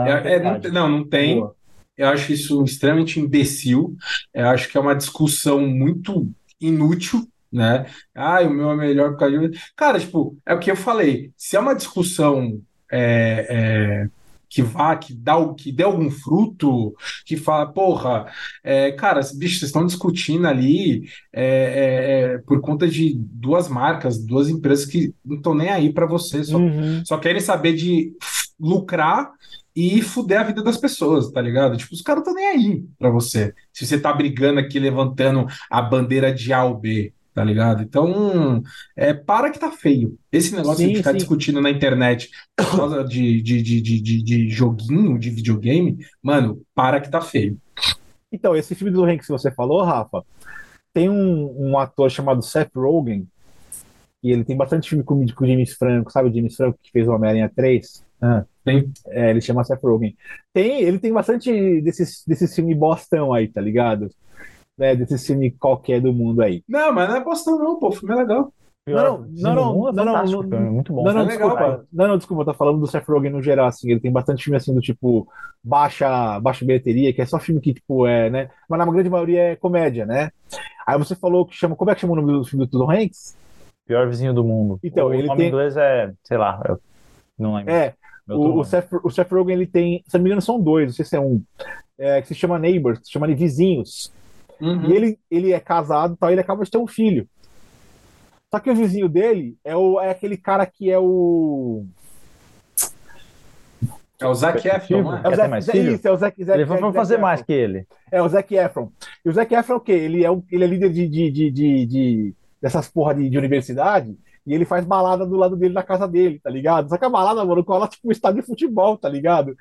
É- 0.07 0.35
é- 0.37 0.71
não, 0.71 0.89
não 0.89 1.05
tem. 1.09 1.41
Boa. 1.41 1.55
Eu 1.97 2.09
acho 2.09 2.33
isso 2.33 2.63
extremamente 2.65 3.21
imbecil. 3.21 3.97
Eu 4.33 4.49
acho 4.49 4.69
que 4.69 4.77
é 4.79 4.81
uma 4.81 4.95
discussão 4.95 5.61
muito 5.67 6.31
inútil, 6.61 7.27
né? 7.53 7.87
Ah, 8.15 8.41
o 8.43 8.51
meu 8.51 8.71
é 8.71 8.77
melhor 8.77 9.11
por 9.13 9.19
causa 9.19 9.49
de... 9.49 9.59
Cara, 9.77 10.01
tipo, 10.01 10.37
é 10.47 10.55
o 10.55 10.59
que 10.59 10.71
eu 10.71 10.77
falei. 10.77 11.31
Se 11.37 11.57
é 11.57 11.61
uma 11.61 11.75
discussão 11.75 12.61
é, 12.91 13.47
é, 14.05 14.09
que 14.49 14.63
vá, 14.63 14.97
que 14.97 15.15
dá, 15.15 15.37
o- 15.37 15.55
que 15.55 15.71
dê 15.73 15.83
algum 15.83 16.11
fruto, 16.11 16.95
que 17.27 17.37
fala, 17.37 17.67
porra, 17.73 18.27
é, 18.63 18.93
cara, 18.93 19.21
bicho, 19.35 19.59
vocês 19.59 19.69
estão 19.69 19.87
discutindo 19.87 20.47
ali 20.47 21.03
é, 21.33 21.45
é, 21.45 22.35
é, 22.35 22.39
por 22.39 22.61
conta 22.61 22.87
de 22.89 23.15
duas 23.17 23.69
marcas, 23.69 24.19
duas 24.25 24.49
empresas 24.49 24.85
que 24.87 25.15
não 25.25 25.37
estão 25.37 25.55
nem 25.55 25.69
aí 25.71 25.93
para 25.93 26.07
você, 26.07 26.43
só 26.45 26.59
Uhum. 26.59 27.03
só 27.05 27.19
querem 27.19 27.41
saber 27.41 27.75
de 27.75 28.13
lucrar 28.61 29.31
e 29.75 30.03
fuder 30.03 30.41
a 30.41 30.45
vida 30.45 30.63
das 30.63 30.77
pessoas, 30.77 31.31
tá 31.31 31.41
ligado? 31.41 31.77
Tipo, 31.77 31.95
os 31.95 32.03
caras 32.03 32.21
estão 32.23 32.35
nem 32.35 32.47
aí 32.47 32.85
pra 32.99 33.11
você. 33.11 33.55
Se 33.73 33.87
você 33.87 33.99
tá 33.99 34.13
brigando 34.13 34.61
aqui, 34.61 34.79
levantando 34.79 35.47
a 35.71 35.81
bandeira 35.81 36.33
de 36.33 36.53
A 36.53 36.65
ou 36.65 36.79
B, 36.79 37.13
tá 37.35 37.43
ligado? 37.43 37.83
Então, 37.83 38.63
é, 38.97 39.15
para 39.15 39.51
que 39.51 39.59
tá 39.59 39.71
feio. 39.71 40.19
Esse 40.31 40.55
negócio 40.55 40.85
Sim, 40.85 40.93
de 40.93 40.97
ficar 40.99 41.13
sim. 41.13 41.19
discutindo 41.19 41.61
na 41.61 41.71
internet 41.71 42.31
por 42.57 42.77
causa 42.77 43.05
de, 43.05 43.41
de, 43.41 43.63
de, 43.63 43.81
de, 43.81 44.23
de, 44.23 44.49
joguinho, 44.51 45.19
de 45.19 45.31
videogame, 45.31 45.99
mano, 46.23 46.63
para 46.75 47.01
que 47.01 47.11
tá 47.11 47.21
feio. 47.21 47.59
Então, 48.31 48.55
esse 48.55 48.75
filme 48.75 48.93
do 48.93 49.05
Hanks 49.05 49.27
que 49.27 49.33
você 49.33 49.51
falou, 49.51 49.83
Rafa, 49.83 50.23
tem 50.93 51.09
um, 51.09 51.71
um 51.71 51.79
ator 51.79 52.11
chamado 52.11 52.43
Seth 52.43 52.71
Rogen, 52.75 53.27
e 54.23 54.31
ele 54.31 54.45
tem 54.45 54.57
bastante 54.57 54.89
filme 54.89 55.03
com, 55.03 55.27
com 55.27 55.45
o 55.45 55.47
James 55.47 55.73
Franco, 55.73 56.13
sabe 56.13 56.29
o 56.29 56.35
James 56.35 56.55
Franco 56.55 56.79
que 56.83 56.93
fez 56.93 57.09
o 57.09 57.13
Homem-Aranha 57.13 57.51
3? 57.55 58.05
Ah, 58.23 58.45
Tem. 58.65 58.93
é, 59.09 59.31
ele 59.31 59.41
chama 59.41 59.65
Seth 59.65 59.83
Rogen. 59.83 60.15
Tem, 60.53 60.81
ele 60.81 60.99
tem 60.99 61.13
bastante 61.13 61.81
desses, 61.81 62.23
desses 62.27 62.55
filmes 62.55 62.77
bostão 62.77 63.33
aí, 63.33 63.49
tá 63.49 63.61
ligado? 63.61 64.09
Né, 64.79 64.95
desses 64.97 65.27
filmes 65.27 65.53
qualquer 65.59 66.01
do 66.01 66.13
mundo 66.13 66.41
aí. 66.41 66.63
Não, 66.69 66.93
mas 66.93 67.09
não 67.09 67.17
é 67.17 67.25
bostão 67.25 67.59
não, 67.59 67.79
pô, 67.79 67.89
o 67.89 67.93
filme 67.93 68.15
é 68.15 68.19
legal. 68.19 68.53
Pior 68.85 68.97
Não, 69.03 69.19
não, 69.19 69.55
não, 69.55 69.89
é 69.89 69.93
não, 69.93 70.05
não, 70.05 70.43
não, 70.43 70.59
é 70.59 70.71
muito 70.71 70.93
bom. 70.93 71.05
Não, 71.05 71.13
não, 71.13 71.21
É 71.21 71.25
legal, 71.25 71.51
desculpa. 71.51 71.87
Não, 71.93 72.09
não, 72.09 72.17
desculpa, 72.17 72.43
eu 72.43 72.47
tô 72.47 72.55
falando 72.55 72.81
do 72.81 72.87
Seth 72.87 73.07
Rogen 73.07 73.31
no 73.31 73.43
geral, 73.43 73.67
assim. 73.67 73.91
Ele 73.91 74.01
tem 74.01 74.11
bastante 74.11 74.43
filme 74.43 74.57
assim 74.57 74.75
do 74.75 74.81
tipo 74.81 75.29
baixa, 75.63 76.41
baixa 76.41 76.65
bilheteria, 76.65 77.13
que 77.13 77.23
é 77.23 77.27
só 77.27 77.39
filme 77.39 77.61
que, 77.61 77.75
tipo, 77.75 78.07
é, 78.07 78.29
né? 78.29 78.51
Mas 78.69 78.79
na 78.79 78.91
grande 78.91 79.09
maioria 79.11 79.41
é 79.53 79.57
comédia, 79.57 80.05
né? 80.05 80.31
Aí 80.87 80.99
você 80.99 81.15
falou 81.15 81.47
que 81.47 81.55
chama. 81.55 81.77
Como 81.77 81.91
é 81.91 81.95
que 81.95 82.01
chama 82.01 82.15
o 82.15 82.17
nome 82.17 82.33
do 82.33 82.45
filme 82.45 82.67
do 82.67 82.71
Tom 82.79 82.91
Hanks? 82.91 83.37
Pior 83.87 84.09
vizinho 84.09 84.35
do 84.35 84.43
mundo. 84.43 84.81
Então, 84.83 85.09
o 85.09 85.15
ele 85.15 85.29
nome 85.29 85.37
tem- 85.39 85.47
em 85.47 85.49
inglês 85.51 85.77
é, 85.77 86.13
sei 86.25 86.39
lá, 86.39 86.61
eu 86.69 86.81
não 87.39 87.55
lembro. 87.55 87.73
É, 87.73 87.95
o, 88.29 88.61
o, 88.61 88.65
Seth, 88.65 88.89
o 89.03 89.11
Seth 89.11 89.31
Rogen 89.31 89.55
ele 89.55 89.67
tem, 89.67 90.03
se 90.07 90.15
não 90.17 90.23
me 90.23 90.29
engano, 90.31 90.43
são 90.43 90.61
dois, 90.61 90.87
não 90.87 90.93
sei 90.95 91.05
se 91.05 91.17
é 91.17 91.21
um, 91.21 91.43
é, 91.99 92.21
que 92.23 92.29
se 92.29 92.35
chama 92.35 92.59
Neighbors, 92.59 93.01
se 93.03 93.11
chama 93.13 93.27
de 93.29 93.35
vizinhos. 93.35 94.13
Uhum. 94.61 94.91
E 94.91 94.93
ele, 94.93 95.19
ele 95.31 95.53
é 95.53 95.59
casado 95.61 96.15
e 96.15 96.17
tal, 96.17 96.31
ele 96.31 96.41
acaba 96.41 96.65
de 96.65 96.71
ter 96.71 96.79
um 96.79 96.87
filho. 96.87 97.27
Só 98.55 98.61
que 98.61 98.71
o 98.71 98.75
vizinho 98.77 99.09
dele 99.09 99.57
é, 99.65 99.75
o, 99.77 99.99
é 100.01 100.11
aquele 100.11 100.37
cara 100.37 100.67
que 100.67 100.91
é 100.91 100.99
o. 100.99 101.85
É 104.21 104.27
o 104.27 104.35
Zac 104.35 104.65
Efron, 104.69 105.11
né? 105.11 105.21
É 105.25 105.27
o 105.27 105.31
Quer 105.31 105.37
Zac, 105.37 105.51
mais 105.51 105.67
filho? 105.67 105.93
isso, 105.95 106.07
é 106.07 106.13
o 106.13 106.17
Zac, 106.17 106.45
Zac, 106.45 106.57
Ele 106.59 106.65
vai 106.65 106.79
Zac- 106.79 106.95
fazer 106.95 107.15
Zac 107.15 107.23
mais 107.23 107.41
Efron. 107.41 107.47
que 107.47 107.53
ele. 107.53 107.87
É 108.13 108.23
o 108.23 108.29
Zac 108.29 108.55
Efron. 108.55 108.93
E 109.25 109.29
o 109.29 109.33
Zac 109.33 109.53
Efron 109.53 109.75
é 109.75 109.77
o 109.77 109.81
quê? 109.81 109.93
Ele 109.93 110.25
é, 110.25 110.31
um, 110.31 110.43
ele 110.51 110.63
é 110.65 110.67
líder 110.67 110.91
de, 110.93 111.09
de, 111.09 111.31
de, 111.31 111.51
de, 111.51 111.87
de- 111.87 112.35
dessas 112.61 112.89
porra 112.89 113.15
de, 113.17 113.29
de 113.29 113.37
universidade 113.37 114.17
e 114.47 114.55
ele 114.55 114.65
faz 114.65 114.85
balada 114.85 115.25
do 115.25 115.37
lado 115.37 115.57
dele 115.57 115.75
na 115.75 115.83
casa 115.83 116.07
dele, 116.09 116.41
tá 116.43 116.51
ligado? 116.51 116.89
Só 116.89 116.97
que 116.97 117.05
a 117.05 117.09
balada, 117.09 117.45
mano, 117.45 117.65
cola 117.65 117.87
tipo 117.87 118.09
um 118.09 118.13
estádio 118.13 118.41
de 118.41 118.47
futebol, 118.47 118.97
tá 118.99 119.09
ligado? 119.09 119.57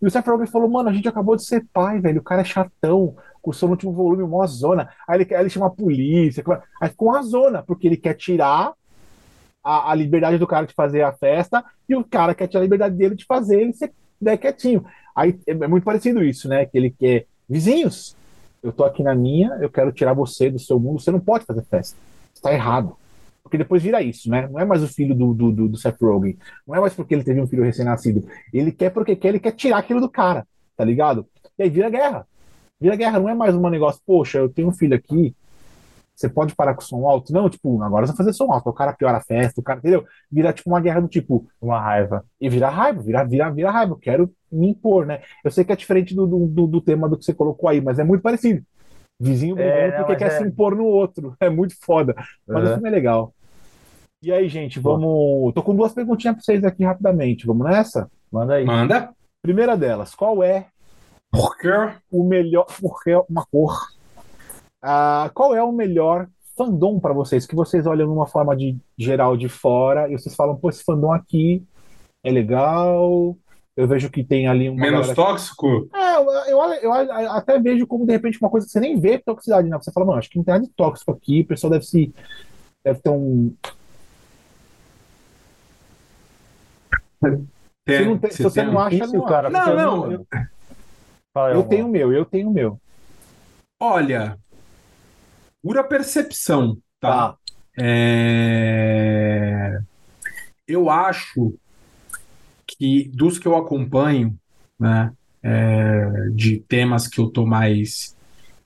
E 0.00 0.06
o 0.06 0.10
Seth 0.10 0.26
Rogen 0.26 0.46
falou, 0.46 0.68
mano, 0.68 0.88
a 0.88 0.92
gente 0.92 1.08
acabou 1.08 1.36
de 1.36 1.44
ser 1.44 1.66
pai, 1.72 2.00
velho, 2.00 2.20
o 2.20 2.24
cara 2.24 2.40
é 2.40 2.44
chatão, 2.44 3.14
com 3.42 3.50
o 3.50 3.54
som 3.54 3.66
no 3.66 3.72
último 3.72 3.92
volume, 3.92 4.22
uma 4.22 4.46
zona. 4.46 4.88
Aí 5.06 5.20
ele, 5.20 5.34
aí 5.34 5.42
ele 5.42 5.50
chama 5.50 5.66
a 5.66 5.70
polícia, 5.70 6.42
aí 6.80 6.88
ficou 6.88 7.08
uma 7.08 7.22
zona, 7.22 7.62
porque 7.62 7.86
ele 7.86 7.96
quer 7.96 8.14
tirar 8.14 8.72
a, 9.62 9.90
a 9.90 9.94
liberdade 9.94 10.38
do 10.38 10.46
cara 10.46 10.66
de 10.66 10.74
fazer 10.74 11.02
a 11.02 11.12
festa 11.12 11.64
e 11.88 11.94
o 11.94 12.04
cara 12.04 12.34
quer 12.34 12.48
tirar 12.48 12.60
a 12.60 12.64
liberdade 12.64 12.96
dele 12.96 13.14
de 13.14 13.24
fazer 13.24 13.60
ele 13.60 13.72
ser 13.72 13.92
né, 14.20 14.36
quietinho. 14.36 14.84
Aí 15.14 15.38
é 15.46 15.52
é 15.52 15.68
muito 15.68 15.84
parecido 15.84 16.24
isso, 16.24 16.48
né? 16.48 16.64
Que 16.64 16.78
ele 16.78 16.90
quer 16.90 17.26
vizinhos. 17.48 18.16
Eu 18.62 18.72
tô 18.72 18.84
aqui 18.84 19.02
na 19.02 19.14
minha, 19.14 19.58
eu 19.60 19.68
quero 19.68 19.92
tirar 19.92 20.14
você 20.14 20.48
do 20.48 20.58
seu 20.58 20.78
mundo, 20.78 21.00
você 21.00 21.10
não 21.10 21.20
pode 21.20 21.44
fazer 21.44 21.64
festa. 21.64 21.98
Está 22.32 22.52
errado. 22.52 22.96
Porque 23.52 23.58
depois 23.64 23.82
vira 23.82 24.00
isso, 24.00 24.30
né? 24.30 24.48
Não 24.50 24.58
é 24.58 24.64
mais 24.64 24.82
o 24.82 24.88
filho 24.88 25.14
do, 25.14 25.34
do, 25.34 25.68
do, 25.68 25.76
Seth 25.76 26.00
Rogen. 26.00 26.38
Não 26.66 26.74
é 26.74 26.80
mais 26.80 26.94
porque 26.94 27.14
ele 27.14 27.22
teve 27.22 27.38
um 27.38 27.46
filho 27.46 27.62
recém-nascido. 27.62 28.26
Ele 28.50 28.72
quer 28.72 28.88
porque 28.88 29.14
quer, 29.14 29.28
ele 29.28 29.38
quer 29.38 29.52
tirar 29.52 29.76
aquilo 29.76 30.00
do 30.00 30.08
cara, 30.08 30.46
tá 30.74 30.82
ligado? 30.82 31.26
E 31.58 31.64
aí 31.64 31.68
vira 31.68 31.90
guerra. 31.90 32.26
Vira 32.80 32.96
guerra, 32.96 33.20
não 33.20 33.28
é 33.28 33.34
mais 33.34 33.54
um 33.54 33.68
negócio, 33.68 34.00
poxa, 34.06 34.38
eu 34.38 34.48
tenho 34.48 34.68
um 34.68 34.72
filho 34.72 34.96
aqui, 34.96 35.36
você 36.16 36.30
pode 36.30 36.54
parar 36.54 36.72
com 36.74 36.80
o 36.80 36.84
som 36.84 37.06
alto? 37.06 37.30
Não, 37.30 37.50
tipo, 37.50 37.82
agora 37.82 38.06
você 38.06 38.12
vai 38.12 38.16
fazer 38.24 38.32
som 38.32 38.50
alto, 38.50 38.70
o 38.70 38.72
cara 38.72 38.94
piora 38.94 39.18
a 39.18 39.20
festa, 39.22 39.60
o 39.60 39.62
cara, 39.62 39.80
entendeu? 39.80 40.02
Vira 40.30 40.50
tipo 40.50 40.70
uma 40.70 40.80
guerra 40.80 41.00
do 41.02 41.08
tipo, 41.08 41.46
Uma 41.60 41.78
raiva. 41.78 42.24
e 42.40 42.48
vira 42.48 42.70
raiva, 42.70 43.02
vira, 43.02 43.22
vira, 43.22 43.50
vira 43.50 43.70
raiva. 43.70 43.92
Eu 43.92 43.98
quero 43.98 44.32
me 44.50 44.68
impor, 44.70 45.04
né? 45.04 45.20
Eu 45.44 45.50
sei 45.50 45.62
que 45.62 45.72
é 45.72 45.76
diferente 45.76 46.14
do, 46.14 46.26
do, 46.26 46.66
do- 46.66 46.80
tema 46.80 47.06
do 47.06 47.18
que 47.18 47.24
você 47.26 47.34
colocou 47.34 47.68
aí, 47.68 47.82
mas 47.82 47.98
é 47.98 48.04
muito 48.04 48.22
parecido. 48.22 48.62
Vizinho 49.20 49.54
brigando 49.54 49.78
É, 49.78 49.92
porque 49.98 50.16
quer 50.16 50.26
é- 50.32 50.38
se 50.38 50.42
impor 50.44 50.74
no 50.74 50.84
outro. 50.84 51.36
É 51.38 51.48
muito 51.48 51.76
foda. 51.80 52.12
Mas 52.48 52.64
o 52.64 52.66
Uhum. 52.66 52.72
filme 52.74 52.88
é 52.88 52.92
legal. 52.92 53.32
E 54.22 54.30
aí, 54.30 54.48
gente, 54.48 54.78
vamos. 54.78 55.52
Tô 55.52 55.64
com 55.64 55.74
duas 55.74 55.92
perguntinhas 55.92 56.36
pra 56.36 56.44
vocês 56.44 56.62
aqui 56.62 56.84
rapidamente. 56.84 57.44
Vamos 57.44 57.66
nessa? 57.66 58.08
Manda 58.30 58.54
aí. 58.54 58.64
Manda. 58.64 59.10
Primeira 59.42 59.76
delas, 59.76 60.14
qual 60.14 60.44
é 60.44 60.66
Porque 61.28 61.68
o 62.08 62.22
melhor. 62.22 62.66
Porque 62.80 63.10
é 63.10 63.20
uma 63.28 63.44
cor. 63.50 63.76
Ah, 64.80 65.28
qual 65.34 65.56
é 65.56 65.62
o 65.62 65.72
melhor 65.72 66.28
fandom 66.56 67.00
pra 67.00 67.12
vocês? 67.12 67.46
Que 67.46 67.56
vocês 67.56 67.84
olham 67.84 68.06
numa 68.06 68.28
forma 68.28 68.56
de 68.56 68.76
geral 68.96 69.36
de 69.36 69.48
fora 69.48 70.08
e 70.08 70.12
vocês 70.12 70.36
falam, 70.36 70.54
pô, 70.54 70.70
esse 70.70 70.84
fandom 70.84 71.12
aqui 71.12 71.64
é 72.22 72.30
legal. 72.30 73.36
Eu 73.76 73.88
vejo 73.88 74.08
que 74.08 74.22
tem 74.22 74.46
ali 74.46 74.68
uma 74.68 74.80
menos 74.80 75.12
tóxico? 75.14 75.88
É, 75.92 76.16
eu, 76.16 76.60
eu, 76.60 76.74
eu 76.82 76.92
até 77.32 77.58
vejo 77.58 77.88
como 77.88 78.06
de 78.06 78.12
repente 78.12 78.38
uma 78.40 78.50
coisa 78.50 78.66
que 78.66 78.72
você 78.72 78.78
nem 78.78 79.00
vê 79.00 79.18
toxicidade, 79.18 79.68
né? 79.68 79.76
Você 79.78 79.90
fala, 79.90 80.06
mano, 80.06 80.20
acho 80.20 80.30
que 80.30 80.36
não 80.36 80.44
tem 80.44 80.54
nada 80.54 80.64
de 80.64 80.72
tóxico 80.72 81.10
aqui, 81.10 81.40
o 81.40 81.46
pessoal 81.46 81.72
deve 81.72 81.84
se. 81.84 82.14
Deve 82.84 83.00
ter 83.00 83.10
um. 83.10 83.52
Se, 87.88 88.04
não 88.04 88.16
tem- 88.16 88.30
se 88.30 88.42
você 88.44 88.62
não 88.62 88.78
acha, 88.78 88.90
Difícil, 88.96 89.18
não 89.18 89.26
cara. 89.26 89.50
Não, 89.50 89.68
eu 89.68 89.76
não. 89.76 90.12
Eu, 90.12 90.26
Fala 91.34 91.48
aí, 91.48 91.54
Eu 91.54 91.64
tenho 91.64 91.86
o 91.86 91.88
meu, 91.90 92.12
eu 92.12 92.24
tenho 92.24 92.48
o 92.48 92.52
meu. 92.52 92.80
Olha, 93.80 94.38
pura 95.62 95.82
percepção, 95.82 96.78
tá? 97.00 97.32
Tá. 97.32 97.38
É, 97.76 98.60
Eu 100.68 100.88
acho 100.90 101.54
que 102.66 103.08
dos 103.12 103.38
que 103.38 103.46
eu 103.46 103.56
acompanho, 103.56 104.38
né, 104.78 105.12
é, 105.42 106.28
de 106.34 106.60
temas 106.60 107.08
que 107.08 107.20
eu 107.20 107.28
tô 107.28 107.44
mais 107.46 108.16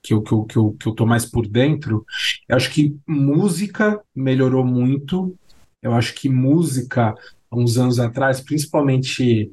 que 0.03 0.15
eu, 0.15 0.23
que 0.23 0.33
eu, 0.33 0.45
que 0.45 0.57
eu, 0.57 0.77
que 0.79 0.87
eu 0.89 0.95
tô 0.95 1.05
mais 1.05 1.27
por 1.27 1.49
dentro, 1.49 2.05
eu 2.49 2.57
acho 2.57 2.71
que 2.71 2.97
música 3.07 4.01
melhorou 4.15 4.65
muito. 4.65 5.37
Eu 5.83 5.95
acho 5.95 6.15
que 6.15 6.29
música, 6.29 7.15
uns 7.53 7.77
anos 7.79 7.99
atrás, 8.01 8.41
principalmente, 8.41 9.51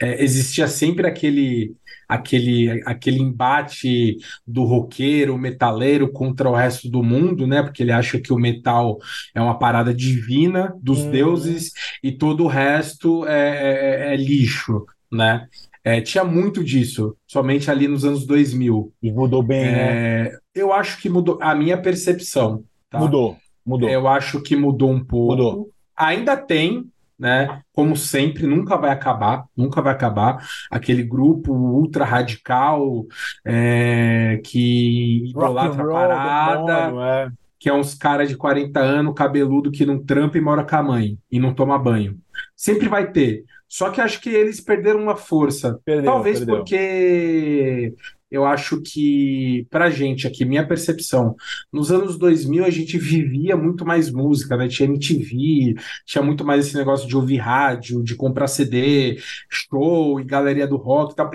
é, 0.00 0.22
existia 0.22 0.68
sempre 0.68 1.06
aquele 1.06 1.74
aquele 2.08 2.82
aquele 2.86 3.18
embate 3.20 4.16
do 4.46 4.62
roqueiro, 4.64 5.36
metaleiro 5.36 6.12
contra 6.12 6.48
o 6.48 6.54
resto 6.54 6.88
do 6.88 7.02
mundo, 7.02 7.46
né? 7.46 7.62
Porque 7.62 7.82
ele 7.82 7.90
acha 7.92 8.20
que 8.20 8.32
o 8.32 8.38
metal 8.38 8.98
é 9.34 9.40
uma 9.40 9.58
parada 9.58 9.92
divina 9.92 10.72
dos 10.80 11.02
Uhum. 11.04 11.10
deuses 11.10 11.72
e 12.02 12.12
todo 12.12 12.44
o 12.44 12.48
resto 12.48 13.26
é, 13.26 14.10
é- 14.10 14.14
é 14.14 14.16
lixo, 14.16 14.84
né? 15.10 15.48
É, 15.82 16.00
tinha 16.00 16.24
muito 16.24 16.62
disso, 16.64 17.16
somente 17.26 17.70
ali 17.70 17.86
nos 17.88 18.04
anos 18.04 18.26
2000. 18.26 18.92
E 19.02 19.10
mudou 19.12 19.42
bem, 19.42 19.64
né? 19.64 20.26
É, 20.26 20.38
eu 20.54 20.72
acho 20.72 21.00
que 21.00 21.08
mudou 21.08 21.38
a 21.40 21.54
minha 21.54 21.80
percepção, 21.80 22.64
tá? 22.90 22.98
Mudou, 22.98 23.36
mudou. 23.64 23.88
Eu 23.88 24.06
acho 24.08 24.40
que 24.42 24.56
mudou 24.56 24.90
um 24.90 25.04
pouco. 25.04 25.36
Mudou. 25.36 25.70
Ainda 25.96 26.36
tem, 26.36 26.84
né? 27.18 27.62
Como 27.72 27.96
sempre, 27.96 28.46
nunca 28.46 28.76
vai 28.76 28.90
acabar, 28.90 29.44
nunca 29.56 29.80
vai 29.80 29.92
acabar. 29.92 30.46
Aquele 30.70 31.02
grupo 31.02 31.52
ultra 31.52 32.04
radical 32.04 33.06
é, 33.44 34.40
que 34.44 35.28
idolatra 35.28 35.82
roll, 35.82 35.92
parada, 35.92 36.86
demônio, 36.86 37.02
é. 37.02 37.30
que 37.58 37.68
é 37.68 37.72
uns 37.72 37.94
caras 37.94 38.28
de 38.28 38.36
40 38.36 38.78
anos, 38.80 39.14
cabeludo, 39.14 39.70
que 39.70 39.86
não 39.86 40.02
trampa 40.02 40.38
e 40.38 40.40
mora 40.40 40.64
com 40.64 40.76
a 40.76 40.82
mãe 40.82 41.18
e 41.30 41.40
não 41.40 41.54
toma 41.54 41.78
banho. 41.78 42.18
Sempre 42.54 42.88
vai 42.88 43.10
ter. 43.10 43.44
Só 43.68 43.90
que 43.90 44.00
acho 44.00 44.20
que 44.20 44.28
eles 44.28 44.60
perderam 44.60 45.02
uma 45.02 45.16
força. 45.16 45.80
Perdeu, 45.84 46.12
Talvez 46.12 46.38
perdeu. 46.38 46.56
porque 46.56 47.94
eu 48.30 48.44
acho 48.44 48.80
que, 48.82 49.66
pra 49.70 49.88
gente 49.90 50.26
aqui, 50.26 50.44
minha 50.44 50.66
percepção, 50.66 51.36
nos 51.72 51.92
anos 51.92 52.18
2000 52.18 52.64
a 52.64 52.70
gente 52.70 52.98
vivia 52.98 53.56
muito 53.56 53.84
mais 53.86 54.10
música, 54.10 54.56
né? 54.56 54.66
Tinha 54.68 54.88
MTV, 54.88 55.74
tinha 56.04 56.22
muito 56.22 56.44
mais 56.44 56.66
esse 56.66 56.76
negócio 56.76 57.06
de 57.08 57.16
ouvir 57.16 57.36
rádio, 57.36 58.02
de 58.02 58.14
comprar 58.16 58.48
CD, 58.48 59.16
show 59.48 60.20
e 60.20 60.24
galeria 60.24 60.66
do 60.66 60.76
rock 60.76 61.12
e 61.12 61.16
tal. 61.16 61.30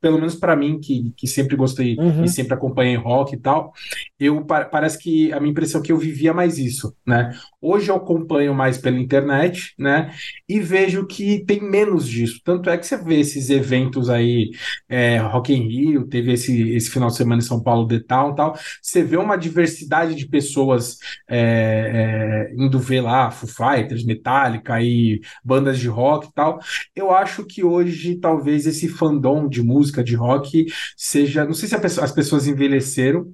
Pelo 0.00 0.16
menos 0.18 0.34
pra 0.36 0.54
mim, 0.54 0.78
que, 0.80 1.12
que 1.16 1.26
sempre 1.26 1.56
gostei 1.56 1.96
Uhum. 1.98 2.24
e 2.24 2.28
sempre 2.28 2.54
acompanhei 2.54 2.94
rock 2.96 3.34
e 3.34 3.38
tal, 3.38 3.72
eu 4.18 4.44
pa- 4.44 4.64
parece 4.64 4.98
que 4.98 5.32
a 5.32 5.40
minha 5.40 5.50
impressão 5.50 5.80
é 5.80 5.84
que 5.84 5.92
eu 5.92 5.98
vivia 5.98 6.32
mais 6.32 6.58
isso, 6.58 6.94
né? 7.06 7.32
Hoje 7.60 7.90
eu 7.90 7.96
acompanho 7.96 8.54
mais 8.54 8.78
pela 8.78 8.96
internet, 8.98 9.74
né? 9.76 10.14
E 10.48 10.60
vejo 10.60 11.04
que 11.06 11.44
tem 11.44 11.60
menos 11.60 12.08
disso. 12.08 12.40
Tanto 12.44 12.70
é 12.70 12.78
que 12.78 12.86
você 12.86 12.96
vê 12.96 13.18
esses 13.18 13.50
eventos 13.50 14.08
aí, 14.08 14.50
é, 14.88 15.18
Rock 15.18 15.52
in 15.52 15.66
Rio, 15.68 16.06
teve 16.06 16.32
esse, 16.32 16.70
esse 16.70 16.88
final 16.88 17.08
de 17.08 17.16
semana 17.16 17.42
em 17.42 17.44
São 17.44 17.60
Paulo, 17.60 17.88
The 17.88 17.98
Town 18.06 18.34
tal. 18.36 18.56
Você 18.80 19.02
vê 19.02 19.16
uma 19.16 19.36
diversidade 19.36 20.14
de 20.14 20.28
pessoas 20.28 20.98
é, 21.28 22.48
é, 22.48 22.54
indo 22.56 22.78
ver 22.78 23.00
lá 23.00 23.28
Foo 23.32 23.48
Fighters, 23.48 24.04
Metallica 24.04 24.80
e 24.80 25.20
bandas 25.44 25.80
de 25.80 25.88
rock 25.88 26.28
e 26.28 26.32
tal. 26.32 26.60
Eu 26.94 27.10
acho 27.10 27.44
que 27.44 27.64
hoje 27.64 28.16
talvez 28.20 28.66
esse 28.66 28.86
fandom 28.88 29.48
de 29.48 29.62
música, 29.62 30.04
de 30.04 30.14
rock, 30.14 30.66
seja. 30.96 31.44
Não 31.44 31.54
sei 31.54 31.68
se 31.68 31.74
as 31.74 32.12
pessoas 32.12 32.46
envelheceram, 32.46 33.32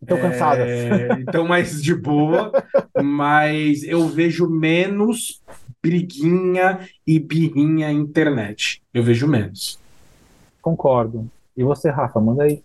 Estão 0.00 0.18
cansadas. 0.18 0.66
é, 0.66 1.08
então 1.20 1.46
mais 1.46 1.82
de 1.82 1.94
boa, 1.94 2.52
mas 3.02 3.82
eu 3.82 4.06
vejo 4.08 4.48
menos 4.48 5.42
briguinha 5.82 6.80
e 7.06 7.18
birrinha 7.18 7.86
na 7.86 7.92
internet. 7.92 8.82
Eu 8.92 9.02
vejo 9.02 9.28
menos. 9.28 9.78
Concordo. 10.60 11.28
E 11.56 11.62
você, 11.62 11.90
Rafa, 11.90 12.20
manda 12.20 12.42
aí. 12.42 12.62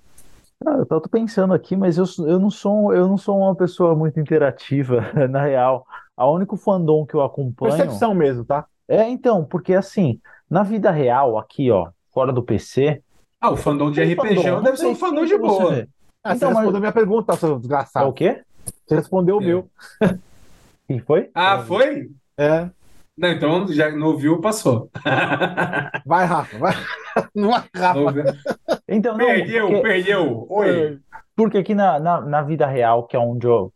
Ah, 0.65 0.77
eu 0.77 0.85
tô 0.85 1.01
pensando 1.01 1.53
aqui, 1.53 1.75
mas 1.75 1.97
eu, 1.97 2.05
eu 2.27 2.39
não 2.39 2.49
sou, 2.49 2.93
eu 2.93 3.07
não 3.07 3.17
sou 3.17 3.37
uma 3.39 3.55
pessoa 3.55 3.95
muito 3.95 4.19
interativa, 4.19 5.11
na 5.29 5.43
real. 5.43 5.85
A 6.15 6.29
único 6.29 6.57
fandom 6.57 7.05
que 7.05 7.15
eu 7.15 7.21
acompanho. 7.21 7.75
Percepção 7.75 8.13
mesmo, 8.13 8.45
tá? 8.45 8.65
É, 8.87 9.07
então, 9.07 9.43
porque 9.43 9.73
assim, 9.73 10.19
na 10.49 10.63
vida 10.63 10.91
real, 10.91 11.37
aqui, 11.37 11.71
ó, 11.71 11.89
fora 12.11 12.31
do 12.33 12.43
PC. 12.43 13.01
Ah, 13.39 13.51
o 13.51 13.57
fandom 13.57 13.89
de 13.89 14.03
RPG 14.03 14.35
fandom, 14.35 14.61
deve 14.61 14.77
ser 14.77 14.87
um 14.87 14.95
fandom 14.95 15.25
de 15.25 15.37
boa. 15.37 15.87
Ah, 16.23 16.35
Então, 16.35 16.49
você 16.49 16.53
mas- 16.53 16.57
respondeu 16.57 16.79
minha 16.79 16.91
pergunta, 16.91 17.35
seu 17.35 17.49
É 17.49 17.53
o 17.53 17.59
desgraçado. 17.59 18.13
quê? 18.13 18.41
Você 18.85 18.95
respondeu 18.95 19.37
o 19.37 19.41
É. 19.41 19.45
meu. 19.45 19.67
Quem 20.87 20.99
foi? 21.05 21.29
Ah, 21.33 21.59
foi? 21.59 22.09
É. 22.37 22.69
Não, 23.17 23.29
então 23.29 23.67
já 23.67 23.91
não 23.91 24.07
ouviu, 24.07 24.39
passou. 24.39 24.89
Vai, 26.05 26.25
Rafa, 26.25 26.57
vai. 26.57 26.73
Não 27.35 27.49
vai, 27.49 27.63
Rafa. 27.75 27.99
Então, 28.87 29.17
não, 29.17 29.25
Perdeu, 29.25 29.67
porque, 29.67 29.81
perdeu. 29.81 30.45
Oi. 30.49 30.99
porque 31.35 31.57
aqui 31.57 31.75
na, 31.75 31.99
na, 31.99 32.21
na 32.21 32.41
vida 32.41 32.65
real, 32.65 33.03
que 33.03 33.17
é 33.17 33.19
onde 33.19 33.45
eu, 33.45 33.71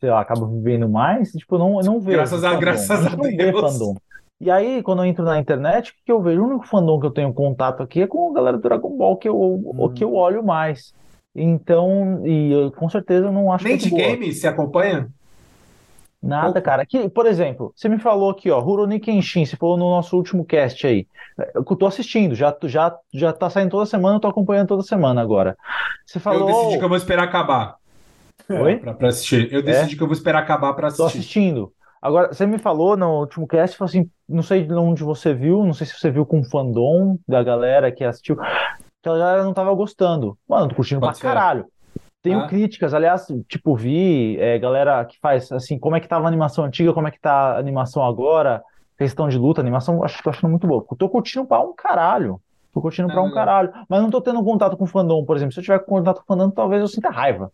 sei 0.00 0.08
lá, 0.08 0.20
acabo 0.22 0.46
vivendo 0.46 0.88
mais, 0.88 1.32
tipo, 1.32 1.54
eu 1.56 1.58
não, 1.58 1.78
eu 1.80 1.84
não 1.84 2.00
vejo 2.00 2.16
Graças 2.16 2.42
a- 2.42 2.48
fandom. 2.48 2.60
graças 2.60 3.06
a 3.06 3.10
não 3.10 3.36
Deus. 3.36 3.60
fandom. 3.60 3.94
E 4.40 4.50
aí, 4.50 4.82
quando 4.82 5.00
eu 5.02 5.06
entro 5.06 5.22
na 5.24 5.38
internet, 5.38 5.90
o 5.90 5.94
que 6.04 6.10
eu 6.10 6.22
vejo? 6.22 6.40
O 6.42 6.46
único 6.48 6.66
fandom 6.66 6.98
que 6.98 7.06
eu 7.06 7.10
tenho 7.10 7.32
contato 7.34 7.82
aqui 7.82 8.00
é 8.02 8.06
com 8.06 8.30
a 8.30 8.34
galera 8.34 8.56
do 8.56 8.62
Dragon 8.62 8.96
Ball, 8.96 9.16
que 9.18 9.28
eu, 9.28 9.36
o 9.38 9.90
que 9.90 10.02
eu 10.02 10.14
olho 10.14 10.42
mais. 10.42 10.94
Então, 11.34 12.26
e 12.26 12.52
eu, 12.52 12.72
com 12.72 12.88
certeza 12.90 13.26
eu 13.26 13.32
não 13.32 13.52
acho 13.52 13.64
Nem 13.64 13.74
muito 13.74 13.84
de 13.84 13.90
boa. 13.90 14.02
game, 14.02 14.32
você 14.32 14.46
acompanha? 14.46 15.08
Nada, 16.22 16.60
cara. 16.62 16.82
Aqui, 16.82 17.08
por 17.08 17.26
exemplo, 17.26 17.72
você 17.74 17.88
me 17.88 17.98
falou 17.98 18.30
aqui, 18.30 18.50
ó, 18.50 18.60
Rurouni 18.60 19.00
Kenshin, 19.00 19.44
você 19.44 19.56
falou 19.56 19.76
no 19.76 19.90
nosso 19.90 20.16
último 20.16 20.44
cast 20.44 20.86
aí. 20.86 21.06
Eu 21.54 21.64
tô 21.64 21.86
assistindo, 21.86 22.34
já, 22.34 22.56
já, 22.64 22.96
já 23.12 23.32
tá 23.32 23.50
saindo 23.50 23.70
toda 23.70 23.86
semana, 23.86 24.16
eu 24.16 24.20
tô 24.20 24.28
acompanhando 24.28 24.68
toda 24.68 24.82
semana 24.82 25.20
agora. 25.20 25.56
Você 26.06 26.18
Eu 26.18 26.20
falou. 26.22 26.46
decidi 26.46 26.78
que 26.78 26.84
eu 26.84 26.88
vou 26.88 26.96
esperar 26.96 27.24
acabar 27.24 27.76
Oi? 28.48 28.76
pra, 28.76 28.94
pra 28.94 29.08
assistir. 29.08 29.52
Eu 29.52 29.62
decidi 29.62 29.96
que 29.96 30.02
eu 30.02 30.06
vou 30.06 30.14
esperar 30.14 30.40
acabar 30.40 30.74
pra 30.74 30.88
Tô 30.88 31.04
assistir. 31.04 31.18
assistindo. 31.18 31.72
Agora, 32.00 32.32
você 32.32 32.44
me 32.46 32.58
falou 32.58 32.96
no 32.96 33.20
último 33.20 33.46
cast, 33.46 33.76
falou 33.76 33.88
assim, 33.88 34.10
não 34.28 34.42
sei 34.42 34.64
de 34.66 34.74
onde 34.74 35.04
você 35.04 35.32
viu, 35.32 35.64
não 35.64 35.72
sei 35.72 35.86
se 35.86 35.94
você 35.98 36.10
viu 36.10 36.26
com 36.26 36.40
o 36.40 36.44
fandom 36.44 37.16
da 37.28 37.42
galera 37.44 37.92
que 37.92 38.02
assistiu, 38.02 38.36
que 39.02 39.08
a 39.08 39.16
galera 39.18 39.42
não 39.44 39.52
tava 39.52 39.74
gostando. 39.74 40.36
Mano, 40.48 40.68
tô 40.68 40.74
curtindo 40.76 41.00
Pode 41.00 41.18
pra 41.18 41.20
ser. 41.20 41.34
caralho. 41.34 41.66
Tenho 42.22 42.38
Ah. 42.40 42.46
críticas, 42.46 42.94
aliás, 42.94 43.26
tipo, 43.48 43.74
vi 43.74 44.38
é, 44.38 44.56
galera 44.58 45.04
que 45.04 45.18
faz 45.20 45.50
assim, 45.50 45.76
como 45.78 45.96
é 45.96 46.00
que 46.00 46.06
tava 46.08 46.24
a 46.24 46.28
animação 46.28 46.64
antiga, 46.64 46.92
como 46.92 47.08
é 47.08 47.10
que 47.10 47.20
tá 47.20 47.54
a 47.54 47.58
animação 47.58 48.04
agora, 48.04 48.62
questão 48.96 49.28
de 49.28 49.36
luta, 49.36 49.60
animação, 49.60 50.04
acho, 50.04 50.22
tô 50.22 50.30
achando 50.30 50.50
muito 50.50 50.66
boa. 50.66 50.84
Tô 50.96 51.08
curtindo 51.08 51.44
pra 51.44 51.60
um 51.60 51.74
caralho. 51.74 52.40
Tô 52.72 52.80
curtindo 52.80 53.08
pra 53.08 53.20
um 53.22 53.26
Ah. 53.26 53.34
caralho. 53.34 53.72
Mas 53.88 54.00
não 54.00 54.08
tô 54.08 54.20
tendo 54.20 54.42
contato 54.42 54.76
com 54.78 54.84
o 54.84 54.86
fandom, 54.86 55.24
por 55.26 55.36
exemplo. 55.36 55.52
Se 55.52 55.58
eu 55.60 55.64
tiver 55.64 55.78
contato 55.80 56.18
com 56.18 56.22
o 56.22 56.26
fandom, 56.38 56.48
talvez 56.50 56.80
eu 56.80 56.88
sinta 56.88 57.10
raiva. 57.10 57.50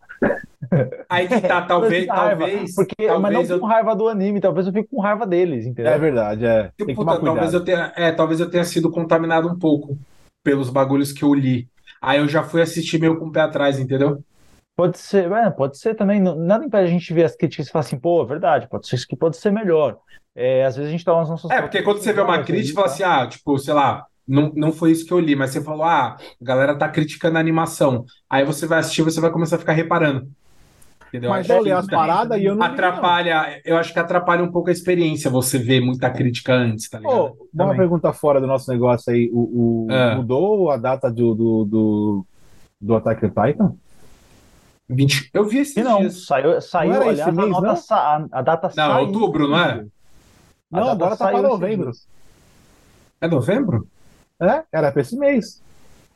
Aí 1.09 1.27
que 1.27 1.41
tá, 1.41 1.61
talvez, 1.67 2.05
talvez, 2.05 2.75
Porque, 2.75 2.93
mas 2.99 3.09
não 3.09 3.21
talvez 3.23 3.49
eu 3.49 3.59
com 3.59 3.65
raiva 3.65 3.95
do 3.95 4.07
anime, 4.07 4.39
talvez 4.39 4.67
eu 4.67 4.71
fique 4.73 4.87
com 4.89 5.01
raiva 5.01 5.25
deles, 5.25 5.65
entendeu? 5.65 5.91
É 5.91 5.97
verdade, 5.97 6.45
é. 6.45 6.71
Tem 6.77 6.87
que 6.87 6.95
Puta, 6.95 7.17
tomar 7.17 7.21
talvez 7.33 7.53
eu 7.53 7.63
tenha, 7.65 7.91
é, 7.97 8.11
talvez 8.11 8.39
eu 8.39 8.49
tenha 8.49 8.63
sido 8.63 8.89
contaminado 8.91 9.47
um 9.49 9.57
pouco 9.57 9.97
pelos 10.49 10.71
bagulhos 10.71 11.11
que 11.11 11.23
eu 11.23 11.31
li. 11.31 11.69
Aí 12.01 12.17
eu 12.17 12.27
já 12.27 12.41
fui 12.41 12.59
assistir 12.59 12.99
meio 12.99 13.19
com 13.19 13.27
o 13.27 13.31
pé 13.31 13.41
atrás, 13.41 13.77
entendeu? 13.77 14.23
Pode 14.75 14.97
ser, 14.97 15.31
é, 15.31 15.49
pode 15.51 15.77
ser 15.77 15.93
também. 15.93 16.19
Nada 16.19 16.65
impede 16.65 16.87
a 16.87 16.91
gente 16.91 17.13
ver 17.13 17.25
as 17.25 17.35
críticas 17.35 17.67
e 17.67 17.71
falar 17.71 17.85
assim, 17.85 17.99
pô, 17.99 18.23
é 18.23 18.25
verdade, 18.25 18.67
pode 18.67 18.87
ser 18.87 18.95
isso 18.95 19.07
que 19.07 19.15
pode 19.15 19.37
ser 19.37 19.51
melhor. 19.51 19.97
É, 20.35 20.65
às 20.65 20.75
vezes 20.75 20.89
a 20.89 20.91
gente 20.91 21.05
toma 21.05 21.21
as 21.21 21.29
nossas. 21.29 21.51
É, 21.51 21.61
porque 21.61 21.83
quando 21.83 21.99
você 21.99 22.11
vê 22.11 22.21
uma 22.21 22.41
crítica, 22.41 22.81
fala 22.81 22.87
assim, 22.87 23.03
ah, 23.03 23.27
tipo, 23.27 23.59
sei 23.59 23.75
lá, 23.75 24.07
não, 24.27 24.51
não 24.55 24.71
foi 24.71 24.91
isso 24.91 25.05
que 25.05 25.11
eu 25.11 25.19
li, 25.19 25.35
mas 25.35 25.51
você 25.51 25.61
falou, 25.61 25.83
ah, 25.83 26.17
a 26.17 26.43
galera 26.43 26.75
tá 26.75 26.89
criticando 26.89 27.37
a 27.37 27.41
animação. 27.41 28.05
Aí 28.27 28.43
você 28.43 28.65
vai 28.65 28.79
assistir, 28.79 29.03
você 29.03 29.21
vai 29.21 29.29
começar 29.29 29.57
a 29.57 29.59
ficar 29.59 29.73
reparando. 29.73 30.31
Entendeu? 31.09 31.29
Mas 31.31 31.47
li 31.47 31.71
as 31.71 31.87
paradas 31.87 32.39
e 32.39 32.45
eu 32.45 32.55
não 32.55 32.61
li, 32.65 32.67
não. 32.67 32.73
Atrapalha, 32.73 33.61
eu 33.65 33.77
acho 33.77 33.91
que 33.91 33.99
atrapalha 33.99 34.43
um 34.43 34.51
pouco 34.51 34.69
a 34.69 34.71
experiência 34.71 35.29
você 35.29 35.57
ver 35.57 35.81
muita 35.81 36.09
crítica 36.09 36.53
antes, 36.53 36.87
tá 36.89 36.99
ligado? 36.99 37.15
Ô, 37.15 37.47
uma 37.53 37.75
pergunta 37.75 38.13
fora 38.13 38.39
do 38.39 38.45
nosso 38.47 38.69
negócio 38.71 39.11
aí. 39.11 39.29
O, 39.33 39.85
o- 39.87 39.91
É. 39.91 40.15
Mudou 40.15 40.69
a 40.71 40.77
data 40.77 41.09
do, 41.11 41.33
do, 41.33 41.65
do, 41.65 42.25
do 42.79 42.95
Attack 42.95 43.25
on 43.25 43.29
Titan? 43.29 43.73
20 44.87 45.29
Eu 45.33 45.45
vi 45.45 45.59
esses 45.59 45.73
Que 45.73 45.83
não, 45.83 45.99
dias. 45.99 46.25
saiu, 46.25 46.59
saiu 46.61 46.93
Não 46.93 47.01
aliás, 47.01 47.19
esse 47.19 47.31
mês, 47.31 47.47
a, 47.47 47.51
nota 47.51 47.67
não? 47.67 47.75
sa- 47.75 48.27
a, 48.31 48.39
a 48.39 48.41
data 48.41 48.71
Não, 48.75 48.83
é 48.83 48.87
saiu. 48.87 49.05
outubro, 49.07 49.47
não 49.47 49.59
é? 49.59 49.71
A 49.71 49.75
Não, 49.75 50.79
data 50.79 50.91
agora 50.91 51.09
tá 51.11 51.15
saiu 51.17 51.39
para 51.39 51.47
novembro. 51.49 51.91
É 53.21 53.27
novembro? 53.27 53.87
É, 54.41 54.63
era 54.71 54.91
pra 54.91 55.01
esse 55.01 55.17
mês. 55.17 55.61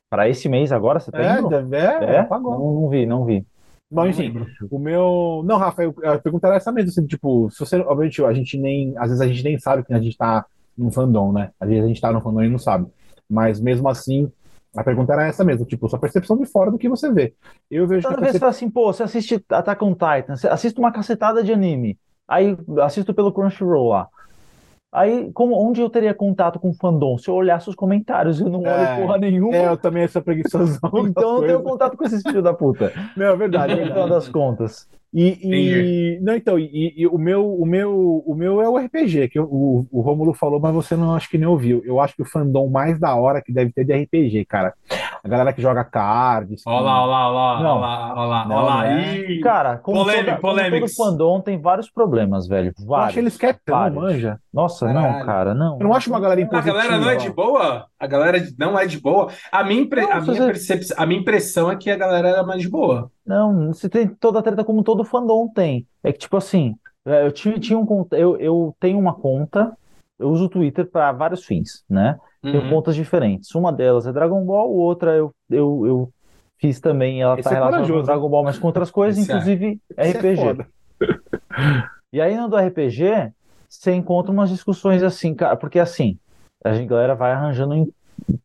Pra 0.09 0.29
esse 0.29 0.47
mês 0.47 0.71
agora, 0.71 0.97
É, 0.97 1.01
setembro? 1.01 1.55
é, 1.75 2.15
É? 2.15 2.19
agora. 2.19 2.57
Não, 2.59 2.73
não 2.81 2.89
vi, 2.89 3.05
não 3.05 3.25
vi. 3.25 3.45
Bom, 3.93 4.07
enfim, 4.07 4.33
o 4.71 4.79
meu. 4.79 5.43
Não, 5.45 5.57
Rafa, 5.57 5.83
eu- 5.83 5.93
a 6.03 6.17
pergunta 6.17 6.47
era 6.47 6.55
essa 6.55 6.71
mesmo, 6.71 6.89
assim, 6.89 7.05
tipo, 7.05 7.49
se 7.51 7.59
você. 7.59 7.77
Obviamente, 7.77 8.23
a 8.23 8.33
gente 8.33 8.57
nem. 8.57 8.93
Às 8.97 9.07
vezes 9.09 9.21
a 9.21 9.27
gente 9.27 9.43
nem 9.43 9.59
sabe 9.59 9.83
que 9.83 9.93
a 9.93 9.99
gente 10.01 10.17
tá 10.17 10.45
num 10.77 10.91
fandom, 10.91 11.31
né? 11.31 11.51
Às 11.59 11.69
vezes 11.69 11.83
a 11.83 11.87
gente 11.87 12.01
tá 12.01 12.11
num 12.11 12.21
fandom 12.21 12.41
e 12.43 12.49
não 12.49 12.57
sabe. 12.57 12.87
Mas 13.29 13.59
mesmo 13.59 13.87
assim, 13.87 14.31
a 14.75 14.83
pergunta 14.83 15.13
era 15.13 15.27
essa 15.27 15.43
mesmo, 15.43 15.65
tipo, 15.65 15.87
sua 15.87 15.99
percepção 15.99 16.37
de 16.37 16.45
fora 16.45 16.71
do 16.71 16.77
que 16.77 16.89
você 16.89 17.11
vê. 17.11 17.35
Eu 17.69 17.87
vejo 17.87 18.07
que 18.07 18.07
Toda 18.09 18.19
vez 18.21 18.33
você 18.33 18.39
percepção. 18.39 18.39
fala 18.39 18.49
assim, 18.51 18.69
pô, 18.69 18.91
você 18.93 19.03
assiste 19.03 19.43
Attack 19.49 19.83
on 19.83 19.93
Titan, 19.93 20.35
você 20.35 20.47
assiste 20.47 20.77
uma 20.79 20.91
cacetada 20.91 21.43
de 21.43 21.53
anime, 21.53 21.97
aí 22.27 22.57
assisto 22.81 23.13
pelo 23.13 23.31
Crunchyroll 23.31 23.89
lá. 23.89 24.09
Aí, 24.93 25.31
como, 25.33 25.59
onde 25.59 25.81
eu 25.81 25.89
teria 25.89 26.13
contato 26.13 26.59
com 26.59 26.69
o 26.69 26.73
fandom? 26.73 27.17
Se 27.17 27.27
eu 27.27 27.33
olhasse 27.33 27.67
os 27.67 27.73
comentários, 27.73 28.39
eu 28.39 28.47
não 28.47 28.59
olho 28.59 28.69
É, 28.69 29.01
porra 29.01 29.17
nenhuma. 29.17 29.55
É, 29.55 29.67
eu 29.67 29.75
também 29.75 30.07
sou 30.07 30.21
preguiçosão. 30.21 30.79
Então 31.07 31.23
eu 31.23 31.41
não 31.41 31.47
tenho 31.47 31.63
contato 31.63 31.97
com 31.97 32.03
esses 32.03 32.21
filhos 32.21 32.43
da 32.43 32.53
puta. 32.53 32.93
Não, 33.17 33.25
é 33.25 33.35
verdade, 33.35 33.73
é 33.73 33.77
No 33.77 33.87
final 33.87 34.07
das 34.07 34.29
contas. 34.29 34.87
E, 35.14 35.38
e 35.44 36.19
não, 36.22 36.35
então, 36.35 36.57
e, 36.57 36.94
e 36.98 37.06
o 37.07 37.18
meu, 37.19 37.53
o 37.53 37.65
meu, 37.65 38.23
o 38.26 38.34
meu 38.34 38.61
é 38.61 38.68
o 38.68 38.77
RPG, 38.77 39.30
que 39.30 39.40
o, 39.40 39.85
o 39.91 40.02
Rômulo 40.02 40.34
falou, 40.34 40.60
mas 40.60 40.73
você 40.73 40.95
não 40.95 41.14
acho 41.14 41.30
que 41.30 41.38
nem 41.38 41.48
ouviu. 41.48 41.81
Eu 41.85 41.99
acho 41.99 42.15
que 42.15 42.23
o 42.23 42.26
fandom 42.26 42.68
mais 42.68 42.99
da 42.99 43.15
hora 43.15 43.41
que 43.41 43.53
deve 43.53 43.72
ter 43.72 43.85
de 43.85 43.94
RPG, 43.94 44.45
cara. 44.45 44.73
A 45.23 45.27
galera 45.27 45.53
que 45.53 45.61
joga 45.61 45.84
cards. 45.84 46.64
Olha 46.65 46.81
lá, 46.81 47.02
olha 47.03 47.11
lá, 47.11 47.27
olha 47.27 47.34
lá, 47.34 47.64
Não. 47.64 47.69
olha 47.77 47.80
lá, 47.80 48.14
olha 48.15 48.27
lá, 48.27 48.45
Não, 48.48 48.56
olha 48.56 48.65
lá. 48.65 48.76
não 48.84 48.98
é. 48.98 49.18
Ih, 49.31 49.40
Cara, 49.41 49.77
como, 49.77 49.99
Polêmico, 49.99 50.41
toda, 50.41 50.64
como 50.69 50.80
todo 50.80 50.95
fandom 50.95 51.41
tem 51.41 51.61
vários 51.61 51.90
problemas, 51.90 52.48
velho. 52.48 52.73
eu 52.77 52.85
Vários. 52.88 53.10
acho 53.10 53.19
eles 53.19 53.38
quietão, 53.38 53.77
vários. 53.77 54.02
manja. 54.02 54.40
Nossa, 54.53 54.91
não, 54.91 55.02
Caralho. 55.02 55.26
cara, 55.26 55.53
não. 55.53 55.77
Eu 55.80 55.88
não 55.88 55.94
acho 55.94 56.10
uma 56.10 56.19
galera 56.19 56.41
A 56.52 56.61
galera 56.61 56.98
não 56.98 57.10
é 57.10 57.15
de 57.15 57.27
impositiva. 57.27 57.34
boa? 57.35 57.85
A 58.03 58.07
galera 58.07 58.38
não 58.59 58.77
é 58.77 58.85
de 58.85 58.99
boa? 58.99 59.30
A 59.49 59.63
minha, 59.63 59.81
impre- 59.81 60.01
Não, 60.01 60.11
a 60.11 60.19
minha 60.19 60.34
você- 60.35 60.45
percepção, 60.45 60.97
a 60.99 61.05
minha 61.05 61.21
impressão 61.21 61.71
é 61.71 61.75
que 61.77 61.89
a 61.89 61.95
galera 61.95 62.27
era 62.27 62.43
mais 62.43 62.61
de 62.61 62.67
boa. 62.69 63.09
Não, 63.25 63.67
você 63.67 63.88
tem 63.88 64.05
toda 64.07 64.39
a 64.39 64.41
treta 64.41 64.61
como 64.63 64.84
todo 64.84 65.05
fandom 65.05 65.47
tem. 65.47 65.88
É 66.03 66.11
que, 66.11 66.19
tipo 66.19 66.35
assim, 66.35 66.75
é, 67.05 67.25
eu 67.25 67.31
tinha, 67.31 67.57
tinha 67.57 67.80
um 67.80 68.07
eu, 68.11 68.35
eu 68.38 68.75
tenho 68.77 68.99
uma 68.99 69.13
conta, 69.13 69.71
eu 70.19 70.30
uso 70.30 70.45
o 70.45 70.49
Twitter 70.49 70.85
para 70.85 71.13
vários 71.13 71.45
fins, 71.45 71.85
né? 71.89 72.17
Tenho 72.41 72.61
Uhum. 72.63 72.69
contas 72.71 72.93
diferentes. 72.93 73.55
Uma 73.55 73.71
delas 73.71 74.05
é 74.05 74.11
Dragon 74.11 74.43
Ball, 74.45 74.69
outra 74.69 75.11
eu, 75.15 75.31
eu, 75.49 75.85
eu 75.88 76.09
fiz 76.57 76.81
também, 76.81 77.21
ela 77.21 77.35
Esse 77.35 77.43
tá 77.47 77.51
é 77.51 77.53
relacionada 77.53 77.88
com 77.93 78.01
Dragon 78.03 78.30
Ball, 78.30 78.43
mas 78.43 78.57
com 78.59 78.67
outras 78.67 78.91
coisas, 78.91 79.17
Esse 79.21 79.31
é. 79.31 79.35
inclusive 79.35 79.80
é 79.95 80.09
RPG. 80.11 80.35
foda. 80.41 80.67
E 82.11 82.21
aí 82.21 82.38
no 82.38 82.47
do 82.47 82.55
RPG, 82.57 83.31
você 83.67 83.91
encontra 83.93 84.31
umas 84.31 84.49
discussões 84.49 85.01
assim, 85.01 85.34
cara, 85.34 85.55
porque 85.55 85.80
assim, 85.80 86.19
a 86.64 86.73
gente, 86.73 86.88
galera 86.88 87.15
vai 87.15 87.31
arranjando 87.31 87.73
em- 87.73 87.91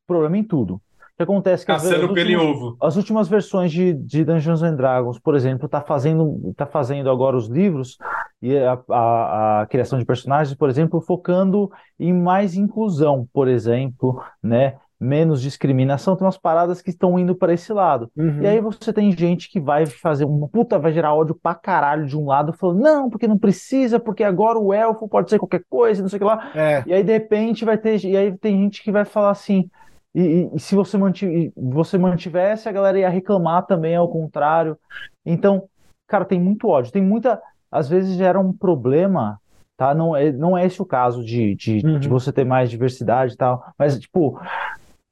problema 0.07 0.36
em 0.39 0.45
tudo. 0.45 0.74
O 0.74 0.81
que 1.19 1.23
acontece 1.24 1.65
é 1.65 1.66
que 1.66 1.73
Caçando 1.73 2.07
os 2.07 2.12
pelo 2.12 2.31
e 2.31 2.36
últimos- 2.36 2.57
ovo. 2.62 2.77
as 2.81 2.97
últimas 2.97 3.28
versões 3.28 3.73
de, 3.73 3.93
de 3.93 4.24
Dungeons 4.24 4.62
and 4.62 4.77
Dragons, 4.77 5.19
por 5.19 5.35
exemplo, 5.35 5.69
tá 5.69 5.81
fazendo, 5.81 6.53
tá 6.57 6.65
fazendo 6.66 7.11
agora 7.11 7.36
os 7.36 7.49
livros 7.49 7.99
e 8.40 8.57
a, 8.57 8.78
a, 8.89 9.61
a 9.62 9.66
criação 9.66 9.99
de 9.99 10.05
personagens, 10.05 10.57
por 10.57 10.70
exemplo, 10.70 11.01
focando 11.01 11.70
em 11.99 12.12
mais 12.12 12.55
inclusão, 12.55 13.28
por 13.32 13.49
exemplo, 13.49 14.23
né? 14.40 14.77
Menos 15.00 15.40
discriminação, 15.40 16.16
tem 16.16 16.24
umas 16.24 16.36
paradas 16.36 16.82
que 16.82 16.90
estão 16.90 17.16
indo 17.18 17.34
para 17.34 17.52
esse 17.52 17.72
lado. 17.72 18.10
Uhum. 18.16 18.42
E 18.42 18.46
aí 18.48 18.60
você 18.60 18.92
tem 18.92 19.12
gente 19.12 19.48
que 19.48 19.60
vai 19.60 19.86
fazer 19.86 20.24
uma 20.24 20.48
puta, 20.48 20.76
vai 20.76 20.92
gerar 20.92 21.14
ódio 21.14 21.38
pra 21.40 21.54
caralho 21.54 22.04
de 22.04 22.16
um 22.18 22.26
lado, 22.26 22.52
falando, 22.52 22.80
não, 22.80 23.08
porque 23.08 23.28
não 23.28 23.38
precisa, 23.38 24.00
porque 24.00 24.24
agora 24.24 24.58
o 24.58 24.72
elfo 24.74 25.08
pode 25.08 25.30
ser 25.30 25.38
qualquer 25.38 25.62
coisa, 25.70 26.02
não 26.02 26.08
sei 26.08 26.16
o 26.16 26.20
que 26.20 26.24
lá. 26.26 26.50
É, 26.54 26.82
E 26.84 26.92
aí, 26.92 27.04
de 27.04 27.12
repente, 27.12 27.64
vai 27.64 27.78
ter. 27.78 28.04
E 28.04 28.16
aí 28.16 28.36
tem 28.36 28.56
gente 28.58 28.82
que 28.82 28.90
vai 28.90 29.04
falar 29.04 29.30
assim. 29.30 29.70
E, 30.14 30.20
e- 30.20 30.50
e 30.56 30.58
se 30.58 30.74
você, 30.74 30.98
manti- 30.98 31.26
e 31.26 31.52
você 31.56 31.96
mantivesse, 31.96 32.68
a 32.68 32.72
galera 32.72 32.98
ia 32.98 33.08
reclamar 33.08 33.66
também 33.66 33.94
ao 33.94 34.08
contrário. 34.08 34.76
Então, 35.24 35.64
cara, 36.08 36.24
tem 36.24 36.40
muito 36.40 36.66
ódio. 36.66 36.90
Tem 36.92 37.02
muita. 37.02 37.40
Às 37.70 37.88
vezes 37.88 38.16
gera 38.16 38.40
um 38.40 38.52
problema, 38.52 39.38
tá? 39.76 39.94
Não 39.94 40.16
é, 40.16 40.32
não 40.32 40.56
é 40.56 40.64
esse 40.66 40.80
o 40.82 40.86
caso 40.86 41.22
de, 41.24 41.54
de, 41.54 41.86
Uhum. 41.86 41.98
de 42.00 42.08
você 42.08 42.32
ter 42.32 42.44
mais 42.44 42.70
diversidade 42.70 43.34
e 43.34 43.36
tal. 43.36 43.62
Mas, 43.78 43.96
tipo, 43.98 44.40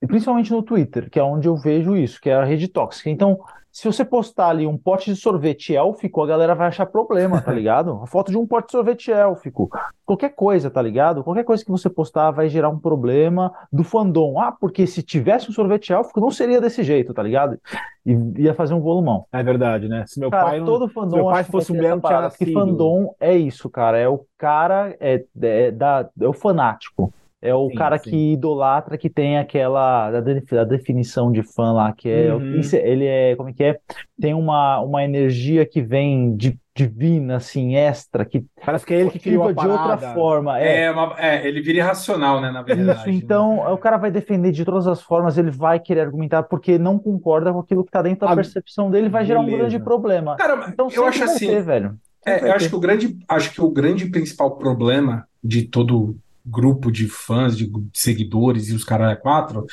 principalmente 0.07 0.53
no 0.53 0.63
Twitter, 0.63 1.11
que 1.11 1.19
é 1.19 1.23
onde 1.23 1.49
eu 1.49 1.57
vejo 1.57 1.97
isso, 1.97 2.21
que 2.21 2.31
é 2.31 2.35
a 2.35 2.45
rede 2.45 2.69
tóxica. 2.69 3.11
Então, 3.11 3.39
se 3.77 3.87
você 3.87 4.07
postar 4.07 4.49
ali 4.49 4.67
um 4.67 4.79
pote 4.79 5.13
de 5.13 5.21
sorvete 5.21 5.77
élfico, 5.77 6.23
a 6.23 6.27
galera 6.27 6.55
vai 6.55 6.69
achar 6.69 6.87
problema, 6.87 7.43
tá 7.43 7.53
ligado? 7.53 8.01
A 8.03 8.07
foto 8.07 8.31
de 8.31 8.39
um 8.39 8.47
pote 8.47 8.69
de 8.69 8.73
sorvete 8.73 9.13
élfico. 9.13 9.69
Qualquer 10.03 10.31
coisa, 10.31 10.71
tá 10.71 10.81
ligado? 10.81 11.23
Qualquer 11.23 11.45
coisa 11.45 11.63
que 11.63 11.71
você 11.71 11.91
postar 11.91 12.31
vai 12.31 12.49
gerar 12.49 12.71
um 12.71 12.79
problema 12.79 13.53
do 13.71 13.85
fandom. 13.85 14.41
Ah, 14.41 14.51
porque 14.51 14.87
se 14.87 15.03
tivesse 15.03 15.51
um 15.51 15.53
sorvete 15.53 15.93
élfico, 15.93 16.23
não 16.23 16.31
seria 16.31 16.59
desse 16.59 16.83
jeito, 16.83 17.13
tá 17.13 17.23
ligado? 17.23 17.59
E 18.07 18.17
ia 18.39 18.55
fazer 18.55 18.73
um 18.73 18.81
volumão. 18.81 19.27
é 19.31 19.43
verdade, 19.43 19.89
né? 19.89 20.05
Se 20.07 20.19
meu 20.19 20.31
Cara, 20.31 20.47
pai 20.47 20.59
não. 20.59 20.65
todo 20.65 20.89
fandom 20.89 21.11
se 21.11 21.17
meu 21.17 21.27
pai 21.27 21.45
que 21.45 21.51
fosse 21.51 21.71
mulher, 21.75 21.89
essa 21.89 21.97
não 21.97 22.01
tinha 22.01 22.31
porque 22.31 22.45
nascido. 22.47 22.55
fandom 22.55 23.15
é 23.21 23.37
isso, 23.37 23.69
cara. 23.69 23.99
É 23.99 24.09
o 24.09 24.25
cara, 24.39 24.97
é, 24.99 25.23
é, 25.43 25.71
da, 25.71 26.09
é 26.19 26.27
o 26.27 26.33
fanático. 26.33 27.13
É 27.43 27.55
o 27.55 27.71
Sim, 27.71 27.77
cara 27.77 27.99
sim. 27.99 28.11
que 28.11 28.33
idolatra, 28.33 28.97
que 28.99 29.11
tem 29.11 29.39
aquela 29.39 30.11
da 30.11 30.65
definição 30.65 31.31
de 31.31 31.43
fã 31.43 31.73
lá, 31.73 31.93
que 31.93 32.09
é 32.09 32.29
Uhum. 32.33 32.71
ele 32.75 33.05
é, 33.07 33.37
como 33.37 33.51
é 33.51 33.53
que 33.53 33.63
é? 33.65 33.81
Tem 34.21 34.35
uma, 34.35 34.81
uma 34.81 35.05
energia 35.05 35.67
que 35.67 35.83
vem 35.83 36.35
de 36.37 36.59
divina, 36.75 37.37
assim, 37.37 37.75
extra, 37.77 38.25
que 38.25 38.45
Parece 38.65 38.85
que 38.87 38.93
é 38.95 39.01
ele 39.01 39.11
que 39.11 39.21
criou 39.21 39.45
a 39.45 39.53
de 39.53 39.69
outra 39.69 39.97
forma. 39.97 40.59
É, 40.61 40.87
É, 40.87 40.91
uma- 40.91 41.15
é, 41.21 41.47
ele 41.47 41.61
vira 41.61 41.79
irracional, 41.79 42.41
né, 42.41 42.51
na 42.51 42.63
verdade. 42.63 43.01
isso, 43.01 43.11
então 43.11 43.59
o 43.73 43.79
cara 43.79 43.97
vai 43.97 44.11
defender 44.11 44.51
de 44.51 44.65
todas 44.65 44.87
as 44.89 45.01
formas, 45.01 45.39
ele 45.39 45.51
vai 45.51 45.79
querer 45.79 46.01
argumentar 46.01 46.43
porque 46.43 46.79
não 46.79 46.99
concorda 46.99 47.53
com 47.53 47.61
aquilo 47.61 47.85
que 47.85 47.91
está 47.91 48.03
dentro 48.03 48.21
da 48.21 48.29
Ah, 48.29 48.35
percepção 48.35 48.91
dele, 48.91 49.09
vai 49.09 49.25
gerar 49.25 49.41
um 49.41 49.51
grande 49.51 49.79
problema. 49.79 50.37
Cara, 50.37 50.71
Então 50.73 50.89
eu 50.91 51.07
acho 51.07 51.25
vai 51.25 51.35
assim, 51.35 51.47
ter, 51.47 51.63
velho. 51.63 51.99
É, 52.25 52.49
eu 52.49 52.53
acho 52.53 52.69
que 52.69 52.75
o 52.75 52.81
grande, 52.81 53.19
acho 53.29 53.53
que 53.53 53.61
o 53.61 53.71
grande 53.71 54.07
principal 54.11 54.59
problema 54.59 55.29
de 55.43 55.69
todo 55.69 56.19
grupo 56.47 56.91
de 56.91 57.09
fãs, 57.09 57.57
de 57.57 57.71
seguidores 57.93 58.69
e 58.69 58.75
os 58.75 58.85
caras 58.85 59.13
é 59.13 59.17
quatro, 59.17 59.67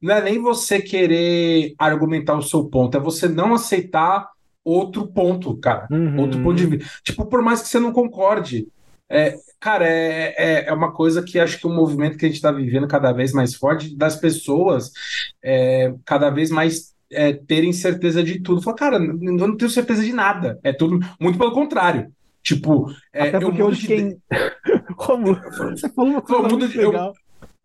não 0.00 0.14
é 0.14 0.22
nem 0.22 0.40
você 0.40 0.80
querer 0.80 1.74
argumentar 1.78 2.36
o 2.36 2.42
seu 2.42 2.64
ponto, 2.64 2.96
é 2.96 3.00
você 3.00 3.28
não 3.28 3.54
aceitar 3.54 4.28
outro 4.64 5.06
ponto, 5.06 5.56
cara. 5.56 5.86
Uhum. 5.90 6.20
Outro 6.20 6.42
ponto 6.42 6.56
de 6.56 6.66
vista. 6.66 6.90
Tipo, 7.02 7.26
por 7.26 7.42
mais 7.42 7.62
que 7.62 7.68
você 7.68 7.80
não 7.80 7.92
concorde. 7.92 8.68
É, 9.08 9.34
cara, 9.58 9.88
é, 9.88 10.34
é, 10.36 10.68
é 10.68 10.72
uma 10.72 10.92
coisa 10.92 11.22
que 11.22 11.38
acho 11.38 11.58
que 11.58 11.66
o 11.66 11.70
movimento 11.70 12.16
que 12.16 12.24
a 12.24 12.28
gente 12.28 12.36
está 12.36 12.52
vivendo 12.52 12.86
cada 12.86 13.12
vez 13.12 13.32
mais 13.32 13.54
forte, 13.54 13.96
das 13.96 14.14
pessoas 14.16 14.92
é, 15.42 15.92
cada 16.04 16.30
vez 16.30 16.50
mais 16.50 16.94
é, 17.10 17.32
terem 17.32 17.72
certeza 17.72 18.22
de 18.22 18.40
tudo. 18.40 18.62
Fala, 18.62 18.76
cara, 18.76 18.96
eu 18.96 19.16
não 19.16 19.56
tenho 19.56 19.70
certeza 19.70 20.04
de 20.04 20.12
nada. 20.12 20.60
É 20.62 20.72
tudo 20.72 21.00
muito 21.18 21.38
pelo 21.38 21.52
contrário. 21.52 22.12
Tipo, 22.42 22.90
é, 23.12 23.28
Até 23.28 23.36
eu 23.36 23.40
porque 23.42 23.62
mudo 23.62 23.70
hoje 23.72 23.80
de 23.82 23.86
quem. 23.86 24.18
Como? 24.96 25.34
Você 25.76 25.88
falou 25.90 26.10
uma 26.12 26.22
coisa 26.22 26.42
Eu 26.42 26.48
mudo 26.48 26.68
de- 26.68 26.78
eu- 26.78 26.90
legal. 26.90 27.12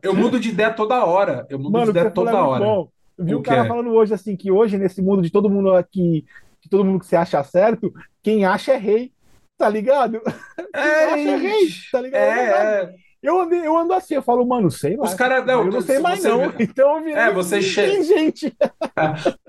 eu 0.04 0.14
mudo 0.16 0.40
de 0.40 0.50
ideia 0.50 0.72
toda 0.72 1.04
hora. 1.06 1.46
Eu 1.50 1.58
mudo 1.60 1.72
Mano, 1.72 1.86
de 1.86 1.92
ideia 1.92 2.12
toda 2.12 2.32
é 2.32 2.34
muito 2.34 2.46
hora. 2.50 2.66
bom. 2.66 2.90
Eu 3.18 3.26
vi 3.26 3.36
O 3.36 3.40
um 3.40 3.42
cara 3.44 3.66
falando 3.66 3.92
hoje 3.92 4.14
assim 4.14 4.36
que 4.36 4.52
hoje, 4.52 4.78
nesse 4.78 5.02
mundo 5.02 5.22
de 5.22 5.30
todo 5.32 5.50
mundo 5.50 5.74
aqui, 5.74 6.26
de 6.62 6.70
todo 6.70 6.84
mundo 6.84 7.00
que 7.00 7.06
você 7.06 7.16
acha 7.16 7.42
certo, 7.44 7.94
quem 8.22 8.44
acha 8.46 8.74
é 8.74 8.78
rei. 8.78 9.12
Tá 9.58 9.70
ligado? 9.70 10.20
Quem 10.76 10.84
acha 10.84 11.30
é 11.30 11.36
rei, 11.38 11.68
tá 11.90 12.02
ligado? 12.02 12.22
É. 12.22 12.28
É, 12.28 12.82
é. 12.84 12.94
Eu, 13.24 13.40
ando, 13.42 13.56
eu 13.56 13.78
ando 13.78 13.94
assim, 13.94 14.16
eu 14.16 14.22
falo, 14.22 14.46
mano, 14.46 14.70
sei 14.70 14.98
lá. 14.98 15.06
Os 15.06 15.14
caras- 15.14 15.46
não, 15.46 15.62
eu 15.64 15.72
não 15.72 15.80
sei 15.82 15.96
se 15.96 16.02
mais 16.02 16.22
não. 16.26 16.52
Então 16.60 16.98
eu 16.98 17.04
virei 17.06 17.24
É, 17.24 17.32
você 17.32 17.62
che- 17.62 17.82
inteligente. 17.82 18.54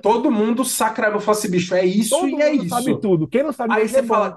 Todo 0.00 0.30
mundo 0.30 0.64
sacra. 0.64 1.08
Eu 1.08 1.18
falo 1.20 1.36
assim, 1.36 1.50
bicho, 1.50 1.74
é 1.74 1.84
isso 1.84 2.10
Todo 2.16 2.28
e 2.28 2.40
é 2.40 2.54
isso. 2.54 2.68
sabe 2.68 3.00
tudo. 3.00 3.26
Quem 3.26 3.42
não 3.42 3.52
sabe 3.52 3.74
Aí 3.74 3.88
você 3.88 3.98
é 3.98 4.02
bom. 4.02 4.36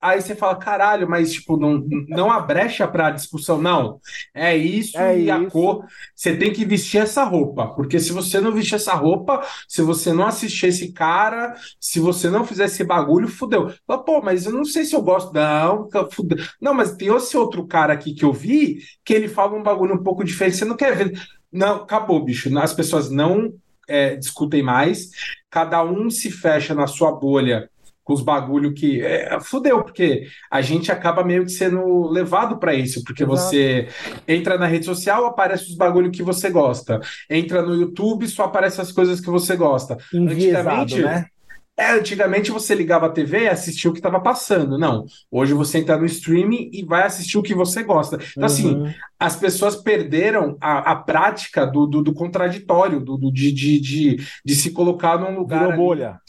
Aí 0.00 0.20
você 0.22 0.34
fala, 0.34 0.56
caralho, 0.56 1.08
mas 1.08 1.32
tipo, 1.32 1.56
não, 1.56 1.84
não 2.08 2.30
há 2.30 2.40
brecha 2.40 2.86
para 2.88 3.10
discussão, 3.10 3.60
não. 3.60 4.00
É 4.34 4.56
isso 4.56 4.96
É 4.96 5.18
e 5.18 5.30
a 5.30 5.38
isso. 5.38 5.50
cor. 5.50 5.84
Você 6.14 6.36
tem 6.36 6.52
que 6.52 6.64
vestir 6.64 6.98
essa 7.02 7.24
roupa, 7.24 7.68
porque 7.74 7.98
se 8.00 8.12
você 8.12 8.40
não 8.40 8.52
vestir 8.52 8.76
essa 8.76 8.94
roupa, 8.94 9.42
se 9.68 9.82
você 9.82 10.12
não 10.12 10.26
assistir 10.26 10.66
esse 10.68 10.92
cara, 10.92 11.54
se 11.80 12.00
você 12.00 12.30
não 12.30 12.44
fizer 12.44 12.64
esse 12.66 12.84
bagulho, 12.84 13.28
fudeu. 13.28 13.72
Fala, 13.86 14.02
Pô, 14.04 14.22
mas 14.22 14.46
eu 14.46 14.52
não 14.52 14.64
sei 14.64 14.84
se 14.84 14.94
eu 14.94 15.02
gosto. 15.02 15.32
Não, 15.34 15.88
fudeu. 16.12 16.38
Não, 16.60 16.74
mas 16.74 16.92
tem 16.96 17.14
esse 17.14 17.36
outro 17.36 17.66
cara 17.66 17.92
aqui 17.92 18.14
que 18.14 18.24
eu 18.24 18.32
vi 18.32 18.78
que 19.04 19.14
ele 19.14 19.28
fala 19.28 19.56
um 19.56 19.62
bagulho 19.62 19.94
um 19.94 20.02
pouco 20.02 20.24
diferente. 20.24 20.56
Você 20.56 20.64
não 20.64 20.76
quer 20.76 20.96
ver? 20.96 21.20
Não, 21.52 21.76
acabou, 21.82 22.24
bicho. 22.24 22.56
As 22.58 22.72
pessoas 22.74 23.10
não 23.10 23.52
é, 23.88 24.16
discutem 24.16 24.62
mais. 24.62 25.10
Cada 25.50 25.82
um 25.84 26.10
se 26.10 26.30
fecha 26.30 26.74
na 26.74 26.86
sua 26.86 27.12
bolha 27.12 27.69
com 28.10 28.14
os 28.14 28.22
bagulho 28.22 28.74
que 28.74 29.00
é, 29.00 29.38
fudeu, 29.40 29.84
porque 29.84 30.26
a 30.50 30.60
gente 30.60 30.90
acaba 30.90 31.22
meio 31.22 31.44
que 31.44 31.52
sendo 31.52 32.08
levado 32.10 32.58
para 32.58 32.74
isso, 32.74 33.04
porque 33.04 33.22
Exato. 33.22 33.38
você 33.38 33.86
entra 34.26 34.58
na 34.58 34.66
rede 34.66 34.84
social, 34.84 35.26
aparece 35.26 35.70
os 35.70 35.76
bagulho 35.76 36.10
que 36.10 36.24
você 36.24 36.50
gosta. 36.50 36.98
Entra 37.30 37.62
no 37.62 37.72
YouTube, 37.72 38.26
só 38.26 38.44
aparece 38.46 38.80
as 38.80 38.90
coisas 38.90 39.20
que 39.20 39.30
você 39.30 39.54
gosta. 39.54 39.96
Enviesado, 40.12 40.70
Antigamente, 40.82 41.02
né? 41.02 41.26
É, 41.78 41.92
antigamente 41.92 42.50
você 42.50 42.74
ligava 42.74 43.06
a 43.06 43.10
TV 43.10 43.44
e 43.44 43.48
assistia 43.48 43.88
o 43.88 43.94
que 43.94 44.00
estava 44.00 44.20
passando. 44.20 44.76
Não. 44.76 45.06
Hoje 45.30 45.54
você 45.54 45.78
entra 45.78 45.96
no 45.96 46.04
streaming 46.04 46.68
e 46.74 46.84
vai 46.84 47.04
assistir 47.04 47.38
o 47.38 47.42
que 47.42 47.54
você 47.54 47.82
gosta. 47.82 48.18
Então, 48.32 48.44
assim, 48.44 48.74
Uhum. 48.74 48.92
as 49.18 49.36
pessoas 49.36 49.76
perderam 49.76 50.58
a, 50.60 50.92
a 50.92 50.96
prática 50.96 51.64
do, 51.64 51.86
do, 51.86 52.02
do 52.02 52.12
contraditório, 52.12 53.00
do, 53.00 53.16
do- 53.16 53.32
de, 53.32 53.50
de, 53.52 53.80
de, 53.80 54.16
de 54.44 54.54
se 54.56 54.72
colocar 54.72 55.16
num 55.18 55.38
lugar 55.38 55.60
Virou 55.60 55.72
ali 55.72 55.78
bolha. 55.80 56.20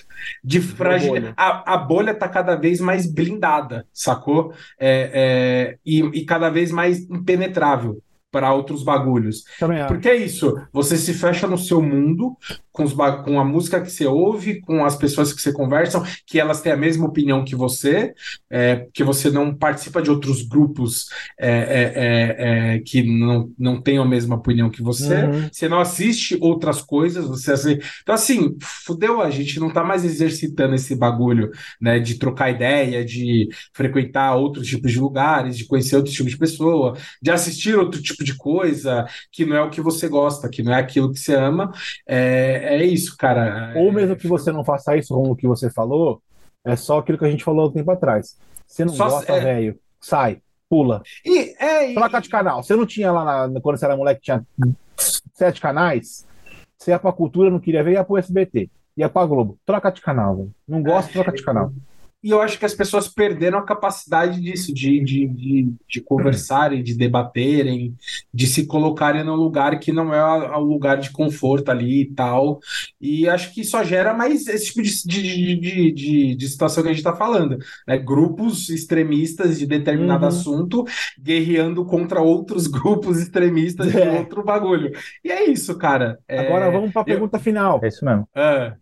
De 0.43 0.61
fragil... 0.61 1.09
bolha. 1.09 1.33
A, 1.37 1.73
a 1.73 1.77
bolha 1.77 2.13
tá 2.13 2.27
cada 2.27 2.55
vez 2.55 2.79
mais 2.79 3.05
blindada, 3.11 3.85
sacou? 3.93 4.53
É, 4.79 5.11
é, 5.13 5.77
e, 5.85 5.99
e 5.99 6.25
cada 6.25 6.49
vez 6.49 6.71
mais 6.71 7.09
impenetrável 7.09 8.01
para 8.31 8.53
outros 8.53 8.83
bagulhos. 8.83 9.43
Também. 9.59 9.85
Porque 9.87 10.07
é 10.09 10.15
isso, 10.15 10.55
você 10.71 10.97
se 10.97 11.13
fecha 11.13 11.47
no 11.47 11.57
seu 11.57 11.81
mundo, 11.81 12.37
com, 12.71 12.83
os 12.83 12.93
com 12.93 13.39
a 13.39 13.43
música 13.45 13.81
que 13.81 13.91
você 13.91 14.05
ouve, 14.05 14.61
com 14.61 14.85
as 14.85 14.95
pessoas 14.95 15.33
que 15.33 15.41
você 15.41 15.51
conversam, 15.51 16.03
que 16.25 16.39
elas 16.39 16.61
têm 16.61 16.71
a 16.71 16.77
mesma 16.77 17.05
opinião 17.05 17.43
que 17.43 17.55
você, 17.55 18.13
é, 18.49 18.87
que 18.93 19.03
você 19.03 19.29
não 19.29 19.53
participa 19.53 20.01
de 20.01 20.09
outros 20.09 20.41
grupos 20.43 21.09
é, 21.39 21.49
é, 21.49 21.93
é, 21.95 22.75
é, 22.75 22.79
que 22.79 23.03
não, 23.03 23.51
não 23.59 23.81
têm 23.81 23.97
a 23.97 24.05
mesma 24.05 24.35
opinião 24.35 24.69
que 24.69 24.81
você, 24.81 25.11
Uhum. 25.11 25.49
você 25.51 25.67
não 25.67 25.79
assiste 25.79 26.37
outras 26.39 26.81
coisas, 26.81 27.27
você 27.27 27.51
Então, 28.01 28.15
assim, 28.15 28.55
fudeu, 28.85 29.21
a 29.21 29.29
gente 29.29 29.59
não 29.59 29.69
tá 29.69 29.83
mais 29.83 30.05
exercitando 30.05 30.75
esse 30.75 30.95
bagulho, 30.95 31.51
né, 31.79 31.99
de 31.99 32.15
trocar 32.15 32.49
ideia, 32.49 33.03
de 33.03 33.49
frequentar 33.73 34.35
outros 34.35 34.67
tipos 34.67 34.91
de 34.91 34.99
lugares, 34.99 35.57
de 35.57 35.65
conhecer 35.65 35.95
outros 35.97 36.15
tipos 36.15 36.31
de 36.31 36.37
pessoa, 36.37 36.97
de 37.21 37.31
assistir 37.31 37.77
outro 37.77 38.01
tipo 38.01 38.20
de 38.23 38.35
coisa 38.37 39.05
que 39.31 39.45
não 39.45 39.55
é 39.55 39.61
o 39.61 39.69
que 39.69 39.81
você 39.81 40.07
gosta, 40.07 40.49
que 40.49 40.61
não 40.63 40.73
é 40.73 40.79
aquilo 40.79 41.11
que 41.11 41.19
você 41.19 41.35
ama. 41.35 41.71
É, 42.07 42.77
é 42.81 42.85
isso, 42.85 43.15
cara. 43.17 43.73
Ou 43.75 43.91
mesmo 43.91 44.13
É, 44.13 44.15
que 44.15 44.27
você 44.27 44.51
não 44.51 44.63
faça 44.63 44.95
isso, 44.97 45.13
como 45.13 45.31
o 45.31 45.35
que 45.35 45.47
você 45.47 45.69
falou, 45.69 46.21
é 46.65 46.75
só 46.75 46.99
aquilo 46.99 47.17
que 47.17 47.25
a 47.25 47.29
gente 47.31 47.43
falou 47.43 47.65
há 47.65 47.69
um 47.69 47.71
tempo 47.71 47.91
atrás. 47.91 48.37
Você 48.67 48.85
não 48.85 48.93
Só- 48.93 49.09
gosta, 49.09 49.33
é. 49.33 49.39
velho, 49.39 49.79
sai, 49.99 50.39
pula. 50.69 51.01
E, 51.25 51.55
é, 51.59 51.91
e- 51.91 51.93
Troca 51.93 52.21
de 52.21 52.29
canal. 52.29 52.63
Você 52.63 52.75
não 52.75 52.85
tinha 52.85 53.11
lá, 53.11 53.47
na- 53.47 53.59
quando 53.61 53.77
você 53.77 53.85
era 53.85 53.97
moleque, 53.97 54.21
tinha 54.21 54.45
sete 55.33 55.59
canais? 55.59 56.25
Você 56.77 56.91
ia 56.91 56.99
pra 56.99 57.11
cultura, 57.11 57.49
não 57.49 57.59
queria 57.59 57.83
ver, 57.83 57.93
ia 57.93 58.03
pro 58.03 58.17
SBT. 58.17 58.69
Ia 58.97 59.07
pra 59.09 59.25
Globo. 59.25 59.57
Troca 59.65 59.91
de 59.91 60.01
canal, 60.01 60.35
velho. 60.35 60.51
Não 60.67 60.81
gosta, 60.83 61.11
troca 61.13 61.31
de 61.31 61.43
canal. 61.43 61.71
E 62.23 62.29
eu 62.29 62.39
acho 62.41 62.59
que 62.59 62.65
as 62.65 62.73
pessoas 62.75 63.07
perderam 63.07 63.57
a 63.57 63.65
capacidade 63.65 64.39
disso, 64.39 64.71
de, 64.73 65.03
de, 65.03 65.27
de, 65.27 65.73
de 65.89 66.01
conversarem, 66.01 66.83
de 66.83 66.93
debaterem, 66.93 67.95
de 68.33 68.45
se 68.45 68.67
colocarem 68.67 69.23
num 69.23 69.33
lugar 69.35 69.79
que 69.79 69.91
não 69.91 70.13
é 70.13 70.23
o 70.57 70.59
lugar 70.61 70.97
de 70.99 71.09
conforto 71.11 71.69
ali 71.71 72.01
e 72.01 72.13
tal. 72.13 72.59
E 72.99 73.27
acho 73.27 73.51
que 73.53 73.63
só 73.63 73.83
gera 73.83 74.13
mais 74.13 74.45
esse 74.47 74.67
tipo 74.67 74.81
de, 74.83 74.91
de, 75.07 75.55
de, 75.59 75.91
de, 75.91 76.35
de 76.35 76.47
situação 76.49 76.83
que 76.83 76.89
a 76.89 76.91
gente 76.93 76.99
está 76.99 77.15
falando. 77.15 77.57
Né? 77.87 77.97
Grupos 77.97 78.69
extremistas 78.69 79.57
de 79.57 79.65
determinado 79.65 80.21
Uhum. 80.23 80.27
assunto 80.27 80.85
guerreando 81.19 81.83
contra 81.85 82.21
outros 82.21 82.67
grupos 82.67 83.19
extremistas 83.19 83.91
de 83.91 83.97
É. 83.99 84.19
outro 84.19 84.43
bagulho. 84.43 84.91
E 85.23 85.31
é 85.31 85.49
isso, 85.49 85.75
cara. 85.77 86.19
É, 86.27 86.39
Agora 86.39 86.69
vamos 86.69 86.91
pra 86.91 87.03
pergunta 87.03 87.39
final. 87.39 87.79
É 87.83 87.87
isso 87.87 88.05
mesmo. 88.05 88.27
é. 88.35 88.73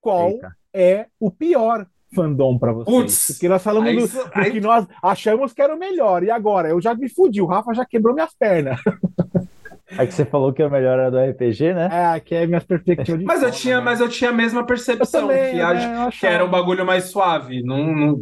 Qual 0.00 0.30
Eita. 0.30 0.56
é 0.72 1.06
o 1.18 1.30
pior 1.30 1.86
fandom 2.14 2.58
pra 2.58 2.72
vocês? 2.72 2.96
Putz, 2.96 3.26
Porque 3.32 3.48
nós 3.48 3.62
falamos 3.62 3.88
aí 3.88 3.96
do, 3.96 4.06
do 4.06 4.30
aí- 4.34 4.50
que 4.52 4.60
nós 4.60 4.86
achamos 5.02 5.52
que 5.52 5.62
era 5.62 5.74
o 5.74 5.78
melhor. 5.78 6.22
E 6.22 6.30
agora? 6.30 6.68
Eu 6.68 6.80
já 6.80 6.94
me 6.94 7.08
fudi. 7.08 7.40
O 7.40 7.46
Rafa 7.46 7.72
já 7.74 7.84
quebrou 7.84 8.14
minhas 8.14 8.34
pernas. 8.34 8.78
É 9.98 10.06
que 10.06 10.14
você 10.14 10.24
falou 10.24 10.52
que 10.52 10.62
o 10.62 10.70
melhor 10.70 11.00
era 11.00 11.10
do 11.10 11.18
RPG, 11.18 11.74
né? 11.74 11.88
É, 12.14 12.20
que 12.20 12.32
é 12.32 12.46
minhas 12.46 12.62
perspectivas 12.62 13.18
de 13.18 13.26
Mas 13.26 13.42
eu 13.42 13.50
tinha, 13.50 13.78
né? 13.78 13.82
mas 13.82 13.98
eu 14.00 14.08
tinha 14.08 14.30
a 14.30 14.32
mesma 14.32 14.64
percepção 14.64 15.22
também, 15.22 15.50
que, 15.50 15.56
né, 15.56 15.62
a- 15.64 16.08
que 16.12 16.24
era 16.28 16.44
um 16.44 16.48
bagulho 16.48 16.86
mais 16.86 17.06
suave. 17.06 17.60
Não, 17.64 17.92
não- 17.92 18.20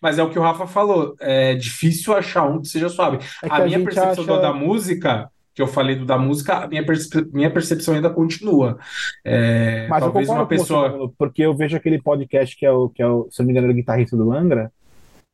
Mas 0.00 0.20
é 0.20 0.22
o 0.22 0.30
que 0.30 0.38
o 0.38 0.42
Rafa 0.42 0.68
falou. 0.68 1.16
É 1.18 1.54
difícil 1.56 2.16
achar 2.16 2.44
um 2.44 2.60
que 2.60 2.68
seja 2.68 2.88
suave. 2.88 3.18
É 3.42 3.48
que 3.48 3.52
a 3.54 3.64
minha 3.64 3.78
gente 3.78 3.86
percepção 3.86 4.22
acha- 4.22 4.40
da 4.40 4.52
música, 4.52 5.28
que 5.60 5.70
eu 5.70 5.72
falei 5.72 5.94
do 5.96 6.06
da 6.06 6.16
música, 6.16 6.64
a 6.64 6.66
minha, 6.68 6.84
perce- 6.84 7.28
minha 7.32 7.50
percepção 7.50 7.94
ainda 7.94 8.08
continua. 8.08 8.78
É, 9.24 9.86
Mas 9.88 10.02
eu 10.02 10.06
talvez 10.06 10.26
concordo 10.28 10.32
uma 10.32 10.48
você, 10.48 10.62
pessoa. 10.62 10.88
Romulo, 10.88 11.14
porque 11.18 11.42
eu 11.42 11.54
vejo 11.54 11.76
aquele 11.76 12.00
podcast 12.00 12.56
que 12.56 12.64
é 12.64 12.72
o, 12.72 12.88
que 12.88 13.02
é 13.02 13.06
o, 13.06 13.28
se 13.30 13.40
eu 13.40 13.44
não 13.44 13.46
me 13.48 13.52
engano, 13.52 13.68
é 13.68 13.70
o 13.72 13.76
guitarrista 13.76 14.16
do 14.16 14.32
Angra. 14.32 14.72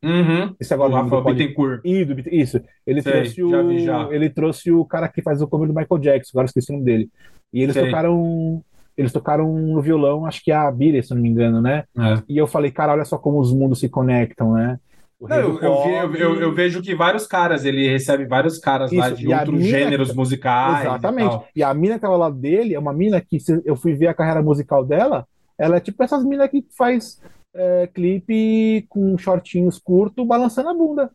Uhum. 0.05 0.55
Esse 0.61 0.74
agora 0.74 1.03
do 1.03 1.09
pod- 1.09 1.35
Bittencourt. 1.35 1.81
Isso, 1.85 2.61
ele 2.86 3.01
Sei, 3.03 3.12
trouxe 3.12 3.36
já 3.36 3.62
o 3.62 3.69
vi 3.69 3.85
já. 3.85 4.09
ele 4.11 4.28
trouxe 4.31 4.70
o 4.73 4.85
cara 4.85 5.09
que 5.09 5.23
faz 5.23 5.40
o 5.40 5.48
cover 5.48 5.69
do 5.69 5.74
Michael 5.74 6.01
Jackson, 6.01 6.31
agora 6.35 6.44
eu 6.44 6.48
esqueci 6.48 6.70
o 6.70 6.74
nome 6.74 6.85
dele. 6.85 7.09
E 7.53 7.62
eles 7.62 7.74
Sei. 7.74 7.86
tocaram 7.86 8.62
eles 8.97 9.12
tocaram 9.12 9.53
no 9.53 9.82
violão, 9.82 10.24
acho 10.24 10.43
que 10.43 10.51
é 10.51 10.55
a 10.55 10.70
Billy, 10.70 11.03
se 11.03 11.12
eu 11.12 11.16
não 11.16 11.23
me 11.23 11.28
engano, 11.28 11.61
né? 11.61 11.85
É. 11.98 12.23
E 12.28 12.39
eu 12.39 12.47
falei, 12.47 12.70
cara, 12.70 12.93
olha 12.93 13.05
só 13.05 13.19
como 13.19 13.39
os 13.39 13.53
mundos 13.53 13.78
se 13.78 13.90
conectam, 13.90 14.55
né? 14.55 14.78
Não, 15.18 15.36
eu, 15.36 15.59
eu, 15.60 16.10
vi- 16.10 16.20
eu- 16.20 16.40
eu- 16.40 16.55
vejo 16.55 16.82
que 16.82 16.94
vários 16.94 17.26
caras, 17.26 17.64
ele 17.64 17.88
recebe 17.88 18.26
vários 18.26 18.59
caras 18.59 18.93
lá 18.93 19.09
Isso, 19.09 19.16
de 19.16 19.28
e 19.28 19.32
a 19.32 19.38
outros 19.40 19.64
gêneros 19.64 20.14
musicais. 20.14 20.84
e 20.84 20.86
Exatamente. 20.88 21.30
tal. 21.30 21.48
E 21.56 21.62
a 21.62 21.72
mina 21.72 21.94
que 21.94 22.01
tava 22.02 22.16
lado 22.16 22.36
dele 22.36 22.74
é 22.74 22.78
uma 22.78 22.93
mina 22.93 23.18
que 23.20 23.40
se 23.40 23.62
eu 23.64 23.76
fui 23.76 23.94
ver 23.94 24.09
a 24.09 24.14
carreira 24.14 24.43
musical 24.43 24.84
dela, 24.84 25.26
ela 25.59 25.76
é 25.76 25.80
tipo 25.80 26.02
essas 26.02 26.22
minas 26.22 26.51
que 26.51 26.64
faz 26.76 27.18
é, 27.55 27.86
clipe 27.86 28.84
com 28.90 29.16
shortinhos 29.16 29.78
curtos 29.78 30.26
balançando 30.26 30.68
a 30.68 30.74
bunda. 30.74 31.10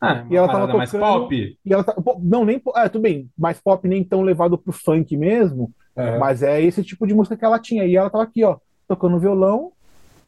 Ah, 0.00 0.24
E 0.30 0.36
ela 0.36 0.46
tava 0.46 0.60
parada 0.60 0.78
mais 0.78 0.90
tocando- 0.92 1.22
pop. 1.22 1.58
E 1.64 1.72
ela 1.72 1.82
tá. 1.82 1.94
Não, 2.22 2.44
nem. 2.44 2.62
É, 2.76 2.88
tudo 2.88 3.02
bem, 3.02 3.28
mais 3.36 3.58
pop 3.60 3.88
nem 3.88 4.04
tão 4.04 4.22
levado 4.22 4.56
pro 4.56 4.72
funk 4.72 5.16
mesmo, 5.16 5.72
Aham. 5.96 6.18
mas 6.20 6.40
é 6.44 6.62
esse 6.62 6.84
tipo 6.84 7.04
de 7.04 7.14
música 7.14 7.36
que 7.36 7.44
ela 7.44 7.58
tinha. 7.58 7.84
E 7.84 7.96
ela 7.96 8.08
tava 8.10 8.22
aqui, 8.22 8.44
ó, 8.44 8.58
tocando 8.86 9.18
violão 9.18 9.72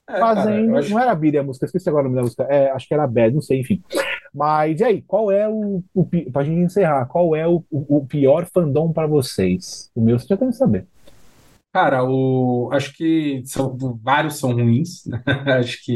É, 0.08 0.12
cara, 0.20 0.34
fazendo. 0.36 0.70
eu 0.70 0.76
acho- 0.76 0.90
Não 0.90 1.00
era 1.00 1.14
Billy 1.14 1.38
a 1.38 1.42
música, 1.42 1.66
esqueci 1.66 1.88
agora 1.88 2.02
o 2.04 2.08
nome 2.08 2.16
da 2.16 2.22
música. 2.22 2.44
É, 2.44 2.70
acho 2.70 2.86
que 2.86 2.94
era 2.94 3.06
Bad, 3.06 3.34
não 3.34 3.40
sei, 3.42 3.60
enfim. 3.60 3.82
Mas 4.34 4.80
e 4.80 4.84
aí, 4.84 5.02
qual 5.02 5.32
é 5.32 5.48
o. 5.48 5.82
o 5.94 6.06
pra 6.32 6.44
gente 6.44 6.60
encerrar, 6.60 7.06
qual 7.06 7.34
é 7.34 7.46
o, 7.48 7.64
o, 7.70 7.98
o 7.98 8.06
pior 8.06 8.46
fandom 8.52 8.92
pra 8.92 9.06
vocês? 9.06 9.90
O 9.94 10.00
meu 10.00 10.18
você 10.18 10.26
já 10.28 10.36
tem 10.36 10.48
que 10.48 10.54
saber. 10.56 10.86
Cara, 11.72 12.04
o, 12.04 12.70
acho 12.72 12.94
que 12.96 13.42
são, 13.44 13.76
vários 14.02 14.38
são 14.38 14.52
ruins. 14.52 15.04
né? 15.06 15.22
Acho 15.58 15.78
que 15.84 15.94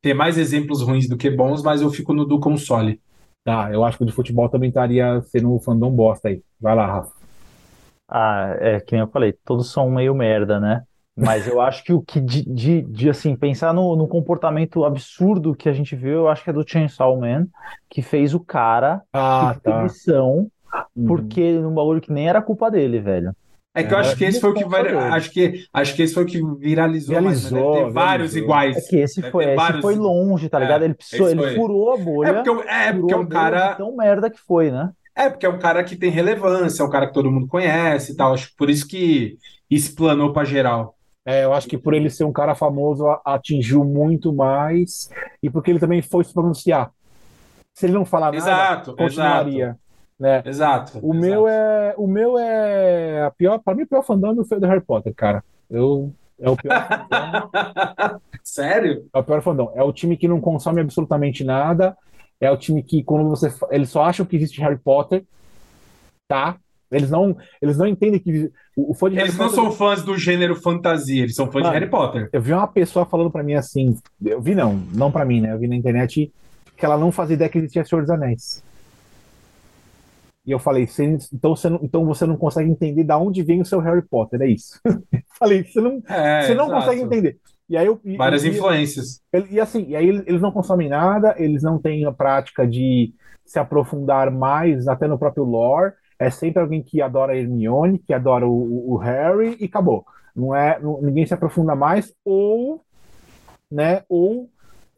tem 0.00 0.14
mais 0.14 0.38
exemplos 0.38 0.80
ruins 0.80 1.06
do 1.06 1.18
que 1.18 1.30
bons, 1.30 1.62
mas 1.62 1.82
eu 1.82 1.90
fico 1.90 2.14
no 2.14 2.24
do 2.24 2.40
console. 2.40 2.98
Tá, 3.44 3.70
eu 3.72 3.84
acho 3.84 3.98
que 3.98 4.04
o 4.04 4.06
de 4.06 4.12
futebol 4.12 4.48
também 4.48 4.68
estaria 4.70 5.20
sendo 5.22 5.54
um 5.54 5.60
fandom 5.60 5.90
bosta 5.90 6.28
aí. 6.28 6.42
Vai 6.60 6.74
lá, 6.74 6.86
Rafa. 6.86 7.12
Ah, 8.08 8.56
é 8.60 8.80
que 8.80 8.92
nem 8.92 9.00
eu 9.02 9.08
falei, 9.08 9.32
todos 9.44 9.70
são 9.70 9.90
meio 9.90 10.14
merda, 10.14 10.58
né? 10.60 10.82
Mas 11.16 11.46
eu 11.46 11.60
acho 11.60 11.84
que 11.84 11.92
o 11.92 12.00
que 12.02 12.20
de, 12.20 12.42
de, 12.44 12.82
de, 12.82 13.10
assim, 13.10 13.36
pensar 13.36 13.72
no, 13.74 13.94
no 13.96 14.08
comportamento 14.08 14.84
absurdo 14.84 15.54
que 15.54 15.68
a 15.68 15.72
gente 15.72 15.94
viu, 15.94 16.12
eu 16.12 16.28
acho 16.28 16.42
que 16.42 16.50
é 16.50 16.52
do 16.52 16.66
Chainsaw 16.66 17.18
Man, 17.20 17.46
que 17.90 18.00
fez 18.00 18.34
o 18.34 18.40
cara 18.40 19.02
Ah, 19.12 19.54
tá. 19.62 19.76
demissão 19.76 20.50
Uhum. 20.96 21.06
porque 21.06 21.52
num 21.58 21.74
bagulho 21.74 22.00
que 22.00 22.10
nem 22.10 22.26
era 22.28 22.40
culpa 22.40 22.70
dele, 22.70 22.98
velho. 22.98 23.36
É 23.74 23.82
que 23.82 23.92
eu 23.92 23.98
É, 23.98 24.00
acho 24.00 24.16
que 24.16 24.24
esse 24.24 24.40
foi 24.40 24.50
o 24.50 24.54
que 24.54 24.64
vai, 24.64 24.88
acho 24.94 25.30
que 25.30 25.66
acho 25.72 25.94
que 25.94 26.02
esse 26.02 26.14
foi 26.14 26.24
o 26.24 26.26
que 26.26 26.40
viralizou, 26.58 27.14
né? 27.14 27.20
Viralizou, 27.20 27.72
Deve 27.74 27.86
ter 27.86 27.92
vários 27.92 28.34
viralizou. 28.34 28.42
iguais. 28.42 28.76
É 28.76 28.80
que 28.80 28.96
esse 28.96 29.22
foi, 29.30 29.44
esse 29.44 29.54
vários- 29.56 29.80
foi 29.82 29.94
longe, 29.96 30.48
tá 30.48 30.58
ligado? 30.58 30.82
É, 30.82 30.84
Ele, 30.86 30.94
esse 30.98 31.22
ele 31.22 31.40
foi. 31.40 31.54
furou 31.54 31.92
a 31.92 31.96
bolha, 31.98 32.28
É 32.28 32.32
porque, 32.34 32.48
é 32.48 32.52
um- 32.52 32.60
é 32.62 32.92
porque 32.92 33.14
é 33.14 33.16
um 33.16 33.26
cara, 33.28 33.74
tão 33.76 33.96
merda 33.96 34.30
que 34.30 34.40
foi, 34.40 34.70
né? 34.70 34.90
é 35.14 35.28
porque 35.28 35.46
é 35.46 35.48
um 35.48 35.58
cara 35.58 35.84
que 35.84 35.96
tem 35.96 36.10
relevância, 36.10 36.82
é 36.82 36.86
um 36.86 36.90
cara 36.90 37.06
que 37.06 37.12
todo 37.12 37.30
mundo 37.30 37.46
conhece 37.48 38.12
e 38.12 38.16
tal. 38.16 38.32
Acho 38.34 38.48
que 38.50 38.56
por 38.56 38.70
isso 38.70 38.86
que 38.86 39.36
explanou 39.70 40.32
pra 40.32 40.44
geral. 40.44 40.96
É, 41.24 41.44
eu 41.44 41.52
acho 41.52 41.68
que 41.68 41.78
por 41.78 41.94
ele 41.94 42.10
ser 42.10 42.24
um 42.24 42.32
cara 42.32 42.54
famoso, 42.54 43.06
atingiu 43.24 43.84
muito 43.84 44.32
mais. 44.32 45.10
E 45.42 45.48
porque 45.48 45.70
ele 45.70 45.78
também 45.78 46.02
foi 46.02 46.24
se 46.24 46.32
pronunciar. 46.32 46.90
Se 47.74 47.86
ele 47.86 47.92
não 47.94 48.04
falar 48.04 48.26
nada, 48.26 48.36
Exato, 48.36 48.96
continuaria. 48.96 49.78
Né? 50.18 50.42
Exato. 50.44 50.98
O 51.02 51.14
meu 51.14 51.48
é. 51.48 51.94
O 51.96 52.06
meu 52.06 52.38
é. 52.38 53.24
A 53.24 53.30
pior, 53.30 53.58
pra 53.58 53.74
mim, 53.74 53.82
o 53.82 53.88
pior 53.88 54.02
fandom 54.02 54.44
foi 54.44 54.58
o 54.58 54.60
do 54.60 54.66
Harry 54.66 54.80
Potter, 54.80 55.14
cara. 55.14 55.42
Eu. 55.70 56.12
É 56.38 56.50
o 56.50 56.56
pior 56.56 56.86
fandom. 56.86 58.20
Sério? 58.42 59.08
É 59.12 59.18
o 59.18 59.24
pior 59.24 59.42
fandom. 59.42 59.72
É 59.74 59.82
o 59.82 59.92
time 59.92 60.16
que 60.16 60.28
não 60.28 60.40
consome 60.40 60.80
absolutamente 60.80 61.44
nada. 61.44 61.96
É 62.40 62.50
o 62.50 62.56
time 62.56 62.82
que, 62.82 63.02
quando 63.02 63.28
você. 63.28 63.52
Eles 63.70 63.90
só 63.90 64.04
acham 64.04 64.26
que 64.26 64.36
existe 64.36 64.60
Harry 64.60 64.78
Potter. 64.78 65.24
Tá? 66.28 66.56
Eles 66.92 67.10
não, 67.10 67.36
eles 67.60 67.76
não 67.76 67.86
entendem 67.86 68.20
que. 68.20 68.50
O, 68.76 68.92
o 68.92 68.94
fã 68.94 69.08
de 69.10 69.16
Eles 69.18 69.28
Harry 69.34 69.38
não 69.38 69.46
Potter. 69.48 69.62
são 69.64 69.72
fãs 69.72 70.02
do 70.02 70.16
gênero 70.16 70.54
fantasia, 70.56 71.22
eles 71.22 71.34
são 71.34 71.46
fãs 71.46 71.62
de 71.62 71.68
Mano, 71.68 71.72
Harry 71.74 71.90
Potter. 71.90 72.28
Eu 72.32 72.40
vi 72.42 72.52
uma 72.52 72.66
pessoa 72.68 73.04
falando 73.06 73.30
pra 73.30 73.42
mim 73.42 73.54
assim. 73.54 73.96
Eu 74.24 74.40
vi 74.40 74.54
não, 74.54 74.74
não 74.94 75.10
pra 75.10 75.24
mim, 75.24 75.40
né? 75.40 75.52
Eu 75.52 75.58
vi 75.58 75.66
na 75.68 75.74
internet 75.76 76.32
que 76.76 76.84
ela 76.84 76.98
não 76.98 77.10
fazia 77.12 77.34
ideia 77.34 77.48
que 77.50 77.58
existia 77.58 77.84
Senhor 77.84 78.02
dos 78.02 78.10
Anéis. 78.10 78.62
E 80.44 80.50
eu 80.50 80.58
falei, 80.58 80.86
"Você- 80.86 81.18
então 81.32 81.54
você 81.54 81.68
não, 81.68 81.80
então 81.82 82.04
você 82.04 82.26
não 82.26 82.36
consegue 82.36 82.68
entender 82.70 83.04
da 83.04 83.16
onde 83.16 83.42
vem 83.42 83.60
o 83.60 83.64
seu 83.64 83.78
Harry 83.78 84.02
Potter, 84.02 84.42
é 84.42 84.48
isso. 84.48 84.80
falei, 85.38 85.62
você 85.62 85.80
não, 85.80 86.02
É, 86.08 86.42
você 86.42 86.54
não 86.54 86.66
exato. 86.66 86.80
consegue 86.84 87.02
entender. 87.02 87.38
E 87.68 87.76
aí 87.76 87.86
eu, 87.86 88.00
e- 88.04 88.16
Várias 88.16 88.44
e- 88.44 88.48
influências. 88.48 89.20
ele- 89.32 89.46
E 89.52 89.60
assim, 89.60 89.86
e 89.88 89.94
aí 89.96 90.08
eles 90.08 90.40
não 90.40 90.50
consomem 90.50 90.88
nada, 90.88 91.34
eles 91.38 91.62
não 91.62 91.78
têm 91.78 92.04
a 92.04 92.12
prática 92.12 92.66
de 92.66 93.14
se 93.46 93.58
aprofundar 93.58 94.30
mais 94.32 94.88
até 94.88 95.06
no 95.06 95.18
próprio 95.18 95.44
lore. 95.44 95.92
É 96.26 96.30
sempre 96.30 96.62
alguém 96.62 96.82
que 96.82 97.02
adora 97.02 97.32
a 97.32 97.36
Hermione, 97.36 97.98
que 97.98 98.14
adora 98.14 98.46
o, 98.46 98.92
o- 98.92 98.96
Harry 98.96 99.56
e 99.60 99.64
acabou. 99.64 100.04
Não 100.34 100.54
é, 100.54 100.78
não- 100.80 101.00
ninguém 101.02 101.26
se 101.26 101.34
aprofunda 101.34 101.74
mais 101.74 102.14
ou, 102.24 102.80
né, 103.70 104.02
ou 104.08 104.48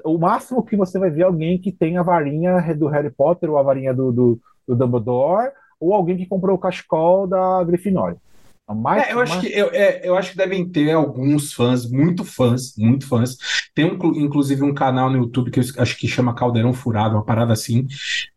o 0.04 0.18
máximo 0.18 0.62
que 0.62 0.76
você 0.76 0.98
vai 0.98 1.10
ver 1.10 1.22
é 1.22 1.24
alguém 1.24 1.58
que 1.58 1.72
tem 1.72 1.96
a 1.96 2.02
varinha 2.02 2.60
do 2.74 2.88
Harry 2.88 3.10
Potter 3.10 3.50
ou 3.50 3.56
a 3.56 3.62
varinha 3.62 3.94
do, 3.94 4.12
do, 4.12 4.40
do 4.68 4.76
Dumbledore 4.76 5.50
ou 5.80 5.94
alguém 5.94 6.16
que 6.16 6.26
comprou 6.26 6.56
o 6.56 6.60
cachecol 6.60 7.26
da 7.26 7.64
Grifinória. 7.64 8.18
É, 8.96 9.12
eu 9.12 9.20
acho 9.20 9.40
que 9.40 9.46
eu, 9.48 9.68
é, 9.72 10.00
eu 10.02 10.16
acho 10.16 10.30
que 10.30 10.38
devem 10.38 10.66
ter 10.66 10.92
alguns 10.92 11.52
fãs, 11.52 11.88
muito 11.88 12.24
fãs, 12.24 12.74
muito 12.78 13.06
fãs. 13.06 13.36
Tem 13.74 13.84
um, 13.84 13.98
inclusive 14.16 14.62
um 14.62 14.72
canal 14.72 15.10
no 15.10 15.18
YouTube 15.18 15.50
que 15.50 15.60
eu 15.60 15.64
acho 15.78 15.98
que 15.98 16.08
chama 16.08 16.34
Caldeirão 16.34 16.72
Furado, 16.72 17.14
uma 17.14 17.24
parada 17.24 17.52
assim, 17.52 17.86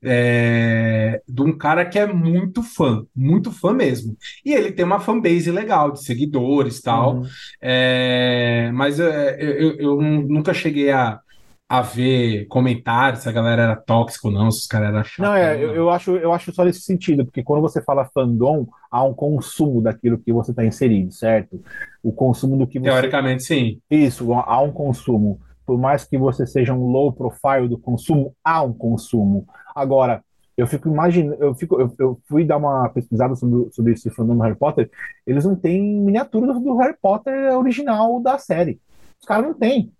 é, 0.04 1.22
de 1.28 1.42
um 1.42 1.58
cara 1.58 1.86
que 1.86 1.98
é 1.98 2.06
muito 2.06 2.62
fã, 2.62 3.06
muito 3.16 3.52
fã 3.54 3.74
mesmo. 3.74 4.18
E 4.44 4.54
ele 4.54 4.72
tem 4.74 4.84
uma 4.84 5.00
fanbase 5.00 5.50
legal 5.50 5.92
de 5.92 6.04
seguidores 6.04 6.80
e 6.80 6.84
tal. 6.84 7.18
Uhum. 7.18 7.28
É, 7.62 8.70
mas 8.74 9.00
é, 9.00 9.38
eu, 9.40 9.54
eu, 9.54 9.80
eu 9.80 10.02
nunca 10.02 10.54
cheguei 10.54 10.92
a, 10.92 11.22
a 11.70 11.82
ver 11.82 12.46
comentários 12.48 13.24
se 13.24 13.30
a 13.30 13.32
galera 13.32 13.62
era 13.62 13.76
tóxica 13.76 14.28
ou 14.28 14.34
não, 14.34 14.50
se 14.50 14.60
os 14.60 14.68
caras 14.68 14.88
eram 14.90 15.04
chatos. 15.04 15.20
Não, 15.20 15.36
é, 15.36 15.62
eu, 15.62 15.76
eu 15.76 15.90
acho, 15.90 16.16
eu 16.16 16.32
acho 16.32 16.54
só 16.54 16.64
nesse 16.64 16.82
sentido, 16.82 17.26
porque 17.26 17.44
quando 17.44 17.62
você 17.62 17.82
fala 17.82 18.10
fandom, 18.14 18.68
há 18.90 19.04
um 19.04 19.14
consumo 19.14 19.82
daquilo 19.82 20.18
que 20.18 20.32
você 20.32 20.52
está 20.52 20.66
inserido, 20.66 21.12
certo? 21.12 21.62
O 22.02 22.12
consumo 22.12 22.58
do 22.58 22.66
que 22.66 22.80
você. 22.80 22.90
Teoricamente, 22.90 23.44
sim. 23.44 23.82
Isso, 23.92 24.34
há 24.34 24.62
um 24.62 24.72
consumo. 24.72 25.42
Por 25.66 25.78
mais 25.78 26.06
que 26.06 26.18
você 26.18 26.48
seja 26.48 26.74
um 26.74 26.88
low 26.88 27.12
profile 27.12 27.68
do 27.68 27.78
consumo, 27.78 28.34
há 28.42 28.64
um 28.64 28.72
consumo. 28.72 29.46
Agora, 29.76 30.24
eu 30.56 30.66
fico 30.66 30.88
imaginando, 30.88 31.44
eu 31.44 31.54
fico, 31.54 31.80
eu, 31.82 31.94
eu 32.00 32.20
fui 32.30 32.46
dar 32.46 32.56
uma 32.56 32.88
pesquisada 32.90 33.36
sobre, 33.36 33.70
sobre 33.74 33.92
esse 33.92 34.10
fandom 34.10 34.38
do 34.38 34.44
Harry 34.44 34.56
Potter, 34.56 34.90
eles 35.26 35.44
não 35.44 35.56
têm 35.56 35.82
miniatura 35.82 36.54
do 36.54 36.78
Harry 36.78 36.96
Potter 37.02 37.58
original 37.58 38.22
da 38.22 38.38
série. 38.38 38.80
Os 39.20 39.28
caras 39.28 39.46
não 39.46 39.54
têm. 39.54 39.92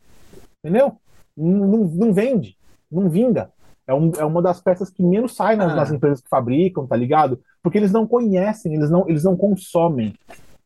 Entendeu? 0.64 0.98
Não, 1.38 1.86
não, 1.88 2.14
vende, 2.14 2.58
não 2.92 3.10
vinga. 3.10 3.52
É, 3.86 3.94
um, 3.94 4.12
é 4.18 4.26
uma 4.26 4.42
das 4.42 4.60
peças 4.60 4.90
que 4.90 5.04
menos 5.04 5.36
sai 5.36 5.56
nas, 5.56 5.72
Ah. 5.72 5.76
nas 5.76 5.92
empresas 5.92 6.20
que 6.20 6.28
fabricam, 6.28 6.88
tá 6.88 6.96
ligado? 6.96 7.40
Porque 7.62 7.78
eles 7.78 7.92
não 7.92 8.08
conhecem, 8.08 8.74
eles 8.74 8.90
não, 8.90 9.08
eles 9.08 9.24
não 9.24 9.38
consomem. 9.38 10.14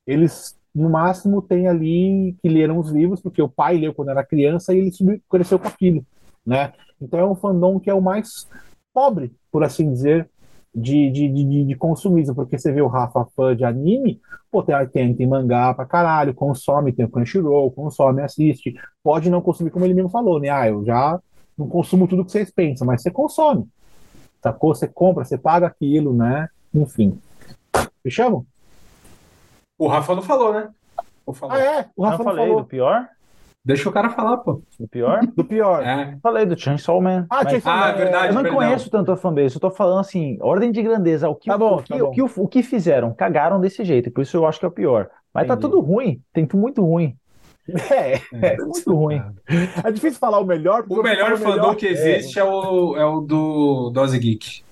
Eles, 0.07 0.57
no 0.73 0.89
máximo, 0.89 1.41
têm 1.41 1.68
ali 1.68 2.35
que 2.41 2.49
leram 2.49 2.80
os 2.80 2.89
livros, 2.89 3.22
porque 3.22 3.41
o 3.41 3.49
pai 3.49 3.77
leu 3.77 3.93
quando 3.93 4.10
era 4.10 4.23
criança 4.26 4.73
e 4.73 4.80
ele 4.80 5.22
cresceu 5.30 5.60
com 5.60 5.68
aquilo, 5.68 6.03
né? 6.45 6.73
Então 6.99 7.19
é 7.19 7.26
um 7.26 7.35
fandom 7.35 7.80
que 7.80 7.89
é 7.89 7.93
o 7.93 8.02
mais 8.02 8.48
pobre, 8.93 9.31
por 9.52 9.64
assim 9.64 9.91
dizer, 9.91 10.30
de, 10.73 11.11
de, 11.11 11.27
de, 11.27 11.65
de 11.65 11.76
consumismo, 11.76 12.34
porque 12.34 12.57
você 12.57 12.72
vê 12.72 12.81
o 12.81 12.88
Rafa 12.88 13.26
fã 13.35 13.56
de 13.56 13.65
anime, 13.65 14.22
pô, 14.49 14.64
tem, 14.64 14.76
tem, 14.88 15.14
tem 15.14 15.27
mangá 15.27 15.73
pra 15.73 15.85
caralho, 15.85 16.34
consome, 16.34 16.93
tem 16.93 17.06
o 17.06 17.10
Crunchyroll, 17.10 17.72
consome, 17.72 18.22
assiste, 18.22 18.76
pode 19.03 19.30
não 19.30 19.41
consumir 19.41 19.69
como 19.69 19.85
ele 19.85 19.93
mesmo 19.93 20.10
falou, 20.10 20.39
né? 20.39 20.49
Ah, 20.49 20.68
eu 20.68 20.84
já 20.85 21.19
não 21.57 21.68
consumo 21.68 22.07
tudo 22.07 22.23
que 22.23 22.31
vocês 22.31 22.49
pensam, 22.49 22.88
mas 22.88 23.02
você 23.02 23.11
consome, 23.11 23.68
sacou? 24.41 24.73
Você 24.73 24.88
compra, 24.88 25.26
você 25.26 25.38
paga 25.38 25.68
aquilo, 25.68 26.14
né? 26.14 26.48
Enfim. 26.73 27.19
Fechamos? 28.02 28.45
O 29.77 29.88
Rafa 29.88 30.15
não 30.15 30.22
falou, 30.22 30.53
né? 30.53 30.69
Falar. 31.34 31.56
Ah, 31.56 31.60
é? 31.60 31.89
O 31.95 32.03
Eu 32.03 32.10
Rafa 32.10 32.18
não 32.18 32.26
falei 32.26 32.48
falou 32.48 32.61
do 32.61 32.68
pior? 32.68 33.07
Deixa 33.64 33.88
o 33.88 33.92
cara 33.92 34.10
falar, 34.10 34.38
pô. 34.38 34.64
Do 34.80 34.88
pior? 34.88 35.22
do 35.36 35.44
pior. 35.46 35.84
É. 35.86 36.18
Falei 36.24 36.46
do 36.46 36.58
Chainsaw 36.60 37.00
Man. 37.02 37.28
Ah, 37.30 37.42
mas- 37.44 37.52
Chainsaw 37.52 37.74
Ah, 37.74 37.78
Man, 37.80 37.88
é 37.90 37.94
verdade. 37.96 38.28
Eu 38.30 38.34
não 38.34 38.42
perdão. 38.42 38.58
conheço 38.60 38.90
tanto 38.90 39.12
a 39.12 39.18
fanbase, 39.18 39.56
eu 39.56 39.62
tô 39.62 39.70
falando 39.70 40.00
assim, 40.00 40.38
ordem 40.42 40.72
de 40.72 40.82
grandeza, 40.82 41.30
o 41.30 41.36
que, 41.36 41.50
Tá 41.50 41.58
bom, 41.58 41.76
o, 41.76 41.84
que, 41.84 41.90
tá 41.90 41.98
bom. 42.00 42.06
o, 42.06 42.12
que, 42.12 42.22
o, 42.42 42.48
que 42.48 42.64
fizeram, 42.64 43.14
cagaram 43.14 43.60
desse 43.62 43.84
jeito, 43.86 44.10
por 44.12 44.22
isso 44.22 44.36
eu 44.38 44.46
acho 44.48 44.60
que 44.60 44.66
é 44.66 44.68
o 44.68 44.72
pior. 44.72 45.10
Mas 45.34 45.48
tá 45.48 45.54
Entendi. 45.54 45.70
tudo 45.70 45.80
ruim, 45.80 46.20
tem 46.34 46.46
tudo 46.46 46.60
muito 46.60 46.84
ruim, 46.84 47.16
É, 47.92 48.16
é, 48.34 48.58
muito 48.58 48.94
ruim. 48.94 49.22
é 49.84 49.92
difícil 49.92 50.20
falar 50.20 50.40
o 50.40 50.46
melhor. 50.46 50.84
porque 50.84 51.00
O 51.00 51.04
melhor 51.04 51.38
fandom 51.38 51.76
que 51.76 51.86
existe 51.86 52.40
é, 52.40 52.44
o, 52.44 52.98
é 52.98 53.06
o 53.06 53.22
do 53.22 53.92
Dose 53.94 54.18
Geek. 54.18 54.64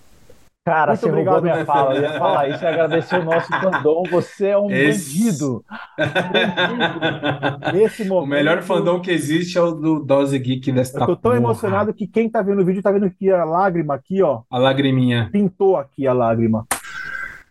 Cara, 0.65 0.91
Muito 0.91 0.99
você 0.99 1.09
roubou 1.09 1.21
obrigado, 1.37 1.43
minha 1.43 1.55
né, 1.55 1.65
fala, 1.65 1.95
eu 1.95 2.01
ia 2.03 2.19
falar 2.19 2.49
isso 2.49 2.63
e 2.63 2.67
agradecer 2.67 3.15
o 3.19 3.23
nosso 3.23 3.47
fandom, 3.47 4.03
você 4.11 4.47
é 4.49 4.57
um 4.57 4.69
Esse- 4.69 5.17
bandido. 5.17 5.65
Nesse 7.73 8.03
O 8.03 8.07
momento. 8.07 8.29
melhor 8.29 8.61
fandom 8.61 8.99
que 8.99 9.09
existe 9.09 9.57
é 9.57 9.61
o 9.61 9.71
do 9.71 9.99
Dose 9.99 10.37
Geek 10.37 10.71
desta 10.71 10.99
Eu 10.99 11.07
tô 11.07 11.15
tão 11.15 11.31
porra. 11.31 11.37
emocionado 11.37 11.93
que 11.93 12.05
quem 12.05 12.29
tá 12.29 12.41
vendo 12.41 12.61
o 12.61 12.65
vídeo 12.65 12.81
tá 12.83 12.91
vendo 12.91 13.09
que 13.09 13.31
a 13.31 13.43
lágrima 13.45 13.95
aqui, 13.95 14.21
ó. 14.21 14.41
A 14.49 14.57
lagriminha. 14.59 15.29
Pintou 15.31 15.77
aqui 15.77 16.05
a 16.05 16.13
lágrima. 16.13 16.65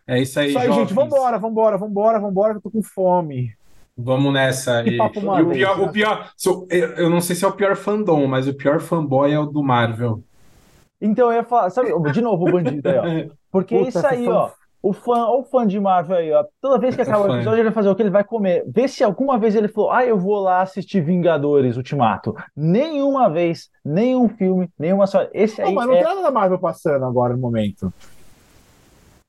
É 0.06 0.20
isso 0.20 0.38
aí, 0.38 0.50
Isso 0.50 0.58
aí, 0.58 0.66
jovens. 0.68 0.80
gente. 0.88 0.94
Vambora, 0.94 1.38
vambora, 1.38 1.76
vambora, 1.78 2.20
vambora, 2.20 2.52
que 2.52 2.58
eu 2.58 2.62
tô 2.62 2.70
com 2.70 2.82
fome. 2.82 3.52
Vamos 3.96 4.32
nessa. 4.32 4.82
E, 4.86 4.96
papo 4.96 5.18
e 5.18 5.42
o 5.42 5.50
pior, 5.50 5.80
o 5.80 5.88
pior 5.90 6.30
eu 6.96 7.10
não 7.10 7.20
sei 7.20 7.34
se 7.34 7.44
é 7.44 7.48
o 7.48 7.52
pior 7.52 7.74
fandom, 7.74 8.26
mas 8.28 8.46
o 8.46 8.54
pior 8.54 8.78
fanboy 8.80 9.32
é 9.32 9.38
o 9.40 9.46
do 9.46 9.62
Marvel. 9.62 10.22
Então 11.00 11.30
eu 11.30 11.36
ia 11.38 11.44
falar, 11.44 11.70
sabe, 11.70 11.92
de 12.10 12.20
novo 12.20 12.44
o 12.44 12.50
bandido 12.52 12.88
aí, 12.88 12.98
ó. 12.98 13.08
Porque 13.50 13.74
é 13.74 13.78
Puta, 13.78 13.88
isso 13.88 14.06
aí, 14.06 14.28
ó. 14.28 14.50
O 14.80 14.92
fã, 14.92 15.26
o 15.26 15.42
fã 15.42 15.66
de 15.66 15.78
Marvel 15.80 16.16
aí, 16.16 16.32
ó. 16.32 16.44
Toda 16.60 16.78
vez 16.78 16.94
que 16.94 17.02
acaba 17.02 17.24
o 17.26 17.34
episódio, 17.34 17.56
ele 17.58 17.64
vai 17.64 17.72
fazer 17.72 17.88
o 17.88 17.96
que 17.96 18.02
ele 18.02 18.10
vai 18.10 18.22
comer. 18.24 18.64
Vê 18.66 18.86
se 18.86 19.02
alguma 19.02 19.38
vez 19.38 19.54
ele 19.56 19.68
falou, 19.68 19.90
ah, 19.90 20.04
eu 20.04 20.16
vou 20.18 20.38
lá 20.40 20.62
assistir 20.62 21.00
Vingadores 21.00 21.76
Ultimato. 21.76 22.34
Nenhuma 22.56 23.28
vez, 23.28 23.70
nenhum 23.84 24.28
filme, 24.28 24.70
nenhuma 24.78 25.06
só. 25.06 25.26
Esse 25.32 25.60
Não, 25.60 25.68
aí 25.68 25.74
mas 25.74 25.86
não 25.86 25.94
é. 25.94 25.96
tem 25.96 26.04
nada 26.04 26.22
da 26.22 26.30
Marvel 26.30 26.58
passando 26.58 27.04
agora 27.04 27.34
no 27.34 27.40
momento. 27.40 27.92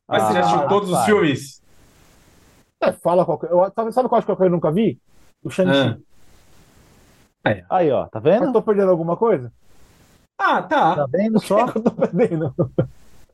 Mas 0.08 0.24
você 0.24 0.34
já 0.34 0.40
Ah, 0.40 0.42
assistiu 0.42 0.68
todos 0.68 0.92
os 0.92 1.06
filmes? 1.06 1.62
É, 2.82 2.92
fala 2.92 3.26
qualquer. 3.26 3.52
Eu, 3.52 3.72
sabe, 3.76 3.92
sabe 3.92 4.10
qual 4.10 4.20
acho 4.20 4.36
que 4.36 4.44
eu 4.44 4.50
nunca 4.50 4.72
vi? 4.72 5.00
O 5.44 5.50
Shang-Chi. 5.50 5.98
Ah. 7.44 7.56
Aí, 7.70 7.92
ó, 7.92 8.06
tá 8.08 8.20
Eu 8.20 8.24
vendo? 8.24 8.54
tô 8.54 8.62
perdendo 8.62 8.92
alguma 8.92 9.18
coisa? 9.18 9.52
Ah, 10.40 10.62
tá. 10.62 10.96
Tá 10.96 11.06
vendo 11.12 11.40
só? 11.40 11.60
é 11.60 11.64
eu 11.76 11.82
tô 11.84 11.92
perdendo? 11.92 12.56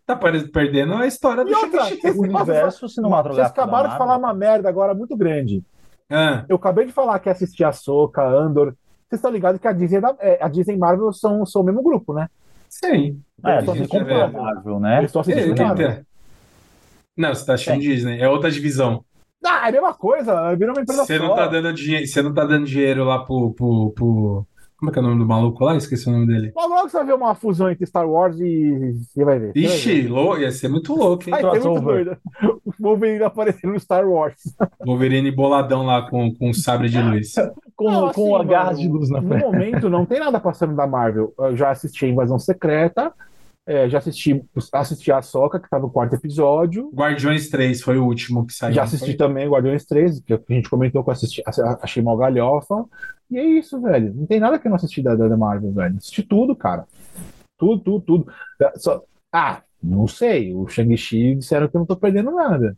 Tá 0.06 0.16
perdendo 0.16 0.94
a 0.96 1.08
história 1.08 1.44
do 1.46 1.52
outra, 1.56 1.86
Shang-Chi. 1.86 2.10
O 2.18 2.22
universo 2.24 2.80
Vocês 2.80 2.94
cinematográfico. 2.96 3.62
acabaram 3.62 3.90
da 3.90 3.94
de 3.94 3.98
falar 3.98 4.18
uma 4.18 4.34
merda 4.34 4.68
agora 4.70 4.94
muito 4.94 5.16
grande. 5.16 5.64
Ah, 6.10 6.46
Eu 6.50 6.58
acabei 6.58 6.86
de 6.86 6.92
falar 6.92 7.20
que 7.20 7.30
assisti 7.30 7.64
a 7.64 7.72
Soca, 7.72 8.22
Andor. 8.24 8.76
Vocês 9.08 9.20
estão 9.20 9.32
ligados 9.32 9.60
que 9.62 9.68
a 9.68 9.72
Disney, 9.72 9.98
e 9.98 10.02
da- 10.02 10.16
é, 10.20 10.44
a 10.44 10.48
Disney 10.48 10.76
e 10.76 10.78
Marvel 10.78 11.12
são, 11.14 11.46
são 11.46 11.62
o 11.62 11.66
mesmo 11.66 11.82
grupo, 11.84 12.14
né? 12.14 12.28
sim. 12.70 13.22
É, 13.44 13.62
comprou 13.88 14.22
a 14.22 14.28
Marvel. 14.28 14.80
Né? 14.80 15.04
É, 15.04 15.06
assistindo 15.22 15.56
quem 15.56 15.66
Marvel. 15.68 15.96
tá- 15.96 16.02
Não, 17.18 17.34
você 17.34 17.46
tá 17.46 17.54
assistindo 17.54 17.80
Disney. 17.82 18.20
É 18.20 18.28
outra 18.30 18.50
divisão. 18.52 19.04
Ah, 19.46 19.66
é 19.66 19.70
a 19.70 19.72
mesma 19.72 19.94
coisa, 19.94 20.56
virou 20.56 20.76
uma 20.76 20.82
empresa 20.82 21.06
Você 21.06 21.18
só. 21.18 21.24
não 21.28 21.36
tá 21.36 21.48
dando 21.48 21.72
dinheiro, 21.74 22.08
você 22.08 22.22
não 22.24 22.34
tá 22.34 22.44
dando 22.46 22.66
dinheiro 22.66 23.04
lá 23.04 23.20
pro, 23.24 23.54
pro, 23.54 23.92
pro- 23.92 24.48
Como 24.86 24.90
é 24.90 24.94
que 24.94 25.00
é 25.00 25.02
o 25.02 25.06
nome 25.06 25.20
do 25.20 25.26
maluco 25.28 25.64
lá? 25.66 25.76
Esqueci 25.76 26.08
o 26.08 26.12
nome 26.12 26.28
dele. 26.28 26.52
Logo, 26.56 26.88
você 26.90 26.98
vai 26.98 27.06
ver 27.08 27.14
uma 27.16 27.34
fusão 27.34 27.70
entre 27.72 27.86
Star 27.88 28.08
Wars 28.08 28.40
e. 28.40 28.94
Você 29.14 29.24
vai 29.26 29.40
ver. 29.40 29.52
você 29.54 29.60
vai 29.62 29.70
ver. 29.70 29.76
Ixi, 29.76 30.08
lou- 30.08 30.38
ia 30.38 30.52
ser 30.52 30.68
muito 30.68 30.94
louco, 30.94 31.24
hein? 31.28 31.34
Ai, 31.36 31.42
tem 31.42 31.62
muito 31.62 31.82
doido. 31.82 32.18
O 32.44 32.72
Wolverine 32.80 33.24
aparecendo 33.24 33.74
no 33.74 33.80
Star 33.80 34.08
Wars. 34.08 34.36
Wolverine 34.86 35.32
boladão 35.32 35.84
lá 35.86 36.08
com, 36.10 36.32
com 36.36 36.52
o 36.52 36.54
sabre 36.54 36.88
de 36.90 37.02
luz. 37.02 37.34
Com, 37.76 37.92
Não, 37.92 38.10
com 38.14 38.36
assim, 38.38 38.46
a 38.46 38.48
garra 38.50 38.74
de 38.74 38.88
luz 38.88 39.10
na 39.10 39.20
No 39.20 39.28
frente. 39.28 39.44
momento, 39.44 39.90
não 39.90 40.06
tem 40.06 40.18
nada 40.18 40.40
passando 40.40 40.74
da 40.78 40.88
Marvel. 40.88 41.34
Eu 41.38 41.58
já 41.58 41.72
assisti 41.72 42.06
a 42.06 42.08
Invasão 42.08 42.40
Secreta, 42.40 43.12
é, 43.68 43.90
já 43.90 43.98
assisti, 43.98 44.44
assisti 44.72 45.12
a 45.12 45.22
Soca, 45.22 45.60
que 45.60 45.70
tá 45.70 45.80
no 45.80 45.90
quarto 45.90 46.14
episódio. 46.16 46.92
Guardiões 46.94 47.50
3 47.50 47.82
foi 47.82 47.98
o 47.98 48.06
último 48.06 48.46
que 48.46 48.54
saiu. 48.54 48.74
Já 48.74 48.84
assisti 48.84 49.08
foi? 49.08 49.16
também 49.16 49.50
Guardiões 49.50 49.86
3, 49.86 50.20
que 50.20 50.34
a 50.34 50.40
gente 50.50 50.70
comentou 50.70 51.04
que 51.04 51.10
eu 51.10 51.14
assisti, 51.14 51.42
achei 51.82 52.04
mal 52.04 52.16
galhofa. 52.16 52.86
E 53.30 53.38
é 53.40 53.44
isso, 53.44 53.82
velho. 53.82 54.14
Não 54.14 54.28
tem 54.28 54.40
nada 54.40 54.60
que 54.60 54.68
eu 54.68 54.70
não 54.70 54.76
assisti 54.76 55.02
da, 55.02 55.16
da 55.16 55.36
Marvel, 55.36 55.72
velho. 55.72 55.98
Assisti 55.98 56.22
tudo, 56.22 56.56
cara. 56.56 56.86
Tudo, 57.58 57.82
tudo, 57.82 58.02
tudo. 58.06 58.32
Só- 58.76 59.04
ah, 59.34 59.62
não 59.82 60.08
sei. 60.08 60.54
O 60.54 60.68
Shang-Chi 60.68 61.36
disseram 61.36 61.68
que 61.68 61.76
eu 61.76 61.80
não 61.80 61.86
tô 61.88 61.96
perdendo 61.96 62.32
nada. 62.32 62.78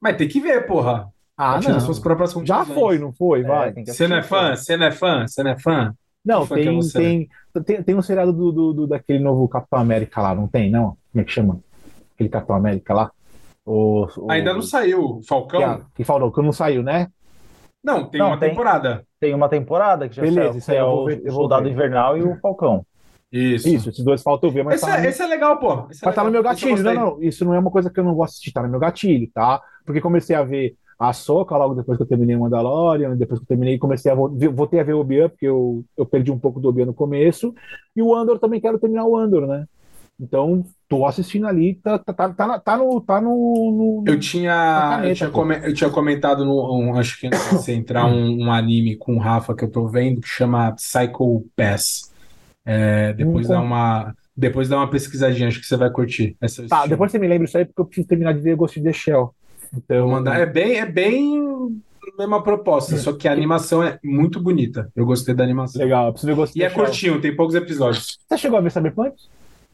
Mas 0.00 0.16
tem 0.16 0.26
que 0.28 0.40
ver, 0.40 0.66
porra. 0.66 1.08
Ah, 1.36 1.60
não. 1.60 1.80
suas 1.80 1.98
próprias 1.98 2.32
Já 2.44 2.64
foi, 2.64 2.98
não 2.98 3.12
foi? 3.12 3.42
Vai. 3.42 3.68
É, 3.68 3.72
tem 3.72 3.84
que 3.84 3.92
Você 3.92 4.08
não 4.08 4.16
é 4.16 4.22
fã? 4.22 4.56
Você 4.56 4.76
não 4.76 4.86
é 4.86 4.90
fã? 4.90 5.26
Você 5.26 5.42
não 5.42 5.50
é 5.50 5.58
fã? 5.58 5.94
Não, 6.26 6.42
é 6.42 6.46
tem, 6.48 6.80
tem, 6.90 7.28
tem, 7.64 7.82
tem 7.84 7.94
um 7.94 8.02
seriado 8.02 8.32
do, 8.32 8.52
do, 8.52 8.72
do- 8.72 8.86
daquele 8.86 9.20
novo 9.20 9.48
Capitão 9.48 9.78
América 9.78 10.20
lá, 10.20 10.34
não 10.34 10.48
tem, 10.48 10.70
não? 10.70 10.96
Como 11.12 11.22
é 11.22 11.24
que 11.24 11.30
chama? 11.32 11.60
Aquele 12.14 12.28
Capitão 12.28 12.56
América 12.56 12.92
lá? 12.94 13.12
O, 13.64 14.06
o- 14.18 14.30
Ainda 14.30 14.52
não 14.52 14.62
saiu. 14.62 15.20
Falcão? 15.26 15.84
que, 15.94 16.04
falou 16.04 16.32
que 16.32 16.42
não 16.42 16.52
saiu, 16.52 16.82
né? 16.82 17.08
Não, 17.82 18.08
tem 18.10 18.20
Não, 18.20 18.28
uma 18.28 18.38
tem. 18.38 18.50
temporada. 18.50 19.06
Tem 19.20 19.34
uma 19.34 19.48
temporada 19.48 20.08
que 20.08 20.16
já 20.16 20.22
Beleza, 20.22 20.48
saiu, 20.48 20.58
isso 20.58 20.70
aí 20.72 20.76
é 20.78 20.84
vou 20.84 21.02
o 21.02 21.04
ver, 21.06 21.22
vou 21.22 21.32
Soldado 21.32 21.64
ver. 21.64 21.70
Invernal 21.72 22.18
e 22.18 22.22
o 22.22 22.36
Falcão. 22.40 22.84
Isso. 23.30 23.68
Isso, 23.68 23.88
esses 23.90 24.04
dois 24.04 24.22
faltam 24.22 24.50
ver, 24.50 24.64
mas 24.64 24.76
Esse, 24.76 24.86
tá, 24.86 24.98
é, 24.98 25.02
no, 25.02 25.08
esse 25.08 25.22
é 25.22 25.26
legal, 25.26 25.58
pô. 25.58 25.86
Esse 25.90 26.04
é 26.04 26.06
mas 26.06 26.14
tá 26.14 26.24
no 26.24 26.30
meu 26.30 26.40
legal. 26.40 26.52
Gatilho. 26.54 26.82
Não, 26.82 26.94
gostei. 26.94 26.94
não, 26.94 27.22
isso 27.22 27.44
não 27.44 27.54
é 27.54 27.58
uma 27.58 27.70
coisa 27.70 27.90
que 27.90 27.98
eu 28.00 28.04
não 28.04 28.14
gosto 28.14 28.32
de 28.32 28.36
assistir, 28.36 28.52
tá 28.52 28.62
no 28.62 28.68
meu 28.68 28.80
gatilho, 28.80 29.30
tá? 29.32 29.60
Porque 29.84 30.00
comecei 30.00 30.34
a 30.36 30.42
ver 30.42 30.76
a 30.98 31.12
Soca 31.12 31.56
logo 31.56 31.74
depois 31.74 31.96
que 31.98 32.02
eu 32.02 32.08
terminei 32.08 32.36
o 32.36 32.40
Mandalorian, 32.40 33.16
depois 33.16 33.38
que 33.40 33.44
eu 33.44 33.48
terminei, 33.48 33.78
comecei 33.78 34.10
a 34.10 34.14
voltei 34.14 34.80
a 34.80 34.84
ver 34.84 34.94
o 34.94 35.00
Obi-Wan, 35.00 35.28
porque 35.28 35.46
eu, 35.46 35.84
eu 35.96 36.06
perdi 36.06 36.30
um 36.32 36.38
pouco 36.38 36.60
do 36.60 36.68
Obi-Wan 36.68 36.86
no 36.86 36.94
começo, 36.94 37.54
e 37.94 38.02
o 38.02 38.14
Andor 38.14 38.38
também 38.38 38.60
quero 38.60 38.78
terminar 38.78 39.04
o 39.06 39.16
Andor, 39.16 39.46
né? 39.46 39.66
Então, 40.18 40.64
tô 40.88 41.04
assistindo 41.04 41.46
ali, 41.46 41.74
tá, 41.74 41.98
tá, 41.98 42.12
tá, 42.14 42.28
tá, 42.32 42.58
tá 42.60 42.76
no. 42.78 43.00
Tá 43.02 43.20
no, 43.20 43.28
no- 44.00 44.04
Eu 44.06 44.18
tinha, 44.18 44.86
caneta, 44.88 45.24
eu 45.26 45.32
tinha, 45.32 45.58
eu 45.68 45.74
tinha 45.74 45.90
comentado 45.90 46.44
no, 46.44 46.74
um- 46.74 46.96
acho 46.98 47.20
que 47.20 47.26
antes 47.26 47.42
de 47.44 47.50
você 47.50 47.72
entrar 47.74 48.06
um, 48.06 48.44
um 48.46 48.50
anime 48.52 48.96
com 48.96 49.16
o 49.16 49.18
Rafa 49.18 49.54
que 49.54 49.64
eu 49.64 49.70
tô 49.70 49.86
vendo 49.88 50.20
que 50.22 50.28
chama 50.28 50.72
Psycho 50.72 51.44
Pass. 51.54 52.12
É, 52.64 53.12
depois 53.12 53.48
dá 53.48 53.60
uma, 53.60 54.14
depois 54.36 54.68
dá 54.70 54.76
uma 54.78 54.90
pesquisadinha, 54.90 55.48
acho 55.48 55.60
que 55.60 55.66
você 55.66 55.76
vai 55.76 55.90
curtir. 55.90 56.36
Tá, 56.68 56.86
depois 56.86 57.12
você 57.12 57.18
me 57.18 57.28
lembra 57.28 57.44
isso 57.46 57.58
aí, 57.58 57.64
porque 57.64 57.80
eu 57.80 57.86
preciso 57.86 58.08
terminar 58.08 58.32
de 58.32 58.40
ver 58.40 58.56
Ghost 58.56 58.80
in 58.80 58.82
the 58.84 58.92
Shell. 58.92 59.35
Então, 59.74 60.02
Vou 60.02 60.12
mandar. 60.12 60.38
É 60.40 60.46
bem, 60.46 60.78
é 60.78 60.86
bem 60.86 61.82
mesma 62.16 62.42
proposta, 62.42 62.96
só 62.96 63.12
que 63.12 63.28
a 63.28 63.32
animação 63.32 63.82
é 63.82 63.98
muito 64.02 64.40
bonita. 64.40 64.90
Eu 64.96 65.04
gostei 65.04 65.34
da 65.34 65.44
animação. 65.44 65.80
legal, 65.82 66.06
eu 66.06 66.12
preciso 66.12 66.32
ver 66.32 66.36
Ghost 66.36 66.58
in 66.58 66.62
E 66.62 66.64
é 66.64 66.70
curtinho, 66.70 67.20
tem 67.20 67.34
poucos 67.34 67.54
episódios. 67.54 68.18
Você 68.28 68.38
chegou 68.38 68.58
a 68.58 68.62
ver 68.62 68.70
Cyberpunk? 68.70 69.16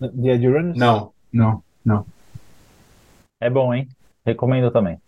The 0.01 0.29
Edge 0.29 0.49
Runners? 0.49 0.77
Não, 0.79 1.13
não, 1.33 1.63
não. 1.85 2.05
É 3.41 3.49
bom, 3.49 3.73
hein? 3.73 3.89
Recomendo 4.25 4.71
também. 4.71 4.99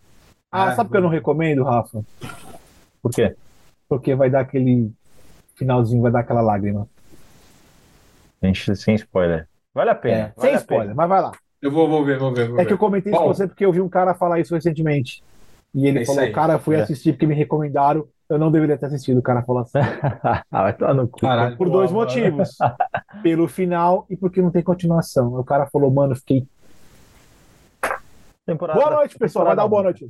Ah, 0.51 0.71
É, 0.71 0.75
sabe 0.75 0.87
por 0.89 0.93
que 0.93 0.97
eu 0.97 1.01
não 1.01 1.09
recomendo, 1.09 1.63
Rafa? 1.63 2.03
Por 3.01 3.11
quê? 3.11 3.35
Porque 3.89 4.15
vai 4.15 4.29
dar 4.29 4.41
aquele 4.41 4.91
finalzinho, 5.55 6.01
vai 6.01 6.11
dar 6.11 6.19
aquela 6.19 6.41
lágrima. 6.41 6.87
Gente, 8.41 8.75
sem 8.75 8.95
spoiler. 8.95 9.47
Vale 9.73 9.89
a 9.89 9.95
pena. 9.95 10.17
É, 10.17 10.33
vale 10.35 10.41
sem 10.41 10.53
a 10.53 10.57
spoiler, 10.57 10.87
pena. 10.87 10.95
mas 10.95 11.09
vai 11.09 11.21
lá. 11.21 11.31
Eu 11.65 11.71
vou, 11.71 11.89
vou 11.89 12.05
ver, 12.05 12.19
vou 12.19 12.31
ver, 12.31 12.47
vou 12.49 12.59
É 12.59 12.63
que 12.65 12.71
eu 12.71 12.77
ver. 12.77 12.79
comentei 12.79 13.11
isso 13.11 13.19
Bom. 13.19 13.27
com 13.27 13.33
você 13.33 13.47
porque 13.47 13.65
eu 13.65 13.71
vi 13.71 13.81
um 13.81 13.89
cara 13.89 14.13
falar 14.13 14.39
isso 14.39 14.53
recentemente. 14.53 15.23
E 15.73 15.87
ele 15.87 15.97
É 15.99 16.01
isso 16.03 16.11
falou, 16.13 16.27
aí. 16.27 16.31
cara, 16.31 16.59
fui 16.59 16.75
É. 16.75 16.81
assistir 16.81 17.13
porque 17.13 17.25
me 17.25 17.33
recomendaram, 17.33 18.05
eu 18.29 18.37
não 18.37 18.51
deveria 18.51 18.77
ter 18.77 18.85
assistido. 18.85 19.17
O 19.17 19.21
cara 19.23 19.41
falou 19.41 19.63
assim. 19.63 19.79
ah, 20.51 20.61
vai 20.61 20.73
tomar 20.73 20.93
no 20.93 21.07
cu. 21.07 21.19
Caralho. 21.19 21.57
Por 21.57 21.67
dois 21.69 21.91
mano. 21.91 22.05
motivos. 22.05 22.55
Pelo 23.23 23.47
final 23.47 24.05
e 24.09 24.15
porque 24.15 24.41
não 24.43 24.51
tem 24.51 24.61
continuação. 24.61 25.33
O 25.39 25.43
cara 25.43 25.65
falou, 25.65 25.89
mano, 25.89 26.15
fiquei. 26.15 26.45
Temporada- 28.45 28.79
Boa 28.79 28.91
noite, 28.97 29.17
pessoal. 29.17 29.45
Vai 29.45 29.55
dar 29.55 29.63
uma 29.63 29.69
boa 29.69 29.83
noite. 29.83 30.07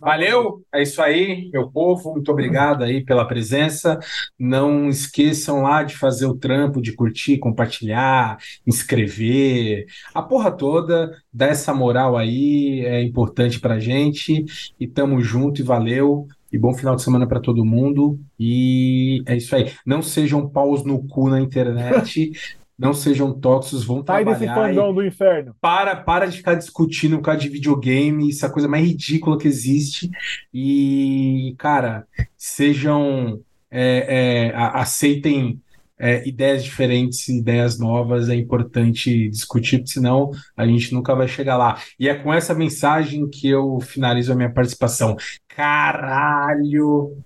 Valeu, 0.00 0.64
é 0.72 0.82
isso 0.82 1.02
aí, 1.02 1.50
meu 1.52 1.68
povo. 1.70 2.12
Muito 2.12 2.30
obrigado 2.30 2.84
aí 2.84 3.04
pela 3.04 3.26
presença. 3.26 3.98
Não 4.38 4.88
esqueçam 4.88 5.62
lá 5.62 5.82
de 5.82 5.96
fazer 5.96 6.26
o 6.26 6.36
trampo, 6.36 6.80
de 6.80 6.92
curtir, 6.92 7.38
compartilhar, 7.38 8.38
inscrever, 8.64 9.86
a 10.14 10.22
porra 10.22 10.52
toda. 10.52 11.10
Dá 11.32 11.46
essa 11.46 11.74
moral 11.74 12.16
aí, 12.16 12.84
é 12.86 13.02
importante 13.02 13.58
pra 13.58 13.80
gente. 13.80 14.44
E 14.78 14.86
tamo 14.86 15.20
junto 15.20 15.60
e 15.60 15.64
valeu. 15.64 16.28
E 16.52 16.56
bom 16.56 16.72
final 16.72 16.94
de 16.94 17.02
semana 17.02 17.26
pra 17.26 17.40
todo 17.40 17.64
mundo. 17.64 18.20
E 18.38 19.20
é 19.26 19.36
isso 19.36 19.54
aí. 19.56 19.72
Não 19.84 20.00
sejam 20.00 20.48
paus 20.48 20.84
no 20.84 21.06
cu 21.08 21.28
na 21.28 21.40
internet. 21.40 22.30
Não 22.78 22.94
sejam 22.94 23.32
tóxicos, 23.32 23.84
vão 23.84 24.04
Sai 24.06 24.24
desse 24.24 24.44
trabalhar. 24.44 24.68
fandom 24.74 24.94
do 24.94 25.04
inferno. 25.04 25.54
para, 25.60 25.96
para 25.96 26.26
de 26.26 26.36
ficar 26.36 26.54
discutindo 26.54 27.16
por 27.16 27.24
causa 27.24 27.40
de 27.40 27.48
videogame, 27.48 28.28
isso 28.28 28.44
é 28.44 28.48
a 28.48 28.52
coisa 28.52 28.68
mais 28.68 28.86
ridícula 28.86 29.36
que 29.36 29.48
existe. 29.48 30.08
E, 30.54 31.54
cara, 31.58 32.06
sejam. 32.36 33.40
é, 33.70 34.50
é, 34.50 34.52
aceitem 34.54 35.60
é, 35.98 36.26
ideias 36.26 36.62
diferentes, 36.62 37.28
ideias 37.28 37.78
novas, 37.78 38.28
é 38.28 38.36
importante 38.36 39.28
discutir, 39.28 39.82
senão 39.86 40.30
a 40.56 40.64
gente 40.64 40.94
nunca 40.94 41.14
vai 41.14 41.26
chegar 41.26 41.56
lá. 41.56 41.78
E 41.98 42.08
é 42.08 42.14
com 42.14 42.32
essa 42.32 42.54
mensagem 42.54 43.28
que 43.28 43.48
eu 43.48 43.80
finalizo 43.80 44.32
a 44.32 44.36
minha 44.36 44.50
participação. 44.52 45.16
Caralho! 45.48 47.16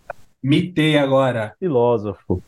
Mitei 0.43 0.97
agora. 0.99 1.55
Filósofo. 1.61 2.43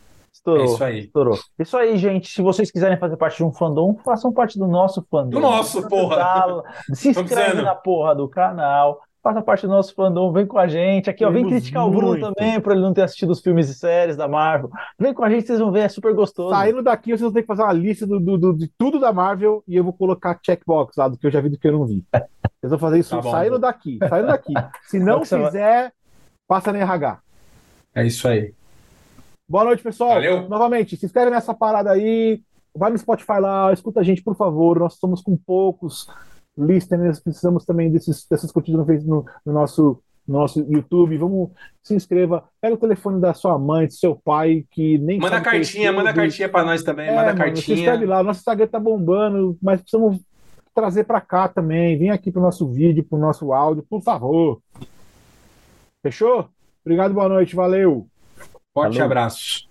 É 0.47 0.51
Estourou. 0.51 0.65
isso 0.65 0.83
aí. 0.83 0.99
Estourou. 0.99 1.39
Isso 1.59 1.77
aí, 1.77 1.97
gente. 1.97 2.29
Se 2.29 2.41
vocês 2.41 2.69
quiserem 2.71 2.97
fazer 2.97 3.17
parte 3.17 3.37
de 3.37 3.43
um 3.43 3.51
fandom, 3.51 3.95
façam 4.05 4.31
parte 4.31 4.57
do 4.59 4.67
nosso 4.67 5.05
fandom. 5.09 5.29
Do 5.31 5.39
nosso, 5.39 5.87
porra. 5.87 6.63
Se 6.93 7.09
inscreve 7.09 7.61
na 7.61 7.73
porra 7.75 8.13
do 8.15 8.27
canal. 8.29 9.01
Faça 9.23 9.41
parte 9.41 9.65
do 9.65 9.69
nosso 9.73 9.91
fandom, 9.95 10.31
vem 10.31 10.45
com 10.45 10.59
a 10.59 10.67
gente. 10.67 11.09
Aqui, 11.09 11.25
ó, 11.25 11.31
vem 11.31 11.47
criticar 11.47 11.87
o 11.87 11.89
Bruno 11.89 12.09
muito. 12.09 12.31
também, 12.31 12.61
por 12.61 12.73
ele 12.73 12.81
não 12.81 12.93
ter 12.93 13.01
assistido 13.01 13.31
os 13.31 13.41
filmes 13.41 13.67
e 13.69 13.73
séries 13.73 14.15
da 14.15 14.27
Marvel. 14.27 14.69
Vem 14.99 15.15
com 15.15 15.23
a 15.23 15.29
gente, 15.31 15.47
vocês 15.47 15.57
vão 15.59 15.71
ver, 15.71 15.79
é 15.79 15.89
super 15.89 16.13
gostoso. 16.13 16.51
Saindo 16.51 16.83
daqui, 16.83 17.09
vocês 17.09 17.21
vão 17.21 17.31
ter 17.31 17.41
que 17.41 17.47
fazer 17.47 17.63
uma 17.63 17.73
lista 17.73 18.05
do, 18.05 18.19
do- 18.19 18.37
do- 18.37 18.53
de 18.55 18.67
tudo 18.77 18.99
da 18.99 19.11
Marvel 19.11 19.63
e 19.67 19.75
eu 19.75 19.83
vou 19.83 19.93
colocar 19.93 20.37
checkbox 20.45 20.95
lá 20.95 21.07
do 21.07 21.17
que 21.17 21.25
eu 21.25 21.31
já 21.31 21.41
vi 21.41 21.47
e 21.47 21.49
do 21.49 21.57
que 21.57 21.67
eu 21.67 21.71
não 21.71 21.85
vi. 21.87 22.05
Vocês 22.13 22.69
vão 22.69 22.77
fazer 22.77 22.99
isso 22.99 23.15
Tá 23.15 23.21
bom. 23.23 23.31
saindo 23.31 23.57
daqui, 23.57 23.97
saindo 24.07 24.27
daqui. 24.27 24.53
Se 24.85 24.99
não 24.99 25.17
você 25.17 25.35
vai- 25.39 25.45
fizer, 25.47 25.93
passa 26.47 26.71
na 26.71 26.77
RH. 26.77 27.17
É 27.95 28.05
isso 28.05 28.27
aí. 28.27 28.53
Boa 29.47 29.63
noite, 29.63 29.83
pessoal. 29.83 30.09
Valeu. 30.15 30.49
Novamente, 30.49 30.97
se 30.97 31.05
inscreve 31.05 31.29
nessa 31.31 31.53
parada 31.53 31.91
aí. 31.91 32.41
Vai 32.75 32.91
no 32.91 32.97
Spotify 32.97 33.39
lá, 33.39 33.71
escuta 33.71 33.99
a 33.99 34.03
gente, 34.03 34.21
por 34.23 34.35
favor. 34.35 34.79
Nós 34.79 34.95
somos 34.95 35.21
com 35.21 35.37
poucos 35.37 36.07
listeners, 36.57 37.19
precisamos 37.19 37.65
também 37.65 37.91
desses, 37.91 38.25
dessas 38.29 38.51
curtidas 38.51 38.85
no, 39.05 39.17
no, 39.17 39.25
no 39.45 39.53
nosso, 39.53 40.01
no 40.27 40.39
nosso 40.39 40.59
YouTube. 40.61 41.17
Vamos, 41.17 41.51
se 41.83 41.95
inscreva. 41.95 42.43
Pega 42.59 42.73
o 42.75 42.79
telefone 42.79 43.21
da 43.21 43.33
sua 43.33 43.57
mãe, 43.57 43.87
do 43.87 43.93
seu 43.93 44.15
pai, 44.15 44.65
que 44.71 44.97
nem 44.97 45.19
Manda 45.19 45.37
é 45.37 45.41
cartinha, 45.41 45.93
manda 45.93 46.13
cartinha 46.13 46.49
pra 46.49 46.65
nós 46.65 46.83
também, 46.83 47.07
É, 47.07 47.15
manda 47.15 47.27
mano, 47.27 47.37
se 47.37 47.43
cartinha. 47.43 47.77
inscreve 47.77 48.05
lá. 48.05 48.23
Nosso 48.23 48.39
Instagram 48.39 48.67
tá 48.67 48.79
bombando, 48.79 49.57
mas 49.61 49.79
precisamos 49.79 50.19
trazer 50.73 51.05
pra 51.05 51.21
cá 51.21 51.47
também. 51.47 51.97
Vem 51.97 52.09
aqui 52.09 52.31
pro 52.31 52.41
nosso 52.41 52.67
vídeo, 52.67 53.05
pro 53.05 53.17
nosso 53.17 53.53
áudio, 53.53 53.85
por 53.89 54.01
favor. 54.01 54.59
Fechou? 56.01 56.49
Obrigado, 56.83 57.13
boa 57.13 57.29
noite, 57.29 57.55
valeu. 57.55 58.07
Forte 58.75 58.97
Falou. 58.97 59.05
abraço. 59.05 59.64